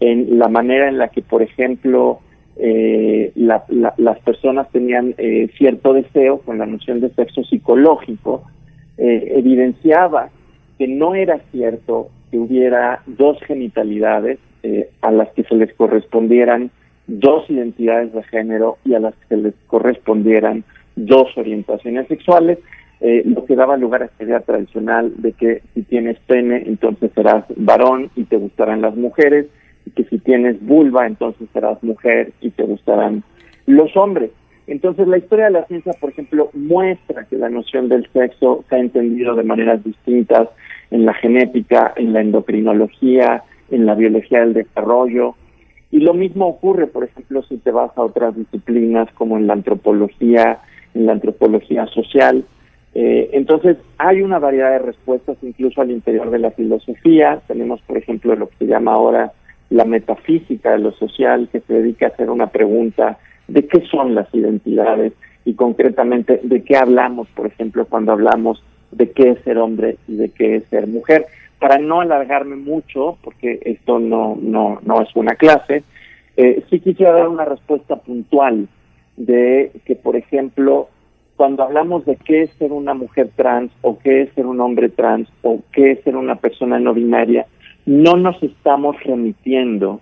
en 0.00 0.38
la 0.38 0.48
manera 0.48 0.88
en 0.88 0.98
la 0.98 1.08
que, 1.08 1.22
por 1.22 1.42
ejemplo, 1.42 2.20
eh, 2.56 3.32
las 3.36 4.18
personas 4.20 4.70
tenían 4.70 5.14
eh, 5.18 5.48
cierto 5.56 5.92
deseo 5.92 6.38
con 6.38 6.58
la 6.58 6.66
noción 6.66 7.00
de 7.00 7.10
sexo 7.10 7.44
psicológico, 7.44 8.44
evidenciaba 8.96 10.30
que 10.78 10.86
no 10.86 11.16
era 11.16 11.40
cierto 11.50 12.10
que 12.30 12.38
hubiera 12.38 13.02
dos 13.06 13.38
genitalidades 13.40 14.38
a 15.02 15.10
las 15.10 15.28
que 15.30 15.42
se 15.42 15.56
les 15.56 15.74
correspondieran 15.74 16.70
dos 17.06 17.48
identidades 17.50 18.12
de 18.12 18.22
género 18.24 18.78
y 18.84 18.94
a 18.94 19.00
las 19.00 19.14
que 19.14 19.26
se 19.28 19.36
les 19.36 19.54
correspondieran 19.66 20.64
dos 20.96 21.36
orientaciones 21.36 22.06
sexuales, 22.08 22.58
eh, 23.00 23.22
lo 23.26 23.44
que 23.44 23.56
daba 23.56 23.76
lugar 23.76 24.02
a 24.02 24.06
esta 24.06 24.24
idea 24.24 24.40
tradicional 24.40 25.12
de 25.16 25.32
que 25.32 25.62
si 25.74 25.82
tienes 25.82 26.18
pene, 26.20 26.62
entonces 26.66 27.10
serás 27.14 27.44
varón 27.56 28.10
y 28.16 28.24
te 28.24 28.36
gustarán 28.36 28.80
las 28.80 28.96
mujeres, 28.96 29.46
que 29.90 30.04
si 30.04 30.18
tienes 30.18 30.64
vulva, 30.64 31.06
entonces 31.06 31.48
serás 31.52 31.82
mujer 31.82 32.32
y 32.40 32.50
te 32.50 32.64
gustarán 32.64 33.22
los 33.66 33.96
hombres. 33.96 34.30
Entonces 34.66 35.06
la 35.06 35.18
historia 35.18 35.46
de 35.46 35.50
la 35.52 35.66
ciencia, 35.66 35.92
por 36.00 36.10
ejemplo, 36.10 36.50
muestra 36.54 37.24
que 37.24 37.36
la 37.36 37.50
noción 37.50 37.88
del 37.88 38.08
sexo 38.12 38.64
se 38.68 38.76
ha 38.76 38.78
entendido 38.78 39.34
de 39.34 39.42
maneras 39.42 39.84
distintas 39.84 40.48
en 40.90 41.04
la 41.04 41.14
genética, 41.14 41.92
en 41.96 42.12
la 42.12 42.20
endocrinología, 42.20 43.42
en 43.70 43.86
la 43.86 43.94
biología 43.94 44.40
del 44.40 44.54
desarrollo. 44.54 45.34
Y 45.90 45.98
lo 45.98 46.14
mismo 46.14 46.46
ocurre, 46.48 46.86
por 46.86 47.04
ejemplo, 47.04 47.42
si 47.42 47.58
te 47.58 47.70
vas 47.70 47.90
a 47.96 48.02
otras 48.02 48.36
disciplinas 48.36 49.08
como 49.14 49.36
en 49.36 49.46
la 49.46 49.52
antropología, 49.52 50.60
en 50.94 51.06
la 51.06 51.12
antropología 51.12 51.86
social, 51.86 52.44
eh, 52.94 53.30
entonces, 53.32 53.76
hay 53.98 54.22
una 54.22 54.38
variedad 54.38 54.70
de 54.70 54.78
respuestas 54.78 55.36
incluso 55.42 55.80
al 55.80 55.90
interior 55.90 56.30
de 56.30 56.38
la 56.38 56.52
filosofía. 56.52 57.40
Tenemos, 57.48 57.80
por 57.82 57.98
ejemplo, 57.98 58.36
lo 58.36 58.48
que 58.48 58.56
se 58.58 58.66
llama 58.66 58.94
ahora 58.94 59.32
la 59.70 59.84
metafísica 59.84 60.72
de 60.72 60.78
lo 60.78 60.92
social, 60.92 61.48
que 61.50 61.60
se 61.60 61.74
dedica 61.74 62.06
a 62.06 62.08
hacer 62.10 62.30
una 62.30 62.48
pregunta 62.48 63.18
de 63.48 63.66
qué 63.66 63.80
son 63.90 64.14
las 64.14 64.32
identidades 64.34 65.12
y 65.44 65.54
concretamente 65.54 66.40
de 66.42 66.62
qué 66.62 66.76
hablamos, 66.76 67.28
por 67.28 67.46
ejemplo, 67.46 67.84
cuando 67.86 68.12
hablamos 68.12 68.62
de 68.92 69.10
qué 69.10 69.30
es 69.30 69.40
ser 69.42 69.58
hombre 69.58 69.96
y 70.08 70.16
de 70.16 70.30
qué 70.30 70.56
es 70.56 70.64
ser 70.66 70.86
mujer. 70.86 71.26
Para 71.58 71.78
no 71.78 72.00
alargarme 72.00 72.56
mucho, 72.56 73.18
porque 73.22 73.60
esto 73.64 73.98
no, 73.98 74.36
no, 74.40 74.80
no 74.84 75.02
es 75.02 75.08
una 75.14 75.34
clase, 75.34 75.82
eh, 76.36 76.64
sí 76.68 76.80
quisiera 76.80 77.12
dar 77.12 77.28
una 77.28 77.44
respuesta 77.44 77.96
puntual 77.96 78.68
de 79.16 79.70
que, 79.84 79.94
por 79.94 80.16
ejemplo, 80.16 80.88
cuando 81.36 81.62
hablamos 81.62 82.04
de 82.04 82.16
qué 82.16 82.42
es 82.42 82.50
ser 82.58 82.72
una 82.72 82.94
mujer 82.94 83.30
trans 83.36 83.72
o 83.82 83.98
qué 83.98 84.22
es 84.22 84.32
ser 84.34 84.46
un 84.46 84.60
hombre 84.60 84.88
trans 84.88 85.28
o 85.42 85.60
qué 85.72 85.92
es 85.92 86.02
ser 86.02 86.16
una 86.16 86.36
persona 86.36 86.78
no 86.78 86.94
binaria, 86.94 87.46
no 87.86 88.16
nos 88.16 88.42
estamos 88.42 89.02
remitiendo 89.02 90.00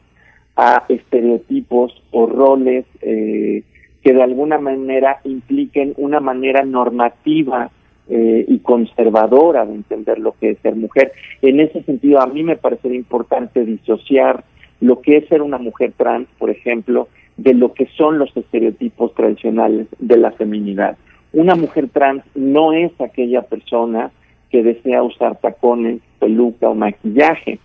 a 0.56 0.84
estereotipos 0.88 2.02
o 2.10 2.26
roles 2.26 2.84
eh, 3.00 3.62
que 4.02 4.12
de 4.12 4.22
alguna 4.22 4.58
manera 4.58 5.20
impliquen 5.24 5.94
una 5.96 6.20
manera 6.20 6.64
normativa 6.64 7.70
eh, 8.08 8.44
y 8.48 8.58
conservadora 8.58 9.64
de 9.64 9.74
entender 9.74 10.18
lo 10.18 10.32
que 10.32 10.50
es 10.50 10.58
ser 10.58 10.74
mujer. 10.74 11.12
En 11.40 11.60
ese 11.60 11.82
sentido, 11.84 12.20
a 12.20 12.26
mí 12.26 12.42
me 12.42 12.56
parece 12.56 12.88
importante 12.94 13.64
disociar 13.64 14.44
lo 14.80 15.00
que 15.00 15.18
es 15.18 15.28
ser 15.28 15.42
una 15.42 15.58
mujer 15.58 15.92
trans, 15.96 16.26
por 16.38 16.50
ejemplo, 16.50 17.08
de 17.36 17.54
lo 17.54 17.72
que 17.72 17.86
son 17.96 18.18
los 18.18 18.36
estereotipos 18.36 19.14
tradicionales 19.14 19.86
de 19.98 20.16
la 20.16 20.32
feminidad. 20.32 20.96
Una 21.32 21.54
mujer 21.54 21.88
trans 21.88 22.24
no 22.34 22.72
es 22.72 22.92
aquella 23.00 23.42
persona 23.42 24.10
que 24.50 24.62
desea 24.62 25.02
usar 25.02 25.36
tacones, 25.36 26.00
peluca 26.18 26.68
o 26.68 26.74
maquillaje. 26.74 27.58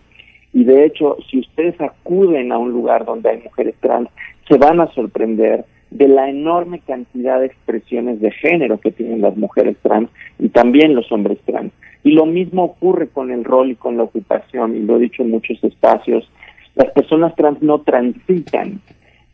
Y 0.53 0.63
de 0.63 0.85
hecho, 0.85 1.17
si 1.29 1.39
ustedes 1.39 1.79
acuden 1.79 2.51
a 2.51 2.57
un 2.57 2.71
lugar 2.71 3.05
donde 3.05 3.29
hay 3.29 3.41
mujeres 3.43 3.75
trans, 3.79 4.09
se 4.47 4.57
van 4.57 4.79
a 4.79 4.91
sorprender 4.93 5.65
de 5.89 6.07
la 6.07 6.29
enorme 6.29 6.79
cantidad 6.79 7.39
de 7.39 7.47
expresiones 7.47 8.19
de 8.19 8.31
género 8.31 8.79
que 8.79 8.91
tienen 8.91 9.21
las 9.21 9.37
mujeres 9.37 9.77
trans 9.81 10.09
y 10.39 10.49
también 10.49 10.95
los 10.95 11.11
hombres 11.11 11.39
trans. 11.45 11.71
Y 12.03 12.11
lo 12.11 12.25
mismo 12.25 12.63
ocurre 12.63 13.07
con 13.07 13.31
el 13.31 13.43
rol 13.43 13.71
y 13.71 13.75
con 13.75 13.97
la 13.97 14.03
ocupación, 14.03 14.75
y 14.75 14.79
lo 14.79 14.97
he 14.97 15.01
dicho 15.01 15.23
en 15.23 15.31
muchos 15.31 15.61
espacios, 15.63 16.29
las 16.75 16.91
personas 16.91 17.35
trans 17.35 17.61
no 17.61 17.81
transitan 17.81 18.81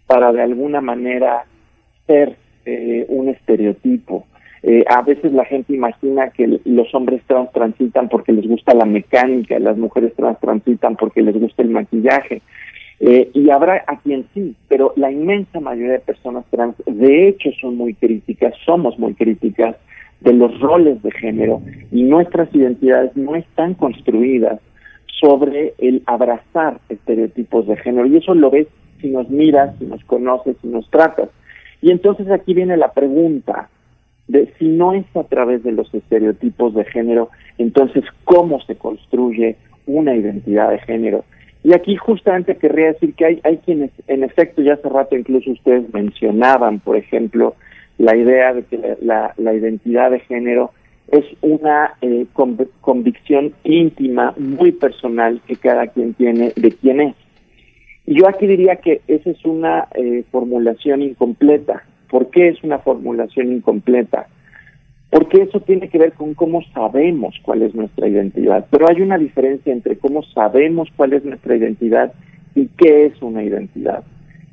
para 0.07 0.31
de 0.31 0.41
alguna 0.41 0.81
manera 0.81 1.45
ser 2.07 2.37
eh, 2.65 3.05
un 3.09 3.29
estereotipo. 3.29 4.25
Eh, 4.65 4.85
a 4.87 5.01
veces 5.01 5.33
la 5.33 5.43
gente 5.43 5.73
imagina 5.73 6.29
que 6.29 6.59
los 6.63 6.95
hombres 6.95 7.21
trans 7.27 7.51
transitan 7.51 8.07
porque 8.07 8.31
les 8.31 8.47
gusta 8.47 8.73
la 8.73 8.85
mecánica, 8.85 9.59
las 9.59 9.77
mujeres 9.77 10.13
trans 10.15 10.39
transitan 10.39 10.95
porque 10.95 11.21
les 11.21 11.37
gusta 11.37 11.63
el 11.63 11.69
maquillaje. 11.69 12.41
Eh, 13.01 13.29
y 13.33 13.49
habrá 13.49 13.83
a 13.85 13.99
quien 13.99 14.25
sí, 14.33 14.55
pero 14.69 14.93
la 14.95 15.11
inmensa 15.11 15.59
mayoría 15.59 15.93
de 15.93 15.99
personas 15.99 16.45
trans 16.49 16.75
de 16.85 17.27
hecho 17.27 17.49
son 17.59 17.75
muy 17.75 17.93
críticas, 17.93 18.53
somos 18.65 18.97
muy 18.97 19.13
críticas 19.15 19.75
de 20.21 20.31
los 20.31 20.57
roles 20.61 21.03
de 21.03 21.11
género 21.11 21.61
y 21.91 22.03
nuestras 22.03 22.47
identidades 22.55 23.17
no 23.17 23.35
están 23.35 23.73
construidas 23.73 24.61
sobre 25.19 25.73
el 25.79 26.03
abrazar 26.05 26.79
estereotipos 26.87 27.67
de 27.67 27.75
género. 27.75 28.07
Y 28.07 28.15
eso 28.15 28.33
lo 28.33 28.49
ves 28.49 28.67
si 29.01 29.09
nos 29.09 29.29
miras, 29.29 29.77
si 29.79 29.85
nos 29.85 30.01
conoces, 30.05 30.55
si 30.61 30.69
nos 30.69 30.89
tratas. 30.89 31.27
Y 31.81 31.91
entonces 31.91 32.31
aquí 32.31 32.53
viene 32.53 32.77
la 32.77 32.93
pregunta 32.93 33.69
de 34.27 34.51
si 34.57 34.67
no 34.67 34.93
es 34.93 35.05
a 35.15 35.23
través 35.23 35.63
de 35.63 35.71
los 35.71 35.93
estereotipos 35.93 36.73
de 36.73 36.85
género, 36.85 37.29
entonces 37.57 38.03
cómo 38.23 38.61
se 38.61 38.75
construye 38.75 39.57
una 39.85 40.15
identidad 40.15 40.69
de 40.69 40.79
género. 40.79 41.25
Y 41.63 41.73
aquí 41.73 41.95
justamente 41.95 42.57
querría 42.57 42.87
decir 42.87 43.13
que 43.13 43.25
hay, 43.25 43.39
hay 43.43 43.57
quienes, 43.57 43.91
en 44.07 44.23
efecto, 44.23 44.61
ya 44.61 44.73
hace 44.73 44.89
rato 44.89 45.15
incluso 45.15 45.51
ustedes 45.51 45.93
mencionaban, 45.93 46.79
por 46.79 46.97
ejemplo, 46.97 47.55
la 47.97 48.15
idea 48.15 48.53
de 48.53 48.63
que 48.63 48.97
la, 49.01 49.33
la, 49.37 49.53
identidad 49.53 50.11
de 50.11 50.19
género 50.19 50.71
es 51.11 51.25
una 51.41 51.93
eh, 52.01 52.25
convicción 52.81 53.53
íntima, 53.63 54.33
muy 54.37 54.71
personal, 54.71 55.41
que 55.47 55.55
cada 55.55 55.87
quien 55.87 56.13
tiene 56.15 56.51
de 56.55 56.71
quién 56.71 57.01
es. 57.01 57.15
Yo 58.05 58.27
aquí 58.27 58.47
diría 58.47 58.77
que 58.77 59.01
esa 59.07 59.29
es 59.29 59.45
una 59.45 59.87
eh, 59.95 60.23
formulación 60.31 61.01
incompleta. 61.01 61.83
¿Por 62.13 62.29
qué 62.29 62.49
es 62.49 62.63
una 62.63 62.77
formulación 62.77 63.51
incompleta? 63.51 64.27
Porque 65.09 65.41
eso 65.41 65.61
tiene 65.61 65.89
que 65.89 65.97
ver 65.97 66.13
con 66.13 66.35
cómo 66.35 66.61
sabemos 66.71 67.33
cuál 67.41 67.63
es 67.63 67.73
nuestra 67.73 68.07
identidad. 68.07 68.67
Pero 68.69 68.87
hay 68.87 69.01
una 69.01 69.17
diferencia 69.17 69.73
entre 69.73 69.97
cómo 69.97 70.21
sabemos 70.21 70.89
cuál 70.95 71.13
es 71.13 71.25
nuestra 71.25 71.55
identidad 71.55 72.13
y 72.53 72.67
qué 72.77 73.07
es 73.07 73.19
una 73.23 73.41
identidad. 73.41 74.03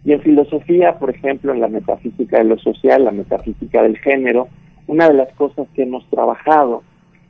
Y 0.06 0.12
en 0.14 0.22
filosofía, 0.22 0.98
por 0.98 1.10
ejemplo, 1.10 1.52
en 1.52 1.60
la 1.60 1.68
metafísica 1.68 2.38
de 2.38 2.44
lo 2.44 2.56
social, 2.56 3.04
la 3.04 3.10
metafísica 3.10 3.82
del 3.82 3.98
género, 3.98 4.48
una 4.86 5.08
de 5.08 5.14
las 5.16 5.30
cosas 5.34 5.68
que 5.74 5.82
hemos 5.82 6.08
trabajado 6.08 6.82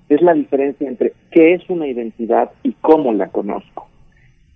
es 0.09 0.23
la 0.23 0.35
diferencia 0.35 0.86
entre 0.86 1.12
qué 1.32 1.55
es 1.55 1.69
una 1.69 1.89
identidad 1.89 2.52
y 2.62 2.74
cómo 2.81 3.12
la 3.12 3.31
conozco. 3.31 3.89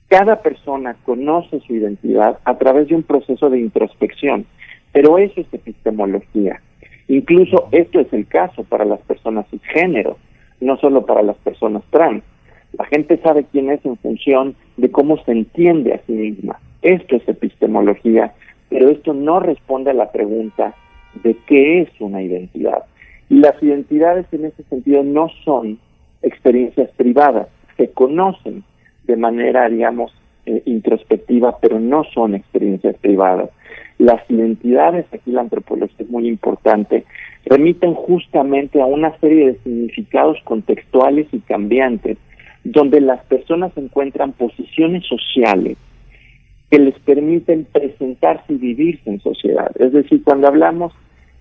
Cada 0.06 0.40
persona 0.40 0.94
conoce 1.04 1.58
su 1.66 1.74
identidad 1.74 2.38
a 2.44 2.58
través 2.58 2.86
de 2.86 2.94
un 2.94 3.02
proceso 3.02 3.50
de 3.50 3.58
introspección, 3.58 4.46
pero 4.94 5.18
eso 5.18 5.40
es 5.40 5.52
epistemología. 5.52 6.62
Incluso 7.08 7.68
esto 7.72 7.98
es 7.98 8.10
el 8.12 8.26
caso 8.28 8.62
para 8.62 8.84
las 8.84 9.00
personas 9.00 9.44
cisgénero, 9.50 10.16
no 10.60 10.78
solo 10.78 11.04
para 11.04 11.22
las 11.22 11.36
personas 11.38 11.82
trans. 11.90 12.22
La 12.78 12.84
gente 12.86 13.18
sabe 13.18 13.44
quién 13.50 13.70
es 13.70 13.84
en 13.84 13.96
función 13.96 14.54
de 14.76 14.90
cómo 14.90 15.22
se 15.24 15.32
entiende 15.32 15.94
a 15.94 16.00
sí 16.06 16.12
misma. 16.12 16.60
Esto 16.80 17.16
es 17.16 17.28
epistemología, 17.28 18.34
pero 18.70 18.88
esto 18.88 19.12
no 19.12 19.40
responde 19.40 19.90
a 19.90 19.94
la 19.94 20.12
pregunta 20.12 20.74
de 21.24 21.36
qué 21.48 21.80
es 21.82 21.88
una 21.98 22.22
identidad. 22.22 22.84
Y 23.28 23.40
las 23.40 23.60
identidades 23.60 24.26
en 24.30 24.44
ese 24.44 24.62
sentido 24.64 25.02
no 25.02 25.28
son 25.44 25.80
experiencias 26.22 26.88
privadas, 26.96 27.48
se 27.76 27.90
conocen 27.90 28.62
de 29.04 29.16
manera, 29.16 29.68
digamos, 29.68 30.12
eh, 30.46 30.62
introspectiva, 30.66 31.58
pero 31.58 31.80
no 31.80 32.04
son 32.04 32.36
experiencias 32.36 32.96
privadas. 32.98 33.50
Las 33.98 34.28
identidades, 34.28 35.06
aquí 35.12 35.30
la 35.30 35.42
antropología 35.42 35.96
es 35.98 36.10
muy 36.10 36.26
importante, 36.28 37.04
remiten 37.46 37.94
justamente 37.94 38.80
a 38.80 38.86
una 38.86 39.16
serie 39.18 39.46
de 39.46 39.58
significados 39.58 40.38
contextuales 40.44 41.28
y 41.32 41.38
cambiantes, 41.40 42.18
donde 42.64 43.00
las 43.00 43.22
personas 43.26 43.72
encuentran 43.76 44.32
posiciones 44.32 45.04
sociales 45.06 45.76
que 46.70 46.78
les 46.78 46.98
permiten 47.00 47.66
presentarse 47.70 48.54
y 48.54 48.56
vivirse 48.56 49.08
en 49.08 49.20
sociedad. 49.20 49.70
Es 49.78 49.92
decir, 49.92 50.22
cuando 50.24 50.48
hablamos 50.48 50.92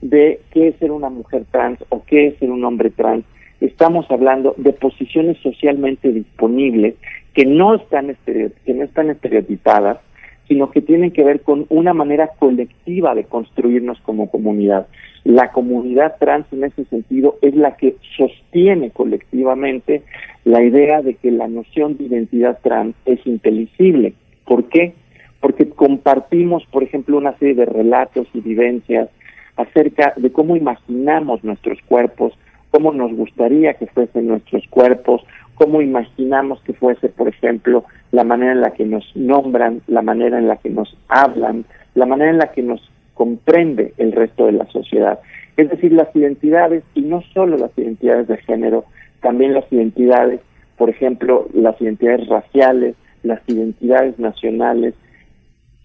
de 0.01 0.41
qué 0.51 0.67
es 0.67 0.75
ser 0.77 0.91
una 0.91 1.09
mujer 1.09 1.45
trans 1.49 1.79
o 1.89 2.03
qué 2.05 2.27
es 2.27 2.37
ser 2.37 2.51
un 2.51 2.63
hombre 2.65 2.89
trans, 2.89 3.25
estamos 3.61 4.05
hablando 4.11 4.53
de 4.57 4.73
posiciones 4.73 5.37
socialmente 5.41 6.11
disponibles 6.11 6.95
que 7.33 7.45
no 7.45 7.75
están, 7.75 8.15
que 8.25 8.73
no 8.73 8.83
están 8.83 9.09
estereotipadas, 9.09 9.99
sino 10.47 10.71
que 10.71 10.81
tienen 10.81 11.11
que 11.11 11.23
ver 11.23 11.41
con 11.41 11.65
una 11.69 11.93
manera 11.93 12.31
colectiva 12.39 13.15
de 13.15 13.23
construirnos 13.23 13.99
como 14.01 14.29
comunidad. 14.29 14.87
La 15.23 15.51
comunidad 15.51 16.17
trans 16.19 16.45
en 16.51 16.65
ese 16.65 16.83
sentido 16.85 17.37
es 17.41 17.55
la 17.55 17.77
que 17.77 17.95
sostiene 18.17 18.91
colectivamente 18.91 20.03
la 20.43 20.61
idea 20.61 21.01
de 21.01 21.15
que 21.15 21.31
la 21.31 21.47
noción 21.47 21.97
de 21.97 22.05
identidad 22.05 22.59
trans 22.61 22.95
es 23.05 23.25
inteligible. 23.25 24.13
¿Por 24.45 24.65
qué? 24.65 24.93
Porque 25.39 25.69
compartimos, 25.69 26.65
por 26.65 26.83
ejemplo, 26.83 27.17
una 27.17 27.37
serie 27.37 27.55
de 27.55 27.65
relatos 27.65 28.27
y 28.33 28.41
vivencias 28.41 29.09
acerca 29.55 30.13
de 30.17 30.31
cómo 30.31 30.57
imaginamos 30.57 31.43
nuestros 31.43 31.79
cuerpos, 31.87 32.33
cómo 32.71 32.91
nos 32.91 33.13
gustaría 33.13 33.75
que 33.75 33.87
fuesen 33.87 34.27
nuestros 34.27 34.67
cuerpos, 34.69 35.23
cómo 35.55 35.81
imaginamos 35.81 36.61
que 36.61 36.73
fuese, 36.73 37.09
por 37.09 37.27
ejemplo, 37.27 37.85
la 38.11 38.23
manera 38.23 38.53
en 38.53 38.61
la 38.61 38.71
que 38.71 38.85
nos 38.85 39.05
nombran, 39.15 39.81
la 39.87 40.01
manera 40.01 40.37
en 40.37 40.47
la 40.47 40.57
que 40.57 40.69
nos 40.69 40.95
hablan, 41.07 41.65
la 41.95 42.05
manera 42.05 42.31
en 42.31 42.37
la 42.37 42.51
que 42.51 42.61
nos 42.61 42.81
comprende 43.13 43.93
el 43.97 44.11
resto 44.11 44.45
de 44.45 44.53
la 44.53 44.65
sociedad. 44.67 45.19
Es 45.57 45.69
decir, 45.69 45.91
las 45.91 46.13
identidades, 46.15 46.83
y 46.95 47.01
no 47.01 47.21
solo 47.33 47.57
las 47.57 47.77
identidades 47.77 48.27
de 48.27 48.37
género, 48.37 48.85
también 49.21 49.53
las 49.53 49.71
identidades, 49.71 50.41
por 50.77 50.89
ejemplo, 50.89 51.47
las 51.53 51.79
identidades 51.79 52.27
raciales, 52.27 52.95
las 53.21 53.41
identidades 53.47 54.17
nacionales, 54.19 54.95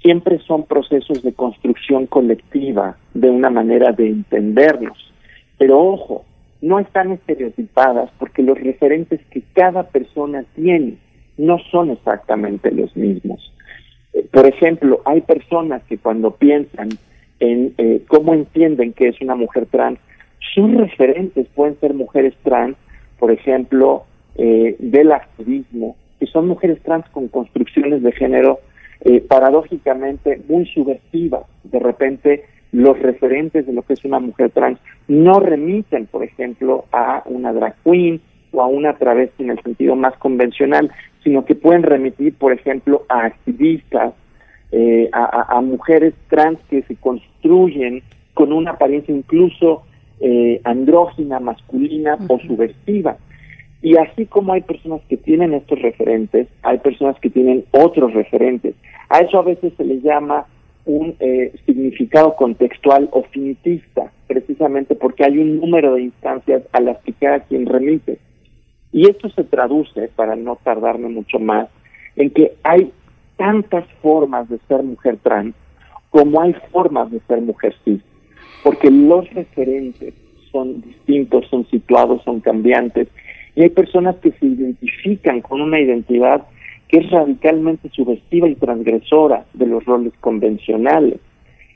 siempre 0.03 0.39
son 0.41 0.65
procesos 0.65 1.23
de 1.23 1.33
construcción 1.33 2.07
colectiva, 2.07 2.97
de 3.15 3.31
una 3.31 3.51
manera 3.51 3.93
de 3.93 4.09
entendernos. 4.09 5.13
Pero 5.59 5.79
ojo, 5.79 6.25
no 6.61 6.79
están 6.79 7.13
estereotipadas 7.13 8.11
porque 8.19 8.43
los 8.43 8.59
referentes 8.59 9.21
que 9.31 9.43
cada 9.55 9.85
persona 9.85 10.45
tiene 10.55 10.97
no 11.37 11.59
son 11.71 11.91
exactamente 11.91 12.71
los 12.73 12.95
mismos. 12.97 13.53
Eh, 14.13 14.27
por 14.33 14.47
ejemplo, 14.47 15.01
hay 15.05 15.21
personas 15.21 15.83
que 15.85 15.99
cuando 15.99 16.33
piensan 16.33 16.89
en 17.41 17.75
eh, 17.79 18.03
cómo 18.09 18.35
entienden 18.35 18.93
que 18.93 19.09
es 19.09 19.21
una 19.21 19.37
mujer 19.37 19.67
trans, 19.67 19.99
sus 20.55 20.75
referentes 20.75 21.47
pueden 21.55 21.79
ser 21.79 21.95
mujeres 21.95 22.35
trans, 22.43 22.77
por 23.19 23.31
ejemplo, 23.31 24.05
eh, 24.37 24.77
del 24.79 25.13
activismo, 25.13 25.97
que 26.19 26.27
son 26.27 26.49
mujeres 26.49 26.81
trans 26.83 27.09
con 27.11 27.29
construcciones 27.29 28.03
de 28.03 28.13
género 28.13 28.61
paradójicamente 29.29 30.43
muy 30.49 30.67
subjetivas. 30.67 31.45
De 31.63 31.79
repente 31.79 32.43
los 32.73 32.99
referentes 32.99 33.67
de 33.67 33.73
lo 33.73 33.83
que 33.83 33.95
es 33.95 34.05
una 34.05 34.19
mujer 34.19 34.51
trans 34.51 34.79
no 35.07 35.41
remiten, 35.41 36.07
por 36.07 36.23
ejemplo, 36.23 36.85
a 36.93 37.23
una 37.27 37.53
drag 37.53 37.75
queen 37.83 38.21
o 38.53 38.63
a 38.63 38.67
una 38.67 38.95
travesti 38.95 39.43
en 39.43 39.51
el 39.51 39.63
sentido 39.63 39.97
más 39.97 40.17
convencional, 40.19 40.91
sino 41.25 41.45
que 41.45 41.55
pueden 41.55 41.83
remitir, 41.83 42.35
por 42.35 42.53
ejemplo, 42.53 43.05
a 43.09 43.27
activistas, 43.27 44.15
eh, 44.71 45.09
a, 45.13 45.61
mujeres 45.63 46.15
trans 46.29 46.59
que 46.69 46.83
se 46.83 46.95
construyen 46.97 48.03
con 48.35 48.53
una 48.53 48.73
apariencia 48.73 49.15
incluso 49.15 49.83
eh, 50.21 50.61
andrógina, 50.65 51.41
masculina 51.41 52.19
o 52.29 52.39
subversiva. 52.41 53.17
Y 53.81 53.97
así 53.97 54.27
como 54.27 54.53
hay 54.53 54.63
personas 54.63 55.01
que 55.09 55.17
tienen 55.17 55.55
estos 55.55 55.81
referentes, 55.81 56.49
hay 56.63 56.79
personas 56.79 57.19
que 57.21 57.31
tienen 57.31 57.65
otros 57.71 58.13
referentes. 58.13 58.75
A 59.09 59.21
eso 59.21 59.39
a 59.39 59.43
veces 59.43 59.73
se 59.77 59.85
le 59.85 60.01
llama 60.01 60.47
un 60.85 61.17
eh, 61.21 61.53
significado 61.67 62.35
contextual 62.37 63.09
o 63.13 63.23
finitista, 63.25 64.11
precisamente 64.27 64.95
porque 64.95 65.25
hay 65.25 65.39
un 65.39 65.61
número 65.61 65.95
de 65.95 66.03
instancias 66.03 66.63
a 66.73 66.81
las 66.81 66.99
que 66.99 67.13
cada 67.13 67.41
quien 67.41 67.67
remite. 67.67 68.19
Y 68.93 69.09
esto 69.09 69.29
se 69.31 69.45
traduce, 69.45 70.09
para 70.17 70.35
no 70.35 70.57
tardarme 70.57 71.09
mucho 71.09 71.39
más, 71.39 71.69
en 72.17 72.31
que 72.31 72.55
hay 72.63 72.91
tantas 73.37 73.87
formas 74.03 74.49
de 74.49 74.59
ser 74.67 74.83
mujer 74.83 75.19
trans 75.23 75.55
como 76.11 76.41
hay 76.41 76.55
formas 76.73 77.11
de 77.11 77.21
ser 77.29 77.41
mujer 77.41 77.75
cis, 77.85 78.01
porque 78.65 78.91
los 78.91 79.29
referentes 79.35 80.15
son 80.51 80.81
distintos, 80.81 81.47
son 81.49 81.67
situados, 81.69 82.23
son 82.25 82.41
cambiantes, 82.41 83.09
y 83.55 83.63
hay 83.63 83.69
personas 83.71 84.17
que 84.17 84.33
se 84.33 84.47
identifican 84.47 85.41
con 85.41 85.61
una 85.61 85.81
identidad 85.81 86.47
que 86.89 86.99
es 86.99 87.11
radicalmente 87.11 87.91
subversiva 87.91 88.49
y 88.49 88.55
transgresora 88.55 89.45
de 89.53 89.67
los 89.67 89.85
roles 89.85 90.13
convencionales. 90.21 91.21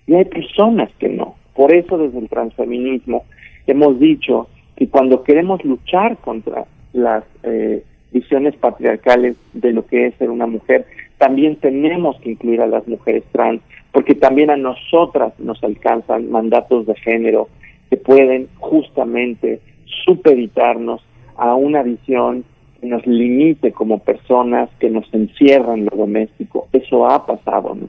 Y 0.07 0.15
hay 0.15 0.25
personas 0.25 0.91
que 0.99 1.09
no. 1.09 1.37
Por 1.55 1.75
eso 1.75 1.99
desde 1.99 2.19
el 2.19 2.29
transfeminismo 2.29 3.25
hemos 3.67 4.01
dicho 4.01 4.49
que 4.77 4.89
cuando 4.89 5.23
queremos 5.23 5.65
luchar 5.65 6.17
contra 6.17 6.65
las 6.93 7.25
eh, 7.43 7.85
visiones 8.11 8.57
patriarcales 8.57 9.37
de 9.53 9.73
lo 9.73 9.87
que 9.87 10.07
es 10.07 10.15
ser 10.15 10.31
una 10.31 10.47
mujer, 10.47 10.87
también 11.19 11.57
tenemos 11.57 12.19
que 12.21 12.31
incluir 12.33 12.61
a 12.63 12.67
las 12.67 12.89
mujeres 12.89 13.23
trans, 13.33 13.61
porque 13.93 14.15
también 14.15 14.51
a 14.51 14.57
nosotras 14.57 15.39
nos 15.39 15.63
alcanzan 15.63 16.31
mandatos 16.31 16.87
de 16.87 16.95
género 16.97 17.49
que 17.91 17.97
pueden 17.97 18.49
justamente 18.59 19.61
supeditarnos 20.05 21.05
a 21.37 21.55
una 21.55 21.83
visión 21.83 22.45
nos 22.83 23.07
limite 23.07 23.73
como 23.73 24.01
personas, 24.01 24.69
que 24.79 24.91
nos 24.91 25.13
encierra 25.15 25.75
en 25.75 25.87
lo 25.87 25.97
doméstico. 25.97 26.69
Eso 26.73 27.07
ha 27.09 27.25
pasado. 27.25 27.75
¿no? 27.75 27.89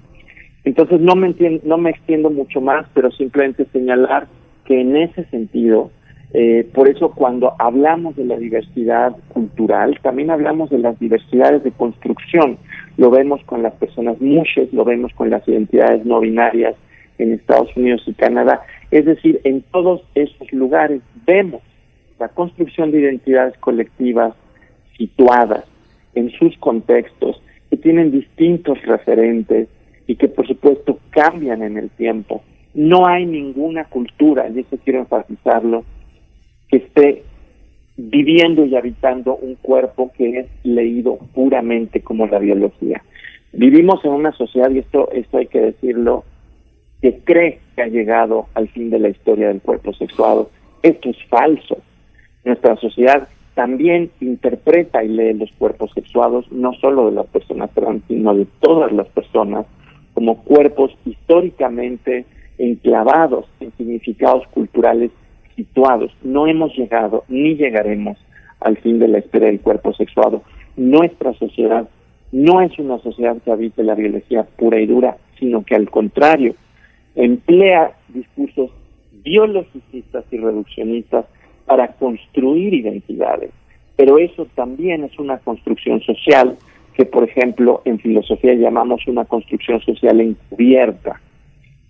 Entonces 0.63 1.01
no 1.01 1.15
me, 1.15 1.35
no 1.63 1.77
me 1.77 1.89
extiendo 1.89 2.29
mucho 2.29 2.61
más, 2.61 2.85
pero 2.93 3.11
simplemente 3.11 3.65
señalar 3.73 4.27
que 4.65 4.79
en 4.79 4.95
ese 4.95 5.25
sentido, 5.25 5.91
eh, 6.33 6.67
por 6.73 6.87
eso 6.87 7.11
cuando 7.11 7.53
hablamos 7.59 8.15
de 8.15 8.25
la 8.25 8.37
diversidad 8.37 9.15
cultural, 9.29 9.99
también 10.01 10.29
hablamos 10.29 10.69
de 10.69 10.79
las 10.79 10.97
diversidades 10.99 11.63
de 11.63 11.71
construcción. 11.71 12.57
Lo 12.97 13.09
vemos 13.09 13.43
con 13.45 13.63
las 13.63 13.73
personas 13.73 14.21
mushes, 14.21 14.71
lo 14.71 14.85
vemos 14.85 15.11
con 15.13 15.29
las 15.29 15.45
identidades 15.47 16.05
no 16.05 16.19
binarias 16.19 16.75
en 17.17 17.33
Estados 17.33 17.75
Unidos 17.75 18.03
y 18.05 18.13
Canadá. 18.13 18.61
Es 18.91 19.05
decir, 19.05 19.41
en 19.43 19.63
todos 19.63 20.01
esos 20.15 20.51
lugares 20.53 21.01
vemos 21.25 21.61
la 22.19 22.29
construcción 22.29 22.91
de 22.91 23.01
identidades 23.01 23.57
colectivas 23.57 24.33
situadas 24.97 25.65
en 26.15 26.29
sus 26.31 26.57
contextos, 26.57 27.41
que 27.69 27.77
tienen 27.77 28.11
distintos 28.11 28.81
referentes 28.83 29.67
y 30.07 30.15
que 30.15 30.27
por 30.27 30.47
supuesto 30.47 30.99
cambian 31.09 31.63
en 31.63 31.77
el 31.77 31.89
tiempo. 31.89 32.43
No 32.73 33.07
hay 33.07 33.25
ninguna 33.25 33.85
cultura, 33.85 34.49
y 34.49 34.59
eso 34.59 34.77
quiero 34.83 34.99
enfatizarlo, 34.99 35.83
que 36.69 36.77
esté 36.77 37.23
viviendo 37.95 38.65
y 38.65 38.75
habitando 38.75 39.35
un 39.35 39.55
cuerpo 39.55 40.11
que 40.17 40.39
es 40.39 40.47
leído 40.63 41.17
puramente 41.33 42.01
como 42.01 42.25
la 42.27 42.39
biología. 42.39 43.03
Vivimos 43.51 44.03
en 44.03 44.11
una 44.11 44.31
sociedad, 44.31 44.71
y 44.71 44.79
esto, 44.79 45.11
esto 45.11 45.37
hay 45.37 45.47
que 45.47 45.61
decirlo, 45.61 46.23
que 47.01 47.19
cree 47.23 47.59
que 47.75 47.83
ha 47.83 47.87
llegado 47.87 48.47
al 48.55 48.67
fin 48.69 48.89
de 48.89 48.99
la 48.99 49.09
historia 49.09 49.49
del 49.49 49.61
cuerpo 49.61 49.93
sexuado. 49.93 50.49
Esto 50.81 51.09
es 51.09 51.17
falso. 51.29 51.77
Nuestra 52.43 52.75
sociedad 52.77 53.27
también 53.55 54.11
interpreta 54.19 55.03
y 55.03 55.09
lee 55.09 55.33
los 55.33 55.51
cuerpos 55.53 55.91
sexuados, 55.93 56.51
no 56.51 56.73
solo 56.73 57.05
de 57.07 57.15
las 57.15 57.27
personas 57.27 57.71
trans, 57.71 58.03
sino 58.07 58.33
de 58.33 58.47
todas 58.59 58.91
las 58.91 59.07
personas, 59.07 59.65
como 60.13 60.43
cuerpos 60.43 60.91
históricamente 61.05 62.25
enclavados 62.57 63.45
en 63.59 63.71
significados 63.77 64.47
culturales 64.47 65.11
situados. 65.55 66.11
No 66.23 66.47
hemos 66.47 66.75
llegado 66.75 67.23
ni 67.27 67.55
llegaremos 67.55 68.17
al 68.59 68.77
fin 68.77 68.99
de 68.99 69.07
la 69.07 69.19
espera 69.19 69.47
del 69.47 69.59
cuerpo 69.59 69.93
sexuado. 69.93 70.41
Nuestra 70.75 71.33
sociedad 71.33 71.87
no 72.31 72.61
es 72.61 72.77
una 72.79 72.97
sociedad 72.99 73.37
que 73.43 73.51
habite 73.51 73.83
la 73.83 73.95
biología 73.95 74.43
pura 74.43 74.79
y 74.79 74.87
dura, 74.87 75.17
sino 75.39 75.63
que 75.63 75.75
al 75.75 75.89
contrario, 75.89 76.55
emplea 77.15 77.95
discursos 78.09 78.71
biologicistas 79.23 80.25
y 80.31 80.37
reduccionistas 80.37 81.25
para 81.65 81.87
construir 81.93 82.73
identidades. 82.73 83.51
Pero 83.95 84.17
eso 84.17 84.47
también 84.55 85.03
es 85.03 85.17
una 85.19 85.37
construcción 85.37 86.01
social 86.01 86.57
que, 86.95 87.05
por 87.05 87.23
ejemplo, 87.23 87.81
en 87.85 87.99
filosofía 87.99 88.53
llamamos 88.53 89.05
una 89.07 89.25
construcción 89.25 89.81
social 89.81 90.19
encubierta. 90.21 91.19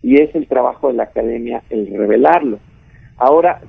Y 0.01 0.21
es 0.21 0.33
el 0.35 0.47
trabajo 0.47 0.89
de 0.89 0.95
la 0.95 1.03
academia 1.03 1.63
el 1.69 1.87
revelarlo. 1.87 2.59
Ahora, 3.17 3.61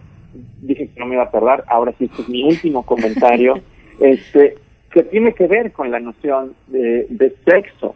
dije 0.62 0.88
que 0.88 1.00
no 1.00 1.06
me 1.06 1.14
iba 1.14 1.24
a 1.24 1.30
tardar, 1.30 1.64
ahora 1.68 1.92
sí, 1.98 2.04
este 2.06 2.22
es 2.22 2.28
mi 2.28 2.44
último 2.44 2.84
comentario, 2.84 3.54
este, 4.00 4.56
que 4.90 5.02
tiene 5.04 5.32
que 5.32 5.46
ver 5.46 5.72
con 5.72 5.90
la 5.90 6.00
noción 6.00 6.54
de, 6.66 7.06
de 7.08 7.34
sexo. 7.44 7.94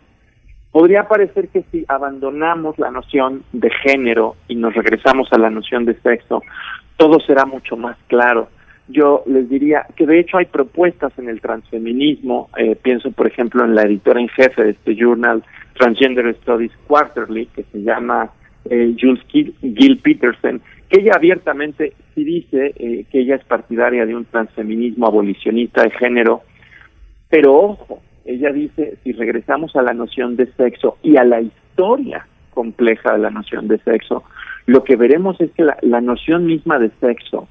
Podría 0.79 1.09
parecer 1.09 1.49
que 1.49 1.65
si 1.73 1.85
abandonamos 1.89 2.79
la 2.79 2.93
noción 2.93 3.43
de 3.53 3.69
género 3.69 4.37
y 4.47 4.55
nos 4.55 4.73
regresamos 4.75 5.27
a 5.33 5.37
la 5.37 5.51
noción 5.51 5.85
de 5.85 5.95
sexo, 6.03 6.41
todo 6.97 7.19
será 7.19 7.45
mucho 7.47 7.77
más 7.77 7.97
claro. 8.07 8.49
Yo 8.87 9.25
les 9.27 9.49
diría 9.49 9.87
que 9.97 10.07
de 10.07 10.21
hecho 10.21 10.39
hay 10.39 10.45
propuestas 10.45 11.13
en 11.19 11.29
el 11.29 11.41
transfeminismo, 11.41 12.49
eh, 12.57 12.77
pienso 12.81 13.11
por 13.11 13.27
ejemplo 13.27 13.65
en 13.65 13.75
la 13.75 13.83
editora 13.83 14.21
en 14.21 14.29
jefe 14.29 14.63
de 14.63 14.71
este 14.71 14.95
journal, 14.95 15.43
Transgender 15.77 16.33
Studies 16.43 16.71
Quarterly, 16.87 17.47
que 17.47 17.65
se 17.65 17.83
llama 17.83 18.31
eh, 18.71 18.95
Jules 18.97 19.25
Gil, 19.31 19.99
Peterson, 20.01 20.63
que 20.89 21.01
ella 21.01 21.15
abiertamente 21.17 21.95
sí 22.15 22.23
dice 22.23 22.73
eh, 22.77 23.05
que 23.11 23.23
ella 23.23 23.35
es 23.35 23.45
partidaria 23.47 24.07
de 24.07 24.15
un 24.15 24.27
transfeminismo 24.27 25.09
abolicionista 25.09 25.83
de 25.83 25.91
género, 25.91 26.43
pero 27.29 27.57
ojo, 27.57 28.01
ella 28.29 28.53
dice, 28.53 28.99
si 29.03 29.13
regresamos 29.13 29.75
a 29.75 29.83
la 29.83 29.95
noción 29.95 30.37
de 30.37 30.53
sexo 30.53 30.99
y 31.03 31.17
a 31.17 31.25
la 31.25 31.41
historia 31.41 32.27
compleja 32.51 33.13
de 33.13 33.19
la 33.21 33.31
noción 33.31 33.69
de 33.69 33.79
sexo, 33.79 34.23
lo 34.67 34.85
que 34.85 34.97
veremos 34.97 35.41
es 35.41 35.51
que 35.53 35.65
la, 35.65 36.01
noción 36.03 36.45
misma 36.45 36.79
de 36.79 36.91
sexo 37.01 37.49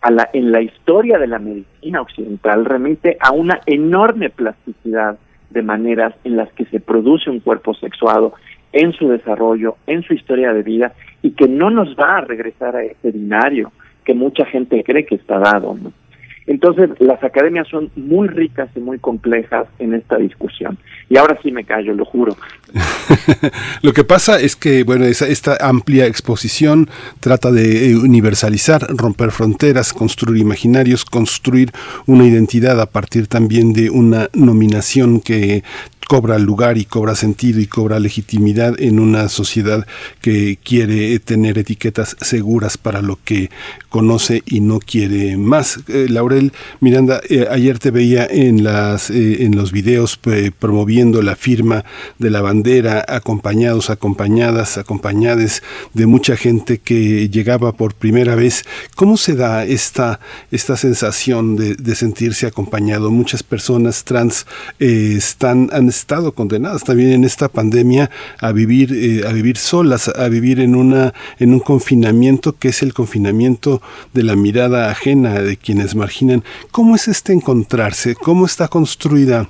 a 0.00 0.10
la, 0.10 0.30
en 0.32 0.52
la 0.52 0.62
historia 0.62 1.18
de 1.18 1.26
la 1.26 1.38
medicina 1.38 2.00
occidental 2.00 2.64
remite 2.64 3.18
a 3.20 3.32
una 3.32 3.60
enorme 3.66 4.30
plasticidad 4.30 5.18
de 5.50 5.62
maneras 5.62 6.14
en 6.24 6.36
las 6.36 6.50
que 6.54 6.64
se 6.64 6.80
produce 6.80 7.28
un 7.28 7.40
cuerpo 7.40 7.74
sexuado 7.74 8.32
en 8.72 8.92
su 8.94 9.08
desarrollo, 9.08 9.76
en 9.86 10.02
su 10.02 10.14
historia 10.14 10.54
de 10.54 10.62
vida 10.62 10.94
y 11.20 11.32
que 11.32 11.46
no 11.46 11.68
nos 11.68 11.94
va 11.94 12.16
a 12.16 12.20
regresar 12.22 12.74
a 12.74 12.84
ese 12.84 13.10
binario 13.10 13.70
que 14.02 14.14
mucha 14.14 14.46
gente 14.46 14.82
cree 14.82 15.04
que 15.04 15.16
está 15.16 15.38
dado. 15.38 15.74
¿no? 15.74 15.92
Entonces, 16.46 16.90
las 17.00 17.22
academias 17.24 17.66
son 17.68 17.90
muy 17.96 18.28
ricas 18.28 18.68
y 18.76 18.80
muy 18.80 18.98
complejas 18.98 19.66
en 19.80 19.94
esta 19.94 20.16
discusión. 20.16 20.78
Y 21.08 21.16
ahora 21.16 21.38
sí 21.42 21.50
me 21.50 21.64
callo, 21.64 21.92
lo 21.92 22.04
juro. 22.04 22.36
lo 23.82 23.92
que 23.92 24.04
pasa 24.04 24.40
es 24.40 24.54
que, 24.54 24.84
bueno, 24.84 25.04
esta 25.06 25.56
amplia 25.60 26.06
exposición 26.06 26.88
trata 27.18 27.50
de 27.50 27.90
eh, 27.90 27.96
universalizar, 27.96 28.86
romper 28.96 29.32
fronteras, 29.32 29.92
construir 29.92 30.40
imaginarios, 30.40 31.04
construir 31.04 31.70
una 32.06 32.24
identidad 32.26 32.80
a 32.80 32.86
partir 32.86 33.26
también 33.26 33.72
de 33.72 33.90
una 33.90 34.28
nominación 34.32 35.20
que 35.20 35.64
cobra 36.08 36.38
lugar 36.38 36.78
y 36.78 36.84
cobra 36.84 37.16
sentido 37.16 37.60
y 37.60 37.66
cobra 37.66 37.98
legitimidad 37.98 38.80
en 38.80 39.00
una 39.00 39.28
sociedad 39.28 39.86
que 40.20 40.58
quiere 40.62 41.18
tener 41.18 41.58
etiquetas 41.58 42.16
seguras 42.20 42.78
para 42.78 43.02
lo 43.02 43.18
que 43.24 43.50
conoce 43.88 44.42
y 44.46 44.60
no 44.60 44.78
quiere 44.78 45.36
más. 45.36 45.80
Eh, 45.88 46.06
Laurel 46.08 46.52
Miranda, 46.80 47.20
eh, 47.28 47.46
ayer 47.50 47.78
te 47.78 47.90
veía 47.90 48.26
en 48.26 48.62
las 48.62 49.10
eh, 49.10 49.44
en 49.44 49.56
los 49.56 49.72
videos 49.72 50.18
promoviendo 50.58 51.22
la 51.22 51.34
firma 51.34 51.84
de 52.18 52.30
la 52.30 52.40
bandera, 52.40 53.04
acompañados, 53.08 53.90
acompañadas, 53.90 54.78
acompañades 54.78 55.62
de 55.94 56.06
mucha 56.06 56.36
gente 56.36 56.78
que 56.78 57.28
llegaba 57.30 57.72
por 57.72 57.94
primera 57.94 58.34
vez. 58.34 58.64
¿Cómo 58.94 59.16
se 59.16 59.34
da 59.34 59.64
esta 59.64 60.20
esta 60.50 60.76
sensación 60.76 61.56
de, 61.56 61.94
sentirse 61.94 62.46
acompañado? 62.46 63.10
Muchas 63.10 63.42
personas 63.42 64.04
trans 64.04 64.46
están 64.78 65.70
han 65.72 65.88
estado 65.96 66.32
condenadas 66.32 66.84
también 66.84 67.12
en 67.12 67.24
esta 67.24 67.48
pandemia 67.48 68.10
a 68.40 68.52
vivir 68.52 68.92
eh, 68.92 69.26
a 69.26 69.32
vivir 69.32 69.56
solas, 69.56 70.08
a 70.08 70.28
vivir 70.28 70.60
en 70.60 70.74
una 70.74 71.14
en 71.38 71.52
un 71.52 71.60
confinamiento 71.60 72.56
que 72.56 72.68
es 72.68 72.82
el 72.82 72.92
confinamiento 72.94 73.82
de 74.12 74.22
la 74.22 74.36
mirada 74.36 74.90
ajena 74.90 75.40
de 75.40 75.56
quienes 75.56 75.94
marginan. 75.94 76.44
¿Cómo 76.70 76.96
es 76.96 77.08
este 77.08 77.32
encontrarse? 77.32 78.14
¿Cómo 78.14 78.46
está 78.46 78.68
construida 78.68 79.48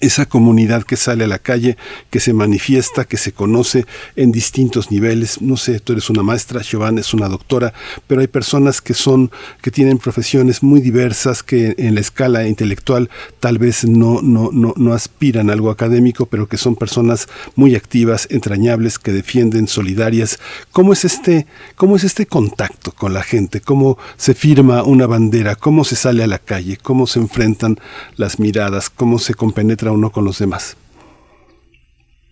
esa 0.00 0.26
comunidad 0.26 0.84
que 0.84 0.96
sale 0.96 1.24
a 1.24 1.28
la 1.28 1.38
calle, 1.38 1.76
que 2.10 2.20
se 2.20 2.32
manifiesta, 2.32 3.04
que 3.04 3.16
se 3.16 3.32
conoce 3.32 3.84
en 4.16 4.32
distintos 4.32 4.90
niveles. 4.90 5.42
No 5.42 5.56
sé, 5.56 5.80
tú 5.80 5.92
eres 5.92 6.08
una 6.10 6.22
maestra, 6.22 6.62
Giovanna 6.62 7.00
es 7.00 7.12
una 7.12 7.28
doctora, 7.28 7.72
pero 8.06 8.20
hay 8.20 8.26
personas 8.26 8.80
que 8.80 8.94
son, 8.94 9.30
que 9.62 9.70
tienen 9.70 9.98
profesiones 9.98 10.62
muy 10.62 10.80
diversas, 10.80 11.42
que 11.42 11.74
en 11.78 11.94
la 11.94 12.00
escala 12.00 12.46
intelectual 12.46 13.10
tal 13.40 13.58
vez 13.58 13.84
no, 13.84 14.22
no, 14.22 14.50
no, 14.52 14.72
no 14.76 14.92
aspiran 14.92 15.50
a 15.50 15.52
algo 15.52 15.70
académico, 15.70 16.26
pero 16.26 16.48
que 16.48 16.56
son 16.56 16.76
personas 16.76 17.28
muy 17.54 17.74
activas, 17.74 18.26
entrañables, 18.30 18.98
que 18.98 19.12
defienden, 19.12 19.68
solidarias. 19.68 20.38
¿Cómo 20.72 20.92
es 20.92 21.04
este, 21.04 21.46
cómo 21.76 21.96
es 21.96 22.04
este 22.04 22.26
contacto 22.26 22.92
con 22.92 23.12
la 23.12 23.22
gente? 23.22 23.60
¿Cómo 23.60 23.98
se 24.16 24.34
firma 24.34 24.82
una 24.82 25.06
bandera? 25.06 25.56
¿Cómo 25.56 25.84
se 25.84 25.96
sale 25.96 26.24
a 26.24 26.26
la 26.26 26.38
calle? 26.38 26.78
¿Cómo 26.78 27.06
se 27.06 27.18
enfrentan 27.18 27.78
las 28.16 28.38
miradas? 28.38 28.88
¿Cómo 28.90 29.18
se 29.18 29.34
compenetra 29.70 29.92
uno 29.92 30.10
con 30.10 30.24
los 30.24 30.38
demás. 30.38 30.76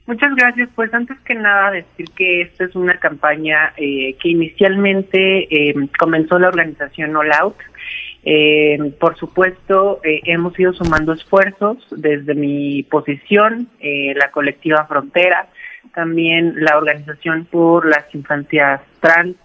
Muchas 0.06 0.34
gracias. 0.34 0.68
Pues 0.74 0.92
antes 0.92 1.18
que 1.20 1.34
nada 1.34 1.70
decir 1.70 2.06
que 2.16 2.42
esta 2.42 2.64
es 2.64 2.74
una 2.74 2.98
campaña 2.98 3.72
eh, 3.76 4.16
que 4.20 4.30
inicialmente 4.30 5.46
eh, 5.50 5.74
comenzó 5.98 6.38
la 6.38 6.48
organización 6.48 7.14
All 7.14 7.32
Out. 7.32 7.56
Eh, 8.24 8.92
por 8.98 9.16
supuesto, 9.16 10.00
hemos 10.02 10.58
ido 10.58 10.72
sumando 10.72 11.12
esfuerzos 11.12 11.78
desde 11.90 12.34
mi 12.34 12.82
posición, 12.82 13.68
la 13.80 14.30
colectiva 14.32 14.86
Frontera, 14.86 15.48
también 15.94 16.54
la 16.56 16.76
organización 16.76 17.44
por 17.44 17.86
las 17.86 18.12
infancias 18.14 18.80
trans, 19.00 19.36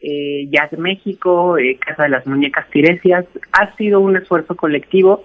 eh, 0.00 0.46
Jazz 0.50 0.72
México, 0.78 1.56
Casa 1.80 2.04
de 2.04 2.08
las 2.10 2.26
Muñecas 2.26 2.68
Tiresias. 2.70 3.24
Ha 3.52 3.74
sido 3.76 4.00
un 4.00 4.16
esfuerzo 4.16 4.56
colectivo 4.56 5.24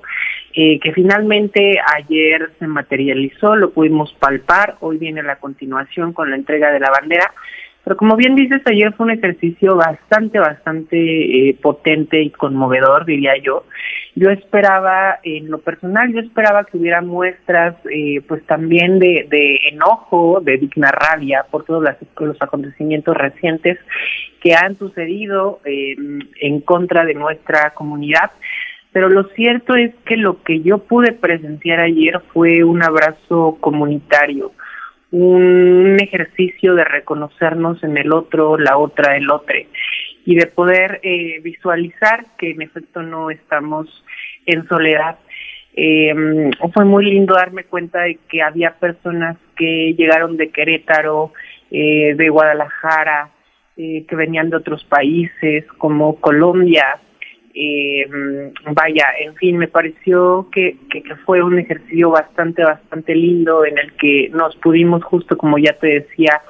eh, 0.56 0.80
que 0.80 0.94
finalmente 0.94 1.80
ayer 1.96 2.52
se 2.60 2.68
materializó, 2.68 3.56
lo 3.56 3.72
pudimos 3.72 4.14
palpar, 4.14 4.76
hoy 4.82 5.00
viene 5.00 5.24
la 5.24 5.38
continuación 5.38 6.14
con 6.14 6.30
la 6.30 6.36
entrega 6.36 6.72
de 6.72 6.80
la 6.80 6.92
bandera, 6.92 7.34
pero 7.84 7.98
como 7.98 8.16
bien 8.16 8.36
dices, 8.36 8.62
ayer 8.66 8.94
fue 8.94 9.08
un 9.08 9.14
ejercicio 9.14 9.76
bastante, 9.76 10.38
bastante 10.38 11.50
eh, 11.50 11.58
potente 11.60 12.22
y 12.22 12.30
conmovedor, 12.30 13.06
diría 13.06 13.36
yo. 13.38 13.66
Yo 14.16 14.30
esperaba, 14.30 15.20
en 15.24 15.50
lo 15.50 15.58
personal, 15.58 16.14
yo 16.14 16.20
esperaba 16.20 16.66
que 16.66 16.78
hubiera 16.78 17.02
muestras, 17.02 17.76
eh, 17.92 18.22
pues 18.28 18.46
también 18.46 19.00
de, 19.00 19.26
de 19.28 19.70
enojo, 19.72 20.40
de 20.40 20.58
digna 20.60 20.92
rabia 20.92 21.46
por 21.50 21.66
todos 21.66 21.84
los 22.20 22.42
acontecimientos 22.42 23.18
recientes 23.18 23.80
que 24.40 24.54
han 24.54 24.78
sucedido 24.78 25.62
en 25.66 26.62
contra 26.62 27.06
de 27.06 27.16
nuestra 27.16 27.72
comunidad 27.72 28.32
pero 28.94 29.10
lo 29.10 29.24
cierto 29.30 29.76
es 29.76 29.94
que 30.06 30.16
lo 30.18 30.42
que 30.44 30.62
yo 30.62 30.78
pude 30.78 31.12
presenciar 31.12 31.80
ayer 31.80 32.22
fue 32.32 32.64
un 32.64 32.84
abrazo 32.84 33.58
comunitario, 33.60 34.52
un 35.12 35.98
ejercicio 36.00 36.76
de 36.76 36.86
reconocernos 36.86 37.84
en 37.84 37.98
el 37.98 38.14
otro, 38.14 38.58
la 38.58 38.78
otra, 38.78 39.18
el 39.18 39.30
otro, 39.30 39.56
y 40.26 40.36
de 40.36 40.46
poder 40.46 41.00
eh, 41.04 41.42
visualizar 41.44 42.26
que 42.38 42.52
en 42.52 42.62
efecto 42.62 43.02
no 43.04 43.30
estamos 43.30 43.88
en 44.46 44.68
soledad. 44.68 45.18
Eh, 45.76 46.52
fue 46.74 46.86
muy 46.86 47.06
lindo 47.06 47.34
darme 47.34 47.64
cuenta 47.64 48.02
de 48.02 48.20
que 48.30 48.44
había 48.44 48.76
personas 48.76 49.38
que 49.56 49.96
llegaron 49.98 50.38
de 50.38 50.50
Querétaro, 50.50 51.34
eh, 51.72 52.14
de 52.16 52.30
Guadalajara, 52.30 53.32
eh, 53.76 54.06
que 54.08 54.16
venían 54.16 54.52
de 54.52 54.58
otros 54.58 54.84
países 54.84 55.66
como 55.80 56.18
Colombia, 56.18 57.00
eh, 57.54 58.06
vaya, 58.72 59.06
en 59.20 59.36
fin, 59.36 59.58
me 59.58 59.68
pareció 59.68 60.50
que, 60.52 60.78
que, 60.90 61.04
fue 61.26 61.44
un 61.44 61.60
ejercicio 61.60 62.10
bastante, 62.10 62.64
bastante 62.64 63.14
lindo 63.16 63.64
en 63.66 63.78
el 63.78 63.94
que 63.94 64.30
nos 64.34 64.56
pudimos, 64.56 65.04
justo 65.04 65.38
como 65.38 65.58
ya 65.60 65.74
te 65.74 65.88
decía, 65.88 66.42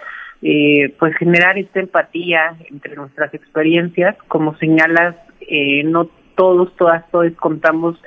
eh, 0.41 0.93
pues 0.97 1.15
generar 1.17 1.57
esta 1.57 1.81
empatía 1.81 2.55
entre 2.69 2.95
nuestras 2.95 3.33
experiencias. 3.33 4.15
Como 4.27 4.55
señalas, 4.57 5.15
eh, 5.41 5.83
no 5.83 6.09
todos, 6.35 6.75
todas, 6.77 7.09
todos 7.11 7.31
contamos 7.33 7.97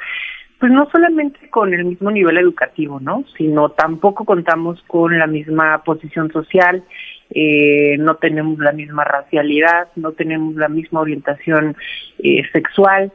pues 0.59 0.73
no 0.73 0.89
solamente 0.91 1.51
con 1.51 1.75
el 1.75 1.85
mismo 1.85 2.11
nivel 2.11 2.39
educativo, 2.39 2.99
¿no? 2.99 3.25
Sino 3.37 3.71
tampoco 3.71 4.25
contamos 4.25 4.83
con 4.87 5.19
la 5.19 5.27
misma 5.27 5.83
posición 5.85 6.33
social, 6.33 6.83
eh, 7.31 7.97
no 7.99 8.17
tenemos 8.17 8.59
la 8.59 8.73
misma 8.73 9.05
racialidad, 9.05 9.89
no 9.97 10.13
tenemos 10.13 10.55
la 10.55 10.69
misma 10.69 11.01
orientación 11.01 11.77
eh, 12.19 12.43
sexual. 12.53 13.13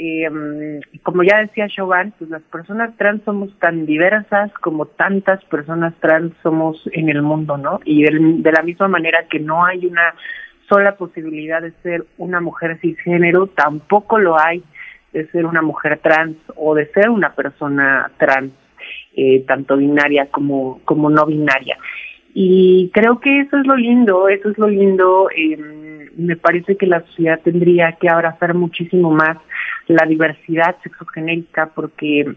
Eh, 0.00 0.80
como 1.02 1.24
ya 1.24 1.38
decía 1.38 1.66
Chauvin, 1.68 2.12
pues 2.18 2.30
las 2.30 2.42
personas 2.42 2.96
trans 2.96 3.24
somos 3.24 3.50
tan 3.58 3.84
diversas 3.84 4.52
como 4.60 4.86
tantas 4.86 5.44
personas 5.46 5.92
trans 6.00 6.32
somos 6.42 6.88
en 6.92 7.08
el 7.08 7.22
mundo, 7.22 7.56
¿no? 7.56 7.80
Y 7.84 8.04
de 8.04 8.52
la 8.52 8.62
misma 8.62 8.86
manera 8.86 9.26
que 9.28 9.40
no 9.40 9.64
hay 9.64 9.86
una 9.86 10.14
sola 10.68 10.96
posibilidad 10.96 11.62
de 11.62 11.72
ser 11.82 12.04
una 12.18 12.40
mujer 12.40 12.78
cisgénero, 12.80 13.48
tampoco 13.48 14.18
lo 14.18 14.38
hay 14.38 14.62
de 15.12 15.26
ser 15.28 15.46
una 15.46 15.62
mujer 15.62 15.98
trans 16.02 16.36
o 16.56 16.74
de 16.74 16.86
ser 16.92 17.08
una 17.08 17.34
persona 17.34 18.10
trans, 18.18 18.52
eh, 19.16 19.44
tanto 19.46 19.76
binaria 19.76 20.26
como, 20.30 20.80
como 20.84 21.10
no 21.10 21.26
binaria. 21.26 21.76
Y 22.40 22.90
creo 22.94 23.18
que 23.18 23.40
eso 23.40 23.56
es 23.56 23.66
lo 23.66 23.74
lindo, 23.74 24.28
eso 24.28 24.50
es 24.50 24.58
lo 24.58 24.68
lindo. 24.68 25.28
Eh, 25.34 25.56
me 26.16 26.36
parece 26.36 26.76
que 26.76 26.86
la 26.86 27.04
sociedad 27.06 27.40
tendría 27.42 27.96
que 28.00 28.08
abrazar 28.08 28.54
muchísimo 28.54 29.10
más 29.10 29.38
la 29.88 30.06
diversidad 30.06 30.76
sexogenérica 30.84 31.72
porque 31.74 32.32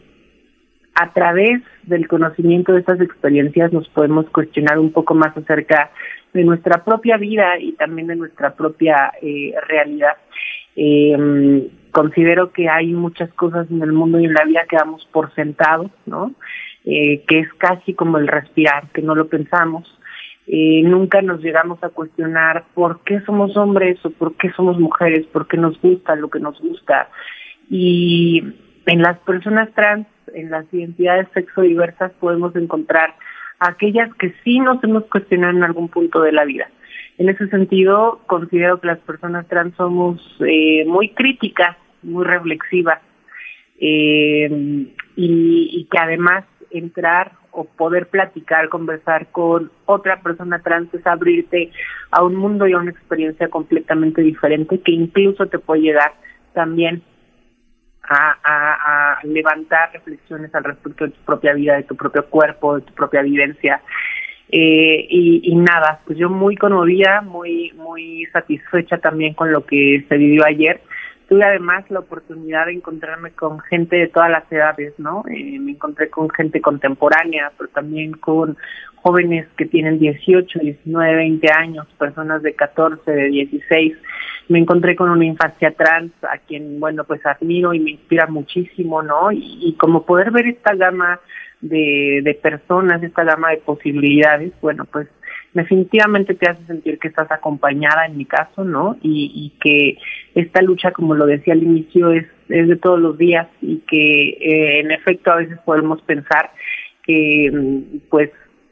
a 0.95 1.14
través 1.14 1.61
del 1.84 2.07
conocimiento 2.07 2.73
de 2.73 2.80
estas 2.80 2.99
experiencias 2.99 3.72
nos 3.72 3.88
podemos 3.90 4.28
cuestionar 4.32 4.80
un 4.80 4.91
poco 4.91 5.14
más 5.14 5.38
acerca 5.38 5.91
de 6.34 6.45
nuestra 6.45 6.84
propia 6.84 7.18
vida 7.18 7.60
y 7.60 7.73
también 7.73 8.07
de 8.07 8.15
nuestra 8.15 8.56
propia 8.56 9.11
eh, 9.22 9.53
realidad. 9.68 10.18
Eh, 10.76 11.69
considero 11.91 12.52
que 12.52 12.68
hay 12.68 12.88
muchas 12.88 13.32
cosas 13.34 13.69
en 13.69 13.84
el 13.84 13.91
mundo 13.91 14.19
y 14.19 14.26
en 14.26 14.34
la 14.34 14.45
vida 14.45 14.65
que 14.68 14.78
damos 14.78 15.07
por 15.11 15.32
sentado, 15.36 15.91
¿no? 16.07 16.34
Eh, 16.84 17.24
que 17.28 17.40
es 17.40 17.53
casi 17.60 17.94
como 17.94 18.18
el 18.18 18.28
respirar, 18.28 18.90
que 18.91 19.03
no 19.03 19.14
lo 19.14 19.28
pensamos. 19.28 19.88
Eh, 20.48 20.82
nunca 20.84 21.22
nos 21.22 21.41
llegamos 21.41 21.82
a 21.84 21.90
cuestionar 21.90 22.64
por 22.74 23.03
qué 23.03 23.22
somos 23.22 23.56
hombres 23.56 24.03
o 24.03 24.10
por 24.10 24.36
qué 24.36 24.52
somos 24.53 24.80
mujeres, 24.80 25.28
por 25.28 25.48
qué 25.48 25.58
nos 25.58 25.80
gusta 25.80 26.16
lo 26.16 26.30
que 26.30 26.40
nos 26.40 26.60
gusta. 26.60 27.10
Y 27.70 28.44
en 28.88 29.02
las 29.02 29.20
personas 29.20 29.70
trans, 29.76 30.08
en 30.34 30.49
las 30.49 30.66
identidades 30.74 31.28
sexo 31.36 31.62
diversas, 31.62 32.12
podemos 32.14 32.56
encontrar 32.56 33.14
aquellas 33.60 34.12
que 34.16 34.34
sí 34.44 34.60
nos 34.60 34.84
hemos 34.84 35.06
cuestionado 35.06 35.56
en 35.56 35.64
algún 35.64 35.88
punto 35.88 36.22
de 36.22 36.32
la 36.32 36.45
vida. 36.45 36.68
En 37.20 37.30
ese 37.30 37.48
sentido, 37.49 38.22
considero 38.26 38.82
que 38.82 38.88
las 38.88 38.99
personas 38.99 39.48
trans 39.48 39.76
somos 39.76 40.20
eh, 40.44 40.84
muy 40.88 41.10
críticas, 41.10 41.78
muy 42.02 42.26
reflexivas, 42.26 42.99
eh, 43.80 44.49
y, 45.16 45.70
y 45.72 45.88
que 45.91 45.98
además 45.99 46.45
entrar 46.72 47.34
o 47.52 47.65
poder 47.65 48.07
platicar, 48.07 48.69
conversar 48.69 49.27
con 49.31 49.72
otra 49.85 50.22
persona 50.22 50.60
trans 50.60 50.93
es 50.93 51.06
abrirte 51.06 51.72
a 52.11 52.23
un 52.23 52.35
mundo 52.35 52.68
y 52.68 52.73
a 52.73 52.77
una 52.77 52.91
experiencia 52.91 53.49
completamente 53.49 54.22
diferente 54.22 54.80
que 54.80 54.91
incluso 54.91 55.48
te 55.48 55.60
puede 55.60 55.81
llegar 55.81 56.14
también 56.53 57.03
a, 58.03 59.19
levantar 59.23 59.91
reflexiones 59.93 60.53
al 60.56 60.64
respecto 60.64 61.06
de 61.06 61.11
tu 61.11 61.22
propia 61.22 61.53
vida, 61.53 61.76
de 61.76 61.84
tu 61.84 61.95
propio 61.95 62.26
cuerpo, 62.26 62.77
de 62.77 62.81
tu 62.81 62.93
propia 62.93 63.22
vivencia. 63.22 63.81
Eh, 64.49 65.07
y, 65.10 65.41
y, 65.43 65.56
nada, 65.56 66.02
pues 66.06 66.18
yo 66.18 66.30
muy 66.30 66.57
conmovida, 66.57 67.22
muy, 67.22 67.72
muy 67.77 68.26
satisfecha 68.34 68.98
también 68.98 69.34
con 69.34 69.52
lo 69.52 69.65
que 69.65 70.06
se 70.10 70.18
vivió 70.18 70.43
ayer. 70.45 70.81
Tuve 71.32 71.45
además 71.45 71.90
la 71.90 71.99
oportunidad 71.99 72.66
de 72.66 72.74
encontrarme 72.74 73.32
con 73.32 73.62
gente 73.62 73.95
de 73.95 74.10
todas 74.10 74.30
las 74.30 74.52
edades, 74.52 74.94
¿no? 74.98 75.24
Eh, 75.30 75.60
me 75.62 75.72
encontré 75.72 76.10
con 76.10 76.30
gente 76.30 76.60
contemporánea, 76.60 77.53
pero 77.58 77.70
también 77.70 78.12
con 78.12 78.58
jóvenes 78.95 79.48
que 79.56 79.66
tienen 79.66 79.98
18, 79.98 80.60
19, 80.60 81.16
20 81.16 81.48
años, 81.53 81.88
personas 81.98 82.41
de 82.41 82.53
14, 82.53 83.10
de 83.10 83.30
16. 83.30 83.94
Me 84.49 84.60
encontré 84.60 84.98
con 84.98 85.10
una 85.10 85.24
infancia 85.24 85.72
trans 85.72 86.12
a 86.24 86.38
quien, 86.38 86.82
bueno, 86.82 87.06
pues 87.06 87.26
admiro 87.26 87.74
y 87.74 87.80
me 87.80 87.91
inspira 87.91 88.28
muchísimo, 88.28 89.02
¿no? 89.02 89.32
Y, 89.32 89.58
y 89.62 89.78
como 89.78 90.06
poder 90.06 90.32
ver 90.32 90.48
esta 90.48 90.76
gama 90.76 91.22
de, 91.62 92.20
de 92.26 92.34
personas, 92.34 93.02
esta 93.03 93.24
gama 93.24 93.52
de 93.52 93.58
posibilidades, 93.60 94.52
bueno, 94.60 94.84
pues 94.84 95.08
definitivamente 95.53 96.34
te 96.34 96.49
hace 96.49 96.65
sentir 96.65 96.99
que 96.99 97.10
estás 97.10 97.32
acompañada 97.32 98.06
en 98.06 98.18
mi 98.18 98.26
caso, 98.26 98.64
¿no? 98.64 98.98
Y, 99.02 99.32
y 99.34 99.60
que 99.60 99.98
esta 100.34 100.61
lucha, 100.61 100.91
como 100.91 101.15
lo 101.15 101.26
decía 101.26 101.53
al 101.53 101.64
inicio, 101.64 102.11
es, 102.11 102.26
es 102.49 102.68
de 102.68 102.76
todos 102.76 102.99
los 102.99 103.18
días 103.18 103.48
y 103.61 103.78
que 103.80 104.30
eh, 104.30 104.80
en 104.80 104.91
efecto 104.91 105.32
a 105.32 105.38
veces 105.38 105.57
podemos 105.65 106.02
pensar 106.03 106.52
que 107.03 107.84
pues 108.10 108.30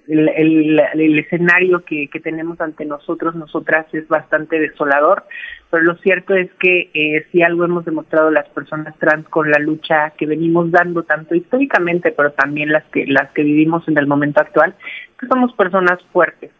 el, 0.10 1.20
escenario 1.20 1.84
que, 1.86 2.10
tenemos 2.24 2.60
ante 2.62 2.86
nosotros, 2.86 3.36
nosotras, 3.36 3.86
es 3.94 4.08
bastante 4.08 4.60
desolador, 4.60 5.24
pero 5.70 5.84
lo 5.84 5.96
cierto 5.98 6.34
es 6.34 6.50
que 6.60 6.90
eh, 6.94 7.28
si 7.32 7.44
algo 7.44 7.64
hemos 7.64 7.86
demostrado 7.86 8.32
las 8.32 8.48
personas 8.50 8.98
trans 8.98 9.28
con 9.30 9.52
la 9.52 9.60
lucha 9.60 10.12
que 10.18 10.26
venimos 10.26 10.72
dando 10.72 11.04
tanto 11.04 11.36
históricamente, 11.36 12.12
pero 12.12 12.32
también 12.32 12.72
las 12.72 12.86
que 12.86 13.06
las 13.06 13.32
que 13.32 13.44
vivimos 13.44 13.88
en 13.88 13.98
el 13.98 14.08
momento 14.08 14.42
actual, 14.42 14.76
que 15.20 15.28
somos 15.28 15.54
personas 15.54 16.00
fuertes. 16.12 16.52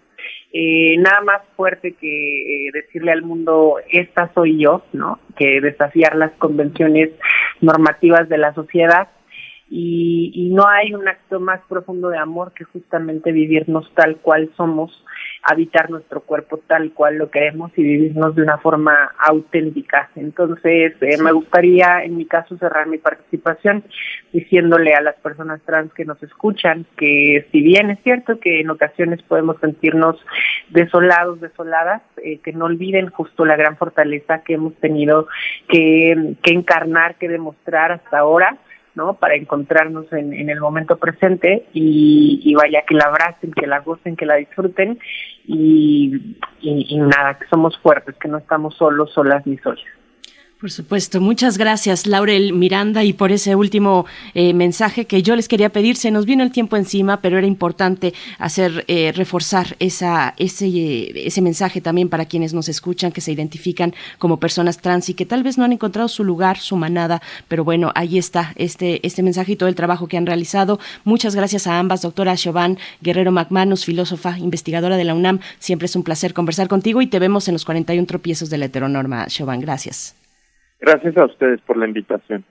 Eh, 0.52 0.98
nada 0.98 1.22
más 1.22 1.42
fuerte 1.56 1.94
que 1.94 2.68
eh, 2.68 2.72
decirle 2.74 3.12
al 3.12 3.22
mundo 3.22 3.76
esta 3.92 4.34
soy 4.34 4.60
yo, 4.60 4.84
¿no? 4.94 5.20
Que 5.38 5.62
desafiar 5.62 6.16
las 6.16 6.32
convenciones 6.34 7.12
normativas 7.62 8.28
de 8.30 8.40
la 8.40 8.54
sociedad 8.56 9.10
y, 9.70 10.32
y 10.34 10.50
no 10.50 10.68
hay 10.68 10.96
un 10.96 11.08
acto 11.08 11.40
más 11.40 11.62
profundo 11.70 12.10
de 12.10 12.18
amor 12.18 12.54
que 12.54 12.64
justamente 12.64 13.32
vivirnos 13.32 13.92
tal 13.94 14.18
cual 14.18 14.50
somos, 14.58 15.06
habitar 15.44 15.90
nuestro 15.90 16.22
cuerpo 16.22 16.60
tal 16.68 16.92
cual 16.94 17.18
lo 17.18 17.30
queremos 17.30 17.72
y 17.76 17.84
vivirnos 17.84 18.36
de 18.36 18.44
una 18.44 18.58
forma 18.58 19.12
auténtica. 19.18 20.10
Entonces, 20.16 20.94
eh, 21.02 21.18
me 21.22 21.32
gustaría, 21.32 22.04
en 22.04 22.18
mi 22.18 22.26
caso, 22.26 22.58
cerrar 22.58 22.88
mi 22.88 22.98
participación 22.98 23.84
diciéndole 24.32 24.94
a 24.94 25.02
las 25.02 25.16
personas 25.16 25.62
trans 25.66 25.94
que 25.94 26.06
nos 26.06 26.22
escuchan 26.22 26.86
que 26.98 27.48
si 27.52 27.62
bien 27.62 27.90
es 27.90 28.00
cierto 28.04 28.40
que 28.40 28.62
en 28.62 28.70
ocasiones 28.70 29.22
podemos 29.24 29.58
sentirnos 29.60 30.18
desolados, 30.70 31.42
desoladas, 31.42 32.02
eh, 32.24 32.40
que 32.40 32.54
no 32.54 32.66
olviden 32.66 33.10
justo 33.10 33.46
la 33.46 33.56
gran 33.56 33.78
fortaleza 33.78 34.44
que 34.44 34.54
hemos 34.56 34.76
tenido 34.76 35.28
que, 35.68 36.36
que 36.44 36.54
encarnar, 36.54 37.16
que 37.16 37.30
demostrar 37.30 37.92
hasta 37.92 38.20
ahora 38.20 38.58
¿no? 39.00 39.14
Para 39.14 39.36
encontrarnos 39.36 40.12
en, 40.12 40.34
en 40.34 40.50
el 40.50 40.60
momento 40.60 40.98
presente 40.98 41.68
y, 41.74 42.42
y, 42.44 42.54
vaya 42.54 42.84
que 42.86 42.96
la 42.96 43.06
abracen, 43.06 43.54
que 43.54 43.66
la 43.66 43.80
gocen, 43.80 44.18
que 44.18 44.26
la 44.26 44.36
disfruten 44.36 45.00
y, 45.48 46.36
y 46.62 46.98
nada, 46.98 47.40
que 47.40 47.48
somos 47.48 47.80
fuertes, 47.80 48.16
que 48.18 48.28
no 48.28 48.38
estamos 48.38 48.76
solos, 48.76 49.12
solas 49.14 49.48
ni 49.48 49.58
solas. 49.60 49.99
Por 50.60 50.72
supuesto, 50.72 51.22
muchas 51.22 51.58
gracias 51.58 52.06
Laurel 52.06 52.52
Miranda 52.52 53.06
y 53.06 53.14
por 53.14 53.32
ese 53.32 53.56
último 53.56 54.06
eh, 54.34 54.54
mensaje 54.54 55.06
que 55.06 55.24
yo 55.24 55.38
les 55.38 55.48
quería 55.48 55.70
pedir. 55.70 55.96
Se 55.96 56.12
nos 56.12 56.26
vino 56.26 56.44
el 56.44 56.52
tiempo 56.52 56.76
encima, 56.76 57.22
pero 57.22 57.38
era 57.38 57.48
importante 57.48 58.14
hacer 58.40 58.84
eh, 58.90 59.14
reforzar 59.16 59.78
esa 59.80 60.34
ese 60.36 61.26
ese 61.26 61.42
mensaje 61.42 61.80
también 61.80 62.10
para 62.10 62.26
quienes 62.26 62.54
nos 62.54 62.68
escuchan 62.68 63.14
que 63.14 63.22
se 63.22 63.32
identifican 63.32 63.94
como 64.18 64.42
personas 64.42 64.80
trans 64.80 65.08
y 65.08 65.14
que 65.14 65.26
tal 65.26 65.44
vez 65.44 65.58
no 65.58 65.64
han 65.64 65.72
encontrado 65.72 66.10
su 66.10 66.26
lugar, 66.26 66.58
su 66.58 66.76
manada, 66.76 67.22
pero 67.48 67.64
bueno 67.64 67.94
ahí 67.96 68.18
está 68.18 68.52
este 68.58 69.00
este 69.08 69.24
mensaje 69.24 69.54
y 69.54 69.56
todo 69.56 69.70
el 69.70 69.76
trabajo 69.76 70.10
que 70.10 70.18
han 70.18 70.26
realizado. 70.26 70.78
Muchas 71.06 71.36
gracias 71.36 71.68
a 71.68 71.80
ambas, 71.80 72.02
doctora 72.02 72.36
Chauvin 72.36 72.78
Guerrero 73.00 73.32
McManus, 73.32 73.86
filósofa, 73.86 74.38
investigadora 74.38 74.98
de 74.98 75.06
la 75.06 75.14
UNAM. 75.14 75.40
Siempre 75.60 75.86
es 75.86 75.96
un 75.96 76.04
placer 76.04 76.34
conversar 76.34 76.68
contigo 76.68 77.02
y 77.02 77.08
te 77.08 77.20
vemos 77.20 77.48
en 77.48 77.54
los 77.54 77.64
41 77.64 78.06
tropiezos 78.08 78.50
de 78.50 78.58
la 78.58 78.66
heteronorma, 78.66 79.26
Chauvin. 79.28 79.62
Gracias. 79.62 80.20
Gracias 80.80 81.18
a 81.18 81.26
ustedes 81.26 81.60
por 81.62 81.78
la 81.78 81.88
invitación. 81.88 82.46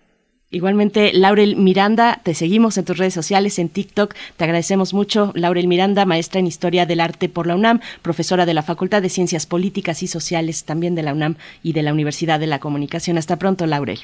Igualmente, 0.51 1.13
Laurel 1.13 1.57
Miranda, 1.57 2.21
te 2.25 2.33
seguimos 2.33 2.79
en 2.79 2.87
tus 2.87 2.97
redes 2.97 3.13
sociales, 3.13 3.59
en 3.59 3.69
TikTok. 3.69 4.15
Te 4.37 4.45
agradecemos 4.45 4.95
mucho. 4.95 5.31
Laurel 5.35 5.69
Miranda, 5.69 6.07
maestra 6.07 6.41
en 6.41 6.47
Historia 6.47 6.87
del 6.87 7.01
Arte 7.01 7.29
por 7.29 7.47
la 7.47 7.55
UNAM, 7.55 7.81
profesora 8.01 8.47
de 8.47 8.55
la 8.55 8.63
Facultad 8.63 9.03
de 9.03 9.11
Ciencias 9.11 9.47
Políticas 9.47 10.03
y 10.03 10.07
Sociales 10.07 10.65
también 10.65 10.95
de 10.95 11.03
la 11.03 11.13
UNAM 11.13 11.35
y 11.63 11.75
de 11.75 11.83
la 11.83 11.93
Universidad 11.93 12.41
de 12.41 12.47
la 12.47 12.61
Comunicación. 12.61 13.19
Hasta 13.19 13.37
pronto, 13.37 13.67
Laurel. 13.67 13.99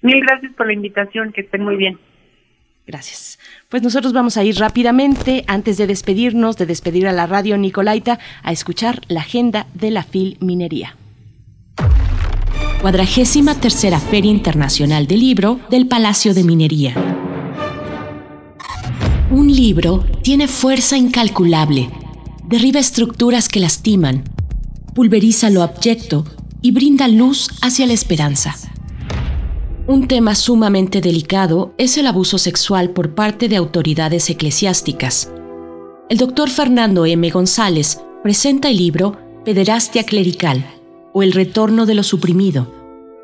Mil 0.00 0.20
gracias 0.20 0.52
por 0.54 0.66
la 0.66 0.72
invitación, 0.72 1.32
que 1.32 1.42
estén 1.42 1.62
muy 1.62 1.76
bien. 1.76 1.98
Gracias. 2.86 3.38
Pues 3.68 3.82
nosotros 3.82 4.14
vamos 4.14 4.38
a 4.38 4.44
ir 4.44 4.56
rápidamente, 4.56 5.44
antes 5.46 5.76
de 5.76 5.86
despedirnos, 5.86 6.56
de 6.56 6.66
despedir 6.66 7.06
a 7.06 7.12
la 7.12 7.26
radio 7.26 7.58
Nicolaita, 7.58 8.18
a 8.42 8.52
escuchar 8.52 9.00
la 9.08 9.20
agenda 9.20 9.66
de 9.74 9.90
la 9.90 10.04
Filminería. 10.04 10.96
Cuadragésima 12.84 13.54
tercera 13.54 13.98
Feria 13.98 14.30
Internacional 14.30 15.06
del 15.06 15.20
Libro 15.20 15.58
del 15.70 15.88
Palacio 15.88 16.34
de 16.34 16.44
Minería. 16.44 16.92
Un 19.30 19.50
libro 19.50 20.04
tiene 20.20 20.48
fuerza 20.48 20.98
incalculable, 20.98 21.88
derriba 22.46 22.80
estructuras 22.80 23.48
que 23.48 23.60
lastiman, 23.60 24.24
pulveriza 24.94 25.48
lo 25.48 25.62
abyecto 25.62 26.26
y 26.60 26.72
brinda 26.72 27.08
luz 27.08 27.48
hacia 27.62 27.86
la 27.86 27.94
esperanza. 27.94 28.54
Un 29.86 30.06
tema 30.06 30.34
sumamente 30.34 31.00
delicado 31.00 31.72
es 31.78 31.96
el 31.96 32.06
abuso 32.06 32.36
sexual 32.36 32.90
por 32.90 33.14
parte 33.14 33.48
de 33.48 33.56
autoridades 33.56 34.28
eclesiásticas. 34.28 35.32
El 36.10 36.18
doctor 36.18 36.50
Fernando 36.50 37.06
M. 37.06 37.30
González 37.30 38.02
presenta 38.22 38.68
el 38.68 38.76
libro 38.76 39.16
Pederastia 39.42 40.04
Clerical 40.04 40.73
o 41.14 41.22
El 41.22 41.32
Retorno 41.32 41.86
de 41.86 41.94
lo 41.94 42.02
Suprimido, 42.02 42.70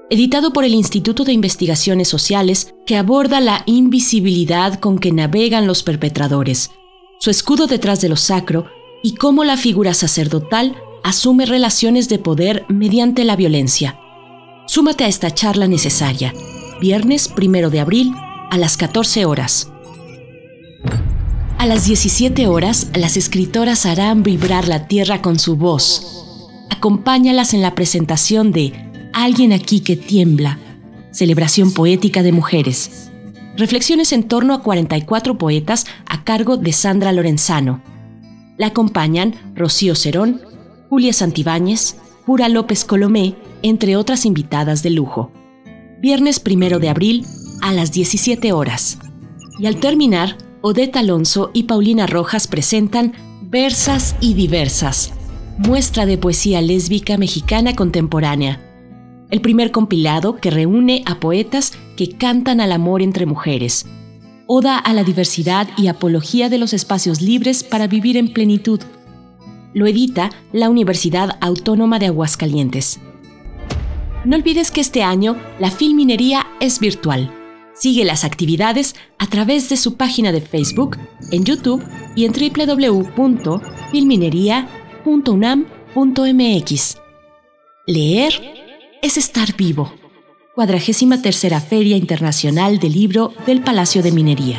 editado 0.08 0.52
por 0.52 0.64
el 0.64 0.74
Instituto 0.74 1.24
de 1.24 1.32
Investigaciones 1.32 2.08
Sociales 2.08 2.72
que 2.86 2.96
aborda 2.96 3.40
la 3.40 3.62
invisibilidad 3.66 4.80
con 4.80 4.98
que 4.98 5.12
navegan 5.12 5.66
los 5.66 5.82
perpetradores, 5.82 6.70
su 7.18 7.28
escudo 7.28 7.66
detrás 7.66 8.00
de 8.00 8.08
lo 8.08 8.16
sacro 8.16 8.66
y 9.02 9.16
cómo 9.16 9.44
la 9.44 9.56
figura 9.56 9.92
sacerdotal 9.92 10.76
asume 11.02 11.46
relaciones 11.46 12.08
de 12.08 12.18
poder 12.18 12.64
mediante 12.68 13.24
la 13.24 13.36
violencia. 13.36 13.98
Súmate 14.66 15.04
a 15.04 15.08
esta 15.08 15.32
charla 15.32 15.66
necesaria, 15.66 16.32
viernes 16.80 17.28
primero 17.28 17.70
de 17.70 17.80
abril 17.80 18.12
a 18.50 18.56
las 18.56 18.76
14 18.76 19.24
horas. 19.24 19.70
A 21.58 21.66
las 21.66 21.86
17 21.86 22.46
horas, 22.46 22.88
las 22.94 23.16
escritoras 23.16 23.84
harán 23.84 24.22
vibrar 24.22 24.68
la 24.68 24.86
tierra 24.86 25.20
con 25.20 25.38
su 25.38 25.56
voz. 25.56 26.19
Acompáñalas 26.70 27.54
en 27.54 27.62
la 27.62 27.74
presentación 27.74 28.52
de 28.52 28.72
Alguien 29.12 29.52
aquí 29.52 29.80
que 29.80 29.96
tiembla, 29.96 30.58
celebración 31.10 31.72
poética 31.72 32.22
de 32.22 32.32
mujeres. 32.32 33.10
Reflexiones 33.56 34.12
en 34.12 34.22
torno 34.22 34.54
a 34.54 34.62
44 34.62 35.36
poetas 35.36 35.86
a 36.06 36.24
cargo 36.24 36.56
de 36.56 36.72
Sandra 36.72 37.12
Lorenzano. 37.12 37.82
La 38.56 38.68
acompañan 38.68 39.34
Rocío 39.54 39.94
Cerón, 39.94 40.40
Julia 40.88 41.12
Santibáñez, 41.12 41.96
Pura 42.24 42.48
López 42.48 42.84
Colomé 42.84 43.34
entre 43.62 43.96
otras 43.96 44.24
invitadas 44.24 44.82
de 44.82 44.90
lujo. 44.90 45.32
Viernes 46.00 46.40
primero 46.40 46.78
de 46.78 46.88
abril 46.88 47.26
a 47.60 47.72
las 47.72 47.92
17 47.92 48.52
horas. 48.52 48.98
Y 49.58 49.66
al 49.66 49.76
terminar, 49.76 50.38
Odette 50.62 50.96
Alonso 50.96 51.50
y 51.52 51.64
Paulina 51.64 52.06
Rojas 52.06 52.46
presentan 52.46 53.12
Versas 53.42 54.16
y 54.20 54.34
Diversas, 54.34 55.12
muestra 55.60 56.06
de 56.06 56.16
poesía 56.16 56.62
lésbica 56.62 57.18
mexicana 57.18 57.76
contemporánea. 57.76 58.58
El 59.30 59.42
primer 59.42 59.72
compilado 59.72 60.36
que 60.36 60.50
reúne 60.50 61.02
a 61.04 61.20
poetas 61.20 61.74
que 61.98 62.08
cantan 62.16 62.62
al 62.62 62.72
amor 62.72 63.02
entre 63.02 63.26
mujeres. 63.26 63.84
Oda 64.46 64.78
a 64.78 64.94
la 64.94 65.04
diversidad 65.04 65.68
y 65.76 65.88
apología 65.88 66.48
de 66.48 66.56
los 66.56 66.72
espacios 66.72 67.20
libres 67.20 67.62
para 67.62 67.88
vivir 67.88 68.16
en 68.16 68.32
plenitud. 68.32 68.80
Lo 69.74 69.86
edita 69.86 70.30
la 70.52 70.70
Universidad 70.70 71.36
Autónoma 71.42 71.98
de 71.98 72.06
Aguascalientes. 72.06 72.98
No 74.24 74.36
olvides 74.36 74.70
que 74.70 74.80
este 74.80 75.02
año 75.02 75.36
la 75.58 75.70
Filminería 75.70 76.46
es 76.60 76.80
virtual. 76.80 77.34
Sigue 77.74 78.06
las 78.06 78.24
actividades 78.24 78.96
a 79.18 79.26
través 79.26 79.68
de 79.68 79.76
su 79.76 79.96
página 79.96 80.32
de 80.32 80.40
Facebook, 80.40 80.96
en 81.30 81.44
YouTube 81.44 81.84
y 82.16 82.24
en 82.24 82.32
www.filminería.unam.mx. 85.04 86.96
Leer 87.86 88.32
es 89.02 89.16
estar 89.16 89.56
vivo. 89.56 89.92
Cuadragésima 90.54 91.22
tercera 91.22 91.60
Feria 91.60 91.96
Internacional 91.96 92.78
del 92.78 92.92
Libro 92.92 93.32
del 93.46 93.62
Palacio 93.62 94.02
de 94.02 94.12
Minería. 94.12 94.58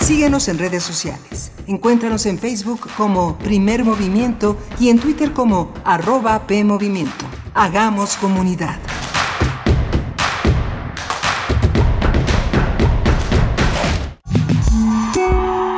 Síguenos 0.00 0.48
en 0.48 0.58
redes 0.58 0.82
sociales. 0.84 1.52
Encuéntranos 1.66 2.26
en 2.26 2.38
Facebook 2.38 2.88
como 2.96 3.36
Primer 3.38 3.84
Movimiento 3.84 4.56
y 4.78 4.88
en 4.88 5.00
Twitter 5.00 5.32
como 5.32 5.74
arroba 5.84 6.46
PMovimiento. 6.46 7.26
Hagamos 7.54 8.16
comunidad. 8.16 8.78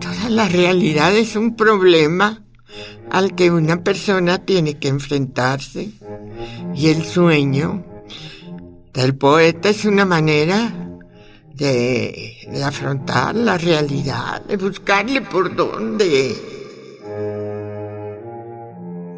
Toda 0.00 0.30
la 0.30 0.48
realidad 0.48 1.16
es 1.16 1.34
un 1.34 1.56
problema 1.56 2.44
al 3.10 3.34
que 3.34 3.50
una 3.50 3.82
persona 3.82 4.38
tiene 4.38 4.78
que 4.78 4.86
enfrentarse. 4.86 5.90
Y 6.74 6.88
el 6.90 7.04
sueño 7.04 7.84
del 8.94 9.16
poeta 9.16 9.70
es 9.70 9.84
una 9.84 10.04
manera 10.04 10.72
de, 11.54 12.36
afrontar 12.64 13.34
la 13.34 13.58
realidad, 13.58 14.44
de 14.44 14.56
buscarle 14.56 15.22
por 15.22 15.56
dónde. 15.56 16.36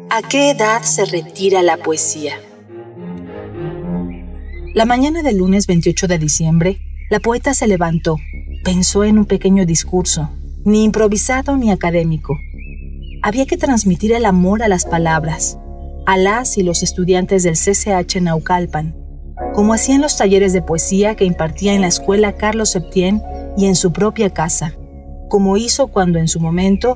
¿A 0.09 0.21
qué 0.27 0.51
edad 0.51 0.81
se 0.81 1.05
retira 1.05 1.61
la 1.61 1.77
poesía? 1.77 2.39
La 4.73 4.85
mañana 4.85 5.23
del 5.23 5.37
lunes 5.37 5.67
28 5.67 6.07
de 6.07 6.17
diciembre, 6.17 6.81
la 7.09 7.19
poeta 7.19 7.53
se 7.53 7.67
levantó, 7.67 8.17
pensó 8.63 9.03
en 9.03 9.19
un 9.19 9.25
pequeño 9.25 9.65
discurso, 9.65 10.31
ni 10.63 10.83
improvisado 10.83 11.55
ni 11.55 11.69
académico. 11.69 12.35
Había 13.21 13.45
que 13.45 13.57
transmitir 13.57 14.11
el 14.11 14.25
amor 14.25 14.63
a 14.63 14.67
las 14.67 14.85
palabras, 14.85 15.59
a 16.07 16.17
las 16.17 16.57
y 16.57 16.63
los 16.63 16.81
estudiantes 16.81 17.43
del 17.43 17.55
CCH 17.55 18.21
Naucalpan, 18.21 18.95
como 19.53 19.73
hacían 19.73 20.01
los 20.01 20.17
talleres 20.17 20.51
de 20.51 20.63
poesía 20.63 21.15
que 21.15 21.25
impartía 21.25 21.73
en 21.73 21.81
la 21.81 21.87
escuela 21.87 22.37
Carlos 22.37 22.71
Septién 22.71 23.21
y 23.55 23.65
en 23.65 23.75
su 23.75 23.93
propia 23.93 24.31
casa, 24.31 24.73
como 25.29 25.57
hizo 25.57 25.87
cuando 25.87 26.17
en 26.17 26.27
su 26.27 26.39
momento 26.39 26.95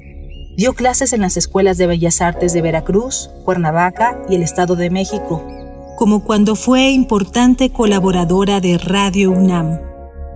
dio 0.57 0.73
clases 0.73 1.13
en 1.13 1.21
las 1.21 1.37
escuelas 1.37 1.77
de 1.77 1.85
Bellas 1.85 2.19
Artes 2.21 2.53
de 2.53 2.63
Veracruz, 2.63 3.29
Cuernavaca 3.45 4.19
y 4.27 4.35
el 4.35 4.41
Estado 4.41 4.75
de 4.75 4.89
México, 4.89 5.45
como 5.97 6.23
cuando 6.23 6.55
fue 6.55 6.89
importante 6.89 7.69
colaboradora 7.69 8.59
de 8.59 8.79
Radio 8.79 9.31
UNAM. 9.31 9.88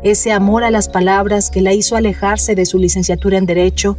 Ese 0.04 0.34
amor 0.34 0.66
a 0.66 0.72
las 0.72 0.90
palabras 0.90 1.50
que 1.50 1.62
la 1.62 1.72
hizo 1.72 1.96
alejarse 1.96 2.56
de 2.56 2.66
su 2.66 2.78
licenciatura 2.78 3.38
en 3.38 3.46
Derecho 3.46 3.98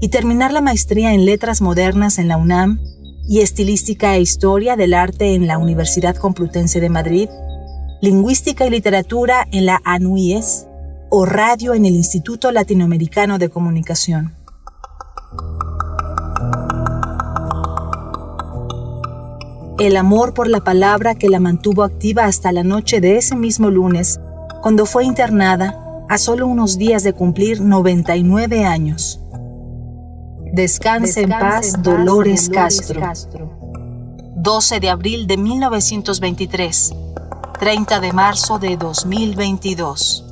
y 0.00 0.08
terminar 0.08 0.52
la 0.52 0.60
maestría 0.60 1.12
en 1.14 1.24
Letras 1.24 1.60
Modernas 1.60 2.18
en 2.18 2.28
la 2.28 2.36
UNAM 2.36 2.78
y 3.28 3.40
Estilística 3.40 4.14
e 4.14 4.20
Historia 4.20 4.76
del 4.76 4.94
Arte 4.94 5.34
en 5.34 5.48
la 5.48 5.58
Universidad 5.58 6.14
Complutense 6.14 6.80
de 6.80 6.88
Madrid, 6.88 7.28
Lingüística 8.00 8.66
y 8.66 8.70
Literatura 8.70 9.48
en 9.50 9.66
la 9.66 9.80
ANUIES 9.84 10.68
o 11.10 11.26
Radio 11.26 11.74
en 11.74 11.86
el 11.86 11.96
Instituto 11.96 12.52
Latinoamericano 12.52 13.38
de 13.38 13.48
Comunicación. 13.48 14.36
el 19.78 19.96
amor 19.96 20.32
por 20.32 20.48
la 20.48 20.62
palabra 20.62 21.16
que 21.16 21.28
la 21.28 21.40
mantuvo 21.40 21.82
activa 21.82 22.26
hasta 22.26 22.52
la 22.52 22.62
noche 22.62 23.00
de 23.00 23.16
ese 23.16 23.34
mismo 23.34 23.68
lunes, 23.68 24.20
cuando 24.62 24.86
fue 24.86 25.04
internada 25.04 25.76
a 26.08 26.16
solo 26.18 26.46
unos 26.46 26.78
días 26.78 27.02
de 27.02 27.12
cumplir 27.12 27.60
99 27.60 28.64
años. 28.64 29.20
Descanse, 30.52 31.22
en, 31.22 31.30
paz, 31.30 31.82
Dolores, 31.82 32.48
Castro. 32.48 33.02
12 34.36 34.80
de 34.80 34.88
abril 34.88 35.26
de 35.26 35.36
1923, 35.36 36.94
30 37.58 38.00
de 38.00 38.12
marzo 38.12 38.58
de 38.58 38.76
2022. 38.76 40.31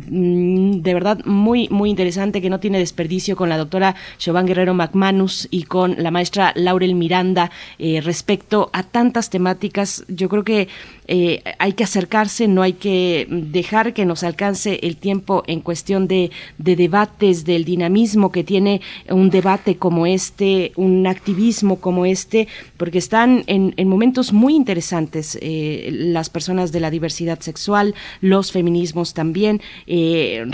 mm, 0.08 0.71
de 0.80 0.94
verdad 0.94 1.24
muy, 1.24 1.68
muy 1.68 1.90
interesante 1.90 2.40
que 2.40 2.50
no 2.50 2.60
tiene 2.60 2.78
desperdicio 2.78 3.36
con 3.36 3.48
la 3.48 3.58
doctora 3.58 3.94
Giovanni 4.18 4.48
Guerrero 4.48 4.74
McManus 4.74 5.48
y 5.50 5.64
con 5.64 5.96
la 5.98 6.10
maestra 6.10 6.52
Laurel 6.56 6.94
Miranda 6.94 7.50
eh, 7.78 8.00
respecto 8.00 8.70
a 8.72 8.82
tantas 8.82 9.30
temáticas. 9.30 10.04
Yo 10.08 10.28
creo 10.28 10.44
que 10.44 10.68
eh, 11.08 11.42
hay 11.58 11.72
que 11.72 11.84
acercarse, 11.84 12.48
no 12.48 12.62
hay 12.62 12.74
que 12.74 13.26
dejar 13.28 13.92
que 13.92 14.04
nos 14.04 14.22
alcance 14.22 14.78
el 14.82 14.96
tiempo 14.96 15.42
en 15.46 15.60
cuestión 15.60 16.08
de, 16.08 16.30
debates, 16.58 17.44
del 17.44 17.64
dinamismo 17.64 18.30
que 18.30 18.44
tiene 18.44 18.80
un 19.08 19.28
debate 19.30 19.76
como 19.76 20.06
este, 20.06 20.72
un 20.76 21.06
activismo 21.06 21.80
como 21.80 22.06
este, 22.06 22.48
porque 22.76 22.98
están 22.98 23.44
en, 23.46 23.74
momentos 23.88 24.32
muy 24.32 24.54
interesantes 24.54 25.38
eh, 25.42 25.88
las 25.92 26.30
personas 26.30 26.72
de 26.72 26.80
la 26.80 26.90
diversidad 26.90 27.40
sexual, 27.40 27.94
los 28.20 28.52
feminismos 28.52 29.12
también, 29.12 29.60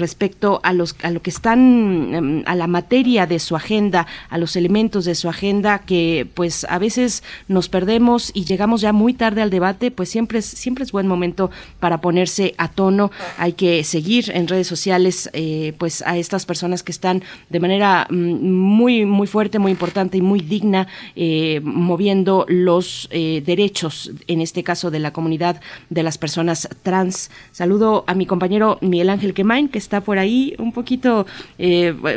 respecto 0.09 0.61
a, 0.63 0.73
los, 0.73 0.97
a 1.03 1.11
lo 1.11 1.21
que 1.21 1.29
están, 1.29 2.15
em, 2.15 2.43
a 2.47 2.55
la 2.55 2.67
materia 2.67 3.27
de 3.27 3.39
su 3.39 3.57
agenda, 3.57 4.07
a 4.31 4.39
los 4.39 4.57
elementos 4.57 5.05
de 5.05 5.15
su 5.15 5.29
agenda 5.29 5.81
que 5.81 6.27
pues 6.33 6.65
a 6.71 6.79
veces 6.79 7.23
nos 7.47 7.69
perdemos 7.69 8.31
y 8.33 8.47
llegamos 8.47 8.81
ya 8.81 8.95
muy 8.95 9.13
tarde 9.13 9.43
al 9.43 9.51
debate, 9.51 9.91
pues 9.91 10.09
siempre 10.09 10.41
siempre 10.41 10.85
es 10.85 10.93
buen 10.93 11.07
momento 11.07 11.51
para 11.79 12.01
ponerse 12.01 12.55
a 12.57 12.69
tono. 12.69 13.11
Hay 13.37 13.53
que 13.53 13.85
seguir 13.85 14.31
en 14.33 14.49
redes 14.49 14.67
sociales 14.67 15.29
eh, 15.35 15.75
pues 15.77 16.03
a 16.07 16.17
estas 16.17 16.47
personas 16.47 16.83
que 16.83 16.93
están 16.93 17.23
de 17.51 17.61
manera 17.61 18.07
mm, 18.09 18.51
muy, 18.51 19.05
muy 19.05 19.27
fuerte, 19.27 19.59
muy 19.59 19.73
importante 19.73 20.17
y 20.17 20.23
muy 20.23 20.41
digna 20.41 20.89
eh, 21.17 21.61
moviendo 21.63 22.47
los 22.49 23.09
eh, 23.11 23.43
derechos, 23.45 24.13
en 24.27 24.41
este 24.41 24.63
caso 24.63 24.91
de 24.91 25.01
la 25.01 25.13
comunidad 25.13 25.61
de 25.91 26.03
las 26.03 26.17
personas 26.17 26.67
trans. 26.83 27.31
Saludo 27.53 28.05
a 28.07 28.15
mi 28.15 28.25
compañero 28.25 28.79
Miguel 28.81 29.11
Ángel 29.11 29.35
Quemain, 29.35 29.69
que 29.69 29.79
está 29.79 29.98
por 30.01 30.19
ahí 30.19 30.55
un 30.59 30.73
poquito, 30.73 31.27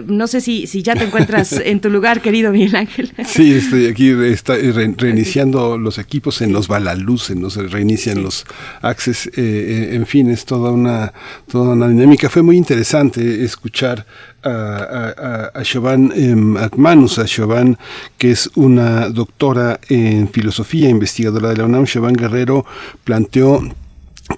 no 0.07 0.27
sé 0.27 0.41
si, 0.41 0.67
si 0.67 0.83
ya 0.83 0.95
te 0.95 1.05
encuentras 1.05 1.51
en 1.65 1.79
tu 1.79 1.89
lugar, 1.89 2.21
querido 2.21 2.51
Miguel 2.51 2.75
Ángel. 2.75 3.11
Sí, 3.25 3.53
estoy 3.53 3.87
aquí 3.87 4.09
está, 4.09 4.55
reiniciando 4.55 5.77
los 5.77 5.97
equipos 5.97 6.41
en 6.41 6.53
los 6.53 6.67
balaluces, 6.67 7.35
no 7.35 7.49
se 7.49 7.63
reinicia 7.63 8.11
en 8.13 8.23
los 8.23 8.45
Access, 8.81 9.27
eh, 9.27 9.31
eh, 9.35 9.89
en 9.95 10.05
fin, 10.05 10.29
es 10.29 10.45
toda 10.45 10.71
una, 10.71 11.13
toda 11.49 11.73
una 11.73 11.87
dinámica. 11.87 12.29
Fue 12.29 12.41
muy 12.41 12.57
interesante 12.57 13.43
escuchar 13.43 14.05
a, 14.43 15.51
a, 15.53 15.59
a 15.59 15.63
em, 16.15 16.57
a 16.57 16.69
que 18.17 18.31
es 18.31 18.49
una 18.55 19.09
doctora 19.09 19.79
en 19.89 20.29
filosofía, 20.29 20.89
investigadora 20.89 21.49
de 21.49 21.57
la 21.57 21.65
UNAM. 21.65 21.85
Siobhan 21.85 22.13
Guerrero 22.13 22.65
planteó 23.03 23.61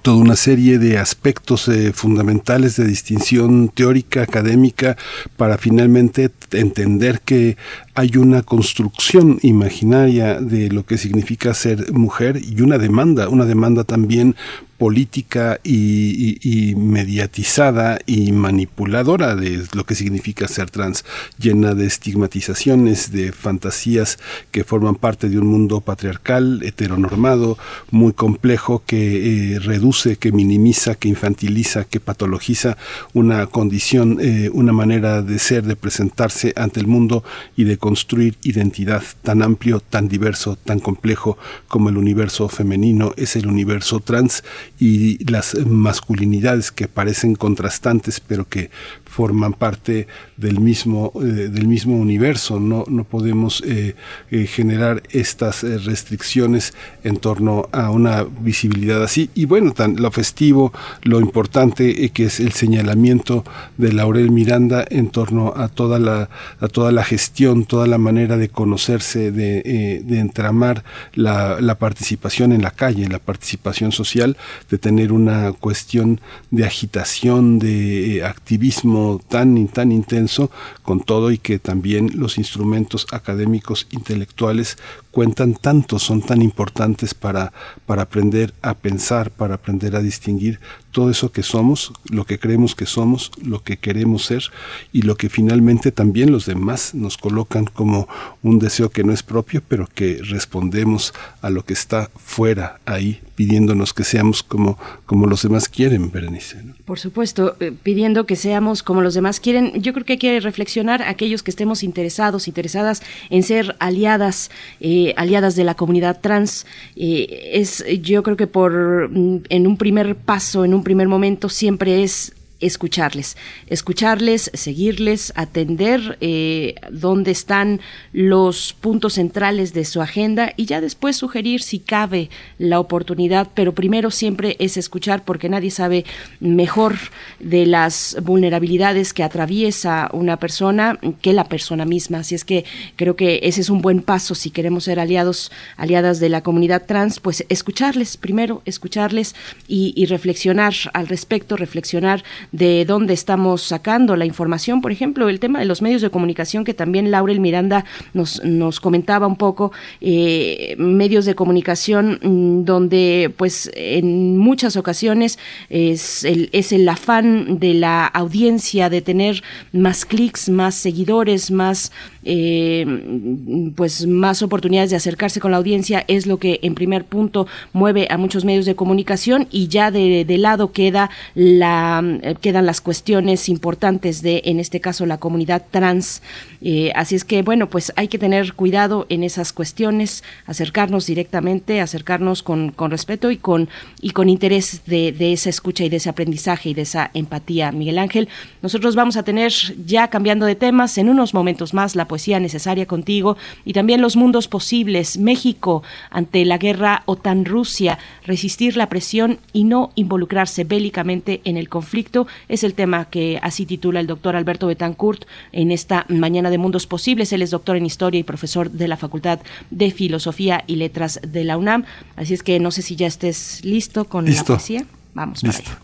toda 0.02 0.16
una 0.16 0.36
serie 0.36 0.78
de 0.78 0.98
aspectos 0.98 1.68
eh, 1.68 1.92
fundamentales 1.92 2.76
de 2.76 2.86
distinción 2.86 3.68
teórica, 3.68 4.22
académica, 4.22 4.96
para 5.36 5.58
finalmente 5.58 6.30
entender 6.52 7.20
que 7.20 7.56
hay 7.94 8.16
una 8.16 8.42
construcción 8.42 9.38
imaginaria 9.42 10.40
de 10.40 10.68
lo 10.68 10.84
que 10.84 10.98
significa 10.98 11.54
ser 11.54 11.92
mujer 11.92 12.40
y 12.42 12.60
una 12.60 12.78
demanda, 12.78 13.28
una 13.28 13.44
demanda 13.44 13.84
también 13.84 14.34
política 14.78 15.60
y, 15.62 16.74
mediatizada 16.76 17.98
y 18.06 18.32
manipuladora 18.32 19.36
de 19.36 19.62
lo 19.72 19.84
que 19.84 19.94
significa 19.94 20.48
ser 20.48 20.70
trans, 20.70 21.04
llena 21.38 21.74
de 21.74 21.86
estigmatizaciones, 21.86 23.12
de 23.12 23.32
fantasías 23.32 24.18
que 24.50 24.64
forman 24.64 24.96
parte 24.96 25.28
de 25.28 25.38
un 25.38 25.46
mundo 25.46 25.80
patriarcal, 25.80 26.62
heteronormado, 26.62 27.56
muy 27.90 28.12
complejo, 28.12 28.82
que 28.84 29.54
eh, 29.54 29.58
reduce, 29.58 30.16
que 30.16 30.32
minimiza, 30.32 30.96
que 30.96 31.08
infantiliza, 31.08 31.84
que 31.84 32.00
patologiza 32.00 32.76
una 33.12 33.46
condición, 33.46 34.18
eh, 34.20 34.50
una 34.52 34.72
manera 34.72 35.22
de 35.22 35.38
ser, 35.38 35.64
de 35.64 35.76
presentarse 35.76 36.52
ante 36.56 36.80
el 36.80 36.86
mundo 36.86 37.24
y 37.56 37.64
de 37.64 37.78
construir 37.84 38.38
identidad 38.42 39.02
tan 39.20 39.42
amplio, 39.42 39.78
tan 39.78 40.08
diverso, 40.08 40.56
tan 40.56 40.80
complejo 40.80 41.36
como 41.68 41.90
el 41.90 41.98
universo 41.98 42.48
femenino 42.48 43.12
es 43.18 43.36
el 43.36 43.46
universo 43.46 44.00
trans 44.00 44.42
y 44.80 45.22
las 45.30 45.54
masculinidades 45.66 46.72
que 46.72 46.88
parecen 46.88 47.34
contrastantes 47.34 48.20
pero 48.20 48.48
que 48.48 48.70
forman 49.14 49.52
parte 49.52 50.08
del 50.36 50.58
mismo, 50.58 51.12
eh, 51.22 51.48
del 51.56 51.68
mismo 51.68 51.96
universo. 51.96 52.58
No, 52.58 52.84
no 52.88 53.04
podemos 53.04 53.62
eh, 53.64 53.94
eh, 54.32 54.46
generar 54.46 55.04
estas 55.10 55.62
restricciones 55.62 56.74
en 57.04 57.18
torno 57.18 57.68
a 57.70 57.90
una 57.90 58.24
visibilidad 58.24 59.04
así. 59.04 59.30
Y 59.36 59.44
bueno, 59.44 59.72
tan, 59.72 60.02
lo 60.02 60.10
festivo, 60.10 60.72
lo 61.02 61.20
importante 61.20 62.10
que 62.10 62.24
es 62.24 62.40
el 62.40 62.52
señalamiento 62.52 63.44
de 63.78 63.92
Laurel 63.92 64.32
Miranda 64.32 64.84
en 64.90 65.10
torno 65.10 65.52
a 65.56 65.68
toda 65.68 66.00
la, 66.00 66.28
a 66.58 66.66
toda 66.66 66.90
la 66.90 67.04
gestión, 67.04 67.66
toda 67.66 67.86
la 67.86 67.98
manera 67.98 68.36
de 68.36 68.48
conocerse, 68.48 69.30
de, 69.30 70.02
de 70.04 70.18
entramar 70.18 70.82
la, 71.14 71.60
la 71.60 71.76
participación 71.78 72.50
en 72.52 72.62
la 72.62 72.72
calle, 72.72 73.06
la 73.06 73.20
participación 73.20 73.92
social, 73.92 74.36
de 74.70 74.78
tener 74.78 75.12
una 75.12 75.52
cuestión 75.52 76.20
de 76.50 76.64
agitación, 76.64 77.60
de 77.60 78.22
activismo, 78.24 79.03
tan, 79.28 79.68
tan 79.68 79.92
intenso 79.92 80.50
con 80.82 81.00
todo 81.00 81.30
y 81.30 81.38
que 81.38 81.58
también 81.58 82.10
los 82.14 82.38
instrumentos 82.38 83.06
académicos 83.12 83.86
intelectuales 83.90 84.78
cuentan 85.14 85.54
tanto, 85.54 86.00
son 86.00 86.20
tan 86.20 86.42
importantes 86.42 87.14
para, 87.14 87.52
para 87.86 88.02
aprender 88.02 88.52
a 88.62 88.74
pensar, 88.74 89.30
para 89.30 89.54
aprender 89.54 89.94
a 89.94 90.02
distinguir 90.02 90.58
todo 90.94 91.10
eso 91.10 91.32
que 91.32 91.42
somos, 91.42 91.92
lo 92.08 92.24
que 92.24 92.38
creemos 92.38 92.74
que 92.74 92.86
somos, 92.86 93.32
lo 93.42 93.62
que 93.62 93.76
queremos 93.76 94.24
ser 94.24 94.44
y 94.92 95.02
lo 95.02 95.16
que 95.16 95.28
finalmente 95.28 95.90
también 95.90 96.30
los 96.30 96.46
demás 96.46 96.94
nos 96.94 97.18
colocan 97.18 97.64
como 97.64 98.08
un 98.42 98.60
deseo 98.60 98.90
que 98.90 99.02
no 99.02 99.12
es 99.12 99.24
propio, 99.24 99.60
pero 99.66 99.88
que 99.92 100.20
respondemos 100.22 101.12
a 101.42 101.50
lo 101.50 101.64
que 101.64 101.72
está 101.72 102.10
fuera 102.16 102.80
ahí, 102.86 103.20
pidiéndonos 103.34 103.92
que 103.92 104.04
seamos 104.04 104.44
como, 104.44 104.78
como 105.04 105.26
los 105.26 105.42
demás 105.42 105.68
quieren, 105.68 106.12
Berenice. 106.12 106.58
Por 106.84 107.00
supuesto, 107.00 107.56
eh, 107.58 107.72
pidiendo 107.82 108.24
que 108.24 108.36
seamos 108.36 108.84
como 108.84 109.00
los 109.02 109.14
demás 109.14 109.40
quieren. 109.40 109.82
Yo 109.82 109.92
creo 109.94 110.04
que 110.06 110.12
hay 110.12 110.18
que 110.18 110.38
reflexionar 110.38 111.02
aquellos 111.02 111.42
que 111.42 111.50
estemos 111.50 111.82
interesados, 111.82 112.46
interesadas 112.46 113.02
en 113.30 113.42
ser 113.42 113.74
aliadas, 113.80 114.50
eh, 114.80 115.03
aliadas 115.16 115.56
de 115.56 115.64
la 115.64 115.74
comunidad 115.74 116.20
trans. 116.20 116.66
Eh, 116.96 117.50
es, 117.54 117.84
yo 118.00 118.22
creo 118.22 118.36
que 118.36 118.46
por 118.46 119.10
mm, 119.10 119.42
en 119.48 119.66
un 119.66 119.76
primer 119.76 120.16
paso, 120.16 120.64
en 120.64 120.74
un 120.74 120.82
primer 120.82 121.08
momento, 121.08 121.48
siempre 121.48 122.02
es 122.02 122.32
escucharles, 122.66 123.36
escucharles, 123.66 124.50
seguirles, 124.54 125.32
atender 125.36 126.16
eh, 126.20 126.74
dónde 126.90 127.30
están 127.30 127.80
los 128.12 128.74
puntos 128.80 129.14
centrales 129.14 129.72
de 129.74 129.84
su 129.84 130.00
agenda 130.00 130.52
y 130.56 130.66
ya 130.66 130.80
después 130.80 131.16
sugerir 131.16 131.62
si 131.62 131.78
cabe 131.78 132.30
la 132.58 132.80
oportunidad, 132.80 133.48
pero 133.54 133.74
primero 133.74 134.10
siempre 134.10 134.56
es 134.58 134.76
escuchar 134.76 135.24
porque 135.24 135.48
nadie 135.48 135.70
sabe 135.70 136.04
mejor 136.40 136.96
de 137.40 137.66
las 137.66 138.16
vulnerabilidades 138.22 139.12
que 139.12 139.22
atraviesa 139.22 140.08
una 140.12 140.38
persona 140.38 140.98
que 141.20 141.32
la 141.32 141.44
persona 141.44 141.84
misma. 141.84 142.18
Así 142.18 142.34
es 142.34 142.44
que 142.44 142.64
creo 142.96 143.16
que 143.16 143.40
ese 143.42 143.60
es 143.60 143.70
un 143.70 143.82
buen 143.82 144.00
paso 144.02 144.34
si 144.34 144.50
queremos 144.50 144.84
ser 144.84 145.00
aliados, 145.00 145.52
aliadas 145.76 146.20
de 146.20 146.28
la 146.28 146.42
comunidad 146.42 146.86
trans, 146.86 147.20
pues 147.20 147.44
escucharles 147.48 148.16
primero, 148.16 148.62
escucharles 148.64 149.34
y, 149.68 149.92
y 149.96 150.06
reflexionar 150.06 150.74
al 150.92 151.08
respecto, 151.08 151.56
reflexionar 151.56 152.24
de 152.54 152.84
dónde 152.84 153.14
estamos 153.14 153.62
sacando 153.62 154.14
la 154.14 154.26
información. 154.26 154.80
Por 154.80 154.92
ejemplo, 154.92 155.28
el 155.28 155.40
tema 155.40 155.58
de 155.58 155.64
los 155.64 155.82
medios 155.82 156.02
de 156.02 156.10
comunicación 156.10 156.62
que 156.62 156.72
también 156.72 157.10
Laurel 157.10 157.40
Miranda 157.40 157.84
nos, 158.12 158.44
nos 158.44 158.78
comentaba 158.78 159.26
un 159.26 159.34
poco, 159.34 159.72
eh, 160.00 160.76
medios 160.78 161.24
de 161.24 161.34
comunicación 161.34 162.20
mm, 162.22 162.64
donde 162.64 163.34
pues 163.36 163.72
en 163.74 164.38
muchas 164.38 164.76
ocasiones 164.76 165.36
es 165.68 166.22
el, 166.22 166.48
es 166.52 166.70
el 166.70 166.88
afán 166.88 167.58
de 167.58 167.74
la 167.74 168.06
audiencia 168.06 168.88
de 168.88 169.02
tener 169.02 169.42
más 169.72 170.04
clics, 170.04 170.48
más 170.48 170.76
seguidores, 170.76 171.50
más 171.50 171.90
eh, 172.24 173.72
pues 173.76 174.06
más 174.06 174.42
oportunidades 174.42 174.90
de 174.90 174.96
acercarse 174.96 175.40
con 175.40 175.50
la 175.50 175.58
audiencia 175.58 176.04
es 176.08 176.26
lo 176.26 176.38
que 176.38 176.60
en 176.62 176.74
primer 176.74 177.04
punto 177.04 177.46
mueve 177.72 178.06
a 178.10 178.16
muchos 178.16 178.44
medios 178.44 178.66
de 178.66 178.74
comunicación 178.74 179.46
y 179.50 179.68
ya 179.68 179.90
de, 179.90 180.24
de 180.24 180.38
lado 180.38 180.72
queda 180.72 181.10
la 181.34 182.02
quedan 182.40 182.66
las 182.66 182.80
cuestiones 182.80 183.48
importantes 183.48 184.22
de 184.22 184.42
en 184.46 184.60
este 184.60 184.80
caso 184.80 185.06
la 185.06 185.18
comunidad 185.18 185.64
trans. 185.70 186.22
Eh, 186.62 186.92
así 186.94 187.14
es 187.14 187.24
que 187.24 187.42
bueno 187.42 187.68
pues 187.68 187.92
hay 187.96 188.08
que 188.08 188.18
tener 188.18 188.54
cuidado 188.54 189.06
en 189.10 189.22
esas 189.22 189.52
cuestiones 189.52 190.24
acercarnos 190.46 191.06
directamente 191.06 191.80
acercarnos 191.80 192.42
con, 192.42 192.70
con 192.70 192.90
respeto 192.90 193.30
y 193.30 193.36
con 193.36 193.68
y 194.00 194.10
con 194.10 194.28
interés 194.28 194.82
de, 194.86 195.12
de 195.12 195.32
esa 195.32 195.50
escucha 195.50 195.84
y 195.84 195.88
de 195.88 195.96
ese 195.96 196.08
aprendizaje 196.08 196.70
y 196.70 196.74
de 196.74 196.82
esa 196.82 197.10
empatía 197.14 197.70
Miguel 197.72 197.98
Ángel. 197.98 198.28
Nosotros 198.62 198.94
vamos 198.96 199.16
a 199.16 199.22
tener 199.22 199.52
ya 199.84 200.08
cambiando 200.08 200.46
de 200.46 200.54
temas 200.54 200.96
en 200.98 201.08
unos 201.08 201.34
momentos 201.34 201.74
más 201.74 201.96
la 201.96 202.06
poesía 202.14 202.38
necesaria 202.38 202.86
contigo 202.86 203.36
y 203.64 203.72
también 203.72 204.00
los 204.00 204.14
mundos 204.14 204.46
posibles, 204.46 205.18
México 205.18 205.82
ante 206.10 206.44
la 206.44 206.58
guerra 206.58 207.02
OTAN-Rusia, 207.06 207.98
resistir 208.24 208.76
la 208.76 208.88
presión 208.88 209.38
y 209.52 209.64
no 209.64 209.90
involucrarse 209.96 210.62
bélicamente 210.62 211.40
en 211.42 211.56
el 211.56 211.68
conflicto, 211.68 212.28
es 212.48 212.62
el 212.62 212.74
tema 212.74 213.06
que 213.06 213.40
así 213.42 213.66
titula 213.66 213.98
el 213.98 214.06
doctor 214.06 214.36
Alberto 214.36 214.68
Betancourt 214.68 215.24
en 215.50 215.72
esta 215.72 216.06
mañana 216.08 216.50
de 216.50 216.58
mundos 216.58 216.86
posibles. 216.86 217.32
Él 217.32 217.42
es 217.42 217.50
doctor 217.50 217.76
en 217.76 217.84
historia 217.84 218.20
y 218.20 218.22
profesor 218.22 218.70
de 218.70 218.86
la 218.86 218.96
Facultad 218.96 219.40
de 219.70 219.90
Filosofía 219.90 220.62
y 220.68 220.76
Letras 220.76 221.18
de 221.26 221.42
la 221.42 221.58
UNAM. 221.58 221.84
Así 222.14 222.32
es 222.32 222.44
que 222.44 222.60
no 222.60 222.70
sé 222.70 222.82
si 222.82 222.94
ya 222.94 223.08
estés 223.08 223.64
listo 223.64 224.04
con 224.04 224.32
la 224.32 224.44
poesía. 224.44 224.86
Vamos 225.14 225.42
para 225.42 225.58
allá. 225.58 225.80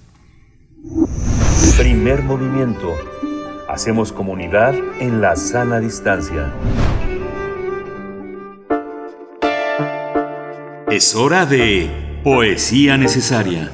Primer 1.77 2.23
movimiento 2.23 2.95
Hacemos 3.71 4.11
comunidad 4.11 4.75
en 4.99 5.21
la 5.21 5.37
sana 5.37 5.79
distancia. 5.79 6.53
Es 10.91 11.15
hora 11.15 11.47
de 11.47 12.21
Poesía 12.25 12.97
Necesaria. 12.97 13.71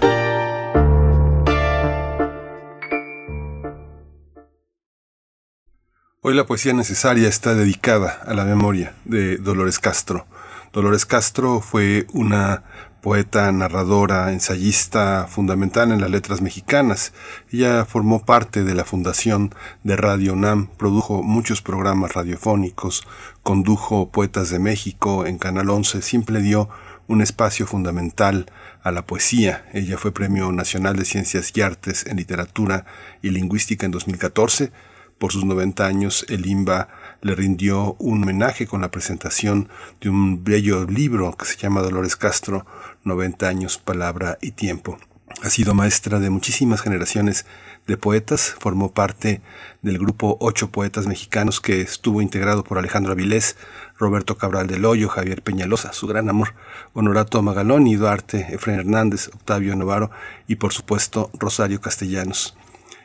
Hoy 6.21 6.35
la 6.35 6.45
poesía 6.45 6.75
necesaria 6.75 7.27
está 7.27 7.55
dedicada 7.55 8.21
a 8.27 8.35
la 8.35 8.45
memoria 8.45 8.93
de 9.07 9.39
Dolores 9.39 9.79
Castro. 9.79 10.27
Dolores 10.75 11.07
Castro 11.07 11.63
fue 11.63 12.07
una 12.13 12.65
poeta, 13.01 13.51
narradora, 13.53 14.33
ensayista 14.33 15.27
fundamental 15.29 15.93
en 15.93 16.01
las 16.01 16.11
letras 16.11 16.41
mexicanas. 16.41 17.13
Ella 17.53 17.85
formó 17.85 18.25
parte 18.25 18.65
de 18.65 18.75
la 18.75 18.85
fundación 18.85 19.55
de 19.85 19.97
Radio 19.97 20.37
NAM, 20.37 20.69
produjo 20.77 21.23
muchos 21.23 21.63
programas 21.63 22.15
radiofónicos, 22.15 23.07
condujo 23.43 24.11
Poetas 24.11 24.51
de 24.51 24.59
México 24.59 25.27
en 25.27 25.39
Canal 25.39 25.71
11, 25.71 26.03
siempre 26.03 26.41
dio 26.41 26.69
un 27.07 27.23
espacio 27.23 27.67
fundamental 27.67 28.47
a 28.83 28.91
la 28.91 29.07
poesía. 29.07 29.67
Ella 29.73 29.99
fue 29.99 30.13
Premio 30.13 30.51
Nacional 30.53 30.97
de 30.97 31.05
Ciencias 31.05 31.53
y 31.55 31.61
Artes 31.61 32.07
en 32.07 32.17
Literatura 32.17 32.85
y 33.23 33.31
Lingüística 33.31 33.87
en 33.87 33.93
2014. 33.93 34.73
Por 35.19 35.33
sus 35.33 35.45
90 35.45 35.87
años, 35.87 36.27
el 36.29 36.47
IMBA 36.47 36.89
le 37.23 37.35
rindió 37.35 37.97
un 37.99 38.23
homenaje 38.23 38.67
con 38.67 38.81
la 38.81 38.91
presentación 38.91 39.69
de 40.01 40.11
un 40.11 40.45
bello 40.45 40.85
libro 40.85 41.37
que 41.37 41.47
se 41.47 41.57
llama 41.57 41.83
Dolores 41.83 42.17
Castro, 42.17 42.67
90 43.05 43.49
años, 43.49 43.79
palabra 43.79 44.39
y 44.41 44.53
tiempo. 44.53 44.99
Ha 45.43 45.51
sido 45.51 45.75
maestra 45.75 46.19
de 46.19 46.31
muchísimas 46.31 46.81
generaciones 46.81 47.45
de 47.87 47.97
poetas, 47.97 48.55
formó 48.59 48.93
parte 48.93 49.43
del 49.83 49.99
grupo 49.99 50.39
Ocho 50.41 50.71
Poetas 50.71 51.07
Mexicanos 51.07 51.61
que 51.61 51.83
estuvo 51.83 52.23
integrado 52.23 52.65
por 52.65 52.79
Alejandro 52.79 53.13
Avilés, 53.13 53.57
Roberto 53.99 54.39
Cabral 54.39 54.67
del 54.67 54.85
Hoyo, 54.85 55.09
Javier 55.09 55.43
Peñalosa, 55.43 55.93
su 55.93 56.07
gran 56.07 56.29
amor, 56.29 56.55
Honorato 56.95 57.43
Magalón 57.43 57.85
Duarte, 57.97 58.47
Efraín 58.51 58.81
Hernández, 58.81 59.29
Octavio 59.29 59.77
Novaro 59.77 60.11
y 60.49 60.57
por 60.57 60.73
supuesto 60.73 61.31
Rosario 61.35 61.81
Castellanos. 61.81 62.57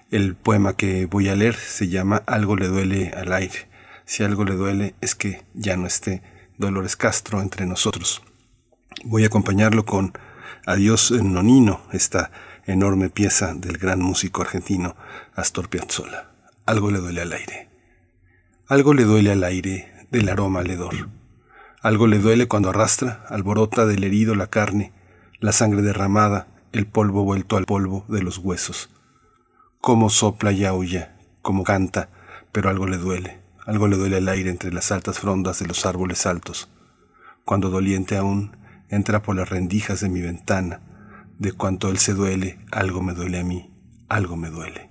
El 0.10 0.36
poema 0.36 0.74
que 0.74 1.06
voy 1.06 1.30
a 1.30 1.36
leer 1.36 1.56
se 1.56 1.90
llama 1.90 2.24
Algo 2.26 2.56
le 2.56 2.68
duele 2.68 3.12
al 3.16 3.34
aire. 3.34 3.71
Si 4.12 4.24
algo 4.24 4.44
le 4.44 4.56
duele 4.56 4.94
es 5.00 5.16
que 5.16 5.42
ya 5.54 5.78
no 5.78 5.88
esté 5.88 6.22
Dolores 6.58 6.98
Castro 6.98 7.42
entre 7.42 7.66
nosotros. 7.66 8.22
Voy 9.06 9.24
a 9.24 9.28
acompañarlo 9.28 9.86
con 9.86 10.12
Adiós 10.66 11.12
Nonino, 11.12 11.80
esta 11.94 12.30
enorme 12.66 13.10
pieza 13.10 13.54
del 13.54 13.78
gran 13.78 14.02
músico 14.02 14.42
argentino 14.42 14.98
Astor 15.34 15.70
Piazzolla. 15.70 16.30
Algo 16.66 16.92
le 16.92 17.00
duele 17.00 17.22
al 17.22 17.32
aire. 17.32 17.70
Algo 18.68 18.94
le 18.94 19.06
duele 19.06 19.32
al 19.32 19.46
aire 19.46 19.90
del 20.12 20.28
aroma 20.28 20.62
ledor. 20.62 21.08
Algo 21.82 22.06
le 22.06 22.20
duele 22.20 22.50
cuando 22.50 22.72
arrastra, 22.72 23.24
alborota 23.30 23.86
del 23.86 24.04
herido 24.04 24.36
la 24.36 24.48
carne, 24.48 24.92
la 25.40 25.54
sangre 25.54 25.84
derramada, 25.84 26.48
el 26.74 26.86
polvo 26.86 27.24
vuelto 27.24 27.56
al 27.56 27.64
polvo 27.64 28.04
de 28.10 28.22
los 28.22 28.40
huesos. 28.40 28.90
Cómo 29.80 30.10
sopla 30.10 30.52
y 30.52 30.66
aúlla, 30.66 31.16
como 31.42 31.64
canta, 31.64 32.10
pero 32.52 32.70
algo 32.70 32.88
le 32.88 32.98
duele, 32.98 33.41
algo 33.72 33.88
le 33.88 33.96
duele 33.96 34.18
al 34.18 34.28
aire 34.28 34.50
entre 34.50 34.74
las 34.74 34.92
altas 34.92 35.20
frondas 35.20 35.60
de 35.60 35.66
los 35.66 35.86
árboles 35.86 36.26
altos. 36.26 36.68
Cuando 37.46 37.70
doliente 37.70 38.18
aún, 38.18 38.58
entra 38.90 39.24
por 39.24 39.38
las 39.38 39.50
rendijas 39.50 40.02
de 40.02 40.10
mi 40.10 40.20
ventana. 40.20 40.82
De 41.40 41.54
cuanto 41.54 41.88
él 41.88 41.98
se 41.98 42.14
duele, 42.14 42.60
algo 42.70 43.02
me 43.02 43.14
duele 43.14 43.40
a 43.40 43.46
mí, 43.46 43.72
algo 44.10 44.36
me 44.36 44.50
duele. 44.50 44.91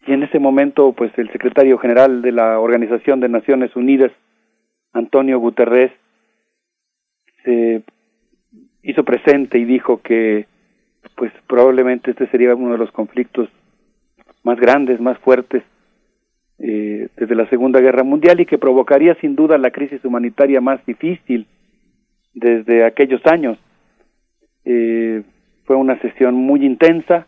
y 0.07 0.12
en 0.12 0.23
ese 0.23 0.39
momento 0.39 0.93
pues 0.93 1.12
el 1.16 1.31
secretario 1.31 1.79
general 1.79 2.23
de 2.23 2.33
la 2.33 2.59
Organización 2.59 3.20
de 3.20 3.29
Naciones 3.29 3.74
Unidas, 3.77 4.12
Antonio 4.93 5.39
Guterres, 5.39 5.93
se 7.45 7.83
hizo 8.83 9.05
presente 9.05 9.59
y 9.59 9.65
dijo 9.65 10.01
que 10.03 10.47
pues 11.16 11.33
probablemente 11.47 12.12
este 12.12 12.27
sería 12.29 12.55
uno 12.55 12.73
de 12.73 12.79
los 12.79 12.91
conflictos 12.93 13.49
más 14.43 14.59
grandes, 14.59 15.01
más 15.01 15.19
fuertes 15.19 15.62
eh, 16.59 17.09
desde 17.16 17.35
la 17.35 17.49
Segunda 17.49 17.81
Guerra 17.81 18.03
Mundial 18.05 18.41
y 18.41 18.47
que 18.47 18.59
provocaría 18.59 19.15
sin 19.16 19.35
duda 19.35 19.59
la 19.59 19.70
crisis 19.70 20.05
humanitaria 20.05 20.61
más 20.61 20.85
difícil 20.87 21.47
desde 22.35 22.85
aquellos 22.85 23.20
años. 23.27 23.59
Eh, 24.65 25.23
fue 25.65 25.77
una 25.77 25.99
sesión 26.01 26.35
muy 26.35 26.65
intensa, 26.65 27.27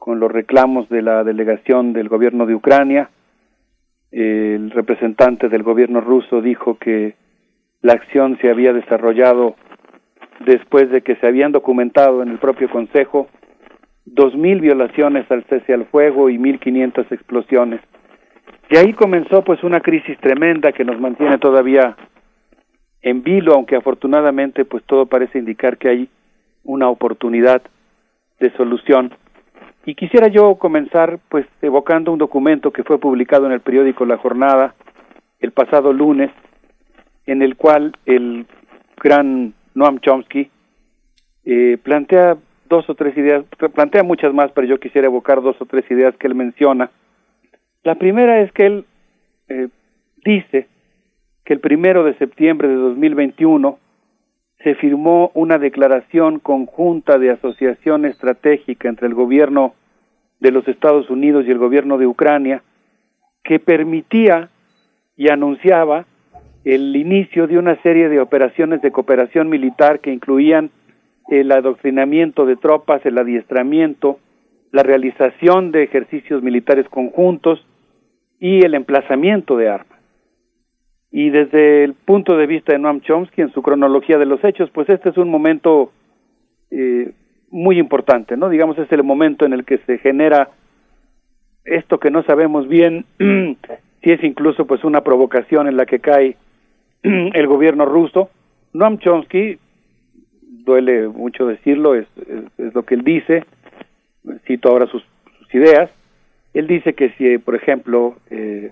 con 0.00 0.18
los 0.18 0.32
reclamos 0.32 0.88
de 0.88 1.02
la 1.02 1.22
delegación 1.24 1.92
del 1.92 2.08
gobierno 2.08 2.46
de 2.46 2.54
Ucrania. 2.54 3.10
El 4.10 4.70
representante 4.70 5.50
del 5.50 5.62
gobierno 5.62 6.00
ruso 6.00 6.40
dijo 6.40 6.78
que 6.78 7.14
la 7.82 7.92
acción 7.92 8.38
se 8.40 8.48
había 8.48 8.72
desarrollado 8.72 9.56
después 10.46 10.90
de 10.90 11.02
que 11.02 11.16
se 11.16 11.26
habían 11.26 11.52
documentado 11.52 12.22
en 12.22 12.30
el 12.30 12.38
propio 12.38 12.70
Consejo 12.70 13.28
dos 14.06 14.34
mil 14.34 14.62
violaciones 14.62 15.30
al 15.30 15.44
cese 15.44 15.74
al 15.74 15.84
fuego 15.84 16.30
y 16.30 16.38
mil 16.38 16.58
quinientas 16.58 17.06
explosiones. 17.12 17.82
Y 18.70 18.78
ahí 18.78 18.94
comenzó 18.94 19.44
pues 19.44 19.62
una 19.62 19.80
crisis 19.80 20.18
tremenda 20.18 20.72
que 20.72 20.84
nos 20.84 20.98
mantiene 20.98 21.36
todavía 21.36 21.94
en 23.02 23.22
vilo, 23.22 23.52
aunque 23.52 23.76
afortunadamente 23.76 24.64
pues 24.64 24.82
todo 24.84 25.04
parece 25.04 25.38
indicar 25.38 25.76
que 25.76 25.88
hay 25.90 26.08
una 26.64 26.88
oportunidad 26.88 27.60
de 28.40 28.50
solución. 28.52 29.12
Y 29.84 29.94
quisiera 29.94 30.28
yo 30.28 30.56
comenzar 30.56 31.18
pues 31.28 31.46
evocando 31.62 32.12
un 32.12 32.18
documento 32.18 32.70
que 32.70 32.84
fue 32.84 32.98
publicado 32.98 33.46
en 33.46 33.52
el 33.52 33.60
periódico 33.60 34.04
La 34.04 34.18
Jornada 34.18 34.74
el 35.40 35.52
pasado 35.52 35.92
lunes, 35.92 36.30
en 37.26 37.42
el 37.42 37.56
cual 37.56 37.96
el 38.04 38.46
gran 39.02 39.54
Noam 39.74 39.98
Chomsky 40.00 40.50
eh, 41.44 41.78
plantea 41.82 42.36
dos 42.68 42.88
o 42.88 42.94
tres 42.94 43.16
ideas, 43.16 43.44
plantea 43.74 44.02
muchas 44.02 44.34
más, 44.34 44.52
pero 44.52 44.66
yo 44.66 44.78
quisiera 44.78 45.06
evocar 45.06 45.40
dos 45.40 45.56
o 45.60 45.64
tres 45.64 45.90
ideas 45.90 46.14
que 46.16 46.26
él 46.26 46.34
menciona. 46.34 46.90
La 47.82 47.94
primera 47.94 48.40
es 48.40 48.52
que 48.52 48.66
él 48.66 48.84
eh, 49.48 49.68
dice 50.24 50.68
que 51.44 51.54
el 51.54 51.60
primero 51.60 52.04
de 52.04 52.14
septiembre 52.18 52.68
de 52.68 52.74
2021 52.74 53.78
se 54.62 54.74
firmó 54.74 55.30
una 55.34 55.58
declaración 55.58 56.38
conjunta 56.38 57.18
de 57.18 57.30
asociación 57.30 58.04
estratégica 58.04 58.88
entre 58.88 59.06
el 59.06 59.14
gobierno 59.14 59.74
de 60.38 60.50
los 60.50 60.66
Estados 60.68 61.08
Unidos 61.10 61.44
y 61.46 61.50
el 61.50 61.58
gobierno 61.58 61.98
de 61.98 62.06
Ucrania 62.06 62.62
que 63.42 63.58
permitía 63.58 64.50
y 65.16 65.30
anunciaba 65.30 66.06
el 66.64 66.94
inicio 66.94 67.46
de 67.46 67.58
una 67.58 67.80
serie 67.82 68.08
de 68.08 68.20
operaciones 68.20 68.82
de 68.82 68.92
cooperación 68.92 69.48
militar 69.48 70.00
que 70.00 70.12
incluían 70.12 70.70
el 71.28 71.52
adoctrinamiento 71.52 72.44
de 72.44 72.56
tropas, 72.56 73.04
el 73.06 73.16
adiestramiento, 73.16 74.18
la 74.72 74.82
realización 74.82 75.72
de 75.72 75.84
ejercicios 75.84 76.42
militares 76.42 76.86
conjuntos 76.88 77.64
y 78.38 78.64
el 78.64 78.74
emplazamiento 78.74 79.56
de 79.56 79.70
armas. 79.70 79.99
Y 81.12 81.30
desde 81.30 81.84
el 81.84 81.94
punto 81.94 82.36
de 82.36 82.46
vista 82.46 82.72
de 82.72 82.78
Noam 82.78 83.00
Chomsky, 83.00 83.42
en 83.42 83.52
su 83.52 83.62
cronología 83.62 84.16
de 84.16 84.26
los 84.26 84.42
hechos, 84.44 84.70
pues 84.70 84.88
este 84.88 85.08
es 85.08 85.16
un 85.16 85.28
momento 85.28 85.92
eh, 86.70 87.12
muy 87.50 87.78
importante, 87.78 88.36
¿no? 88.36 88.48
Digamos, 88.48 88.78
es 88.78 88.90
el 88.92 89.02
momento 89.02 89.44
en 89.44 89.52
el 89.52 89.64
que 89.64 89.78
se 89.78 89.98
genera 89.98 90.50
esto 91.64 91.98
que 91.98 92.10
no 92.10 92.22
sabemos 92.22 92.68
bien 92.68 93.04
si 94.02 94.10
es 94.10 94.22
incluso 94.22 94.66
pues 94.66 94.84
una 94.84 95.02
provocación 95.02 95.68
en 95.68 95.76
la 95.76 95.86
que 95.86 95.98
cae 95.98 96.36
el 97.02 97.46
gobierno 97.46 97.86
ruso. 97.86 98.30
Noam 98.72 98.98
Chomsky, 98.98 99.58
duele 100.42 101.08
mucho 101.08 101.46
decirlo, 101.46 101.96
es, 101.96 102.06
es, 102.56 102.72
lo 102.72 102.84
que 102.84 102.94
él 102.94 103.02
dice, 103.02 103.44
cito 104.46 104.68
ahora 104.68 104.86
sus, 104.86 105.04
sus, 105.38 105.54
ideas, 105.54 105.90
él 106.54 106.68
dice 106.68 106.94
que 106.94 107.10
si, 107.10 107.38
por 107.38 107.56
ejemplo, 107.56 108.16
eh, 108.30 108.70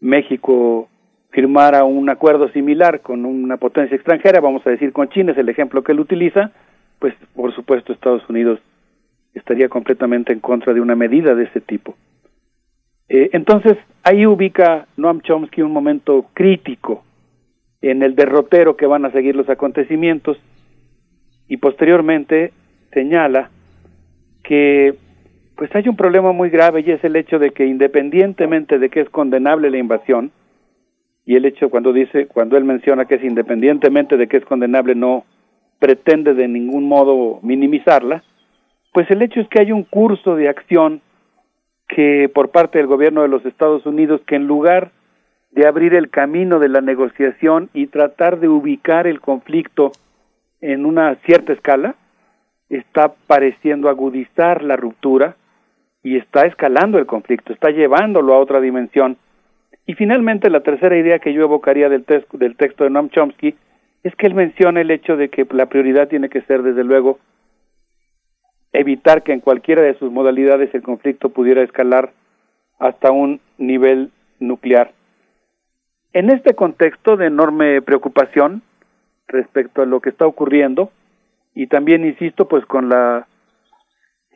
México 0.00 0.88
firmara 1.34 1.82
un 1.82 2.08
acuerdo 2.08 2.48
similar 2.50 3.00
con 3.00 3.24
una 3.26 3.56
potencia 3.56 3.96
extranjera, 3.96 4.40
vamos 4.40 4.64
a 4.66 4.70
decir 4.70 4.92
con 4.92 5.08
China, 5.08 5.32
es 5.32 5.38
el 5.38 5.48
ejemplo 5.48 5.82
que 5.82 5.90
él 5.90 5.98
utiliza, 5.98 6.52
pues 7.00 7.12
por 7.34 7.52
supuesto 7.52 7.92
Estados 7.92 8.22
Unidos 8.30 8.60
estaría 9.34 9.68
completamente 9.68 10.32
en 10.32 10.38
contra 10.38 10.72
de 10.72 10.80
una 10.80 10.94
medida 10.94 11.34
de 11.34 11.44
ese 11.44 11.60
tipo. 11.60 11.96
Eh, 13.08 13.30
entonces, 13.32 13.76
ahí 14.04 14.24
ubica 14.26 14.86
Noam 14.96 15.22
Chomsky 15.22 15.62
un 15.62 15.72
momento 15.72 16.26
crítico 16.34 17.02
en 17.82 18.04
el 18.04 18.14
derrotero 18.14 18.76
que 18.76 18.86
van 18.86 19.04
a 19.04 19.10
seguir 19.10 19.34
los 19.34 19.48
acontecimientos 19.48 20.38
y 21.48 21.56
posteriormente 21.56 22.52
señala 22.92 23.50
que 24.44 24.94
pues 25.56 25.74
hay 25.74 25.88
un 25.88 25.96
problema 25.96 26.30
muy 26.32 26.48
grave 26.48 26.84
y 26.86 26.92
es 26.92 27.02
el 27.02 27.16
hecho 27.16 27.40
de 27.40 27.50
que 27.50 27.66
independientemente 27.66 28.78
de 28.78 28.88
que 28.88 29.00
es 29.00 29.10
condenable 29.10 29.70
la 29.70 29.78
invasión 29.78 30.30
y 31.26 31.36
el 31.36 31.44
hecho 31.44 31.70
cuando 31.70 31.92
dice 31.92 32.26
cuando 32.26 32.56
él 32.56 32.64
menciona 32.64 33.06
que 33.06 33.16
es 33.16 33.24
independientemente 33.24 34.16
de 34.16 34.28
que 34.28 34.38
es 34.38 34.44
condenable 34.44 34.94
no 34.94 35.24
pretende 35.78 36.34
de 36.34 36.48
ningún 36.48 36.88
modo 36.88 37.40
minimizarla 37.42 38.22
pues 38.92 39.10
el 39.10 39.22
hecho 39.22 39.40
es 39.40 39.48
que 39.48 39.60
hay 39.60 39.72
un 39.72 39.84
curso 39.84 40.36
de 40.36 40.48
acción 40.48 41.00
que 41.88 42.30
por 42.32 42.50
parte 42.50 42.78
del 42.78 42.86
gobierno 42.86 43.22
de 43.22 43.28
los 43.28 43.44
Estados 43.44 43.84
Unidos 43.86 44.20
que 44.26 44.36
en 44.36 44.46
lugar 44.46 44.92
de 45.54 45.66
abrir 45.66 45.94
el 45.94 46.10
camino 46.10 46.58
de 46.58 46.68
la 46.68 46.80
negociación 46.80 47.70
y 47.72 47.86
tratar 47.86 48.40
de 48.40 48.48
ubicar 48.48 49.06
el 49.06 49.20
conflicto 49.20 49.92
en 50.60 50.84
una 50.84 51.14
cierta 51.26 51.52
escala, 51.52 51.94
está 52.68 53.14
pareciendo 53.26 53.88
agudizar 53.88 54.64
la 54.64 54.76
ruptura 54.76 55.36
y 56.02 56.16
está 56.16 56.46
escalando 56.46 56.98
el 56.98 57.06
conflicto, 57.06 57.52
está 57.52 57.70
llevándolo 57.70 58.34
a 58.34 58.38
otra 58.38 58.60
dimensión. 58.60 59.16
Y 59.86 59.94
finalmente 59.94 60.50
la 60.50 60.60
tercera 60.60 60.96
idea 60.96 61.18
que 61.18 61.32
yo 61.32 61.42
evocaría 61.42 61.88
del, 61.88 62.04
del 62.32 62.56
texto 62.56 62.84
de 62.84 62.90
Noam 62.90 63.10
Chomsky 63.10 63.54
es 64.02 64.14
que 64.16 64.26
él 64.26 64.34
menciona 64.34 64.80
el 64.80 64.90
hecho 64.90 65.16
de 65.16 65.28
que 65.28 65.46
la 65.50 65.66
prioridad 65.66 66.08
tiene 66.08 66.28
que 66.28 66.42
ser 66.42 66.62
desde 66.62 66.84
luego 66.84 67.18
evitar 68.72 69.22
que 69.22 69.32
en 69.32 69.40
cualquiera 69.40 69.82
de 69.82 69.94
sus 69.94 70.10
modalidades 70.10 70.74
el 70.74 70.82
conflicto 70.82 71.28
pudiera 71.28 71.62
escalar 71.62 72.12
hasta 72.78 73.12
un 73.12 73.40
nivel 73.56 74.10
nuclear. 74.40 74.92
En 76.12 76.30
este 76.30 76.54
contexto 76.54 77.16
de 77.16 77.26
enorme 77.26 77.80
preocupación 77.82 78.62
respecto 79.28 79.82
a 79.82 79.86
lo 79.86 80.00
que 80.00 80.10
está 80.10 80.26
ocurriendo, 80.26 80.90
y 81.54 81.68
también 81.68 82.04
insisto, 82.04 82.48
pues 82.48 82.66
con 82.66 82.88
la 82.88 83.26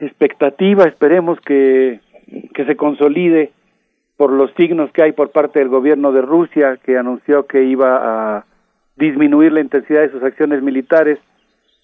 expectativa, 0.00 0.84
esperemos 0.84 1.40
que, 1.40 2.00
que 2.54 2.64
se 2.64 2.76
consolide 2.76 3.52
por 4.18 4.30
los 4.30 4.52
signos 4.58 4.92
que 4.92 5.02
hay 5.02 5.12
por 5.12 5.30
parte 5.30 5.60
del 5.60 5.68
gobierno 5.68 6.12
de 6.12 6.20
Rusia, 6.20 6.78
que 6.84 6.98
anunció 6.98 7.46
que 7.46 7.64
iba 7.64 8.36
a 8.36 8.44
disminuir 8.96 9.52
la 9.52 9.60
intensidad 9.60 10.02
de 10.02 10.10
sus 10.10 10.22
acciones 10.22 10.62
militares 10.62 11.18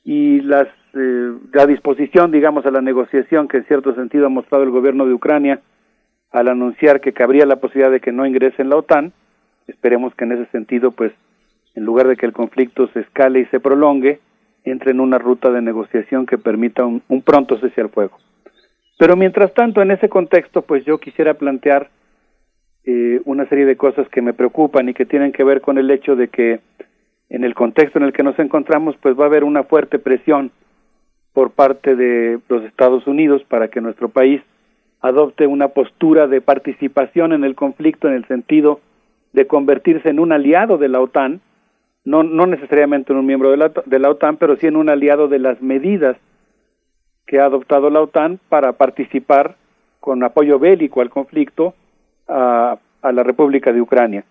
y 0.04 0.42
las 0.42 0.68
eh, 0.96 1.32
la 1.52 1.66
disposición, 1.66 2.30
digamos, 2.30 2.64
a 2.66 2.70
la 2.70 2.80
negociación 2.80 3.48
que 3.48 3.56
en 3.56 3.64
cierto 3.64 3.94
sentido 3.94 4.26
ha 4.26 4.28
mostrado 4.28 4.62
el 4.62 4.70
gobierno 4.70 5.06
de 5.06 5.14
Ucrania 5.14 5.60
al 6.30 6.48
anunciar 6.48 7.00
que 7.00 7.12
cabría 7.12 7.46
la 7.46 7.56
posibilidad 7.56 7.90
de 7.90 8.00
que 8.00 8.12
no 8.12 8.26
ingrese 8.26 8.62
en 8.62 8.68
la 8.68 8.76
OTAN. 8.76 9.12
Esperemos 9.66 10.14
que 10.14 10.24
en 10.24 10.32
ese 10.32 10.46
sentido, 10.52 10.92
pues, 10.92 11.12
en 11.74 11.84
lugar 11.84 12.06
de 12.06 12.16
que 12.16 12.26
el 12.26 12.32
conflicto 12.32 12.86
se 12.88 13.00
escale 13.00 13.40
y 13.40 13.46
se 13.46 13.58
prolongue, 13.58 14.20
entre 14.64 14.92
en 14.92 15.00
una 15.00 15.18
ruta 15.18 15.50
de 15.50 15.62
negociación 15.62 16.26
que 16.26 16.38
permita 16.38 16.84
un, 16.84 17.22
pronto 17.22 17.58
cese 17.58 17.80
al 17.80 17.90
fuego. 17.90 18.18
Pero 18.98 19.16
mientras 19.16 19.52
tanto, 19.52 19.82
en 19.82 19.90
ese 19.90 20.08
contexto, 20.08 20.62
pues 20.62 20.84
yo 20.84 20.98
quisiera 20.98 21.34
plantear 21.34 21.90
eh, 22.86 23.20
una 23.24 23.48
serie 23.48 23.64
de 23.64 23.76
cosas 23.76 24.08
que 24.10 24.20
me 24.20 24.34
preocupan 24.34 24.88
y 24.88 24.94
que 24.94 25.06
tienen 25.06 25.32
que 25.32 25.44
ver 25.44 25.60
con 25.60 25.78
el 25.78 25.90
hecho 25.90 26.16
de 26.16 26.28
que 26.28 26.60
en 27.30 27.44
el 27.44 27.54
contexto 27.54 27.98
en 27.98 28.04
el 28.04 28.12
que 28.12 28.22
nos 28.22 28.38
encontramos, 28.38 28.94
pues 29.00 29.18
va 29.18 29.24
a 29.24 29.28
haber 29.28 29.44
una 29.44 29.64
fuerte 29.64 29.98
presión 29.98 30.50
por 31.32 31.50
parte 31.50 31.96
de 31.96 32.38
los 32.48 32.62
Estados 32.64 33.06
Unidos 33.06 33.42
para 33.48 33.68
que 33.68 33.80
nuestro 33.80 34.08
país 34.08 34.40
adopte 35.00 35.46
una 35.46 35.68
postura 35.68 36.26
de 36.26 36.40
participación 36.40 37.32
en 37.32 37.44
el 37.44 37.54
conflicto 37.54 38.08
en 38.08 38.14
el 38.14 38.26
sentido 38.26 38.80
de 39.32 39.46
convertirse 39.46 40.10
en 40.10 40.20
un 40.20 40.32
aliado 40.32 40.78
de 40.78 40.88
la 40.88 41.00
OTAN, 41.00 41.40
no, 42.04 42.22
no 42.22 42.46
necesariamente 42.46 43.12
en 43.12 43.18
un 43.18 43.26
miembro 43.26 43.50
de 43.50 43.56
la, 43.56 43.72
de 43.84 43.98
la 43.98 44.10
OTAN, 44.10 44.36
pero 44.36 44.56
sí 44.56 44.66
en 44.66 44.76
un 44.76 44.88
aliado 44.88 45.26
de 45.26 45.38
las 45.38 45.60
medidas 45.60 46.16
que 47.26 47.40
ha 47.40 47.46
adoptado 47.46 47.90
la 47.90 48.02
OTAN 48.02 48.38
para 48.48 48.74
participar 48.74 49.56
con 50.00 50.22
apoyo 50.22 50.58
bélico 50.58 51.00
al 51.00 51.10
conflicto 51.10 51.74
a, 52.28 52.78
a 53.02 53.12
la 53.12 53.22
República 53.22 53.72
de 53.72 53.80
Ucrania. 53.80 54.24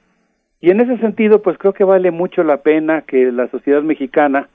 Y 0.61 0.71
en 0.71 0.79
ese 0.79 0.97
sentido, 0.97 1.41
pues 1.41 1.57
creo 1.57 1.73
que 1.73 1.83
vale 1.83 2.11
mucho 2.11 2.43
la 2.43 2.57
pena 2.57 3.01
que 3.01 3.31
la 3.31 3.47
sociedad 3.49 3.81
mexicana 3.81 4.47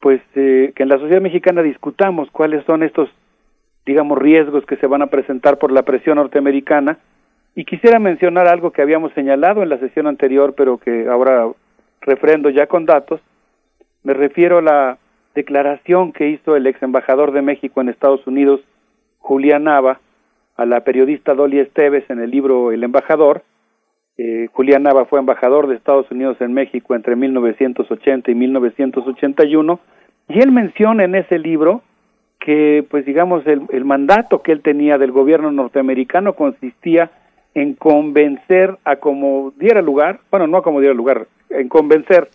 pues 0.00 0.20
eh, 0.34 0.72
que 0.74 0.82
en 0.84 0.88
la 0.88 0.98
sociedad 0.98 1.20
mexicana 1.20 1.62
discutamos 1.62 2.30
cuáles 2.30 2.64
son 2.64 2.82
estos, 2.82 3.08
digamos, 3.84 4.18
riesgos 4.18 4.64
que 4.66 4.76
se 4.76 4.86
van 4.86 5.02
a 5.02 5.08
presentar 5.08 5.58
por 5.58 5.72
la 5.72 5.82
presión 5.82 6.16
norteamericana. 6.16 6.98
Y 7.54 7.64
quisiera 7.64 7.98
mencionar 7.98 8.46
algo 8.46 8.70
que 8.70 8.82
habíamos 8.82 9.12
señalado 9.14 9.62
en 9.62 9.68
la 9.68 9.78
sesión 9.78 10.06
anterior, 10.06 10.54
pero 10.56 10.78
que 10.78 11.08
ahora 11.08 11.48
refrendo 12.02 12.50
ya 12.50 12.66
con 12.66 12.86
datos. 12.86 13.20
Me 14.04 14.14
refiero 14.14 14.58
a 14.58 14.62
la 14.62 14.98
declaración 15.34 16.12
que 16.12 16.28
hizo 16.28 16.54
el 16.54 16.66
ex 16.66 16.80
embajador 16.82 17.32
de 17.32 17.42
México 17.42 17.80
en 17.80 17.88
Estados 17.88 18.24
Unidos, 18.26 18.60
Julián 19.18 19.64
Nava, 19.64 20.00
a 20.58 20.66
la 20.66 20.80
periodista 20.80 21.34
Dolly 21.34 21.60
Esteves 21.60 22.04
en 22.10 22.18
el 22.18 22.30
libro 22.30 22.72
El 22.72 22.82
embajador. 22.82 23.42
Eh, 24.18 24.48
Julián 24.52 24.82
Nava 24.82 25.06
fue 25.06 25.20
embajador 25.20 25.68
de 25.68 25.76
Estados 25.76 26.10
Unidos 26.10 26.36
en 26.40 26.52
México 26.52 26.96
entre 26.96 27.14
1980 27.14 28.30
y 28.30 28.34
1981 28.34 29.80
y 30.28 30.40
él 30.40 30.50
menciona 30.50 31.04
en 31.04 31.14
ese 31.14 31.38
libro 31.38 31.82
que, 32.40 32.84
pues 32.90 33.06
digamos, 33.06 33.46
el, 33.46 33.62
el 33.70 33.84
mandato 33.84 34.42
que 34.42 34.50
él 34.50 34.60
tenía 34.62 34.98
del 34.98 35.12
gobierno 35.12 35.52
norteamericano 35.52 36.34
consistía 36.34 37.12
en 37.54 37.74
convencer 37.74 38.76
a 38.84 38.96
como 38.96 39.52
diera 39.56 39.80
lugar, 39.80 40.20
bueno, 40.30 40.48
no 40.48 40.58
a 40.58 40.62
como 40.62 40.80
diera 40.80 40.94
lugar, 40.94 41.28
en 41.50 41.68
convencer 41.68 42.28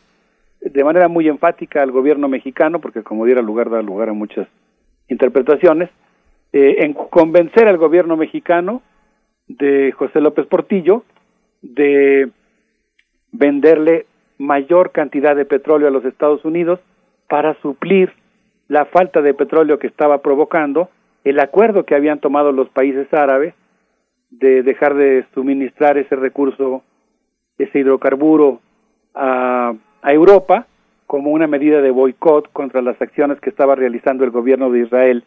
de 0.62 0.84
manera 0.86 1.10
muy 1.10 1.28
enfática 1.28 1.82
al 1.82 1.92
gobierno 1.92 2.30
mexicano, 2.30 2.80
porque 2.80 3.04
como 3.04 3.26
diera 3.26 3.42
lugar 3.42 3.70
da 3.70 3.82
lugar 3.82 4.08
a 4.08 4.14
muchas 4.14 4.48
interpretaciones, 5.10 5.90
eh, 6.54 6.86
en 6.86 6.94
convencer 6.94 7.68
al 7.68 7.78
gobierno 7.78 8.16
mexicano 8.16 8.82
de 9.48 9.92
José 9.92 10.22
López 10.22 10.46
Portillo 10.48 11.04
de 11.62 12.30
venderle 13.32 14.06
mayor 14.38 14.92
cantidad 14.92 15.36
de 15.36 15.46
petróleo 15.46 15.88
a 15.88 15.92
los 15.92 16.06
Estados 16.06 16.46
Unidos 16.46 16.80
para 17.28 17.56
suplir 17.62 18.14
la 18.68 18.86
falta 18.86 19.22
de 19.22 19.34
petróleo 19.34 19.80
que 19.80 19.88
estaba 19.88 20.20
provocando 20.20 20.90
el 21.24 21.40
acuerdo 21.40 21.86
que 21.86 21.96
habían 21.96 22.20
tomado 22.20 22.52
los 22.52 22.70
países 22.70 23.12
árabes 23.14 23.54
de 24.30 24.62
dejar 24.64 24.94
de 24.96 25.26
suministrar 25.34 25.98
ese 25.98 26.16
recurso, 26.16 26.84
ese 27.58 27.80
hidrocarburo 27.80 28.60
a, 29.14 29.74
a 30.02 30.14
Europa 30.14 30.68
como 31.08 31.32
una 31.32 31.48
medida 31.48 31.82
de 31.82 31.92
boicot 31.92 32.52
contra 32.52 32.82
las 32.82 33.02
acciones 33.02 33.40
que 33.40 33.50
estaba 33.50 33.76
realizando 33.76 34.24
el 34.24 34.32
gobierno 34.32 34.70
de 34.72 34.82
Israel. 34.82 35.24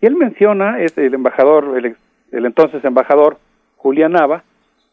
Y 0.00 0.06
él 0.06 0.16
menciona, 0.16 0.80
es 0.80 0.96
el 0.96 1.14
embajador, 1.14 1.76
el, 1.76 1.96
el 2.32 2.46
entonces 2.46 2.84
embajador 2.84 3.38
Julián 3.76 4.12
Nava, 4.12 4.44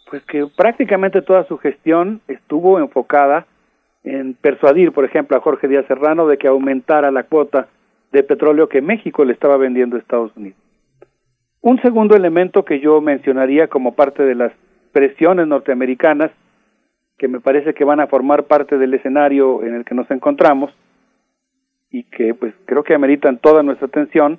pues 0.09 0.24
que 0.24 0.45
prácticamente 0.56 1.22
toda 1.22 1.45
su 1.45 1.58
gestión 1.58 2.22
estuvo 2.27 2.80
enfocada 2.80 3.45
en 4.03 4.35
persuadir, 4.35 4.92
por 4.92 5.03
ejemplo, 5.03 5.35
a 5.35 5.42
Jorge 5.42 5.67
Díaz 5.67 5.85
Serrano 5.88 6.27
de 6.27 6.38
que 6.38 6.48
aumentara 6.48 7.11
la 7.11 7.24
cuota 7.24 7.67
de 8.11 8.24
petróleo 8.24 8.69
que 8.69 8.82
México 8.82 9.25
le 9.25 9.34
estaba 9.34 9.58
vendiendo 9.58 9.95
a 9.95 10.00
Estados 10.00 10.35
Unidos. 10.38 10.59
Un 11.61 11.82
segundo 11.82 12.16
elemento 12.16 12.64
que 12.64 12.80
yo 12.80 13.01
mencionaría 13.01 13.67
como 13.67 13.95
parte 13.95 14.24
de 14.24 14.35
las 14.35 14.51
presiones 14.92 15.48
norteamericanas, 15.48 16.32
que 17.17 17.27
me 17.27 17.40
parece 17.40 17.74
que 17.74 17.84
van 17.84 18.00
a 18.00 18.08
formar 18.08 18.43
parte 18.43 18.77
del 18.77 18.93
escenario 18.93 19.64
en 19.64 19.74
el 19.74 19.84
que 19.84 19.95
nos 19.95 20.09
encontramos 20.11 20.72
y 21.90 22.03
que 22.03 22.35
pues 22.35 22.53
creo 22.66 22.84
que 22.84 22.93
ameritan 22.93 23.40
toda 23.40 23.64
nuestra 23.64 23.88
atención, 23.88 24.38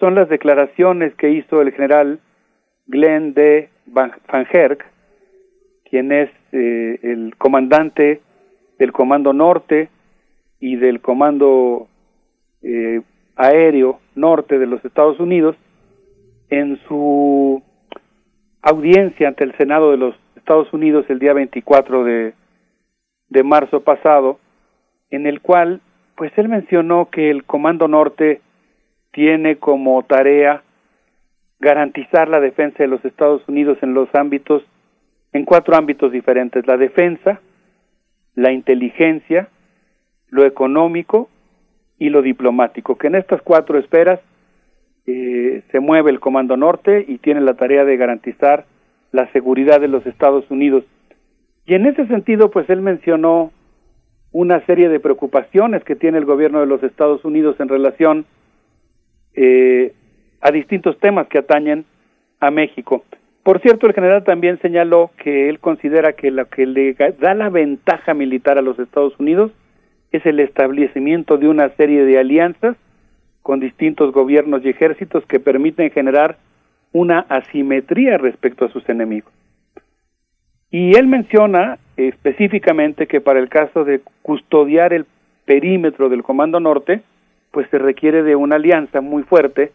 son 0.00 0.14
las 0.14 0.28
declaraciones 0.28 1.14
que 1.14 1.30
hizo 1.30 1.60
el 1.62 1.72
general 1.72 2.20
Glenn 2.86 3.34
D. 3.34 3.70
Van 3.86 4.12
Herk, 4.50 4.84
quien 5.90 6.10
es 6.10 6.30
eh, 6.52 6.98
el 7.02 7.36
comandante 7.36 8.22
del 8.78 8.92
Comando 8.92 9.32
Norte 9.32 9.90
y 10.58 10.76
del 10.76 11.00
Comando 11.00 11.88
eh, 12.62 13.02
Aéreo 13.36 14.00
Norte 14.14 14.58
de 14.58 14.66
los 14.66 14.84
Estados 14.84 15.20
Unidos, 15.20 15.56
en 16.48 16.78
su 16.88 17.62
audiencia 18.62 19.28
ante 19.28 19.44
el 19.44 19.56
Senado 19.56 19.90
de 19.90 19.98
los 19.98 20.14
Estados 20.36 20.72
Unidos 20.72 21.04
el 21.08 21.18
día 21.18 21.32
24 21.34 22.04
de, 22.04 22.34
de 23.28 23.42
marzo 23.42 23.80
pasado, 23.82 24.38
en 25.10 25.26
el 25.26 25.40
cual 25.40 25.80
pues 26.16 26.32
él 26.36 26.48
mencionó 26.48 27.10
que 27.10 27.30
el 27.30 27.44
Comando 27.44 27.88
Norte 27.88 28.40
tiene 29.14 29.56
como 29.56 30.02
tarea 30.02 30.62
garantizar 31.60 32.28
la 32.28 32.40
defensa 32.40 32.78
de 32.78 32.88
los 32.88 33.02
Estados 33.04 33.42
Unidos 33.48 33.78
en 33.80 33.94
los 33.94 34.12
ámbitos, 34.14 34.62
en 35.32 35.44
cuatro 35.44 35.76
ámbitos 35.76 36.12
diferentes, 36.12 36.66
la 36.66 36.76
defensa, 36.76 37.40
la 38.34 38.52
inteligencia, 38.52 39.48
lo 40.28 40.44
económico 40.44 41.28
y 41.96 42.10
lo 42.10 42.22
diplomático, 42.22 42.98
que 42.98 43.06
en 43.06 43.14
estas 43.14 43.40
cuatro 43.40 43.78
esferas 43.78 44.20
eh, 45.06 45.62
se 45.70 45.80
mueve 45.80 46.10
el 46.10 46.18
Comando 46.18 46.56
Norte 46.56 47.04
y 47.06 47.18
tiene 47.18 47.40
la 47.40 47.54
tarea 47.54 47.84
de 47.84 47.96
garantizar 47.96 48.66
la 49.12 49.30
seguridad 49.30 49.80
de 49.80 49.88
los 49.88 50.04
Estados 50.06 50.50
Unidos. 50.50 50.84
Y 51.66 51.74
en 51.74 51.86
ese 51.86 52.06
sentido, 52.08 52.50
pues 52.50 52.68
él 52.68 52.82
mencionó 52.82 53.52
una 54.32 54.60
serie 54.66 54.88
de 54.88 54.98
preocupaciones 54.98 55.84
que 55.84 55.94
tiene 55.94 56.18
el 56.18 56.24
gobierno 56.24 56.58
de 56.58 56.66
los 56.66 56.82
Estados 56.82 57.24
Unidos 57.24 57.54
en 57.60 57.68
relación 57.68 58.26
eh, 59.34 59.92
a 60.40 60.50
distintos 60.50 60.98
temas 60.98 61.26
que 61.28 61.38
atañen 61.38 61.84
a 62.40 62.50
México. 62.50 63.04
Por 63.42 63.60
cierto, 63.60 63.86
el 63.86 63.94
general 63.94 64.24
también 64.24 64.58
señaló 64.60 65.10
que 65.22 65.48
él 65.48 65.58
considera 65.58 66.14
que 66.14 66.30
lo 66.30 66.48
que 66.48 66.66
le 66.66 66.94
da 66.94 67.34
la 67.34 67.50
ventaja 67.50 68.14
militar 68.14 68.58
a 68.58 68.62
los 68.62 68.78
Estados 68.78 69.18
Unidos 69.18 69.52
es 70.12 70.24
el 70.24 70.40
establecimiento 70.40 71.36
de 71.36 71.48
una 71.48 71.68
serie 71.70 72.04
de 72.04 72.18
alianzas 72.18 72.76
con 73.42 73.60
distintos 73.60 74.12
gobiernos 74.12 74.64
y 74.64 74.70
ejércitos 74.70 75.26
que 75.26 75.40
permiten 75.40 75.90
generar 75.90 76.38
una 76.92 77.20
asimetría 77.28 78.16
respecto 78.16 78.64
a 78.64 78.70
sus 78.70 78.88
enemigos. 78.88 79.32
Y 80.70 80.96
él 80.96 81.06
menciona 81.06 81.78
específicamente 81.96 83.06
que 83.06 83.20
para 83.20 83.40
el 83.40 83.48
caso 83.48 83.84
de 83.84 84.00
custodiar 84.22 84.92
el 84.92 85.04
perímetro 85.44 86.08
del 86.08 86.22
Comando 86.22 86.60
Norte, 86.60 87.02
pues 87.54 87.70
se 87.70 87.78
requiere 87.78 88.24
de 88.24 88.34
una 88.34 88.56
alianza 88.56 89.00
muy 89.00 89.22
fuerte 89.22 89.70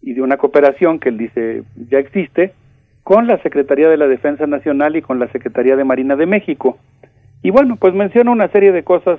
y 0.00 0.14
de 0.14 0.22
una 0.22 0.36
cooperación 0.36 1.00
que 1.00 1.08
él 1.08 1.18
dice 1.18 1.64
ya 1.90 1.98
existe 1.98 2.54
con 3.02 3.26
la 3.26 3.36
Secretaría 3.42 3.88
de 3.90 3.98
la 3.98 4.06
Defensa 4.06 4.46
Nacional 4.46 4.96
y 4.96 5.02
con 5.02 5.18
la 5.18 5.28
Secretaría 5.28 5.76
de 5.76 5.84
Marina 5.84 6.16
de 6.16 6.24
México. 6.24 6.78
Y 7.42 7.50
bueno, 7.50 7.76
pues 7.76 7.92
menciona 7.92 8.30
una 8.30 8.48
serie 8.48 8.72
de 8.72 8.84
cosas 8.84 9.18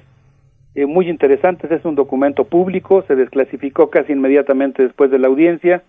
eh, 0.74 0.88
muy 0.88 1.08
interesantes. 1.08 1.70
Es 1.70 1.86
un 1.86 1.96
documento 1.96 2.46
público, 2.46 3.04
se 3.08 3.16
desclasificó 3.16 3.92
casi 3.92 4.14
inmediatamente 4.14 4.82
después 4.82 5.12
de 5.12 5.20
la 5.20 5.28
audiencia. 5.28 5.84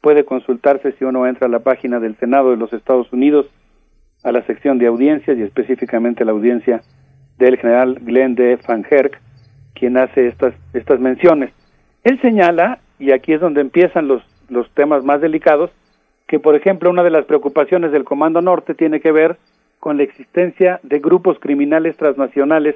Puede 0.00 0.24
consultarse 0.24 0.92
si 0.92 1.04
uno 1.04 1.26
entra 1.26 1.46
a 1.46 1.50
la 1.50 1.60
página 1.60 2.00
del 2.00 2.16
Senado 2.16 2.50
de 2.50 2.56
los 2.56 2.72
Estados 2.72 3.12
Unidos, 3.12 3.46
a 4.24 4.32
la 4.32 4.42
sección 4.46 4.78
de 4.78 4.86
audiencias 4.86 5.38
y 5.38 5.42
específicamente 5.42 6.24
la 6.24 6.32
audiencia 6.32 6.82
del 7.38 7.58
general 7.58 7.98
Glenn 8.02 8.34
D. 8.34 8.58
Van 8.66 8.84
Herk, 8.90 9.20
quien 9.78 9.96
hace 9.96 10.28
estas, 10.28 10.54
estas 10.72 10.98
menciones. 11.00 11.52
Él 12.02 12.20
señala, 12.20 12.78
y 12.98 13.12
aquí 13.12 13.32
es 13.32 13.40
donde 13.40 13.60
empiezan 13.60 14.08
los, 14.08 14.22
los 14.48 14.68
temas 14.70 15.04
más 15.04 15.20
delicados, 15.20 15.70
que 16.26 16.40
por 16.40 16.56
ejemplo 16.56 16.90
una 16.90 17.02
de 17.02 17.10
las 17.10 17.24
preocupaciones 17.24 17.92
del 17.92 18.04
Comando 18.04 18.40
Norte 18.42 18.74
tiene 18.74 19.00
que 19.00 19.12
ver 19.12 19.36
con 19.78 19.96
la 19.96 20.02
existencia 20.02 20.80
de 20.82 20.98
grupos 20.98 21.38
criminales 21.38 21.96
transnacionales 21.96 22.74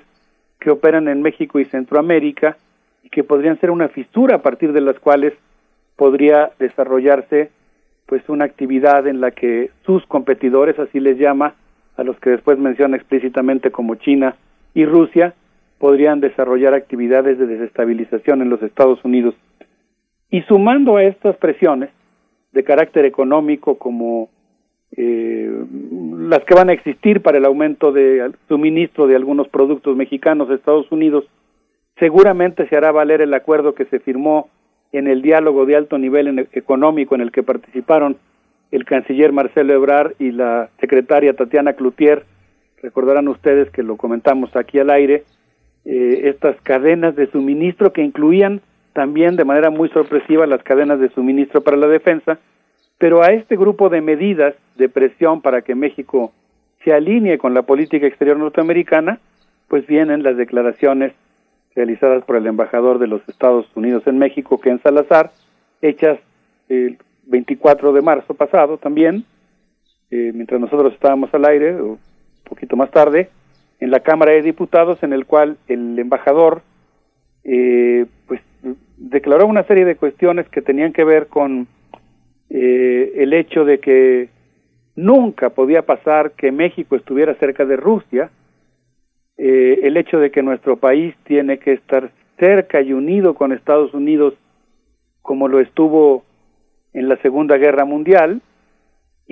que 0.60 0.70
operan 0.70 1.08
en 1.08 1.22
México 1.22 1.58
y 1.58 1.64
Centroamérica 1.64 2.56
y 3.02 3.08
que 3.08 3.24
podrían 3.24 3.58
ser 3.58 3.70
una 3.70 3.88
fisura 3.88 4.36
a 4.36 4.42
partir 4.42 4.72
de 4.72 4.80
las 4.80 4.98
cuales 5.00 5.32
podría 5.96 6.50
desarrollarse 6.58 7.50
pues 8.06 8.28
una 8.28 8.44
actividad 8.44 9.06
en 9.06 9.20
la 9.20 9.30
que 9.30 9.70
sus 9.86 10.04
competidores, 10.06 10.78
así 10.78 10.98
les 10.98 11.18
llama, 11.18 11.54
a 11.96 12.02
los 12.02 12.18
que 12.18 12.30
después 12.30 12.58
menciona 12.58 12.96
explícitamente 12.96 13.70
como 13.70 13.94
China 13.94 14.34
y 14.74 14.84
Rusia, 14.84 15.34
podrían 15.80 16.20
desarrollar 16.20 16.74
actividades 16.74 17.38
de 17.38 17.46
desestabilización 17.46 18.42
en 18.42 18.50
los 18.50 18.62
Estados 18.62 19.02
Unidos. 19.02 19.34
Y 20.30 20.42
sumando 20.42 20.96
a 20.96 21.04
estas 21.04 21.36
presiones 21.38 21.88
de 22.52 22.62
carácter 22.62 23.06
económico 23.06 23.78
como 23.78 24.28
eh, 24.94 25.50
las 26.28 26.44
que 26.44 26.54
van 26.54 26.68
a 26.68 26.74
existir 26.74 27.22
para 27.22 27.38
el 27.38 27.46
aumento 27.46 27.92
de 27.92 28.30
suministro 28.46 29.06
de 29.06 29.16
algunos 29.16 29.48
productos 29.48 29.96
mexicanos 29.96 30.50
a 30.50 30.54
Estados 30.54 30.92
Unidos, 30.92 31.24
seguramente 31.98 32.68
se 32.68 32.76
hará 32.76 32.92
valer 32.92 33.22
el 33.22 33.32
acuerdo 33.32 33.74
que 33.74 33.86
se 33.86 34.00
firmó 34.00 34.50
en 34.92 35.06
el 35.06 35.22
diálogo 35.22 35.64
de 35.64 35.76
alto 35.76 35.96
nivel 35.96 36.46
económico 36.52 37.14
en 37.14 37.22
el 37.22 37.32
que 37.32 37.42
participaron 37.42 38.18
el 38.70 38.84
canciller 38.84 39.32
Marcelo 39.32 39.72
Ebrard 39.72 40.12
y 40.18 40.30
la 40.30 40.68
secretaria 40.78 41.32
Tatiana 41.32 41.72
Cloutier. 41.72 42.24
Recordarán 42.82 43.28
ustedes 43.28 43.70
que 43.70 43.82
lo 43.82 43.96
comentamos 43.96 44.54
aquí 44.56 44.78
al 44.78 44.90
aire, 44.90 45.24
eh, 45.84 46.22
estas 46.24 46.60
cadenas 46.62 47.16
de 47.16 47.30
suministro 47.30 47.92
que 47.92 48.02
incluían 48.02 48.60
también 48.92 49.36
de 49.36 49.44
manera 49.44 49.70
muy 49.70 49.88
sorpresiva 49.90 50.46
las 50.46 50.62
cadenas 50.62 51.00
de 51.00 51.10
suministro 51.10 51.62
para 51.62 51.76
la 51.76 51.86
defensa, 51.86 52.38
pero 52.98 53.22
a 53.22 53.28
este 53.28 53.56
grupo 53.56 53.88
de 53.88 54.00
medidas 54.00 54.54
de 54.76 54.88
presión 54.88 55.40
para 55.40 55.62
que 55.62 55.74
México 55.74 56.32
se 56.84 56.92
alinee 56.92 57.38
con 57.38 57.54
la 57.54 57.62
política 57.62 58.06
exterior 58.06 58.36
norteamericana, 58.36 59.20
pues 59.68 59.86
vienen 59.86 60.22
las 60.22 60.36
declaraciones 60.36 61.12
realizadas 61.74 62.24
por 62.24 62.36
el 62.36 62.46
embajador 62.46 62.98
de 62.98 63.06
los 63.06 63.26
Estados 63.28 63.66
Unidos 63.74 64.02
en 64.06 64.18
México, 64.18 64.60
Ken 64.60 64.80
Salazar, 64.82 65.30
hechas 65.80 66.18
el 66.68 66.98
24 67.26 67.92
de 67.92 68.02
marzo 68.02 68.34
pasado 68.34 68.76
también, 68.78 69.24
eh, 70.10 70.32
mientras 70.34 70.60
nosotros 70.60 70.92
estábamos 70.92 71.32
al 71.32 71.44
aire, 71.44 71.80
un 71.80 71.98
poquito 72.44 72.76
más 72.76 72.90
tarde, 72.90 73.30
en 73.80 73.90
la 73.90 74.00
Cámara 74.00 74.32
de 74.32 74.42
Diputados, 74.42 75.02
en 75.02 75.12
el 75.12 75.26
cual 75.26 75.56
el 75.66 75.98
embajador 75.98 76.62
eh, 77.44 78.06
pues 78.26 78.40
declaró 78.96 79.46
una 79.46 79.64
serie 79.64 79.84
de 79.84 79.96
cuestiones 79.96 80.48
que 80.50 80.60
tenían 80.60 80.92
que 80.92 81.04
ver 81.04 81.26
con 81.28 81.66
eh, 82.50 83.12
el 83.16 83.32
hecho 83.32 83.64
de 83.64 83.80
que 83.80 84.28
nunca 84.94 85.50
podía 85.50 85.82
pasar 85.82 86.32
que 86.32 86.52
México 86.52 86.96
estuviera 86.96 87.34
cerca 87.36 87.64
de 87.64 87.76
Rusia, 87.76 88.30
eh, 89.38 89.80
el 89.82 89.96
hecho 89.96 90.18
de 90.18 90.30
que 90.30 90.42
nuestro 90.42 90.76
país 90.76 91.14
tiene 91.24 91.58
que 91.58 91.72
estar 91.72 92.10
cerca 92.38 92.82
y 92.82 92.92
unido 92.92 93.34
con 93.34 93.52
Estados 93.52 93.94
Unidos 93.94 94.34
como 95.22 95.48
lo 95.48 95.60
estuvo 95.60 96.24
en 96.92 97.08
la 97.08 97.16
Segunda 97.18 97.56
Guerra 97.56 97.84
Mundial, 97.84 98.42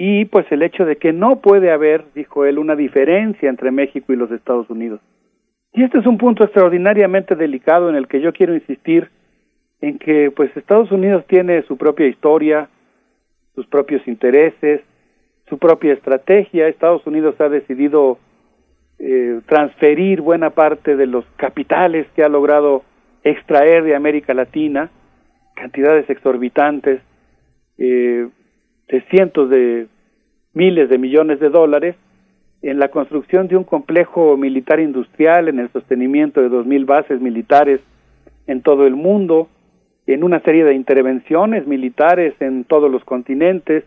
y 0.01 0.27
pues 0.27 0.47
el 0.53 0.63
hecho 0.63 0.85
de 0.85 0.95
que 0.95 1.13
no 1.13 1.41
puede 1.41 1.73
haber, 1.73 2.05
dijo 2.15 2.45
él, 2.45 2.61
una 2.61 2.77
diferencia 2.77 3.49
entre 3.49 3.73
México 3.73 4.13
y 4.13 4.17
los 4.17 4.31
Estados 4.31 4.71
Unidos. 4.71 5.01
Y 5.73 5.83
este 5.83 5.99
es 5.99 6.07
un 6.07 6.19
punto 6.19 6.45
extraordinariamente 6.45 7.35
delicado 7.35 7.91
en 7.91 7.97
el 7.97 8.07
que 8.07 8.21
yo 8.21 8.33
quiero 8.33 8.55
insistir 8.55 9.11
en 9.81 9.99
que 9.99 10.31
pues 10.31 10.57
Estados 10.57 10.93
Unidos 10.93 11.25
tiene 11.27 11.63
su 11.63 11.77
propia 11.77 12.07
historia, 12.07 12.69
sus 13.57 13.67
propios 13.67 14.07
intereses, 14.07 14.83
su 15.49 15.59
propia 15.59 15.95
estrategia. 15.95 16.69
Estados 16.69 17.05
Unidos 17.05 17.35
ha 17.41 17.49
decidido 17.49 18.19
eh, 19.01 19.41
transferir 19.47 20.21
buena 20.21 20.51
parte 20.51 20.95
de 20.95 21.07
los 21.07 21.25
capitales 21.35 22.07
que 22.15 22.23
ha 22.23 22.29
logrado 22.29 22.85
extraer 23.25 23.83
de 23.83 23.97
América 23.97 24.33
Latina, 24.33 24.91
cantidades 25.57 26.09
exorbitantes, 26.09 27.01
eh, 27.79 28.29
de 28.89 29.01
cientos 29.11 29.51
de 29.51 29.87
miles 30.55 30.89
de 30.89 30.99
millones 30.99 31.41
de 31.41 31.51
dólares, 31.51 31.97
en 32.63 32.79
la 32.79 32.89
construcción 32.89 33.47
de 33.47 33.57
un 33.57 33.65
complejo 33.65 34.37
militar 34.37 34.81
industrial, 34.81 35.49
en 35.49 35.61
el 35.61 35.71
sostenimiento 35.71 36.41
de 36.41 36.49
dos 36.49 36.67
mil 36.67 36.85
bases 36.85 37.21
militares 37.21 37.81
en 38.47 38.63
todo 38.63 38.87
el 38.87 38.97
mundo, 38.97 39.49
en 40.07 40.25
una 40.25 40.41
serie 40.41 40.65
de 40.65 40.75
intervenciones 40.75 41.67
militares 41.67 42.35
en 42.41 42.65
todos 42.65 42.91
los 42.91 43.05
continentes, 43.05 43.85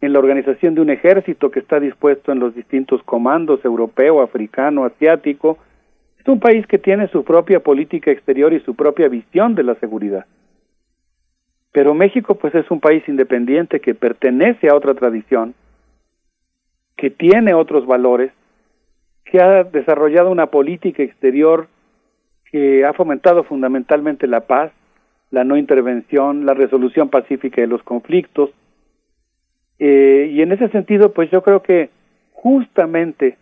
en 0.00 0.12
la 0.12 0.18
organización 0.18 0.74
de 0.74 0.80
un 0.80 0.90
ejército 0.90 1.50
que 1.50 1.60
está 1.60 1.78
dispuesto 1.78 2.32
en 2.32 2.38
los 2.38 2.54
distintos 2.54 3.02
comandos 3.02 3.64
europeo, 3.64 4.22
africano, 4.22 4.84
asiático. 4.84 5.58
Es 6.18 6.26
un 6.26 6.40
país 6.40 6.66
que 6.66 6.78
tiene 6.78 7.08
su 7.08 7.24
propia 7.24 7.60
política 7.60 8.10
exterior 8.10 8.52
y 8.52 8.60
su 8.60 8.74
propia 8.74 9.08
visión 9.08 9.54
de 9.54 9.64
la 9.64 9.74
seguridad. 9.76 10.24
Pero 11.78 11.94
México 11.94 12.34
pues 12.34 12.52
es 12.56 12.68
un 12.72 12.80
país 12.80 13.04
independiente 13.08 13.78
que 13.78 13.94
pertenece 13.94 14.68
a 14.68 14.74
otra 14.74 14.94
tradición, 14.94 15.54
que 16.96 17.08
tiene 17.08 17.54
otros 17.54 17.86
valores, 17.86 18.32
que 19.24 19.40
ha 19.40 19.62
desarrollado 19.62 20.32
una 20.32 20.46
política 20.46 21.04
exterior 21.04 21.68
que 22.50 22.84
ha 22.84 22.92
fomentado 22.94 23.44
fundamentalmente 23.44 24.26
la 24.26 24.40
paz, 24.40 24.72
la 25.30 25.44
no 25.44 25.56
intervención, 25.56 26.46
la 26.46 26.54
resolución 26.54 27.10
pacífica 27.10 27.60
de 27.60 27.68
los 27.68 27.84
conflictos. 27.84 28.50
Eh, 29.78 30.32
y 30.32 30.42
en 30.42 30.50
ese 30.50 30.70
sentido, 30.70 31.12
pues 31.12 31.30
yo 31.30 31.44
creo 31.44 31.62
que 31.62 31.90
justamente 32.32 33.36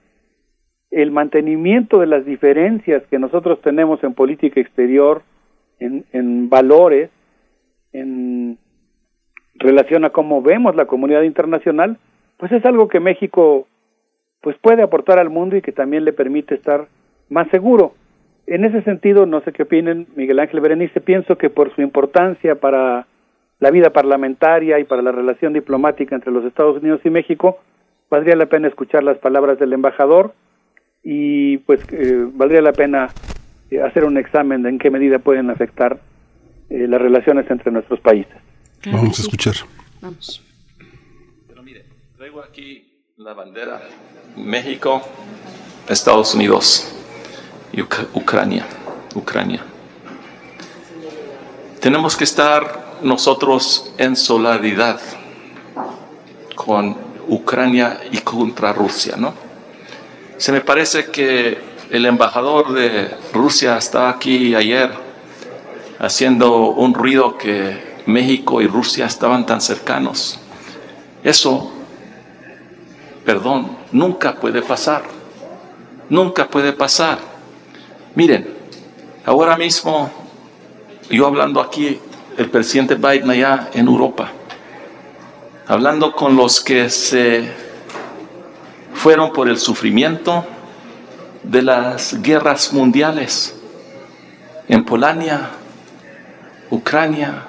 el 0.90 1.10
mantenimiento 1.10 2.00
de 2.00 2.06
las 2.06 2.26
diferencias 2.26 3.02
que 3.06 3.18
nosotros 3.18 3.62
tenemos 3.62 4.04
en 4.04 4.12
política 4.12 4.60
exterior, 4.60 5.22
en, 5.78 6.04
en 6.12 6.50
valores, 6.50 7.08
en 8.00 8.58
relación 9.54 10.04
a 10.04 10.10
cómo 10.10 10.42
vemos 10.42 10.76
la 10.76 10.86
comunidad 10.86 11.22
internacional, 11.22 11.98
pues 12.36 12.52
es 12.52 12.64
algo 12.64 12.88
que 12.88 13.00
México 13.00 13.66
pues 14.42 14.56
puede 14.58 14.82
aportar 14.82 15.18
al 15.18 15.30
mundo 15.30 15.56
y 15.56 15.62
que 15.62 15.72
también 15.72 16.04
le 16.04 16.12
permite 16.12 16.54
estar 16.54 16.88
más 17.30 17.48
seguro. 17.48 17.94
En 18.46 18.64
ese 18.64 18.82
sentido, 18.82 19.26
no 19.26 19.40
sé 19.40 19.52
qué 19.52 19.64
opinen, 19.64 20.06
Miguel 20.14 20.38
Ángel 20.38 20.60
Berenice, 20.60 21.00
pienso 21.00 21.36
que 21.36 21.50
por 21.50 21.74
su 21.74 21.82
importancia 21.82 22.54
para 22.56 23.06
la 23.58 23.70
vida 23.70 23.90
parlamentaria 23.90 24.78
y 24.78 24.84
para 24.84 25.02
la 25.02 25.10
relación 25.10 25.52
diplomática 25.52 26.14
entre 26.14 26.30
los 26.30 26.44
Estados 26.44 26.80
Unidos 26.80 27.00
y 27.04 27.10
México, 27.10 27.58
valdría 28.10 28.36
la 28.36 28.46
pena 28.46 28.68
escuchar 28.68 29.02
las 29.02 29.18
palabras 29.18 29.58
del 29.58 29.72
embajador 29.72 30.34
y 31.02 31.58
pues 31.58 31.80
eh, 31.92 32.28
valdría 32.34 32.60
la 32.60 32.72
pena 32.72 33.08
eh, 33.70 33.80
hacer 33.80 34.04
un 34.04 34.18
examen 34.18 34.62
de 34.62 34.68
en 34.68 34.78
qué 34.78 34.90
medida 34.90 35.18
pueden 35.18 35.50
afectar 35.50 35.98
eh, 36.70 36.86
las 36.88 37.00
relaciones 37.00 37.50
entre 37.50 37.70
nuestros 37.70 38.00
países. 38.00 38.34
Vamos 38.86 39.18
a 39.18 39.22
escuchar. 39.22 39.54
Vamos. 40.00 40.42
Pero 41.48 41.62
mire, 41.62 41.84
traigo 42.16 42.40
aquí 42.42 43.02
la 43.16 43.32
bandera 43.32 43.82
México, 44.36 45.02
Estados 45.88 46.34
Unidos 46.34 46.94
y 47.72 47.82
Ucrania. 47.82 48.66
Ucrania. 49.14 49.64
Tenemos 51.80 52.16
que 52.16 52.24
estar 52.24 52.98
nosotros 53.02 53.94
en 53.98 54.16
solidaridad 54.16 55.00
con 56.54 56.96
Ucrania 57.28 58.00
y 58.10 58.18
contra 58.18 58.72
Rusia, 58.72 59.16
¿no? 59.16 59.34
Se 60.36 60.52
me 60.52 60.60
parece 60.60 61.06
que 61.06 61.58
el 61.90 62.04
embajador 62.04 62.72
de 62.72 63.08
Rusia 63.32 63.78
estaba 63.78 64.10
aquí 64.10 64.54
ayer 64.54 65.05
haciendo 65.98 66.70
un 66.70 66.94
ruido 66.94 67.36
que 67.38 67.96
México 68.06 68.60
y 68.60 68.66
Rusia 68.66 69.06
estaban 69.06 69.46
tan 69.46 69.60
cercanos. 69.60 70.38
Eso, 71.22 71.72
perdón, 73.24 73.76
nunca 73.92 74.34
puede 74.36 74.62
pasar. 74.62 75.02
Nunca 76.08 76.48
puede 76.48 76.72
pasar. 76.72 77.18
Miren, 78.14 78.48
ahora 79.24 79.56
mismo, 79.56 80.10
yo 81.10 81.26
hablando 81.26 81.60
aquí, 81.60 81.98
el 82.36 82.50
presidente 82.50 82.94
Biden 82.94 83.30
allá 83.30 83.70
en 83.72 83.88
Europa, 83.88 84.30
hablando 85.66 86.12
con 86.12 86.36
los 86.36 86.60
que 86.60 86.90
se 86.90 87.50
fueron 88.94 89.32
por 89.32 89.48
el 89.48 89.58
sufrimiento 89.58 90.44
de 91.42 91.62
las 91.62 92.20
guerras 92.22 92.72
mundiales 92.72 93.54
en 94.68 94.84
Polonia, 94.84 95.50
Ucrania, 96.70 97.44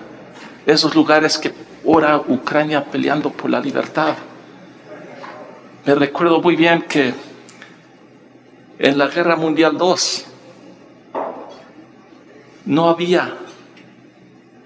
esos 0.66 0.94
lugares 0.96 1.38
que 1.38 1.54
ora 1.86 2.18
Ucrania 2.18 2.84
peleando 2.84 3.32
por 3.32 3.50
la 3.50 3.60
libertad. 3.60 4.16
Me 5.86 5.96
recuerdo 5.96 6.42
muy 6.42 6.56
bien 6.56 6.82
que 6.84 7.14
en 8.80 8.98
la 8.98 9.08
Guerra 9.08 9.36
Mundial 9.36 9.78
II 9.80 9.96
no 12.66 12.90
había 12.90 13.38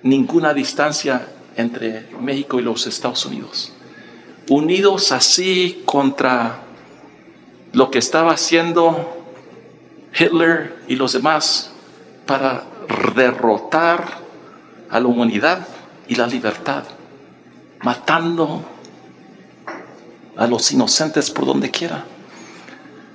ninguna 0.03 0.53
distancia 0.53 1.27
entre 1.55 2.07
México 2.19 2.59
y 2.59 2.63
los 2.63 2.87
Estados 2.87 3.25
Unidos. 3.25 3.71
Unidos 4.49 5.11
así 5.11 5.83
contra 5.85 6.61
lo 7.73 7.91
que 7.91 7.99
estaba 7.99 8.33
haciendo 8.33 9.21
Hitler 10.17 10.83
y 10.87 10.95
los 10.95 11.13
demás 11.13 11.71
para 12.25 12.63
derrotar 13.15 14.19
a 14.91 14.99
la 14.99 15.07
humanidad 15.07 15.65
y 16.07 16.15
la 16.15 16.27
libertad, 16.27 16.83
matando 17.81 18.63
a 20.35 20.45
los 20.47 20.71
inocentes 20.71 21.31
por 21.31 21.45
donde 21.45 21.71
quiera. 21.71 22.03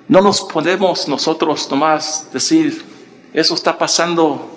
No 0.08 0.20
nos 0.20 0.40
podemos 0.42 1.06
nosotros 1.08 1.70
nomás 1.70 2.28
decir, 2.32 2.84
eso 3.32 3.54
está 3.54 3.76
pasando 3.76 4.50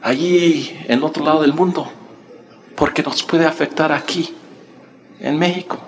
allí 0.00 0.78
en 0.86 1.02
otro 1.02 1.24
lado 1.24 1.42
del 1.42 1.52
mundo, 1.52 1.90
porque 2.76 3.02
nos 3.02 3.22
puede 3.22 3.44
afectar 3.44 3.92
aquí, 3.92 4.34
en 5.18 5.36
México. 5.38 5.87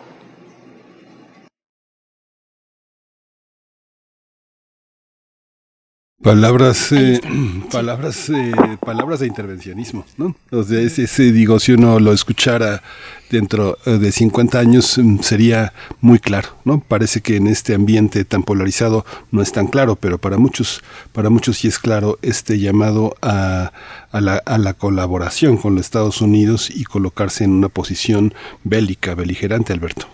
Palabras, 6.22 6.92
eh, 6.92 7.18
palabras, 7.72 8.28
eh, 8.28 8.52
palabras 8.84 9.20
de 9.20 9.26
intervencionismo, 9.26 10.04
¿no? 10.18 10.34
O 10.52 10.62
sea, 10.62 10.78
ese, 10.78 11.32
digo, 11.32 11.58
si 11.58 11.72
uno 11.72 11.98
lo 11.98 12.12
escuchara 12.12 12.82
dentro 13.30 13.78
eh, 13.86 13.92
de 13.92 14.12
50 14.12 14.58
años 14.58 14.98
mm, 14.98 15.20
sería 15.20 15.72
muy 16.02 16.18
claro, 16.18 16.50
¿no? 16.66 16.82
Parece 16.86 17.22
que 17.22 17.36
en 17.36 17.46
este 17.46 17.74
ambiente 17.74 18.26
tan 18.26 18.42
polarizado 18.42 19.06
no 19.32 19.40
es 19.40 19.50
tan 19.52 19.68
claro, 19.68 19.96
pero 19.96 20.18
para 20.18 20.36
muchos, 20.36 20.82
para 21.14 21.30
muchos 21.30 21.56
sí 21.56 21.68
es 21.68 21.78
claro 21.78 22.18
este 22.20 22.58
llamado 22.58 23.14
a, 23.22 23.72
a, 24.12 24.20
la, 24.20 24.42
a 24.44 24.58
la 24.58 24.74
colaboración 24.74 25.56
con 25.56 25.74
los 25.74 25.86
Estados 25.86 26.20
Unidos 26.20 26.70
y 26.70 26.84
colocarse 26.84 27.44
en 27.44 27.52
una 27.52 27.70
posición 27.70 28.34
bélica, 28.62 29.14
beligerante, 29.14 29.72
Alberto. 29.72 30.04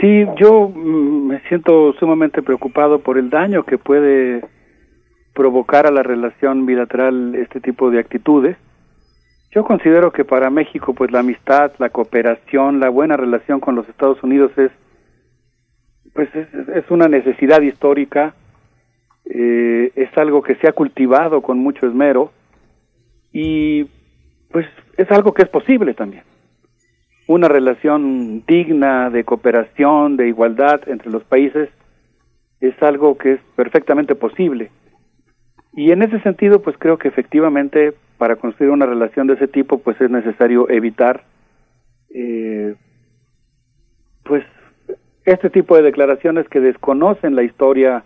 Sí, 0.00 0.24
yo 0.40 0.68
mm, 0.68 1.26
me 1.30 1.40
siento 1.48 1.94
sumamente 1.98 2.42
preocupado 2.42 3.00
por 3.00 3.18
el 3.18 3.28
daño 3.28 3.64
que 3.64 3.76
puede 3.76 4.44
provocar 5.38 5.86
a 5.86 5.92
la 5.92 6.02
relación 6.02 6.66
bilateral 6.66 7.36
este 7.36 7.60
tipo 7.60 7.92
de 7.92 8.00
actitudes. 8.00 8.56
Yo 9.52 9.62
considero 9.62 10.10
que 10.10 10.24
para 10.24 10.50
México, 10.50 10.94
pues 10.94 11.12
la 11.12 11.20
amistad, 11.20 11.70
la 11.78 11.90
cooperación, 11.90 12.80
la 12.80 12.88
buena 12.88 13.16
relación 13.16 13.60
con 13.60 13.76
los 13.76 13.88
Estados 13.88 14.20
Unidos 14.24 14.50
es, 14.58 14.72
pues 16.12 16.28
es, 16.34 16.90
una 16.90 17.06
necesidad 17.06 17.62
histórica, 17.62 18.34
eh, 19.26 19.92
es 19.94 20.08
algo 20.18 20.42
que 20.42 20.56
se 20.56 20.66
ha 20.66 20.72
cultivado 20.72 21.40
con 21.40 21.58
mucho 21.58 21.86
esmero 21.86 22.32
y 23.32 23.84
pues 24.50 24.66
es 24.96 25.08
algo 25.12 25.34
que 25.34 25.42
es 25.42 25.48
posible 25.48 25.94
también. 25.94 26.24
Una 27.28 27.46
relación 27.46 28.42
digna 28.44 29.08
de 29.08 29.22
cooperación, 29.22 30.16
de 30.16 30.26
igualdad 30.26 30.80
entre 30.88 31.12
los 31.12 31.22
países, 31.22 31.68
es 32.60 32.74
algo 32.82 33.16
que 33.16 33.34
es 33.34 33.40
perfectamente 33.54 34.16
posible. 34.16 34.72
Y 35.78 35.92
en 35.92 36.02
ese 36.02 36.18
sentido, 36.22 36.60
pues 36.60 36.76
creo 36.76 36.98
que 36.98 37.06
efectivamente 37.06 37.94
para 38.16 38.34
construir 38.34 38.72
una 38.72 38.84
relación 38.84 39.28
de 39.28 39.34
ese 39.34 39.46
tipo, 39.46 39.78
pues 39.78 40.00
es 40.00 40.10
necesario 40.10 40.68
evitar, 40.68 41.22
eh, 42.12 42.74
pues, 44.24 44.42
este 45.24 45.50
tipo 45.50 45.76
de 45.76 45.82
declaraciones 45.82 46.48
que 46.48 46.58
desconocen 46.58 47.36
la 47.36 47.44
historia 47.44 48.02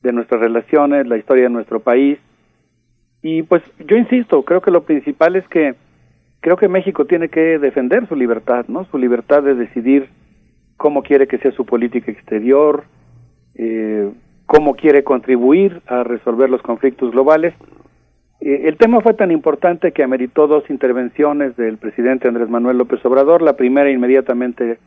de 0.00 0.12
nuestras 0.14 0.40
relaciones, 0.40 1.06
la 1.06 1.18
historia 1.18 1.42
de 1.42 1.50
nuestro 1.50 1.80
país. 1.80 2.18
Y 3.20 3.42
pues 3.42 3.62
yo 3.86 3.94
insisto, 3.98 4.42
creo 4.44 4.62
que 4.62 4.70
lo 4.70 4.84
principal 4.84 5.36
es 5.36 5.46
que 5.48 5.74
creo 6.40 6.56
que 6.56 6.68
México 6.68 7.04
tiene 7.04 7.28
que 7.28 7.58
defender 7.58 8.08
su 8.08 8.16
libertad, 8.16 8.64
¿no? 8.66 8.86
Su 8.86 8.96
libertad 8.96 9.42
de 9.42 9.56
decidir 9.56 10.08
cómo 10.78 11.02
quiere 11.02 11.26
que 11.26 11.36
sea 11.36 11.52
su 11.52 11.66
política 11.66 12.10
exterior, 12.10 12.84
eh, 13.56 14.10
cómo 14.48 14.76
quiere 14.76 15.04
contribuir 15.04 15.82
a 15.86 16.02
resolver 16.04 16.48
los 16.48 16.62
conflictos 16.62 17.12
globales. 17.12 17.52
Eh, 18.40 18.62
el 18.64 18.78
tema 18.78 19.02
fue 19.02 19.12
tan 19.12 19.30
importante 19.30 19.92
que 19.92 20.02
ameritó 20.02 20.46
dos 20.46 20.64
intervenciones 20.70 21.54
del 21.56 21.76
presidente 21.76 22.28
Andrés 22.28 22.48
Manuel 22.48 22.78
López 22.78 23.04
Obrador, 23.04 23.42
la 23.42 23.56
primera 23.56 23.90
inmediatamente 23.90 24.78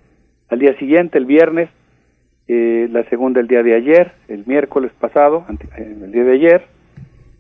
al 0.50 0.58
día 0.58 0.76
siguiente, 0.80 1.20
el 1.20 1.28
viernes, 1.28 1.70
eh, 2.48 2.90
la 2.92 3.04
segunda 3.04 3.40
el 3.40 3.48
día 3.48 3.62
de 3.62 3.76
ayer, 3.76 4.12
el 4.30 4.48
miércoles 4.48 4.92
pasado, 5.00 5.46
eh, 5.78 5.96
el 6.06 6.12
día 6.12 6.24
de 6.24 6.34
ayer. 6.34 6.66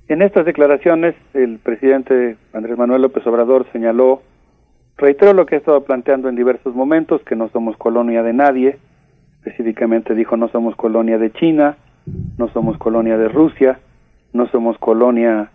En 0.07 0.21
estas 0.21 0.45
declaraciones, 0.45 1.15
el 1.33 1.57
presidente 1.57 2.37
Andrés 2.53 2.77
Manuel 2.77 3.01
López 3.01 3.25
Obrador 3.25 3.65
señaló, 3.71 4.21
reiteró 4.95 5.33
lo 5.33 5.47
que 5.47 5.55
ha 5.55 5.57
estado 5.57 5.83
planteando 5.85 6.29
en 6.29 6.35
diversos 6.35 6.75
momentos, 6.75 7.23
que 7.23 7.35
no 7.35 7.49
somos 7.49 7.75
colonia 7.77 8.21
de 8.21 8.33
nadie, 8.33 8.77
específicamente 9.39 10.13
dijo 10.13 10.37
no 10.37 10.49
somos 10.49 10.75
colonia 10.75 11.17
de 11.17 11.31
China, 11.31 11.77
no 12.37 12.47
somos 12.49 12.77
colonia 12.77 13.17
de 13.17 13.27
Rusia, 13.27 13.79
no 14.33 14.47
somos 14.47 14.77
colonia 14.77 15.51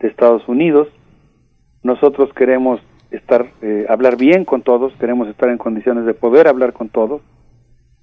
de 0.00 0.08
Estados 0.08 0.46
Unidos. 0.48 0.88
Nosotros 1.82 2.32
queremos 2.34 2.80
estar, 3.10 3.46
eh, 3.62 3.86
hablar 3.88 4.16
bien 4.16 4.44
con 4.44 4.62
todos, 4.62 4.92
queremos 4.94 5.28
estar 5.28 5.48
en 5.48 5.58
condiciones 5.58 6.06
de 6.06 6.14
poder 6.14 6.48
hablar 6.48 6.72
con 6.72 6.88
todos. 6.88 7.22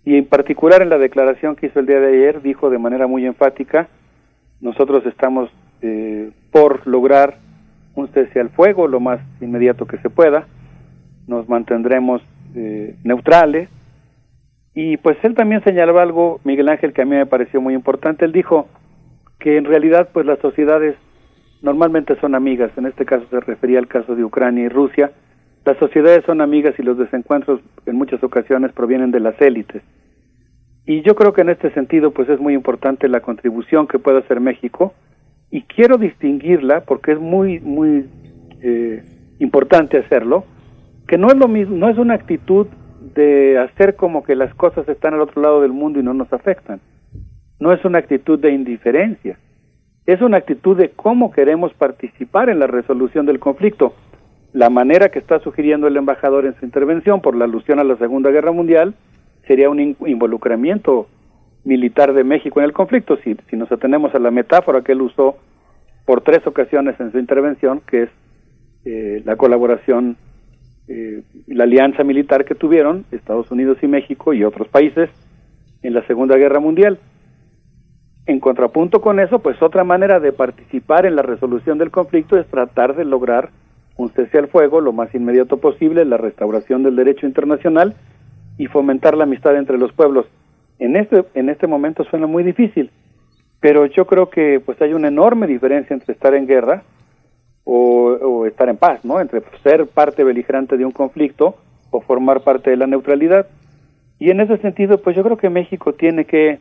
Y 0.06 0.16
en 0.16 0.26
particular 0.26 0.82
en 0.82 0.90
la 0.90 0.98
declaración 0.98 1.56
que 1.56 1.68
hizo 1.68 1.80
el 1.80 1.86
día 1.86 2.00
de 2.00 2.14
ayer, 2.14 2.42
dijo 2.42 2.70
de 2.70 2.78
manera 2.78 3.08
muy 3.08 3.26
enfática, 3.26 3.90
nosotros 4.62 5.06
estamos 5.06 5.50
eh, 5.82 6.32
por 6.52 6.86
lograr 6.88 7.38
un 7.96 8.08
cese 8.10 8.40
al 8.40 8.50
fuego 8.50 8.88
lo 8.88 9.00
más 9.00 9.20
inmediato 9.42 9.86
que 9.86 9.98
se 9.98 10.10
pueda, 10.10 10.48
nos 11.28 11.48
mantendremos 11.48 12.22
eh, 12.56 12.96
neutrales, 13.04 13.70
y 14.82 14.96
pues 14.96 15.18
él 15.24 15.36
también 15.36 15.62
señalaba 15.66 16.02
algo, 16.02 16.40
Miguel 16.46 16.70
Ángel, 16.70 16.94
que 16.94 17.02
a 17.02 17.06
mí 17.06 17.12
me 17.12 17.26
pareció 17.26 17.60
muy 17.60 17.74
importante. 17.74 18.24
Él 18.24 18.32
dijo 18.32 18.70
que 19.38 19.58
en 19.58 19.66
realidad 19.66 20.08
pues 20.14 20.26
las 20.26 20.40
sociedades 20.40 20.96
normalmente 21.62 22.16
son 22.22 22.34
amigas, 22.34 22.72
en 22.78 22.86
este 22.86 23.04
caso 23.04 23.26
se 23.30 23.42
refería 23.42 23.80
al 23.80 23.90
caso 23.90 24.16
de 24.16 24.24
Ucrania 24.24 24.64
y 24.64 24.70
Rusia, 24.70 25.12
las 25.66 25.78
sociedades 25.80 26.24
son 26.24 26.40
amigas 26.40 26.76
y 26.80 26.84
los 26.84 26.98
desencuentros 26.98 27.60
en 27.86 27.98
muchas 27.98 28.24
ocasiones 28.24 28.72
provienen 28.72 29.12
de 29.12 29.20
las 29.20 29.36
élites. 29.42 29.84
Y 30.86 31.02
yo 31.02 31.14
creo 31.14 31.34
que 31.34 31.42
en 31.42 31.50
este 31.50 31.72
sentido 31.74 32.12
pues 32.12 32.30
es 32.30 32.40
muy 32.40 32.54
importante 32.54 33.10
la 33.10 33.20
contribución 33.20 33.86
que 33.86 34.00
puede 34.00 34.20
hacer 34.20 34.40
México 34.40 34.94
y 35.52 35.64
quiero 35.64 35.98
distinguirla 35.98 36.86
porque 36.86 37.12
es 37.12 37.20
muy 37.20 37.60
muy 37.60 38.06
eh, 38.62 39.04
importante 39.40 39.98
hacerlo, 39.98 40.46
que 41.06 41.18
no 41.18 41.28
es 41.28 41.36
lo 41.36 41.50
mismo, 41.50 41.76
no 41.76 41.90
es 41.90 41.98
una 41.98 42.14
actitud 42.14 42.68
de 43.00 43.58
hacer 43.58 43.96
como 43.96 44.24
que 44.24 44.36
las 44.36 44.54
cosas 44.56 44.88
están 44.90 45.14
al 45.14 45.22
otro 45.22 45.42
lado 45.42 45.62
del 45.62 45.72
mundo 45.72 46.00
y 46.00 46.04
no 46.04 46.14
nos 46.14 46.32
afectan. 46.34 46.80
No 47.60 47.74
es 47.74 47.84
una 47.86 48.00
actitud 48.00 48.40
de 48.40 48.52
indiferencia, 48.52 49.38
es 50.06 50.22
una 50.22 50.38
actitud 50.38 50.78
de 50.78 50.90
cómo 50.92 51.32
queremos 51.32 51.74
participar 51.74 52.50
en 52.50 52.60
la 52.60 52.68
resolución 52.68 53.26
del 53.26 53.40
conflicto. 53.40 53.94
La 54.54 54.70
manera 54.70 55.10
que 55.10 55.20
está 55.20 55.40
sugiriendo 55.40 55.88
el 55.88 55.98
embajador 55.98 56.46
en 56.46 56.56
su 56.56 56.66
intervención 56.66 57.22
por 57.22 57.36
la 57.36 57.46
alusión 57.46 57.80
a 57.80 57.84
la 57.84 57.98
Segunda 57.98 58.32
Guerra 58.32 58.52
Mundial 58.52 58.96
sería 59.46 59.70
un 59.70 59.80
involucramiento 59.80 61.08
militar 61.64 62.14
de 62.14 62.24
México 62.24 62.60
en 62.60 62.66
el 62.66 62.74
conflicto, 62.74 63.18
si, 63.18 63.36
si 63.50 63.56
nos 63.56 63.72
atenemos 63.72 64.16
a 64.16 64.20
la 64.20 64.32
metáfora 64.32 64.82
que 64.82 64.94
él 64.94 65.02
usó 65.02 65.38
por 66.06 66.22
tres 66.22 66.46
ocasiones 66.48 67.00
en 67.00 67.12
su 67.12 67.20
intervención, 67.20 67.82
que 67.86 68.04
es 68.04 68.10
eh, 68.86 69.22
la 69.26 69.36
colaboración, 69.36 70.18
eh, 70.92 71.22
la 71.46 71.66
alianza 71.66 72.04
militar 72.04 72.46
que 72.46 72.56
tuvieron 72.56 73.06
Estados 73.12 73.52
Unidos 73.52 73.78
y 73.84 73.88
México 73.88 74.34
y 74.34 74.44
otros 74.44 74.68
países 74.70 75.08
en 75.84 75.94
la 75.94 76.02
Segunda 76.08 76.36
Guerra 76.36 76.60
Mundial. 76.60 76.98
En 78.26 78.40
contrapunto 78.40 79.00
con 79.00 79.20
eso, 79.20 79.38
pues 79.38 79.62
otra 79.62 79.84
manera 79.84 80.20
de 80.20 80.32
participar 80.32 81.06
en 81.06 81.16
la 81.16 81.22
resolución 81.22 81.78
del 81.78 81.92
conflicto 81.92 82.38
es 82.38 82.48
tratar 82.48 82.96
de 82.96 83.06
lograr 83.06 83.52
un 83.98 84.10
cese 84.10 84.40
al 84.40 84.48
fuego 84.48 84.82
lo 84.82 84.92
más 84.92 85.14
inmediato 85.14 85.58
posible, 85.58 86.06
la 86.06 86.18
restauración 86.18 86.82
del 86.82 86.96
derecho 86.96 87.28
internacional 87.28 87.94
y 88.58 88.66
fomentar 88.66 89.16
la 89.16 89.26
amistad 89.26 89.58
entre 89.58 89.78
los 89.78 89.94
pueblos. 89.94 90.26
En 90.80 90.96
este, 90.96 91.24
en 91.36 91.50
este 91.50 91.68
momento 91.68 92.04
suena 92.06 92.26
muy 92.26 92.44
difícil, 92.44 92.90
pero 93.60 93.86
yo 93.86 94.08
creo 94.08 94.32
que 94.32 94.60
pues 94.60 94.82
hay 94.82 94.94
una 94.94 95.10
enorme 95.10 95.46
diferencia 95.46 95.94
entre 95.94 96.14
estar 96.14 96.34
en 96.34 96.48
guerra 96.48 96.82
o, 97.72 98.46
estar 98.48 98.68
en 98.68 98.78
paz, 98.78 99.06
¿no? 99.06 99.22
Entre 99.22 99.42
ser 99.62 99.86
parte 99.86 100.24
beligerante 100.24 100.76
de 100.76 100.86
un 100.86 100.92
conflicto 100.92 101.56
o 101.92 102.02
formar 102.02 102.42
parte 102.42 102.72
de 102.72 102.78
la 102.78 102.88
neutralidad. 102.88 103.48
Y 104.18 104.32
en 104.32 104.42
ese 104.42 104.58
sentido, 104.58 105.02
pues 105.02 105.16
yo 105.16 105.24
creo 105.24 105.38
que 105.38 105.50
México 105.50 105.94
tiene 105.94 106.26
que 106.26 106.60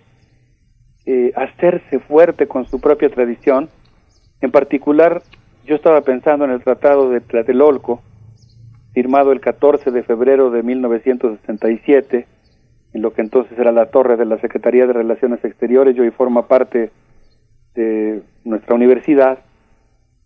eh, 1.06 1.32
hacerse 1.34 1.98
fuerte 2.00 2.46
con 2.46 2.66
su 2.66 2.80
propia 2.80 3.08
tradición. 3.08 3.70
En 4.42 4.50
particular, 4.50 5.22
yo 5.64 5.76
estaba 5.76 6.02
pensando 6.02 6.44
en 6.44 6.50
el 6.50 6.62
Tratado 6.62 7.08
de 7.10 7.20
Tlatelolco, 7.20 8.02
firmado 8.92 9.32
el 9.32 9.40
14 9.40 9.90
de 9.90 10.02
febrero 10.02 10.50
de 10.50 10.62
1967, 10.62 12.26
en 12.92 13.02
lo 13.02 13.12
que 13.14 13.22
entonces 13.22 13.58
era 13.58 13.72
la 13.72 13.86
torre 13.86 14.16
de 14.16 14.26
la 14.26 14.38
Secretaría 14.38 14.86
de 14.86 14.92
Relaciones 14.92 15.42
Exteriores, 15.42 15.96
y 15.96 16.00
hoy 16.00 16.10
forma 16.10 16.46
parte 16.46 16.90
de 17.74 18.22
nuestra 18.44 18.74
universidad, 18.74 19.38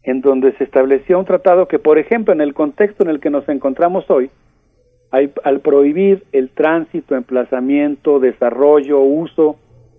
en 0.02 0.20
donde 0.20 0.52
se 0.56 0.64
estableció 0.64 1.18
un 1.18 1.24
tratado 1.24 1.68
que, 1.68 1.78
por 1.78 1.98
ejemplo, 1.98 2.32
en 2.32 2.40
el 2.40 2.54
contexto 2.54 3.02
en 3.02 3.10
el 3.10 3.20
que 3.20 3.30
nos 3.30 3.48
encontramos 3.48 4.08
hoy, 4.10 4.30
al 5.10 5.60
prohibir 5.60 6.24
el 6.32 6.50
tránsito, 6.50 7.14
emplazamiento, 7.14 8.18
desarrollo, 8.18 9.00
uso 9.00 9.56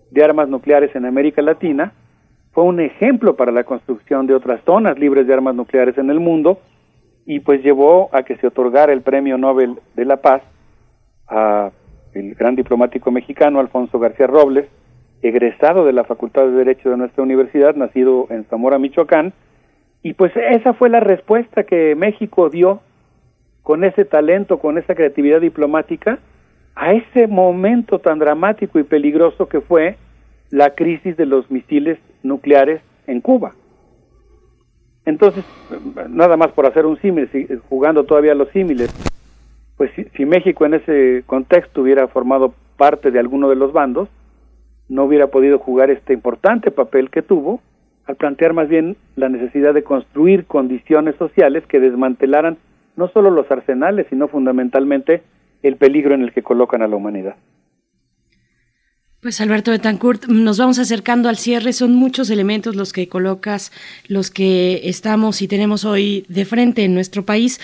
de 0.10 0.24
armas 0.24 0.50
nucleares 0.50 0.96
en 0.96 1.06
América 1.06 1.42
Latina, 1.42 1.94
fue 2.52 2.64
un 2.64 2.80
ejemplo 2.80 3.36
para 3.36 3.52
la 3.52 3.64
construcción 3.64 4.28
de 4.28 4.36
otras 4.36 4.62
zonas 4.66 4.98
libres 4.98 5.28
de 5.28 5.34
armas 5.34 5.56
nucleares 5.56 5.98
en 5.98 6.10
el 6.10 6.20
mundo 6.20 6.60
y 7.26 7.40
pues 7.40 7.64
llevó 7.64 8.10
a 8.12 8.24
que 8.24 8.38
se 8.38 8.48
otorgara 8.48 8.94
el 8.94 9.02
Premio 9.02 9.38
Nobel 9.38 9.80
de 9.96 10.06
la 10.06 10.18
Paz 10.18 10.42
a 11.28 11.72
el 12.14 12.36
gran 12.36 12.56
diplomático 12.56 13.12
mexicano 13.12 13.60
Alfonso 13.60 13.98
García 13.98 14.28
Robles, 14.28 14.68
egresado 15.22 15.86
de 15.86 15.94
la 15.94 16.04
Facultad 16.04 16.46
de 16.46 16.52
Derecho 16.52 16.90
de 16.90 16.98
nuestra 16.98 17.24
universidad, 17.24 17.76
nacido 17.76 18.28
en 18.30 18.46
Zamora, 18.46 18.78
Michoacán, 18.78 19.34
y 20.04 20.14
pues 20.14 20.34
esa 20.36 20.74
fue 20.74 20.90
la 20.90 21.00
respuesta 21.00 21.64
que 21.64 21.96
México 21.96 22.50
dio 22.50 22.82
con 23.64 23.86
ese 23.86 24.04
talento, 24.04 24.60
con 24.60 24.78
esa 24.78 24.94
creatividad 24.96 25.40
diplomática, 25.40 26.20
a 26.76 26.92
ese 26.92 27.28
momento 27.28 28.00
tan 28.00 28.20
dramático 28.20 28.78
y 28.80 28.84
peligroso 28.84 29.48
que 29.48 29.62
fue 29.62 29.96
la 30.50 30.76
crisis 30.76 31.16
de 31.16 31.26
los 31.26 31.50
misiles 31.50 31.98
nucleares 32.22 32.82
en 33.08 33.22
Cuba. 33.22 33.54
Entonces, 35.06 35.46
nada 36.10 36.36
más 36.36 36.52
por 36.52 36.66
hacer 36.66 36.86
un 36.86 37.00
símil, 37.00 37.30
jugando 37.70 38.04
todavía 38.04 38.36
los 38.36 38.50
símiles, 38.50 38.94
pues 39.78 39.90
si, 39.96 40.04
si, 40.16 40.26
México 40.26 40.66
en 40.66 40.76
ese 40.76 41.24
contexto 41.26 41.82
hubiera 41.82 42.08
formado 42.10 42.54
parte 42.78 43.10
de 43.10 43.20
alguno 43.20 43.50
de 43.50 43.56
los 43.56 43.72
bandos, 43.72 44.10
no 44.90 45.06
hubiera 45.06 45.28
podido 45.28 45.60
jugar 45.60 45.90
este 45.90 46.14
importante 46.14 46.72
papel 46.72 47.10
que 47.10 47.22
tuvo 47.22 47.62
al 48.06 48.16
plantear 48.16 48.54
más 48.54 48.68
bien 48.68 48.98
la 49.16 49.30
necesidad 49.30 49.74
de 49.74 49.84
construir 49.84 50.46
condiciones 50.46 51.16
sociales 51.16 51.64
que 51.68 51.80
desmantelaran 51.80 52.58
no 52.96 53.08
solo 53.10 53.32
los 53.32 53.50
arsenales, 53.50 54.08
sino 54.10 54.28
fundamentalmente 54.28 55.24
el 55.64 55.78
peligro 55.78 56.14
en 56.14 56.22
el 56.22 56.34
que 56.34 56.44
colocan 56.44 56.82
a 56.82 56.88
la 56.88 56.96
humanidad. 56.96 57.36
Pues 59.24 59.40
Alberto 59.40 59.72
Betancourt, 59.72 60.26
nos 60.26 60.58
vamos 60.58 60.80
acercando 60.80 61.30
al 61.30 61.38
cierre. 61.38 61.72
Son 61.72 61.96
muchos 61.96 62.30
elementos 62.30 62.76
los 62.76 62.92
que 62.92 63.08
colocas, 63.08 63.72
los 64.10 64.30
que 64.30 64.82
estamos 64.84 65.42
y 65.42 65.48
tenemos 65.48 65.86
hoy 65.86 66.26
de 66.28 66.44
frente 66.44 66.84
en 66.84 66.94
nuestro 66.94 67.24
país 67.24 67.62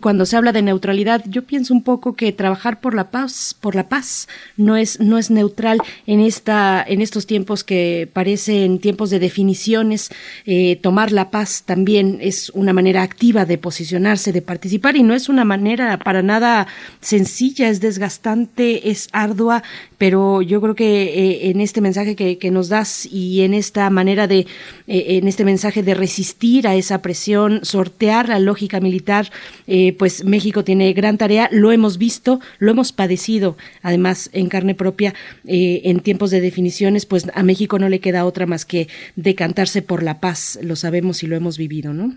cuando 0.00 0.26
se 0.26 0.36
habla 0.36 0.52
de 0.52 0.62
neutralidad, 0.62 1.24
yo 1.26 1.42
pienso 1.42 1.74
un 1.74 1.82
poco 1.82 2.14
que 2.14 2.32
trabajar 2.32 2.80
por 2.80 2.94
la 2.94 3.10
paz, 3.10 3.56
por 3.60 3.74
la 3.74 3.88
paz, 3.88 4.28
no 4.56 4.76
es, 4.76 5.00
no 5.00 5.18
es 5.18 5.30
neutral 5.30 5.78
en 6.06 6.20
esta, 6.20 6.84
en 6.86 7.00
estos 7.00 7.26
tiempos 7.26 7.64
que 7.64 8.08
parecen 8.12 8.78
tiempos 8.78 9.10
de 9.10 9.18
definiciones. 9.18 10.10
Eh, 10.44 10.76
tomar 10.82 11.12
la 11.12 11.30
paz 11.30 11.62
también 11.64 12.18
es 12.20 12.50
una 12.50 12.72
manera 12.72 13.02
activa 13.02 13.44
de 13.44 13.58
posicionarse, 13.58 14.32
de 14.32 14.42
participar, 14.42 14.96
y 14.96 15.02
no 15.02 15.14
es 15.14 15.28
una 15.28 15.44
manera 15.44 15.98
para 15.98 16.22
nada 16.22 16.66
sencilla, 17.00 17.68
es 17.68 17.80
desgastante, 17.80 18.90
es 18.90 19.08
ardua, 19.12 19.62
pero 19.98 20.42
yo 20.42 20.60
creo 20.60 20.74
que 20.74 21.02
eh, 21.04 21.50
en 21.50 21.60
este 21.60 21.80
mensaje 21.80 22.16
que, 22.16 22.50
nos 22.50 22.68
das 22.68 23.06
y 23.06 23.42
en 23.42 23.54
esta 23.54 23.90
manera 23.90 24.26
de, 24.28 24.46
eh, 24.86 25.18
en 25.18 25.26
este 25.26 25.44
mensaje 25.44 25.82
de 25.82 25.94
resistir 25.94 26.68
a 26.68 26.76
esa 26.76 27.02
presión, 27.02 27.64
sortear 27.64 28.28
la 28.28 28.38
lógica 28.38 28.80
militar, 28.80 29.30
eh, 29.66 29.94
pues 29.98 30.24
México 30.24 30.64
tiene 30.64 30.92
gran 30.92 31.18
tarea, 31.18 31.48
lo 31.52 31.72
hemos 31.72 31.98
visto, 31.98 32.40
lo 32.58 32.70
hemos 32.70 32.92
padecido, 32.92 33.56
además 33.82 34.30
en 34.32 34.48
carne 34.48 34.74
propia, 34.74 35.14
eh, 35.46 35.82
en 35.84 36.00
tiempos 36.00 36.30
de 36.30 36.40
definiciones, 36.40 37.06
pues 37.06 37.30
a 37.34 37.42
México 37.42 37.78
no 37.78 37.88
le 37.88 38.00
queda 38.00 38.24
otra 38.24 38.46
más 38.46 38.64
que 38.64 38.88
decantarse 39.16 39.82
por 39.82 40.02
la 40.02 40.20
paz, 40.20 40.58
lo 40.62 40.76
sabemos 40.76 41.22
y 41.22 41.26
lo 41.26 41.36
hemos 41.36 41.58
vivido, 41.58 41.92
¿no? 41.92 42.14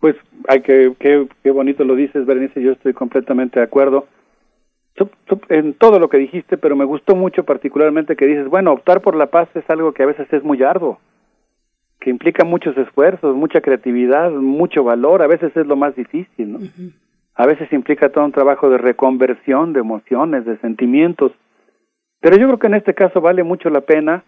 Pues, 0.00 0.16
ay, 0.48 0.62
qué, 0.62 0.92
qué, 0.98 1.50
bonito 1.50 1.84
lo 1.84 1.94
dices, 1.94 2.26
Berenice, 2.26 2.60
yo 2.60 2.72
estoy 2.72 2.92
completamente 2.92 3.60
de 3.60 3.64
acuerdo 3.64 4.08
en 5.48 5.74
todo 5.74 5.98
lo 5.98 6.08
que 6.08 6.18
dijiste, 6.18 6.58
pero 6.58 6.76
me 6.76 6.84
gustó 6.84 7.16
mucho 7.16 7.44
particularmente 7.44 8.14
que 8.14 8.26
dices, 8.26 8.48
bueno, 8.48 8.72
optar 8.72 9.00
por 9.00 9.16
la 9.16 9.26
paz 9.26 9.48
es 9.54 9.64
algo 9.68 9.92
que 9.92 10.02
a 10.02 10.06
veces 10.06 10.30
es 10.32 10.44
muy 10.44 10.62
arduo 10.62 10.98
que 12.02 12.10
implica 12.10 12.44
muchos 12.44 12.76
esfuerzos, 12.76 13.36
mucha 13.36 13.60
creatividad, 13.60 14.32
mucho 14.32 14.82
valor, 14.82 15.22
a 15.22 15.28
veces 15.28 15.56
es 15.56 15.66
lo 15.66 15.76
más 15.76 15.94
difícil, 15.94 16.52
¿no? 16.52 16.58
A 17.36 17.46
veces 17.46 17.72
implica 17.72 18.08
todo 18.08 18.24
un 18.24 18.32
trabajo 18.32 18.68
de 18.70 18.76
reconversión 18.76 19.72
de 19.72 19.80
emociones, 19.80 20.44
de 20.44 20.58
sentimientos. 20.58 21.30
Pero 22.20 22.36
yo 22.36 22.46
creo 22.48 22.58
que 22.58 22.66
en 22.66 22.74
este 22.74 22.94
caso 22.94 23.20
vale 23.20 23.44
mucho 23.44 23.70
la 23.70 23.82
pena 23.82 24.24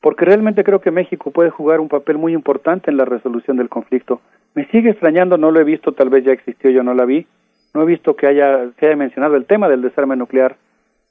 porque 0.00 0.24
realmente 0.24 0.64
creo 0.64 0.80
que 0.80 0.90
México 0.90 1.30
puede 1.30 1.50
jugar 1.50 1.78
un 1.78 1.88
papel 1.88 2.18
muy 2.18 2.32
importante 2.32 2.90
en 2.90 2.96
la 2.96 3.04
resolución 3.04 3.56
del 3.58 3.68
conflicto. 3.68 4.20
Me 4.54 4.66
sigue 4.66 4.90
extrañando, 4.90 5.38
no 5.38 5.52
lo 5.52 5.60
he 5.60 5.64
visto, 5.64 5.92
tal 5.92 6.10
vez 6.10 6.24
ya 6.24 6.32
existió, 6.32 6.70
yo 6.70 6.82
no 6.82 6.94
la 6.94 7.04
vi. 7.04 7.26
No 7.74 7.82
he 7.82 7.86
visto 7.86 8.16
que 8.16 8.26
haya 8.26 8.70
se 8.78 8.86
haya 8.86 8.96
mencionado 8.96 9.36
el 9.36 9.46
tema 9.46 9.68
del 9.68 9.82
desarme 9.82 10.16
nuclear 10.16 10.56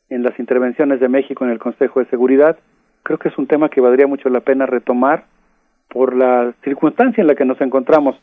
en 0.10 0.22
las 0.22 0.38
intervenciones 0.38 1.00
de 1.00 1.08
México 1.08 1.46
en 1.46 1.52
el 1.52 1.60
Consejo 1.60 2.02
de 2.02 2.06
Seguridad. 2.08 2.60
Creo 3.04 3.18
que 3.18 3.30
es 3.30 3.38
un 3.38 3.48
tema 3.48 3.70
que 3.70 3.82
valdría 3.82 4.06
mucho 4.06 4.30
la 4.30 4.42
pena 4.42 4.66
retomar 4.66 5.26
por 5.90 6.16
la 6.16 6.54
circunstancia 6.64 7.22
en 7.22 7.28
la 7.28 7.36
que 7.36 7.46
nos 7.46 7.60
encontramos. 7.62 8.16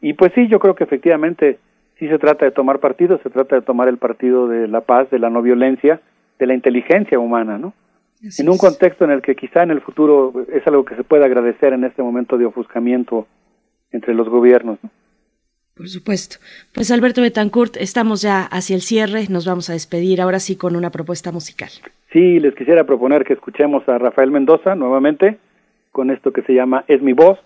Y 0.00 0.14
pues 0.14 0.32
sí, 0.34 0.48
yo 0.48 0.58
creo 0.58 0.74
que 0.74 0.84
efectivamente 0.84 1.58
sí 1.98 2.08
se 2.08 2.18
trata 2.18 2.44
de 2.44 2.50
tomar 2.50 2.80
partido, 2.80 3.18
se 3.22 3.30
trata 3.30 3.56
de 3.56 3.62
tomar 3.62 3.88
el 3.88 3.98
partido 3.98 4.48
de 4.48 4.68
la 4.68 4.80
paz, 4.80 5.10
de 5.10 5.18
la 5.18 5.30
no 5.30 5.42
violencia, 5.42 6.00
de 6.38 6.46
la 6.46 6.54
inteligencia 6.54 7.18
humana, 7.18 7.58
¿no? 7.58 7.72
en 8.38 8.48
un 8.48 8.58
contexto 8.58 9.04
en 9.04 9.10
el 9.10 9.22
que 9.22 9.36
quizá 9.36 9.62
en 9.62 9.70
el 9.70 9.80
futuro 9.80 10.32
es 10.52 10.66
algo 10.66 10.84
que 10.84 10.96
se 10.96 11.04
puede 11.04 11.24
agradecer 11.24 11.72
en 11.72 11.84
este 11.84 12.02
momento 12.02 12.38
de 12.38 12.46
ofuscamiento 12.46 13.26
entre 13.92 14.14
los 14.14 14.28
gobiernos. 14.28 14.78
¿no? 14.82 14.90
Por 15.74 15.88
supuesto. 15.88 16.36
Pues 16.74 16.90
Alberto 16.90 17.20
Betancourt, 17.20 17.76
estamos 17.76 18.22
ya 18.22 18.42
hacia 18.42 18.74
el 18.74 18.82
cierre, 18.82 19.26
nos 19.28 19.46
vamos 19.46 19.68
a 19.68 19.74
despedir 19.74 20.20
ahora 20.20 20.40
sí 20.40 20.56
con 20.56 20.76
una 20.76 20.90
propuesta 20.90 21.32
musical. 21.32 21.68
Sí, 22.12 22.40
les 22.40 22.54
quisiera 22.54 22.84
proponer 22.84 23.24
que 23.24 23.34
escuchemos 23.34 23.86
a 23.88 23.98
Rafael 23.98 24.30
Mendoza 24.30 24.74
nuevamente 24.74 25.38
con 25.96 26.10
esto 26.10 26.30
que 26.30 26.42
se 26.42 26.52
llama 26.52 26.84
Es 26.88 27.00
mi 27.00 27.14
voz, 27.14 27.38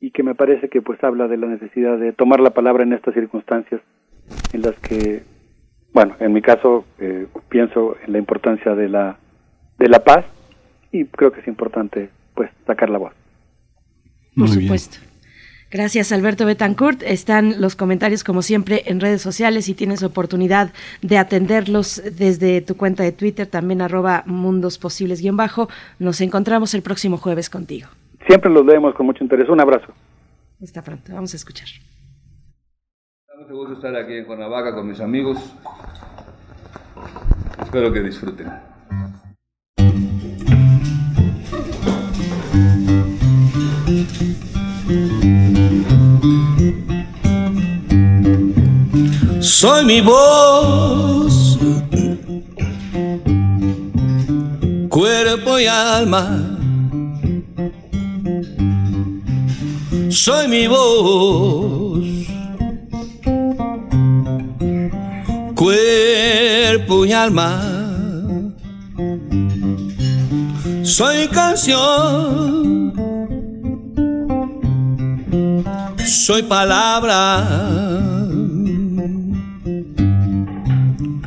y 0.00 0.10
que 0.10 0.22
me 0.22 0.34
parece 0.34 0.68
que 0.68 0.82
pues 0.82 1.02
habla 1.02 1.28
de 1.28 1.38
la 1.38 1.46
necesidad 1.46 1.96
de 1.96 2.12
tomar 2.12 2.40
la 2.40 2.50
palabra 2.50 2.82
en 2.82 2.92
estas 2.92 3.14
circunstancias 3.14 3.80
en 4.52 4.60
las 4.60 4.78
que, 4.80 5.22
bueno, 5.94 6.14
en 6.20 6.34
mi 6.34 6.42
caso 6.42 6.84
eh, 6.98 7.26
pienso 7.48 7.96
en 8.04 8.12
la 8.12 8.18
importancia 8.18 8.74
de 8.74 8.90
la 8.90 9.16
de 9.78 9.88
la 9.88 10.04
paz 10.04 10.26
y 10.92 11.06
creo 11.06 11.32
que 11.32 11.40
es 11.40 11.48
importante 11.48 12.10
pues 12.34 12.50
sacar 12.66 12.90
la 12.90 12.98
voz. 12.98 13.14
Por 14.36 14.48
supuesto. 14.48 14.98
Gracias, 15.70 16.10
Alberto 16.10 16.46
Betancourt. 16.46 17.02
Están 17.04 17.60
los 17.60 17.76
comentarios, 17.76 18.24
como 18.24 18.42
siempre, 18.42 18.82
en 18.86 18.98
redes 18.98 19.22
sociales 19.22 19.68
y 19.68 19.74
tienes 19.74 20.02
oportunidad 20.02 20.72
de 21.00 21.16
atenderlos 21.16 22.02
desde 22.16 22.60
tu 22.60 22.76
cuenta 22.76 23.04
de 23.04 23.12
Twitter, 23.12 23.46
también 23.46 23.80
arroba 23.80 24.24
mundosposibles-bajo. 24.26 25.68
Nos 26.00 26.20
encontramos 26.20 26.74
el 26.74 26.82
próximo 26.82 27.18
jueves 27.18 27.48
contigo. 27.48 27.88
Siempre 28.26 28.50
los 28.50 28.66
leemos 28.66 28.94
con 28.94 29.06
mucho 29.06 29.22
interés. 29.22 29.48
Un 29.48 29.60
abrazo. 29.60 29.92
Hasta 30.60 30.82
pronto. 30.82 31.14
Vamos 31.14 31.32
a 31.34 31.36
escuchar. 31.36 31.68
Mucho 33.38 33.54
gusto 33.54 33.74
estar 33.74 33.94
aquí 33.96 34.14
en 34.14 34.24
Cuernavaca 34.24 34.74
con 34.74 34.88
mis 34.88 35.00
amigos. 35.00 35.38
Espero 37.62 37.92
que 37.92 38.00
disfruten. 38.00 38.48
Soy 49.40 49.84
mi 49.84 50.00
voz, 50.00 51.58
cuerpo 54.88 55.58
y 55.58 55.66
alma. 55.66 56.56
Soy 60.08 60.48
mi 60.48 60.66
voz, 60.66 62.04
cuerpo 65.54 67.04
y 67.04 67.12
alma. 67.12 67.62
Soy 70.82 71.28
canción, 71.28 73.19
soy 76.10 76.42
palabra 76.42 77.46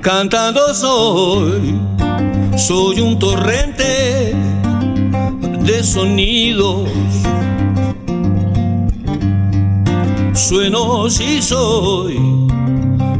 cantando 0.01 0.73
soy, 0.73 1.79
soy 2.57 2.99
un 2.99 3.17
torrente 3.17 4.35
de 5.61 5.83
sonidos. 5.83 6.89
Sueno 10.33 11.09
si 11.09 11.41
soy, 11.41 12.19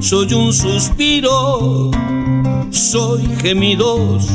soy 0.01 0.33
un 0.33 0.51
suspiro, 0.51 1.91
soy 2.71 3.25
gemidos. 3.41 4.27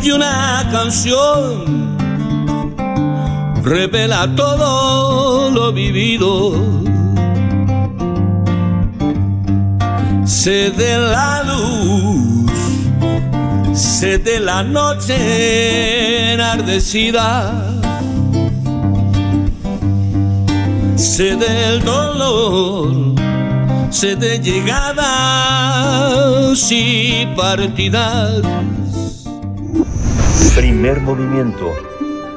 Y 0.00 0.10
una 0.12 0.68
canción 0.70 1.93
revela 3.64 4.28
todo 4.36 5.50
lo 5.50 5.72
vivido 5.72 6.84
se 10.44 10.70
de 10.70 10.98
la 10.98 11.42
luz, 11.42 12.50
se 13.72 14.18
de 14.18 14.40
la 14.40 14.62
noche 14.62 16.34
enardecida, 16.34 17.52
se 20.96 21.36
del 21.36 21.82
dolor, 21.82 23.14
se 23.90 24.16
de 24.16 24.38
llegadas 24.40 25.02
y 26.70 27.26
partidas. 27.36 28.42
Primer 30.54 31.00
movimiento. 31.00 31.93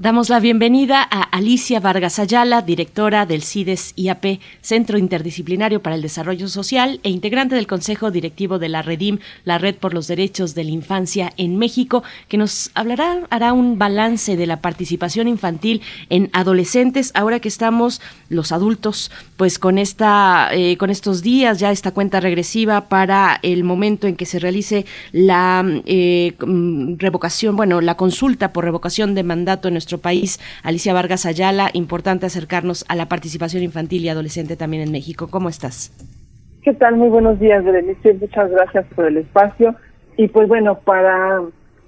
Damos 0.00 0.30
la 0.30 0.40
bienvenida 0.40 1.02
a 1.02 1.20
Alicia 1.20 1.78
Vargas 1.78 2.18
Ayala, 2.18 2.62
directora 2.62 3.26
del 3.26 3.42
CIDES 3.42 3.92
IAP, 3.96 4.40
Centro 4.62 4.96
Interdisciplinario 4.96 5.82
para 5.82 5.94
el 5.94 6.00
Desarrollo 6.00 6.48
Social 6.48 7.00
e 7.02 7.10
integrante 7.10 7.54
del 7.54 7.66
Consejo 7.66 8.10
Directivo 8.10 8.58
de 8.58 8.70
la 8.70 8.80
Redim, 8.80 9.18
la 9.44 9.58
Red 9.58 9.74
por 9.74 9.92
los 9.92 10.06
Derechos 10.06 10.54
de 10.54 10.64
la 10.64 10.70
Infancia 10.70 11.34
en 11.36 11.58
México, 11.58 12.02
que 12.28 12.38
nos 12.38 12.70
hablará, 12.72 13.26
hará 13.28 13.52
un 13.52 13.78
balance 13.78 14.38
de 14.38 14.46
la 14.46 14.62
participación 14.62 15.28
infantil 15.28 15.82
en 16.08 16.30
adolescentes, 16.32 17.10
ahora 17.14 17.38
que 17.40 17.48
estamos 17.48 18.00
los 18.30 18.52
adultos, 18.52 19.10
pues 19.36 19.58
con 19.58 19.76
esta, 19.76 20.48
eh, 20.52 20.78
con 20.78 20.88
estos 20.88 21.20
días, 21.20 21.58
ya 21.58 21.72
esta 21.72 21.92
cuenta 21.92 22.20
regresiva 22.20 22.88
para 22.88 23.38
el 23.42 23.64
momento 23.64 24.06
en 24.06 24.16
que 24.16 24.24
se 24.24 24.38
realice 24.38 24.86
la 25.12 25.62
eh, 25.84 26.32
mm, 26.40 26.94
revocación, 26.96 27.54
bueno, 27.54 27.82
la 27.82 27.98
consulta 27.98 28.54
por 28.54 28.64
revocación 28.64 29.14
de 29.14 29.24
mandato 29.24 29.68
en 29.68 29.74
nuestro 29.74 29.89
país. 29.98 30.40
Alicia 30.62 30.94
Vargas 30.94 31.26
Ayala, 31.26 31.70
importante 31.72 32.26
acercarnos 32.26 32.84
a 32.88 32.96
la 32.96 33.06
participación 33.06 33.62
infantil 33.62 34.04
y 34.04 34.08
adolescente 34.08 34.56
también 34.56 34.82
en 34.82 34.92
México. 34.92 35.28
¿Cómo 35.30 35.48
estás? 35.48 35.92
¿Qué 36.62 36.74
tal? 36.74 36.96
Muy 36.96 37.08
buenos 37.08 37.40
días, 37.40 37.64
Berenice. 37.64 38.14
Muchas 38.14 38.50
gracias 38.50 38.86
por 38.94 39.06
el 39.06 39.16
espacio. 39.16 39.74
Y 40.16 40.28
pues 40.28 40.48
bueno, 40.48 40.78
para, 40.80 41.40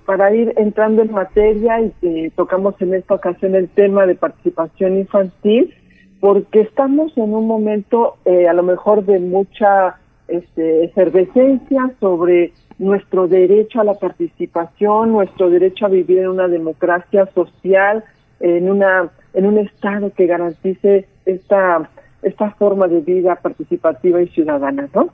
para 0.06 0.34
ir 0.34 0.54
entrando 0.56 1.02
en 1.02 1.12
materia 1.12 1.78
y 1.80 2.30
tocamos 2.30 2.74
en 2.80 2.94
esta 2.94 3.14
ocasión 3.14 3.54
el 3.54 3.68
tema 3.68 4.06
de 4.06 4.14
participación 4.14 4.96
infantil, 4.96 5.74
porque 6.20 6.62
estamos 6.62 7.16
en 7.18 7.34
un 7.34 7.46
momento 7.46 8.16
eh, 8.24 8.48
a 8.48 8.54
lo 8.54 8.62
mejor 8.62 9.04
de 9.04 9.18
mucha 9.18 9.96
este, 10.28 10.84
efervescencia 10.84 11.92
sobre 12.00 12.52
nuestro 12.78 13.28
derecho 13.28 13.80
a 13.80 13.84
la 13.84 13.94
participación, 13.94 15.12
nuestro 15.12 15.50
derecho 15.50 15.86
a 15.86 15.88
vivir 15.88 16.18
en 16.18 16.28
una 16.28 16.48
democracia 16.48 17.26
social, 17.34 18.04
en 18.40 18.70
una 18.70 19.10
en 19.34 19.46
un 19.46 19.58
estado 19.58 20.12
que 20.12 20.26
garantice 20.26 21.06
esta 21.24 21.88
esta 22.22 22.50
forma 22.52 22.86
de 22.88 23.00
vida 23.00 23.36
participativa 23.36 24.22
y 24.22 24.28
ciudadana, 24.28 24.88
¿no? 24.94 25.10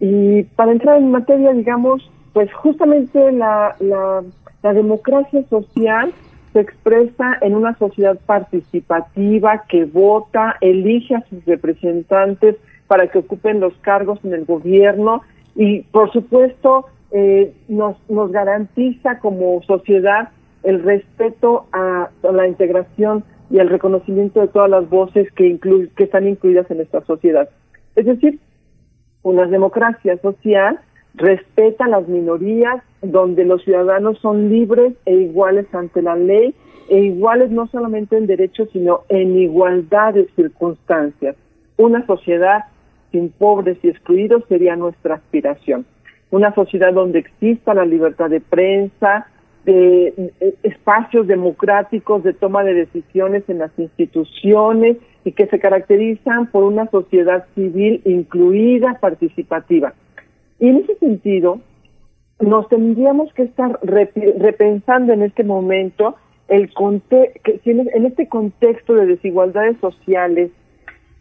Y 0.00 0.42
para 0.42 0.72
entrar 0.72 0.98
en 0.98 1.10
materia, 1.12 1.52
digamos, 1.52 2.10
pues 2.32 2.52
justamente 2.52 3.30
la, 3.30 3.76
la, 3.78 4.22
la 4.62 4.72
democracia 4.72 5.44
social 5.48 6.12
se 6.52 6.60
expresa 6.60 7.38
en 7.40 7.54
una 7.54 7.76
sociedad 7.78 8.18
participativa 8.26 9.64
que 9.68 9.84
vota, 9.84 10.56
elige 10.60 11.14
a 11.14 11.24
sus 11.28 11.44
representantes 11.44 12.56
para 12.88 13.06
que 13.06 13.18
ocupen 13.18 13.60
los 13.60 13.74
cargos 13.78 14.18
en 14.24 14.34
el 14.34 14.44
gobierno 14.44 15.22
y 15.54 15.82
por 15.82 16.12
supuesto 16.12 16.86
eh, 17.10 17.52
nos, 17.68 17.96
nos 18.08 18.32
garantiza 18.32 19.18
como 19.18 19.62
sociedad 19.62 20.30
el 20.62 20.82
respeto 20.82 21.66
a, 21.72 22.10
la 22.22 22.46
integración 22.46 23.24
y 23.50 23.58
el 23.58 23.68
reconocimiento 23.68 24.40
de 24.40 24.48
todas 24.48 24.70
las 24.70 24.88
voces 24.88 25.30
que, 25.32 25.58
que 25.96 26.04
están 26.04 26.26
incluidas 26.26 26.70
en 26.70 26.80
esta 26.80 27.04
sociedad. 27.04 27.48
Es 27.96 28.06
decir, 28.06 28.38
una 29.22 29.46
democracia 29.46 30.16
social 30.18 30.80
respeta 31.14 31.86
las 31.88 32.08
minorías, 32.08 32.82
donde 33.02 33.44
los 33.44 33.62
ciudadanos 33.62 34.18
son 34.20 34.48
libres 34.48 34.94
e 35.04 35.14
iguales 35.14 35.66
ante 35.74 36.00
la 36.00 36.16
ley, 36.16 36.54
e 36.88 36.98
iguales 36.98 37.50
no 37.50 37.66
solamente 37.68 38.16
en 38.16 38.26
derechos, 38.26 38.68
sino 38.72 39.02
en 39.08 39.36
igualdad 39.38 40.14
de 40.14 40.26
circunstancias. 40.34 41.36
Una 41.76 42.06
sociedad 42.06 42.64
sin 43.12 43.30
pobres 43.30 43.78
y 43.82 43.88
excluidos 43.88 44.42
sería 44.48 44.74
nuestra 44.74 45.16
aspiración. 45.16 45.86
Una 46.30 46.54
sociedad 46.54 46.92
donde 46.92 47.20
exista 47.20 47.74
la 47.74 47.84
libertad 47.84 48.30
de 48.30 48.40
prensa, 48.40 49.28
de 49.64 50.32
espacios 50.62 51.26
democráticos 51.26 52.24
de 52.24 52.32
toma 52.32 52.64
de 52.64 52.74
decisiones 52.74 53.44
en 53.48 53.58
las 53.58 53.70
instituciones 53.78 54.96
y 55.24 55.32
que 55.32 55.46
se 55.46 55.60
caracterizan 55.60 56.46
por 56.46 56.64
una 56.64 56.86
sociedad 56.90 57.46
civil 57.54 58.02
incluida, 58.04 58.98
participativa. 58.98 59.94
Y 60.58 60.68
en 60.68 60.78
ese 60.78 60.96
sentido, 60.96 61.60
nos 62.40 62.68
tendríamos 62.68 63.32
que 63.34 63.44
estar 63.44 63.78
repensando 63.82 65.12
en 65.12 65.22
este 65.22 65.44
momento 65.44 66.16
el 66.48 66.70
en 67.64 68.06
este 68.06 68.28
contexto 68.28 68.94
de 68.94 69.06
desigualdades 69.06 69.76
sociales, 69.80 70.50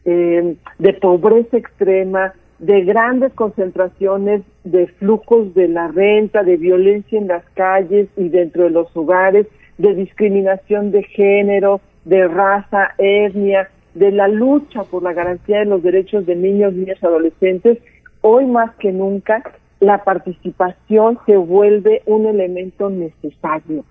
eh, 0.05 0.55
de 0.79 0.93
pobreza 0.93 1.57
extrema, 1.57 2.33
de 2.59 2.83
grandes 2.83 3.33
concentraciones 3.33 4.43
de 4.63 4.87
flujos 4.87 5.53
de 5.55 5.67
la 5.67 5.87
renta, 5.87 6.43
de 6.43 6.57
violencia 6.57 7.17
en 7.17 7.27
las 7.27 7.43
calles 7.55 8.07
y 8.15 8.29
dentro 8.29 8.65
de 8.65 8.69
los 8.69 8.95
hogares, 8.95 9.47
de 9.77 9.95
discriminación 9.95 10.91
de 10.91 11.03
género, 11.03 11.81
de 12.05 12.27
raza, 12.27 12.91
etnia, 12.97 13.69
de 13.95 14.11
la 14.11 14.27
lucha 14.27 14.83
por 14.83 15.03
la 15.03 15.13
garantía 15.13 15.59
de 15.59 15.65
los 15.65 15.81
derechos 15.83 16.25
de 16.25 16.35
niños, 16.35 16.73
niñas 16.73 16.99
y 17.01 17.05
adolescentes, 17.05 17.79
hoy 18.21 18.45
más 18.45 18.73
que 18.75 18.91
nunca 18.91 19.43
la 19.79 20.03
participación 20.03 21.17
se 21.25 21.35
vuelve 21.35 22.03
un 22.05 22.27
elemento 22.27 22.89
necesario. 22.89 23.83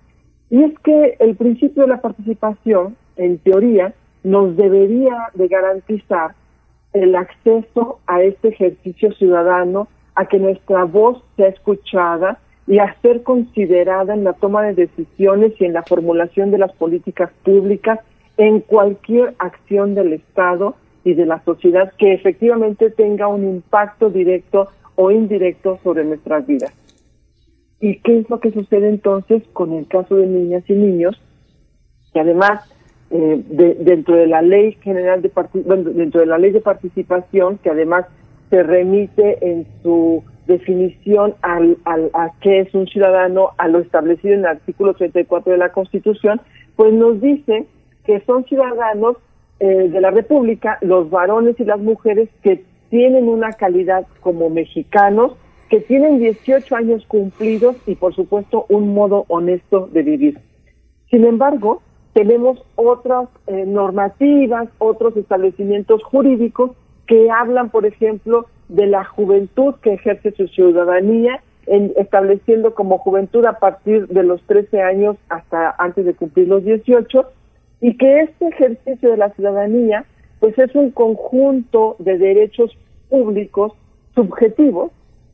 Y 0.49 0.63
es 0.63 0.79
que 0.79 1.17
el 1.19 1.35
principio 1.35 1.83
de 1.83 1.89
la 1.89 2.01
participación, 2.01 2.95
en 3.17 3.37
teoría, 3.39 3.93
nos 4.23 4.55
debería 4.55 5.29
de 5.33 5.47
garantizar 5.47 6.35
el 6.93 7.15
acceso 7.15 7.99
a 8.05 8.21
este 8.21 8.49
ejercicio 8.49 9.11
ciudadano, 9.13 9.87
a 10.15 10.25
que 10.25 10.39
nuestra 10.39 10.83
voz 10.83 11.23
sea 11.37 11.47
escuchada 11.47 12.39
y 12.67 12.79
a 12.79 12.95
ser 13.01 13.23
considerada 13.23 14.13
en 14.13 14.23
la 14.23 14.33
toma 14.33 14.63
de 14.63 14.73
decisiones 14.73 15.53
y 15.59 15.65
en 15.65 15.73
la 15.73 15.83
formulación 15.83 16.51
de 16.51 16.57
las 16.57 16.73
políticas 16.73 17.31
públicas 17.43 17.99
en 18.37 18.59
cualquier 18.59 19.33
acción 19.39 19.95
del 19.95 20.13
Estado 20.13 20.75
y 21.03 21.13
de 21.13 21.25
la 21.25 21.43
sociedad 21.43 21.91
que 21.97 22.13
efectivamente 22.13 22.89
tenga 22.89 23.27
un 23.27 23.43
impacto 23.43 24.09
directo 24.09 24.69
o 24.95 25.11
indirecto 25.11 25.79
sobre 25.83 26.03
nuestras 26.03 26.45
vidas. 26.45 26.73
¿Y 27.79 27.99
qué 28.01 28.19
es 28.19 28.29
lo 28.29 28.39
que 28.39 28.51
sucede 28.51 28.89
entonces 28.89 29.43
con 29.53 29.73
el 29.73 29.87
caso 29.87 30.15
de 30.15 30.27
niñas 30.27 30.63
y 30.67 30.73
niños? 30.73 31.19
Que 32.13 32.19
además, 32.19 32.71
eh, 33.11 33.43
dentro 33.79 34.15
de 34.15 34.27
la 34.27 34.41
ley 34.41 34.77
general 34.81 35.21
de 35.21 35.31
bueno, 35.65 35.89
dentro 35.91 36.21
de 36.21 36.27
la 36.27 36.37
ley 36.37 36.51
de 36.51 36.61
participación, 36.61 37.57
que 37.57 37.69
además 37.69 38.05
se 38.49 38.63
remite 38.63 39.37
en 39.41 39.65
su 39.83 40.23
definición 40.47 41.35
al, 41.41 41.77
al, 41.85 42.09
a 42.13 42.31
qué 42.41 42.61
es 42.61 42.73
un 42.73 42.87
ciudadano, 42.87 43.51
a 43.57 43.67
lo 43.67 43.79
establecido 43.79 44.33
en 44.33 44.41
el 44.41 44.47
artículo 44.47 44.93
34 44.93 45.51
de 45.51 45.57
la 45.57 45.71
Constitución, 45.71 46.41
pues 46.75 46.93
nos 46.93 47.21
dice 47.21 47.65
que 48.05 48.21
son 48.21 48.45
ciudadanos 48.45 49.17
eh, 49.59 49.89
de 49.89 50.01
la 50.01 50.11
República, 50.11 50.77
los 50.81 51.09
varones 51.09 51.59
y 51.59 51.65
las 51.65 51.79
mujeres 51.79 52.29
que 52.41 52.63
tienen 52.89 53.27
una 53.27 53.51
calidad 53.51 54.05
como 54.19 54.49
mexicanos, 54.49 55.33
que 55.69 55.79
tienen 55.79 56.19
18 56.19 56.75
años 56.75 57.05
cumplidos 57.07 57.77
y 57.87 57.95
por 57.95 58.13
supuesto 58.13 58.65
un 58.69 58.93
modo 58.93 59.25
honesto 59.29 59.87
de 59.87 60.01
vivir. 60.01 60.39
Sin 61.09 61.25
embargo, 61.25 61.81
tenemos 62.13 62.63
otras 62.75 63.29
eh, 63.47 63.65
normativas, 63.65 64.67
otros 64.79 65.15
establecimientos 65.15 66.03
jurídicos 66.03 66.71
que 67.07 67.29
hablan, 67.31 67.69
por 67.69 67.85
ejemplo, 67.85 68.47
de 68.67 68.87
la 68.87 69.03
juventud 69.03 69.75
que 69.81 69.93
ejerce 69.93 70.31
su 70.31 70.47
ciudadanía, 70.47 71.41
en, 71.67 71.93
estableciendo 71.97 72.73
como 72.73 72.97
juventud 72.97 73.45
a 73.45 73.59
partir 73.59 74.07
de 74.07 74.23
los 74.23 74.41
13 74.43 74.81
años 74.81 75.17
hasta 75.29 75.75
antes 75.77 76.05
de 76.05 76.13
cumplir 76.13 76.47
los 76.47 76.63
18, 76.63 77.25
y 77.81 77.97
que 77.97 78.21
este 78.21 78.47
ejercicio 78.47 79.11
de 79.11 79.17
la 79.17 79.29
ciudadanía 79.31 80.05
pues 80.39 80.57
es 80.57 80.73
un 80.75 80.89
conjunto 80.91 81.95
de 81.99 82.17
derechos 82.17 82.75
públicos 83.09 83.73
subjetivos, 84.15 84.91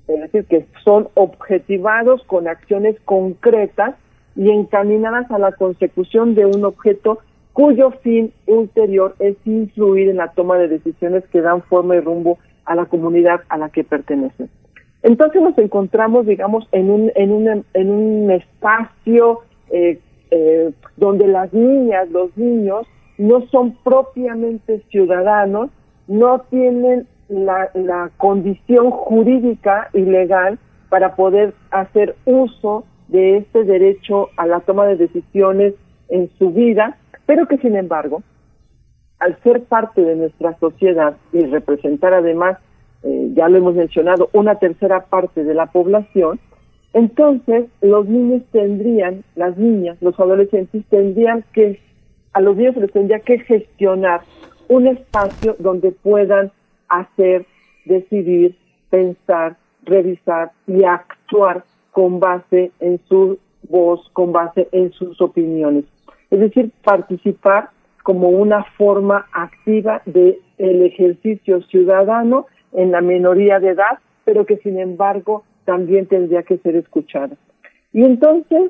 es 0.08 0.20
decir, 0.20 0.46
que 0.46 0.66
son 0.84 1.08
objetivados 1.14 2.24
con 2.26 2.48
acciones 2.48 2.98
concretas 3.06 3.96
y 4.38 4.52
encaminadas 4.52 5.30
a 5.32 5.40
la 5.40 5.52
consecución 5.52 6.36
de 6.36 6.46
un 6.46 6.64
objeto 6.64 7.20
cuyo 7.54 7.90
fin 8.04 8.32
ulterior 8.46 9.16
es 9.18 9.36
influir 9.46 10.10
en 10.10 10.18
la 10.18 10.32
toma 10.34 10.58
de 10.58 10.68
decisiones 10.68 11.24
que 11.32 11.42
dan 11.42 11.64
forma 11.64 11.96
y 11.96 12.02
rumbo 12.02 12.38
a 12.66 12.76
la 12.76 12.86
comunidad 12.86 13.42
a 13.50 13.58
la 13.58 13.70
que 13.70 13.84
pertenecen. 13.84 14.50
Entonces 15.02 15.42
nos 15.42 15.58
encontramos, 15.58 16.28
digamos, 16.28 16.68
en 16.72 16.92
un, 16.92 17.12
en 17.16 17.32
un, 17.32 17.66
en 17.74 17.90
un 17.90 18.30
espacio 18.30 19.40
eh, 19.72 20.00
eh, 20.30 20.72
donde 20.98 21.28
las 21.28 21.52
niñas, 21.52 22.10
los 22.12 22.36
niños, 22.38 22.86
no 23.18 23.42
son 23.48 23.76
propiamente 23.84 24.84
ciudadanos, 24.92 25.72
no 26.08 26.42
tienen 26.52 27.08
la, 27.28 27.72
la 27.74 28.12
condición 28.18 28.92
jurídica 28.92 29.90
y 29.94 30.02
legal 30.02 30.60
para 30.90 31.16
poder 31.16 31.56
hacer 31.72 32.16
uso 32.26 32.86
de 33.08 33.38
este 33.38 33.64
derecho 33.64 34.30
a 34.38 34.46
la 34.46 34.60
toma 34.62 34.86
de 34.86 34.98
decisiones 34.98 35.74
en 36.10 36.30
su 36.38 36.52
vida, 36.52 36.98
pero 37.26 37.48
que 37.48 37.58
sin 37.58 37.76
embargo, 37.76 38.24
al 39.20 39.38
ser 39.44 39.64
parte 39.64 40.02
de 40.02 40.16
nuestra 40.16 40.58
sociedad 40.60 41.18
y 41.34 41.46
representar 41.46 42.14
además, 42.14 42.58
eh, 43.04 43.32
ya 43.34 43.50
lo 43.50 43.58
hemos 43.58 43.76
mencionado, 43.76 44.30
una 44.34 44.56
tercera 44.56 45.06
parte 45.06 45.44
de 45.44 45.54
la 45.54 45.68
población, 45.68 46.40
entonces, 46.94 47.66
los 47.82 48.08
niños 48.08 48.44
tendrían, 48.52 49.24
las 49.36 49.58
niñas, 49.58 49.98
los 50.02 50.20
adolescentes 50.20 50.84
tendrían 50.90 51.44
que, 51.54 51.80
a 52.34 52.42
los 52.42 52.56
niños 52.56 52.76
se 52.76 52.82
les 52.82 52.92
tendría 52.92 53.20
que 53.20 53.40
gestionar 53.40 54.22
un 54.68 54.88
espacio 54.88 55.56
donde 55.60 55.92
puedan 55.92 56.52
hacer, 56.90 57.46
decidir, 57.86 58.58
pensar, 58.90 59.58
revisar 59.84 60.52
y 60.66 60.84
actuar 60.84 61.64
con 61.98 62.20
base 62.20 62.72
en 62.80 63.00
su 63.10 63.40
voz, 63.68 64.08
con 64.14 64.32
base 64.32 64.68
en 64.72 64.92
sus 64.92 65.20
opiniones. 65.20 65.86
Es 66.30 66.40
decir, 66.40 66.70
participar 66.84 67.72
como 68.04 68.30
una 68.30 68.66
forma 68.78 69.26
activa 69.34 70.04
de 70.06 70.40
el 70.60 70.84
ejercicio 70.84 71.60
ciudadano 71.64 72.46
en 72.72 72.92
la 72.92 73.02
minoría 73.02 73.60
de 73.60 73.70
edad, 73.70 73.98
pero 74.26 74.46
que 74.46 74.58
sin 74.58 74.78
embargo 74.78 75.44
también 75.66 76.06
tendría 76.06 76.44
que 76.44 76.60
ser 76.60 76.76
escuchada. 76.76 77.36
Y 77.92 78.04
entonces, 78.04 78.70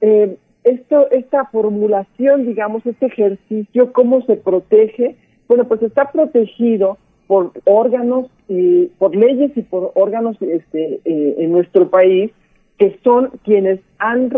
eh, 0.00 0.36
esto, 0.62 1.10
esta 1.10 1.46
formulación, 1.46 2.46
digamos, 2.46 2.86
este 2.86 3.06
ejercicio, 3.06 3.92
¿cómo 3.92 4.22
se 4.22 4.36
protege? 4.36 5.16
Bueno, 5.48 5.66
pues 5.66 5.82
está 5.82 6.12
protegido 6.12 6.96
por 7.26 7.50
órganos 7.64 8.30
y 8.46 8.86
por 9.00 9.16
leyes 9.16 9.50
y 9.56 9.62
por 9.62 9.90
órganos 9.96 10.40
este, 10.40 11.00
eh, 11.04 11.34
en 11.38 11.50
nuestro 11.50 11.90
país 11.90 12.30
que 12.78 12.98
son 13.04 13.30
quienes 13.44 13.80
han 13.98 14.30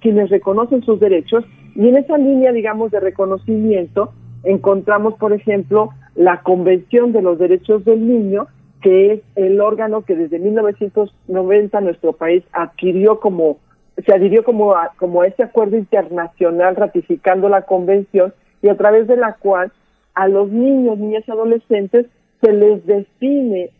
quienes 0.00 0.30
reconocen 0.30 0.82
sus 0.82 1.00
derechos 1.00 1.44
y 1.74 1.88
en 1.88 1.96
esa 1.96 2.18
línea, 2.18 2.52
digamos, 2.52 2.90
de 2.90 3.00
reconocimiento 3.00 4.12
encontramos, 4.44 5.14
por 5.14 5.32
ejemplo, 5.32 5.90
la 6.14 6.42
Convención 6.42 7.12
de 7.12 7.22
los 7.22 7.38
Derechos 7.38 7.84
del 7.84 8.06
Niño, 8.06 8.48
que 8.82 9.12
es 9.12 9.20
el 9.36 9.60
órgano 9.60 10.02
que 10.02 10.16
desde 10.16 10.38
1990 10.38 11.80
nuestro 11.80 12.12
país 12.12 12.42
adquirió 12.52 13.20
como, 13.20 13.58
se 14.04 14.14
adhirió 14.14 14.42
como 14.44 14.74
a, 14.74 14.92
como 14.96 15.24
este 15.24 15.42
acuerdo 15.42 15.76
internacional 15.76 16.76
ratificando 16.76 17.48
la 17.48 17.62
convención 17.62 18.32
y 18.62 18.68
a 18.68 18.76
través 18.76 19.06
de 19.06 19.16
la 19.16 19.34
cual 19.34 19.72
a 20.14 20.28
los 20.28 20.50
niños, 20.50 20.98
niñas 20.98 21.24
y 21.26 21.30
adolescentes 21.30 22.06
se 22.42 22.52
les 22.52 22.84
define 22.86 23.70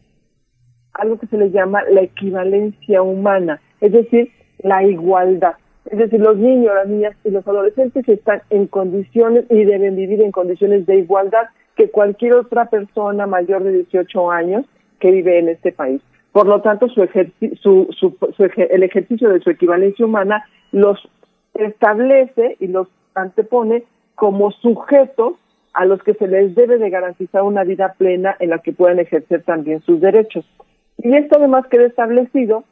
algo 0.92 1.18
que 1.18 1.26
se 1.26 1.39
les 1.39 1.52
llama 1.52 1.82
la 1.90 2.02
equivalencia 2.02 3.00
humana, 3.02 3.60
es 3.81 3.92
decir, 3.92 4.31
la 4.62 4.84
igualdad. 4.84 5.55
Es 5.86 5.99
decir, 5.99 6.20
los 6.20 6.36
niños, 6.36 6.75
las 6.75 6.89
niñas 6.89 7.17
y 7.25 7.31
los 7.31 7.47
adolescentes 7.47 8.09
están 8.09 8.42
en 8.50 8.67
condiciones 8.67 9.44
y 9.50 9.65
deben 9.65 9.97
vivir 9.97 10.20
en 10.23 10.31
condiciones 10.31 10.86
de 10.86 10.99
igualdad 10.99 11.49
que 11.76 11.91
cualquier 11.91 12.34
otra 12.34 12.67
persona 12.67 13.26
mayor 13.26 13.65
de 13.65 13.73
18 13.73 14.31
años 14.31 14.67
que 14.99 15.10
vive 15.10 15.39
en 15.39 15.49
este 15.49 15.73
país. 15.73 16.02
Por 16.33 16.47
lo 16.47 16.60
tanto, 16.60 16.89
su, 16.89 17.09
su, 17.60 17.89
su, 17.99 18.17
el 18.57 18.83
ejercicio 18.83 19.31
de 19.31 19.41
su 19.41 19.50
equivalencia 19.50 20.05
humana 20.05 20.44
los 20.70 20.99
establece 21.55 22.57
y 22.60 22.68
los 22.68 22.89
antepone 23.15 23.84
como 24.15 24.52
sujetos 24.52 25.34
a 25.73 25.84
los 25.86 26.02
que 26.02 26.15
se 26.15 26.28
les 26.28 26.55
debe 26.55 26.78
de 26.78 26.91
garantizar 26.91 27.42
una 27.42 27.65
vida 27.65 27.94
plena 27.97 28.36
en 28.39 28.50
la 28.50 28.59
que 28.59 28.73
puedan 28.73 28.99
ejercer 28.99 29.42
también 29.42 29.81
sus 29.83 30.00
derechos. 30.00 30.44
Y 30.99 31.17
esto 31.17 31.39
además 31.39 31.67
queda 31.68 31.86
establecido 31.86 32.65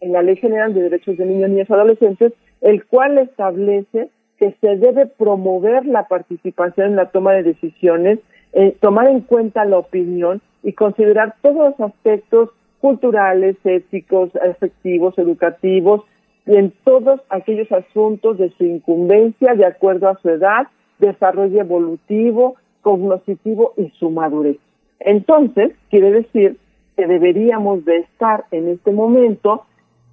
en 0.00 0.12
la 0.12 0.22
Ley 0.22 0.36
General 0.36 0.74
de 0.74 0.82
Derechos 0.82 1.16
de 1.16 1.26
Niños, 1.26 1.50
Niñas 1.50 1.70
y 1.70 1.72
Adolescentes, 1.72 2.32
el 2.60 2.84
cual 2.86 3.18
establece 3.18 4.10
que 4.38 4.54
se 4.60 4.76
debe 4.76 5.06
promover 5.06 5.86
la 5.86 6.08
participación 6.08 6.88
en 6.88 6.96
la 6.96 7.10
toma 7.10 7.32
de 7.32 7.42
decisiones, 7.42 8.18
eh, 8.52 8.76
tomar 8.80 9.08
en 9.08 9.20
cuenta 9.20 9.64
la 9.64 9.78
opinión 9.78 10.42
y 10.62 10.72
considerar 10.72 11.36
todos 11.42 11.74
los 11.78 11.90
aspectos 11.90 12.50
culturales, 12.80 13.56
éticos, 13.64 14.30
afectivos, 14.36 15.18
educativos, 15.18 16.02
y 16.46 16.56
en 16.56 16.72
todos 16.84 17.20
aquellos 17.28 17.70
asuntos 17.72 18.38
de 18.38 18.50
su 18.50 18.64
incumbencia 18.64 19.54
de 19.54 19.66
acuerdo 19.66 20.08
a 20.08 20.18
su 20.20 20.28
edad, 20.28 20.68
desarrollo 20.98 21.60
evolutivo, 21.60 22.56
cognitivo 22.82 23.72
y 23.76 23.90
su 23.98 24.10
madurez. 24.10 24.58
Entonces, 25.00 25.72
quiere 25.90 26.12
decir 26.12 26.56
que 26.96 27.06
deberíamos 27.06 27.84
de 27.84 27.98
estar 27.98 28.44
en 28.52 28.68
este 28.68 28.92
momento 28.92 29.64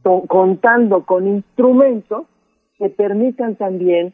contando 0.04 1.04
con 1.06 1.28
instrumentos 1.28 2.26
que 2.78 2.90
permitan 2.90 3.56
también 3.56 4.14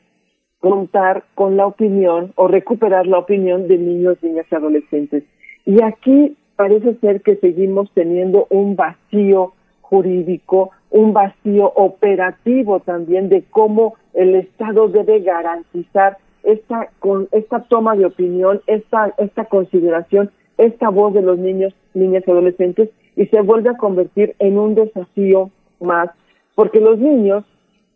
contar 0.59 1.23
con 1.35 1.57
la 1.57 1.65
opinión 1.65 2.33
o 2.35 2.47
recuperar 2.47 3.07
la 3.07 3.19
opinión 3.19 3.67
de 3.67 3.77
niños, 3.77 4.17
niñas 4.21 4.45
y 4.51 4.55
adolescentes. 4.55 5.23
Y 5.65 5.81
aquí 5.81 6.37
parece 6.55 6.95
ser 6.95 7.21
que 7.21 7.37
seguimos 7.37 7.89
teniendo 7.93 8.47
un 8.49 8.75
vacío 8.75 9.53
jurídico, 9.81 10.71
un 10.91 11.13
vacío 11.13 11.71
operativo 11.75 12.81
también 12.81 13.29
de 13.29 13.43
cómo 13.49 13.95
el 14.13 14.35
Estado 14.35 14.87
debe 14.89 15.21
garantizar 15.21 16.17
esta 16.43 16.89
con 16.99 17.27
esta 17.31 17.63
toma 17.63 17.95
de 17.95 18.05
opinión, 18.05 18.61
esta 18.67 19.13
esta 19.17 19.45
consideración, 19.45 20.31
esta 20.57 20.89
voz 20.89 21.13
de 21.13 21.21
los 21.21 21.37
niños, 21.37 21.73
niñas 21.93 22.23
y 22.27 22.31
adolescentes 22.31 22.89
y 23.15 23.25
se 23.27 23.41
vuelve 23.41 23.69
a 23.69 23.77
convertir 23.77 24.35
en 24.39 24.57
un 24.57 24.75
desafío 24.75 25.51
más, 25.79 26.09
porque 26.55 26.79
los 26.79 26.99
niños 26.99 27.45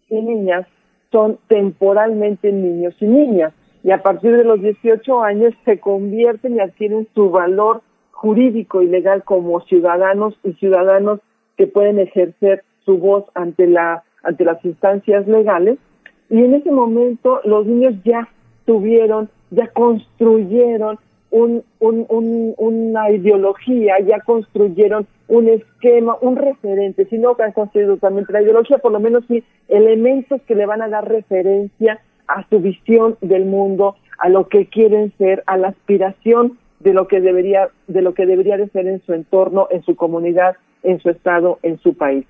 y 0.09 0.21
niñas 0.21 0.67
son 1.11 1.37
temporalmente 1.47 2.51
niños 2.51 2.95
y 2.99 3.05
niñas 3.05 3.53
y 3.83 3.91
a 3.91 4.01
partir 4.01 4.35
de 4.35 4.43
los 4.45 4.61
18 4.61 5.23
años 5.23 5.53
se 5.65 5.79
convierten 5.79 6.55
y 6.55 6.59
adquieren 6.59 7.07
su 7.13 7.29
valor 7.29 7.81
jurídico 8.11 8.81
y 8.81 8.87
legal 8.87 9.23
como 9.23 9.61
ciudadanos 9.61 10.39
y 10.43 10.53
ciudadanos 10.53 11.19
que 11.57 11.67
pueden 11.67 11.99
ejercer 11.99 12.63
su 12.85 12.97
voz 12.97 13.25
ante 13.35 13.67
la 13.67 14.03
ante 14.23 14.45
las 14.45 14.63
instancias 14.63 15.27
legales. 15.27 15.77
Y 16.29 16.39
en 16.39 16.53
ese 16.55 16.71
momento 16.71 17.41
los 17.43 17.65
niños 17.65 17.95
ya 18.05 18.29
tuvieron, 18.65 19.29
ya 19.51 19.67
construyeron 19.67 20.97
un, 21.29 21.63
un, 21.79 22.05
un, 22.09 22.53
una 22.57 23.11
ideología, 23.11 23.99
ya 23.99 24.21
construyeron 24.21 25.05
un 25.33 25.49
esquema, 25.49 26.15
un 26.21 26.35
referente, 26.35 27.05
si 27.05 27.17
no 27.17 27.35
han 27.39 27.53
construido 27.53 27.97
también 27.97 28.27
la 28.29 28.43
ideología, 28.43 28.77
por 28.77 28.91
lo 28.91 28.99
menos 28.99 29.23
sí 29.27 29.43
elementos 29.67 30.39
que 30.43 30.53
le 30.53 30.67
van 30.67 30.83
a 30.83 30.89
dar 30.89 31.09
referencia 31.09 31.99
a 32.27 32.47
su 32.49 32.59
visión 32.59 33.17
del 33.21 33.45
mundo, 33.45 33.95
a 34.19 34.29
lo 34.29 34.47
que 34.47 34.67
quieren 34.67 35.11
ser, 35.17 35.43
a 35.47 35.57
la 35.57 35.69
aspiración 35.69 36.59
de 36.81 36.93
lo 36.93 37.07
que 37.07 37.19
debería, 37.19 37.69
de 37.87 38.03
lo 38.03 38.13
que 38.13 38.27
debería 38.27 38.57
de 38.57 38.69
ser 38.69 38.87
en 38.87 39.01
su 39.01 39.13
entorno, 39.13 39.67
en 39.71 39.81
su 39.83 39.95
comunidad, 39.95 40.55
en 40.83 40.99
su 40.99 41.09
estado, 41.09 41.57
en 41.63 41.79
su 41.79 41.97
país. 41.97 42.25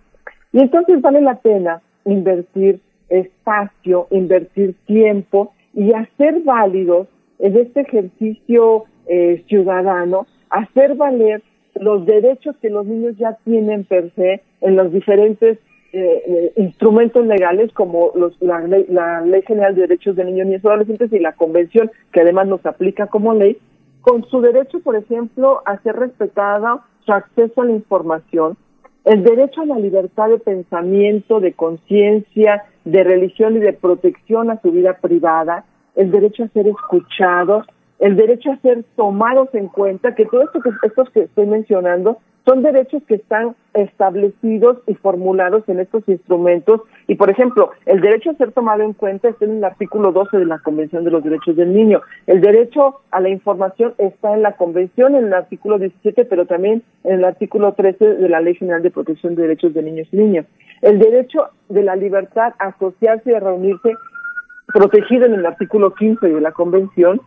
Y 0.53 0.61
entonces 0.61 1.01
vale 1.01 1.19
la 1.19 1.35
pena 1.35 1.81
invertir 2.05 2.79
espacio, 3.09 4.07
invertir 4.11 4.75
tiempo 4.85 5.53
y 5.73 5.91
hacer 5.91 6.39
válidos 6.45 7.07
en 7.39 7.57
este 7.57 7.81
ejercicio 7.81 8.85
eh, 9.07 9.43
ciudadano, 9.49 10.25
hacer 10.49 10.95
valer 10.95 11.43
los 11.75 12.05
derechos 12.05 12.55
que 12.61 12.69
los 12.69 12.85
niños 12.85 13.17
ya 13.17 13.37
tienen 13.43 13.83
per 13.83 14.11
se 14.15 14.41
en 14.61 14.75
los 14.75 14.91
diferentes 14.91 15.59
eh, 15.95 16.23
eh, 16.25 16.53
instrumentos 16.57 17.25
legales 17.25 17.71
como 17.73 18.11
los, 18.15 18.39
la, 18.41 18.59
ley, 18.61 18.85
la 18.89 19.21
Ley 19.21 19.43
General 19.43 19.75
de 19.75 19.81
Derechos 19.81 20.15
de 20.15 20.25
Niños, 20.25 20.47
y 20.49 20.55
Adolescentes 20.55 21.13
y 21.13 21.19
la 21.19 21.33
Convención 21.33 21.91
que 22.11 22.21
además 22.21 22.47
nos 22.47 22.65
aplica 22.65 23.07
como 23.07 23.33
ley, 23.33 23.57
con 24.01 24.25
su 24.25 24.41
derecho, 24.41 24.79
por 24.79 24.95
ejemplo, 24.95 25.61
a 25.65 25.77
ser 25.83 25.95
respetada 25.95 26.83
su 27.05 27.13
acceso 27.13 27.61
a 27.61 27.65
la 27.65 27.73
información, 27.73 28.57
el 29.05 29.23
derecho 29.23 29.61
a 29.61 29.65
la 29.65 29.77
libertad 29.77 30.29
de 30.29 30.39
pensamiento, 30.39 31.39
de 31.39 31.53
conciencia, 31.53 32.63
de 32.85 33.03
religión 33.03 33.55
y 33.57 33.59
de 33.59 33.73
protección 33.73 34.49
a 34.49 34.59
su 34.61 34.71
vida 34.71 34.97
privada, 34.99 35.65
el 35.95 36.09
derecho 36.11 36.43
a 36.43 36.47
ser 36.47 36.67
escuchados, 36.67 37.67
el 38.03 38.17
derecho 38.17 38.51
a 38.51 38.57
ser 38.57 38.83
tomados 38.97 39.47
en 39.53 39.69
cuenta, 39.69 40.13
que 40.13 40.25
todos 40.25 40.49
estos, 40.53 40.73
estos 40.83 41.09
que 41.11 41.21
estoy 41.21 41.45
mencionando 41.45 42.17
son 42.45 42.61
derechos 42.61 43.01
que 43.07 43.15
están 43.15 43.55
establecidos 43.73 44.79
y 44.87 44.95
formulados 44.95 45.63
en 45.69 45.79
estos 45.79 46.03
instrumentos. 46.09 46.81
Y, 47.07 47.15
por 47.15 47.29
ejemplo, 47.29 47.71
el 47.85 48.01
derecho 48.01 48.31
a 48.31 48.35
ser 48.35 48.51
tomado 48.51 48.83
en 48.83 48.91
cuenta 48.91 49.29
está 49.29 49.45
en 49.45 49.59
el 49.59 49.63
artículo 49.63 50.11
12 50.11 50.37
de 50.37 50.45
la 50.45 50.59
Convención 50.59 51.05
de 51.05 51.11
los 51.11 51.23
Derechos 51.23 51.55
del 51.55 51.73
Niño. 51.73 52.01
El 52.27 52.41
derecho 52.41 52.99
a 53.09 53.21
la 53.21 53.29
información 53.29 53.93
está 53.97 54.33
en 54.33 54.41
la 54.41 54.57
Convención, 54.57 55.15
en 55.15 55.27
el 55.27 55.33
artículo 55.33 55.79
17, 55.79 56.25
pero 56.25 56.45
también 56.45 56.83
en 57.05 57.19
el 57.19 57.23
artículo 57.23 57.71
13 57.71 58.05
de 58.15 58.27
la 58.27 58.41
Ley 58.41 58.55
General 58.55 58.83
de 58.83 58.91
Protección 58.91 59.35
de 59.35 59.43
Derechos 59.43 59.73
de 59.73 59.81
Niños 59.81 60.09
y 60.11 60.17
Niñas. 60.17 60.45
El 60.81 60.99
derecho 60.99 61.51
de 61.69 61.83
la 61.83 61.95
libertad 61.95 62.53
a 62.59 62.67
asociarse 62.67 63.31
y 63.31 63.33
a 63.33 63.39
reunirse, 63.39 63.93
protegido 64.73 65.25
en 65.25 65.35
el 65.35 65.45
artículo 65.45 65.93
15 65.93 66.27
de 66.27 66.41
la 66.41 66.51
Convención. 66.51 67.21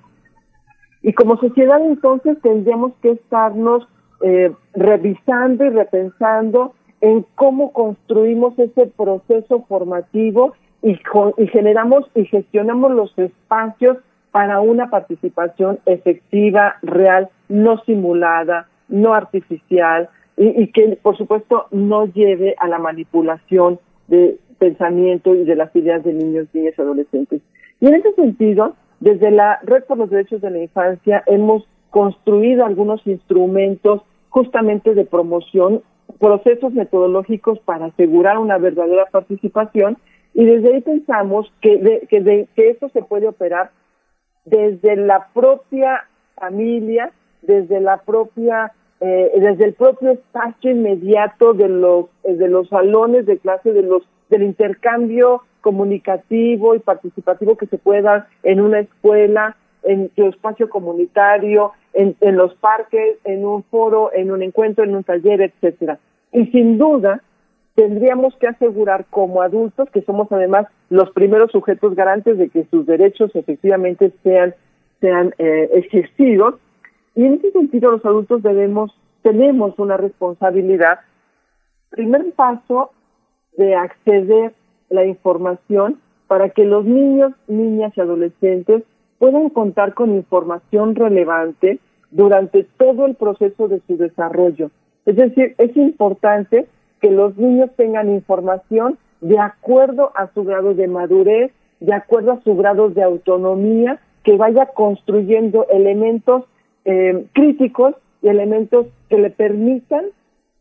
Y 1.07 1.13
como 1.13 1.37
sociedad, 1.37 1.81
entonces, 1.87 2.37
tendríamos 2.43 2.93
que 3.01 3.13
estarnos 3.13 3.87
eh, 4.25 4.51
revisando 4.75 5.65
y 5.65 5.69
repensando 5.69 6.75
en 7.01 7.25
cómo 7.37 7.73
construimos 7.73 8.59
ese 8.59 8.89
proceso 8.89 9.65
formativo 9.69 10.55
y, 10.83 10.99
y 11.37 11.47
generamos 11.47 12.11
y 12.17 12.25
gestionamos 12.25 12.91
los 12.91 13.17
espacios 13.21 13.99
para 14.33 14.61
una 14.61 14.91
participación 14.91 15.79
efectiva, 15.87 16.75
real, 16.83 17.29
no 17.49 17.79
simulada, 17.85 18.67
no 18.89 19.15
artificial 19.15 20.09
y, 20.37 20.61
y, 20.61 20.73
que 20.73 20.99
por 21.01 21.17
supuesto 21.17 21.67
no 21.71 22.07
lleve 22.07 22.57
a 22.59 22.67
la 22.67 22.81
manipulación 22.81 23.79
de 24.09 24.39
pensamiento 24.59 25.37
y 25.37 25.45
de 25.45 25.55
las 25.55 25.75
ideas 25.77 26.03
de 26.03 26.15
niños, 26.15 26.49
niñas 26.53 26.75
y 26.77 26.83
adolescentes. 26.83 27.43
Y 27.81 27.87
en 27.87 27.95
ese 27.95 28.13
sentido, 28.15 28.75
desde 29.01 29.31
la 29.31 29.59
Red 29.63 29.85
por 29.85 29.99
los 29.99 30.11
Derechos 30.11 30.41
de 30.41 30.51
la 30.51 30.59
Infancia 30.59 31.23
hemos 31.27 31.67
construido 31.91 32.65
algunos 32.65 33.07
instrumentos 33.07 34.03
justamente 34.31 34.95
de 34.95 35.05
promoción, 35.05 35.83
procesos 36.19 36.73
metodológicos 36.73 37.59
para 37.61 37.87
asegurar 37.87 38.39
una 38.39 38.59
verdadera 38.59 39.07
participación 39.07 39.99
y 40.35 40.45
desde 40.45 40.75
ahí 40.75 40.81
pensamos 40.83 41.51
que, 41.61 41.79
de, 41.79 42.07
que, 42.09 42.21
de, 42.21 42.49
que 42.55 42.71
esto 42.71 42.89
se 42.91 43.03
puede 43.03 43.29
operar 43.29 43.71
desde 44.45 44.97
la 44.97 45.29
propia 45.33 46.05
familia, 46.35 47.13
desde 47.43 47.81
la 47.81 47.99
propia 47.99 48.73
eh, 49.01 49.33
desde 49.37 49.67
el 49.67 49.75
propio 49.75 50.13
espacio 50.13 50.71
inmediato 50.71 51.53
de 51.53 51.69
los 51.69 52.07
de 52.23 52.49
los 52.49 52.69
salones 52.69 53.27
de 53.27 53.37
clase 53.39 53.73
de 53.73 53.83
los 53.83 54.03
del 54.31 54.43
intercambio 54.43 55.43
comunicativo 55.67 56.77
y 56.77 56.79
participativo 56.79 57.57
que 57.57 57.67
se 57.67 57.77
puede 57.77 58.03
dar 58.03 58.29
en 58.45 58.61
una 58.61 58.79
escuela 58.79 59.57
en 59.83 60.11
tu 60.11 60.29
espacio 60.29 60.69
comunitario, 60.69 61.73
en, 61.93 62.15
en 62.21 62.37
los 62.37 62.55
parques, 62.55 63.17
en 63.25 63.45
un 63.45 63.65
foro, 63.65 64.13
en 64.15 64.31
un 64.31 64.45
encuentro, 64.45 64.85
en 64.85 64.95
un 64.95 65.03
taller, 65.03 65.41
etcétera. 65.41 65.99
Y 66.31 66.47
sin 66.53 66.79
duda, 66.79 67.21
tendríamos 67.75 68.37
que 68.37 68.47
asegurar 68.47 69.07
como 69.11 69.43
adultos, 69.43 69.91
que 69.91 70.03
somos 70.03 70.31
además 70.31 70.69
los 70.89 71.11
primeros 71.11 71.51
sujetos 71.51 71.97
garantes 71.97 72.39
de 72.39 72.49
que 72.49 72.65
sus 72.71 72.87
derechos 72.87 73.35
efectivamente 73.35 74.13
sean, 74.23 74.55
sean 75.01 75.35
eh, 75.39 75.69
ejercidos, 75.75 76.55
y 77.17 77.25
en 77.25 77.35
ese 77.35 77.51
sentido 77.51 77.91
los 77.91 78.05
adultos 78.05 78.41
debemos, 78.45 78.97
tenemos 79.23 79.77
una 79.81 79.97
responsabilidad, 79.97 81.01
primer 81.91 82.31
paso 82.35 82.93
de 83.57 83.75
acceder 83.75 84.53
la 84.91 85.05
información 85.05 85.99
para 86.27 86.51
que 86.51 86.65
los 86.65 86.85
niños, 86.85 87.33
niñas 87.47 87.93
y 87.97 88.01
adolescentes 88.01 88.83
puedan 89.19 89.49
contar 89.51 89.95
con 89.95 90.15
información 90.15 90.95
relevante 90.95 91.79
durante 92.11 92.65
todo 92.77 93.07
el 93.07 93.15
proceso 93.15 93.69
de 93.69 93.81
su 93.87 93.97
desarrollo. 93.97 94.71
Es 95.05 95.17
decir, 95.17 95.55
es 95.59 95.77
importante 95.77 96.67
que 97.01 97.11
los 97.11 97.37
niños 97.37 97.71
tengan 97.77 98.11
información 98.11 98.99
de 99.21 99.39
acuerdo 99.39 100.13
a 100.15 100.29
su 100.35 100.45
grado 100.45 100.75
de 100.75 100.89
madurez, 100.89 101.53
de 101.81 101.95
acuerdo 101.95 102.33
a 102.33 102.41
su 102.43 102.57
grado 102.57 102.91
de 102.91 103.03
autonomía, 103.03 104.01
que 104.25 104.37
vaya 104.37 104.67
construyendo 104.67 105.67
elementos 105.71 106.45
eh, 106.85 107.27
críticos 107.33 107.95
y 108.23 108.29
elementos 108.29 108.87
que 109.09 109.19
le 109.19 109.31
permitan 109.31 110.07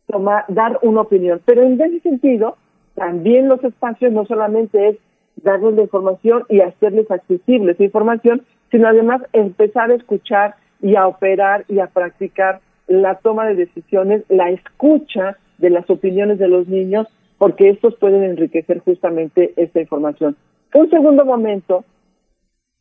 tomar, 0.06 0.44
dar 0.48 0.78
una 0.82 1.02
opinión. 1.02 1.40
Pero 1.44 1.62
en 1.62 1.80
ese 1.80 2.00
sentido, 2.00 2.56
también 2.96 3.48
los 3.48 3.62
espacios 3.62 4.12
no 4.12 4.26
solamente 4.26 4.88
es 4.88 4.96
darles 5.36 5.74
la 5.74 5.82
información 5.82 6.44
y 6.48 6.60
hacerles 6.60 7.10
accesible 7.10 7.72
esa 7.72 7.84
información, 7.84 8.42
sino 8.70 8.88
además 8.88 9.22
empezar 9.32 9.90
a 9.90 9.94
escuchar 9.94 10.56
y 10.80 10.96
a 10.96 11.06
operar 11.06 11.64
y 11.68 11.78
a 11.78 11.86
practicar 11.86 12.60
la 12.88 13.16
toma 13.16 13.46
de 13.46 13.54
decisiones, 13.54 14.24
la 14.28 14.50
escucha 14.50 15.36
de 15.58 15.70
las 15.70 15.88
opiniones 15.90 16.38
de 16.38 16.48
los 16.48 16.68
niños, 16.68 17.06
porque 17.38 17.68
estos 17.68 17.94
pueden 17.96 18.22
enriquecer 18.22 18.80
justamente 18.80 19.52
esta 19.56 19.80
información. 19.80 20.36
Un 20.74 20.90
segundo 20.90 21.24
momento, 21.24 21.84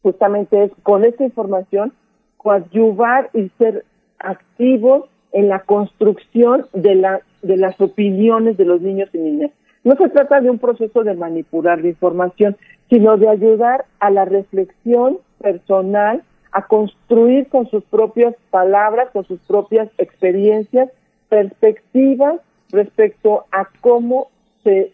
justamente 0.02 0.64
es 0.64 0.72
con 0.84 1.04
esta 1.04 1.24
información, 1.24 1.94
coadyuvar 2.38 3.30
y 3.34 3.50
ser 3.58 3.84
activos 4.20 5.10
en 5.34 5.50
la 5.50 5.60
construcción 5.60 6.68
de, 6.74 6.96
la, 6.96 7.22
de 7.42 7.58
las 7.58 7.80
opiniones 7.82 8.56
de 8.56 8.66
los 8.66 8.82
niños 8.82 9.10
y 9.14 9.18
niñas. 9.18 9.52
No 9.86 9.96
se 9.96 10.10
trata 10.10 10.42
de 10.42 10.50
un 10.50 10.58
proceso 10.58 11.04
de 11.04 11.14
manipular 11.14 11.80
la 11.80 11.88
información, 11.88 12.58
sino 12.90 13.18
de 13.18 13.30
ayudar 13.30 13.86
a 14.00 14.10
la 14.10 14.26
reflexión 14.26 15.20
personal, 15.40 16.24
a 16.52 16.66
construir 16.66 17.48
con 17.50 17.70
sus 17.70 17.84
propias 17.84 18.36
palabras, 18.50 19.10
con 19.14 19.26
sus 19.26 19.40
propias 19.42 19.88
experiencias, 20.00 20.90
perspectivas 21.30 22.42
respecto 22.72 23.46
a 23.52 23.68
cómo 23.82 24.30
se 24.64 24.92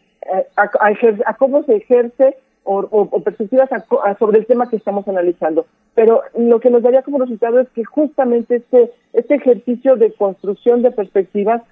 a, 0.56 0.64
a, 0.64 0.94
a 1.26 1.34
cómo 1.36 1.64
se 1.64 1.78
ejerce 1.78 2.36
o, 2.64 3.22
perspectivas 3.24 3.70
sobre 4.20 4.40
el 4.40 4.46
tema 4.46 4.70
que 4.70 4.76
estamos 4.76 5.08
analizando. 5.08 5.66
Pero 5.96 6.22
lo 6.38 6.60
que 6.60 6.70
nos 6.70 6.84
daría 6.84 7.02
como 7.02 7.18
resultado 7.18 7.60
es 7.60 7.70
que 7.70 7.84
justamente 7.84 8.58
este, 8.58 8.92
este 9.14 9.36
ejercicio 9.36 9.96
de 9.96 10.14
construcción 10.14 10.82
de 10.82 10.92
perspectivas 10.92 11.64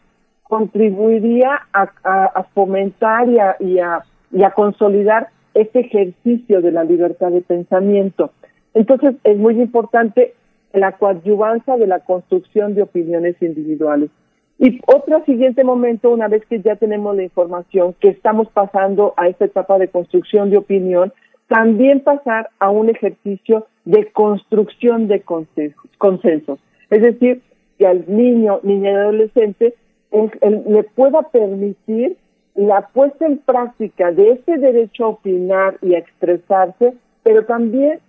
contribuiría 0.49 1.61
a, 1.71 2.43
fomentar 2.55 3.29
y 3.29 3.37
a, 3.37 3.55
y, 3.59 3.77
a, 3.77 4.03
y 4.31 4.41
a 4.41 4.49
consolidar 4.49 5.29
este 5.53 5.81
ejercicio 5.81 6.61
de 6.61 6.71
la 6.71 6.83
libertad 6.83 7.29
de 7.29 7.41
pensamiento. 7.41 8.31
Entonces 8.73 9.13
es 9.23 9.37
muy 9.37 9.61
importante 9.61 10.33
la 10.73 10.93
coadyuvancia 10.93 11.77
de 11.77 11.85
la 11.85 11.99
construcción 11.99 12.73
de 12.73 12.81
opiniones 12.81 13.35
individuales. 13.41 14.09
Y 14.57 14.81
otro 14.87 15.23
siguiente 15.25 15.63
momento, 15.63 16.09
una 16.09 16.27
vez 16.27 16.43
que 16.47 16.61
ya 16.61 16.75
tenemos 16.75 17.15
la 17.15 17.23
información, 17.23 17.95
que 17.99 18.09
estamos 18.09 18.49
pasando 18.49 19.13
a 19.17 19.27
esta 19.27 19.45
etapa 19.45 19.77
de 19.77 19.87
construcción 19.87 20.49
de 20.49 20.57
opinión, 20.57 21.13
también 21.47 21.99
pasar 22.01 22.49
a 22.57 22.71
un 22.71 22.89
ejercicio 22.89 23.67
de 23.85 24.11
construcción 24.11 25.07
de 25.07 25.21
consensos. 25.21 26.59
Es 26.89 27.01
decir, 27.03 27.41
que 27.77 27.85
al 27.85 28.03
niño, 28.07 28.59
niña 28.63 28.91
y 28.91 28.95
adolescente 28.95 29.75
le 30.11 30.83
pueda 30.83 31.21
permitir 31.23 32.17
la 32.55 32.87
puesta 32.87 33.25
en 33.25 33.37
práctica 33.37 34.11
de 34.11 34.31
ese 34.31 34.57
derecho 34.57 35.05
a 35.05 35.09
opinar 35.09 35.77
y 35.81 35.95
a 35.95 35.99
expresarse, 35.99 36.93
pero 37.23 37.45
también 37.45 37.99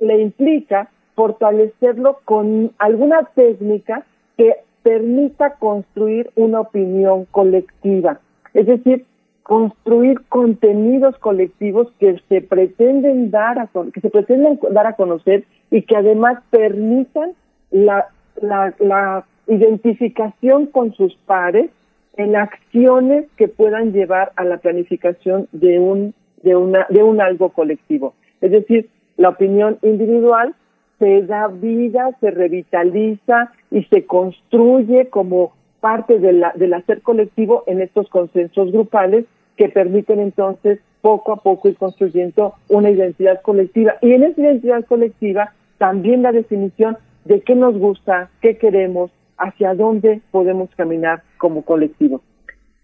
le 0.00 0.20
implica 0.20 0.90
fortalecerlo 1.14 2.18
con 2.24 2.72
alguna 2.78 3.24
técnica 3.34 4.04
que 4.36 4.56
permita 4.82 5.54
construir 5.54 6.30
una 6.34 6.60
opinión 6.60 7.26
colectiva, 7.26 8.20
es 8.52 8.66
decir, 8.66 9.06
construir 9.44 10.20
contenidos 10.28 11.16
colectivos 11.18 11.92
que 12.00 12.20
se 12.28 12.40
pretenden 12.40 13.30
dar 13.30 13.58
a 13.58 13.68
que 13.92 14.00
se 14.00 14.10
pretenden 14.10 14.58
dar 14.70 14.86
a 14.86 14.96
conocer 14.96 15.44
y 15.70 15.82
que 15.82 15.96
además 15.96 16.42
permitan 16.50 17.32
la, 17.70 18.08
la, 18.40 18.74
la 18.78 19.24
identificación 19.46 20.66
con 20.66 20.94
sus 20.94 21.14
pares 21.26 21.70
en 22.16 22.36
acciones 22.36 23.26
que 23.36 23.48
puedan 23.48 23.92
llevar 23.92 24.32
a 24.36 24.44
la 24.44 24.58
planificación 24.58 25.48
de 25.52 25.78
un 25.78 26.14
de 26.42 26.56
una 26.56 26.86
de 26.90 27.02
un 27.02 27.20
algo 27.20 27.50
colectivo. 27.50 28.14
Es 28.40 28.50
decir, 28.50 28.88
la 29.16 29.30
opinión 29.30 29.78
individual 29.82 30.54
se 30.98 31.22
da 31.22 31.48
vida, 31.48 32.10
se 32.20 32.30
revitaliza 32.30 33.52
y 33.70 33.84
se 33.84 34.06
construye 34.06 35.08
como 35.08 35.52
parte 35.80 36.18
de 36.18 36.32
la, 36.32 36.52
del 36.54 36.74
hacer 36.74 37.02
colectivo 37.02 37.64
en 37.66 37.80
estos 37.80 38.08
consensos 38.08 38.72
grupales 38.72 39.26
que 39.56 39.68
permiten 39.68 40.20
entonces 40.20 40.80
poco 41.00 41.32
a 41.32 41.36
poco 41.36 41.68
ir 41.68 41.76
construyendo 41.76 42.54
una 42.68 42.90
identidad 42.90 43.42
colectiva. 43.42 43.94
Y 44.00 44.12
en 44.12 44.22
esa 44.22 44.40
identidad 44.40 44.84
colectiva 44.86 45.52
también 45.78 46.22
la 46.22 46.32
definición 46.32 46.96
de 47.24 47.40
qué 47.40 47.54
nos 47.54 47.76
gusta, 47.76 48.30
qué 48.40 48.56
queremos, 48.56 49.10
hacia 49.38 49.74
dónde 49.74 50.20
podemos 50.30 50.70
caminar 50.76 51.22
como 51.38 51.62
colectivo. 51.62 52.20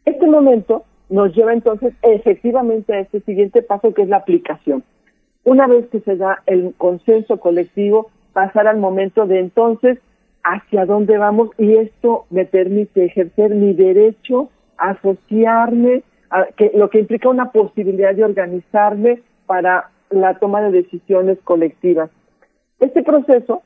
Este 0.04 0.26
momento 0.26 0.84
nos 1.08 1.34
lleva 1.34 1.52
entonces 1.52 1.92
efectivamente 2.02 2.94
a 2.94 3.00
este 3.00 3.20
siguiente 3.20 3.62
paso 3.62 3.92
que 3.92 4.02
es 4.02 4.08
la 4.08 4.18
aplicación. 4.18 4.84
Una 5.44 5.66
vez 5.66 5.86
que 5.88 6.00
se 6.00 6.16
da 6.16 6.42
el 6.46 6.74
consenso 6.76 7.38
colectivo, 7.38 8.10
pasar 8.32 8.66
al 8.66 8.78
momento 8.78 9.26
de 9.26 9.40
entonces 9.40 9.98
hacia 10.42 10.86
dónde 10.86 11.18
vamos 11.18 11.50
y 11.58 11.76
esto 11.76 12.26
me 12.30 12.44
permite 12.44 13.04
ejercer 13.04 13.54
mi 13.54 13.72
derecho 13.74 14.50
a 14.78 14.90
asociarme, 14.90 16.02
a, 16.30 16.46
que, 16.56 16.70
lo 16.74 16.88
que 16.90 17.00
implica 17.00 17.28
una 17.28 17.50
posibilidad 17.52 18.14
de 18.14 18.24
organizarme 18.24 19.22
para 19.46 19.90
la 20.10 20.38
toma 20.38 20.62
de 20.62 20.70
decisiones 20.70 21.38
colectivas. 21.44 22.10
Este 22.78 23.02
proceso 23.02 23.62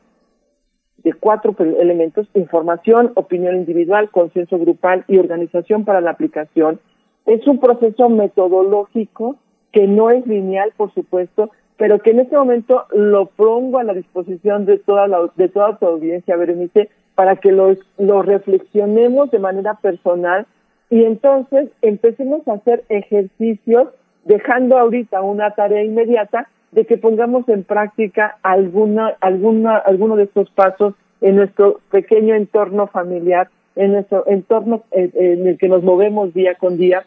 de 1.05 1.13
cuatro 1.13 1.55
elementos, 1.59 2.27
información, 2.35 3.13
opinión 3.15 3.57
individual, 3.57 4.11
consenso 4.11 4.59
grupal 4.59 5.05
y 5.07 5.19
organización 5.19 5.85
para 5.85 6.01
la 6.01 6.11
aplicación, 6.11 6.81
es 7.27 7.47
un 7.47 7.61
proceso 7.61 8.09
metodológico 8.09 9.37
que 9.71 9.87
no 9.87 10.11
es 10.11 10.27
lineal, 10.27 10.73
por 10.77 10.93
supuesto, 10.95 11.51
pero 11.77 11.99
que 11.99 12.11
en 12.11 12.21
este 12.21 12.37
momento 12.37 12.85
lo 12.93 13.27
pongo 13.27 13.79
a 13.79 13.85
la 13.85 13.93
disposición 13.93 14.65
de 14.65 14.79
toda 14.79 15.07
la, 15.09 15.31
de 15.37 15.49
toda 15.49 15.77
tu 15.79 15.87
audiencia, 15.87 16.37
Berenice, 16.37 16.89
para 17.15 17.37
que 17.37 17.53
lo, 17.53 17.77
lo 17.99 18.23
reflexionemos 18.23 19.31
de 19.31 19.39
manera 19.39 19.75
personal. 19.75 20.47
Y 20.91 21.05
entonces 21.05 21.69
empecemos 21.83 22.47
a 22.47 22.55
hacer 22.55 22.85
ejercicios 22.89 23.89
dejando 24.25 24.79
ahorita 24.79 25.21
una 25.23 25.51
tarea 25.51 25.83
inmediata 25.83 26.49
de 26.75 26.85
que 26.87 26.99
pongamos 26.99 27.49
en 27.49 27.65
práctica 27.65 28.37
alguna, 28.43 29.15
alguna, 29.21 29.77
alguno 29.77 30.17
de 30.17 30.25
estos 30.25 30.51
pasos 30.51 30.95
en 31.21 31.37
nuestro 31.37 31.81
pequeño 31.91 32.35
entorno 32.35 32.89
familiar, 32.89 33.49
en 33.77 33.93
nuestro 33.93 34.27
entorno 34.27 34.83
eh, 34.91 35.11
en 35.15 35.47
el 35.47 35.57
que 35.57 35.69
nos 35.69 35.83
movemos 35.83 36.35
día 36.35 36.57
con 36.57 36.77
día, 36.77 37.05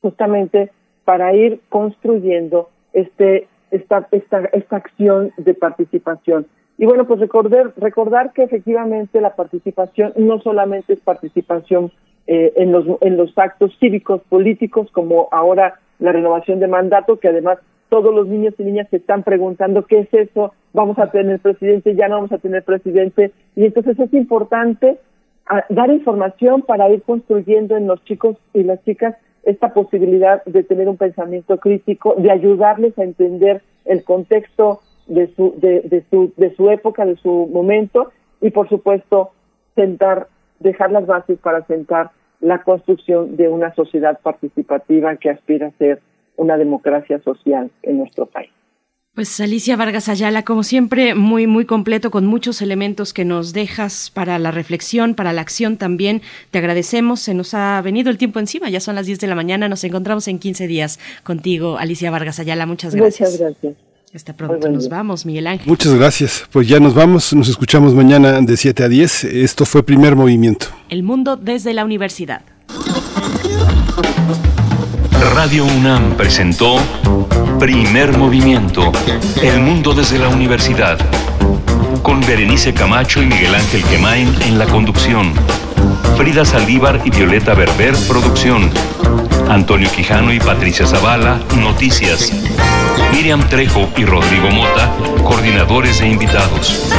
justamente 0.00 0.70
para 1.04 1.34
ir 1.34 1.60
construyendo 1.68 2.70
este 2.92 3.48
esta, 3.70 4.08
esta, 4.12 4.44
esta 4.52 4.76
acción 4.76 5.32
de 5.36 5.54
participación. 5.54 6.46
Y 6.78 6.86
bueno, 6.86 7.06
pues 7.06 7.20
recordar, 7.20 7.72
recordar 7.76 8.32
que 8.32 8.44
efectivamente 8.44 9.20
la 9.20 9.34
participación 9.34 10.12
no 10.16 10.40
solamente 10.40 10.94
es 10.94 11.00
participación 11.00 11.92
eh, 12.26 12.52
en, 12.56 12.72
los, 12.72 12.86
en 13.00 13.16
los 13.16 13.36
actos 13.36 13.76
cívicos 13.78 14.22
políticos, 14.28 14.88
como 14.92 15.28
ahora 15.32 15.80
la 15.98 16.12
renovación 16.12 16.60
de 16.60 16.68
mandato, 16.68 17.18
que 17.18 17.28
además 17.28 17.58
todos 17.88 18.14
los 18.14 18.26
niños 18.26 18.54
y 18.58 18.64
niñas 18.64 18.88
se 18.90 18.96
están 18.96 19.22
preguntando 19.22 19.86
qué 19.86 20.00
es 20.00 20.08
eso, 20.12 20.52
vamos 20.72 20.98
a 20.98 21.10
tener 21.10 21.40
presidente, 21.40 21.94
ya 21.94 22.08
no 22.08 22.16
vamos 22.16 22.32
a 22.32 22.38
tener 22.38 22.62
presidente, 22.62 23.32
y 23.56 23.64
entonces 23.64 23.98
es 23.98 24.12
importante 24.12 24.98
ah, 25.46 25.64
dar 25.68 25.90
información 25.90 26.62
para 26.62 26.88
ir 26.90 27.02
construyendo 27.02 27.76
en 27.76 27.86
los 27.86 28.04
chicos 28.04 28.36
y 28.52 28.62
las 28.62 28.82
chicas 28.84 29.16
esta 29.44 29.72
posibilidad 29.72 30.44
de 30.44 30.62
tener 30.62 30.88
un 30.88 30.96
pensamiento 30.96 31.56
crítico, 31.58 32.14
de 32.18 32.30
ayudarles 32.30 32.98
a 32.98 33.04
entender 33.04 33.62
el 33.86 34.04
contexto 34.04 34.80
de 35.06 35.28
su, 35.34 35.54
de, 35.58 35.80
de 35.82 36.04
su, 36.10 36.32
de 36.36 36.54
su 36.54 36.70
época, 36.70 37.06
de 37.06 37.16
su 37.16 37.48
momento, 37.50 38.12
y 38.40 38.50
por 38.50 38.68
supuesto 38.68 39.30
sentar, 39.74 40.28
dejar 40.60 40.92
las 40.92 41.06
bases 41.06 41.38
para 41.38 41.64
sentar 41.66 42.10
la 42.40 42.62
construcción 42.62 43.36
de 43.36 43.48
una 43.48 43.74
sociedad 43.74 44.20
participativa 44.20 45.16
que 45.16 45.30
aspira 45.30 45.68
a 45.68 45.78
ser 45.78 46.00
una 46.38 46.56
democracia 46.56 47.20
social 47.22 47.70
en 47.82 47.98
nuestro 47.98 48.26
país. 48.26 48.50
Pues 49.18 49.40
Alicia 49.40 49.74
Vargas 49.74 50.08
Ayala, 50.08 50.44
como 50.44 50.62
siempre, 50.62 51.16
muy, 51.16 51.48
muy 51.48 51.64
completo, 51.64 52.12
con 52.12 52.24
muchos 52.24 52.62
elementos 52.62 53.12
que 53.12 53.24
nos 53.24 53.52
dejas 53.52 54.12
para 54.14 54.38
la 54.38 54.52
reflexión, 54.52 55.14
para 55.14 55.32
la 55.32 55.40
acción 55.40 55.76
también. 55.76 56.22
Te 56.52 56.58
agradecemos, 56.58 57.18
se 57.18 57.34
nos 57.34 57.52
ha 57.52 57.82
venido 57.82 58.10
el 58.10 58.16
tiempo 58.16 58.38
encima, 58.38 58.70
ya 58.70 58.78
son 58.78 58.94
las 58.94 59.06
10 59.06 59.18
de 59.18 59.26
la 59.26 59.34
mañana, 59.34 59.68
nos 59.68 59.82
encontramos 59.82 60.28
en 60.28 60.38
15 60.38 60.68
días 60.68 61.00
contigo, 61.24 61.78
Alicia 61.78 62.12
Vargas 62.12 62.38
Ayala, 62.38 62.64
muchas 62.66 62.94
gracias. 62.94 63.32
Muchas 63.32 63.40
gracias. 63.40 63.76
Hasta 64.14 64.36
pronto, 64.36 64.70
nos 64.70 64.88
vamos, 64.88 65.26
Miguel 65.26 65.48
Ángel. 65.48 65.66
Muchas 65.66 65.96
gracias, 65.96 66.44
pues 66.52 66.68
ya 66.68 66.78
nos 66.78 66.94
vamos, 66.94 67.34
nos 67.34 67.48
escuchamos 67.48 67.94
mañana 67.94 68.40
de 68.40 68.56
7 68.56 68.84
a 68.84 68.88
10, 68.88 69.24
esto 69.24 69.64
fue 69.64 69.82
Primer 69.82 70.14
Movimiento. 70.14 70.68
El 70.90 71.02
mundo 71.02 71.36
desde 71.36 71.74
la 71.74 71.84
universidad. 71.84 72.42
Radio 75.20 75.64
UNAM 75.64 76.12
presentó 76.16 76.78
Primer 77.58 78.16
Movimiento, 78.16 78.92
El 79.42 79.60
Mundo 79.60 79.92
desde 79.92 80.18
la 80.18 80.28
Universidad, 80.28 80.98
con 82.02 82.20
Berenice 82.20 82.72
Camacho 82.72 83.22
y 83.22 83.26
Miguel 83.26 83.54
Ángel 83.54 83.82
Quemain 83.84 84.34
en 84.42 84.58
la 84.58 84.66
conducción, 84.66 85.32
Frida 86.16 86.44
Saldívar 86.44 87.00
y 87.04 87.10
Violeta 87.10 87.54
Berber, 87.54 87.94
producción, 88.06 88.70
Antonio 89.48 89.90
Quijano 89.90 90.32
y 90.32 90.38
Patricia 90.38 90.86
Zavala, 90.86 91.40
noticias, 91.56 92.32
Miriam 93.12 93.40
Trejo 93.48 93.88
y 93.96 94.04
Rodrigo 94.04 94.50
Mota, 94.50 94.92
coordinadores 95.24 96.00
e 96.00 96.08
invitados, 96.08 96.92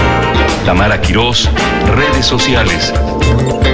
Tamara 0.66 1.00
Quirós, 1.02 1.50
redes 1.96 2.26
sociales, 2.26 2.94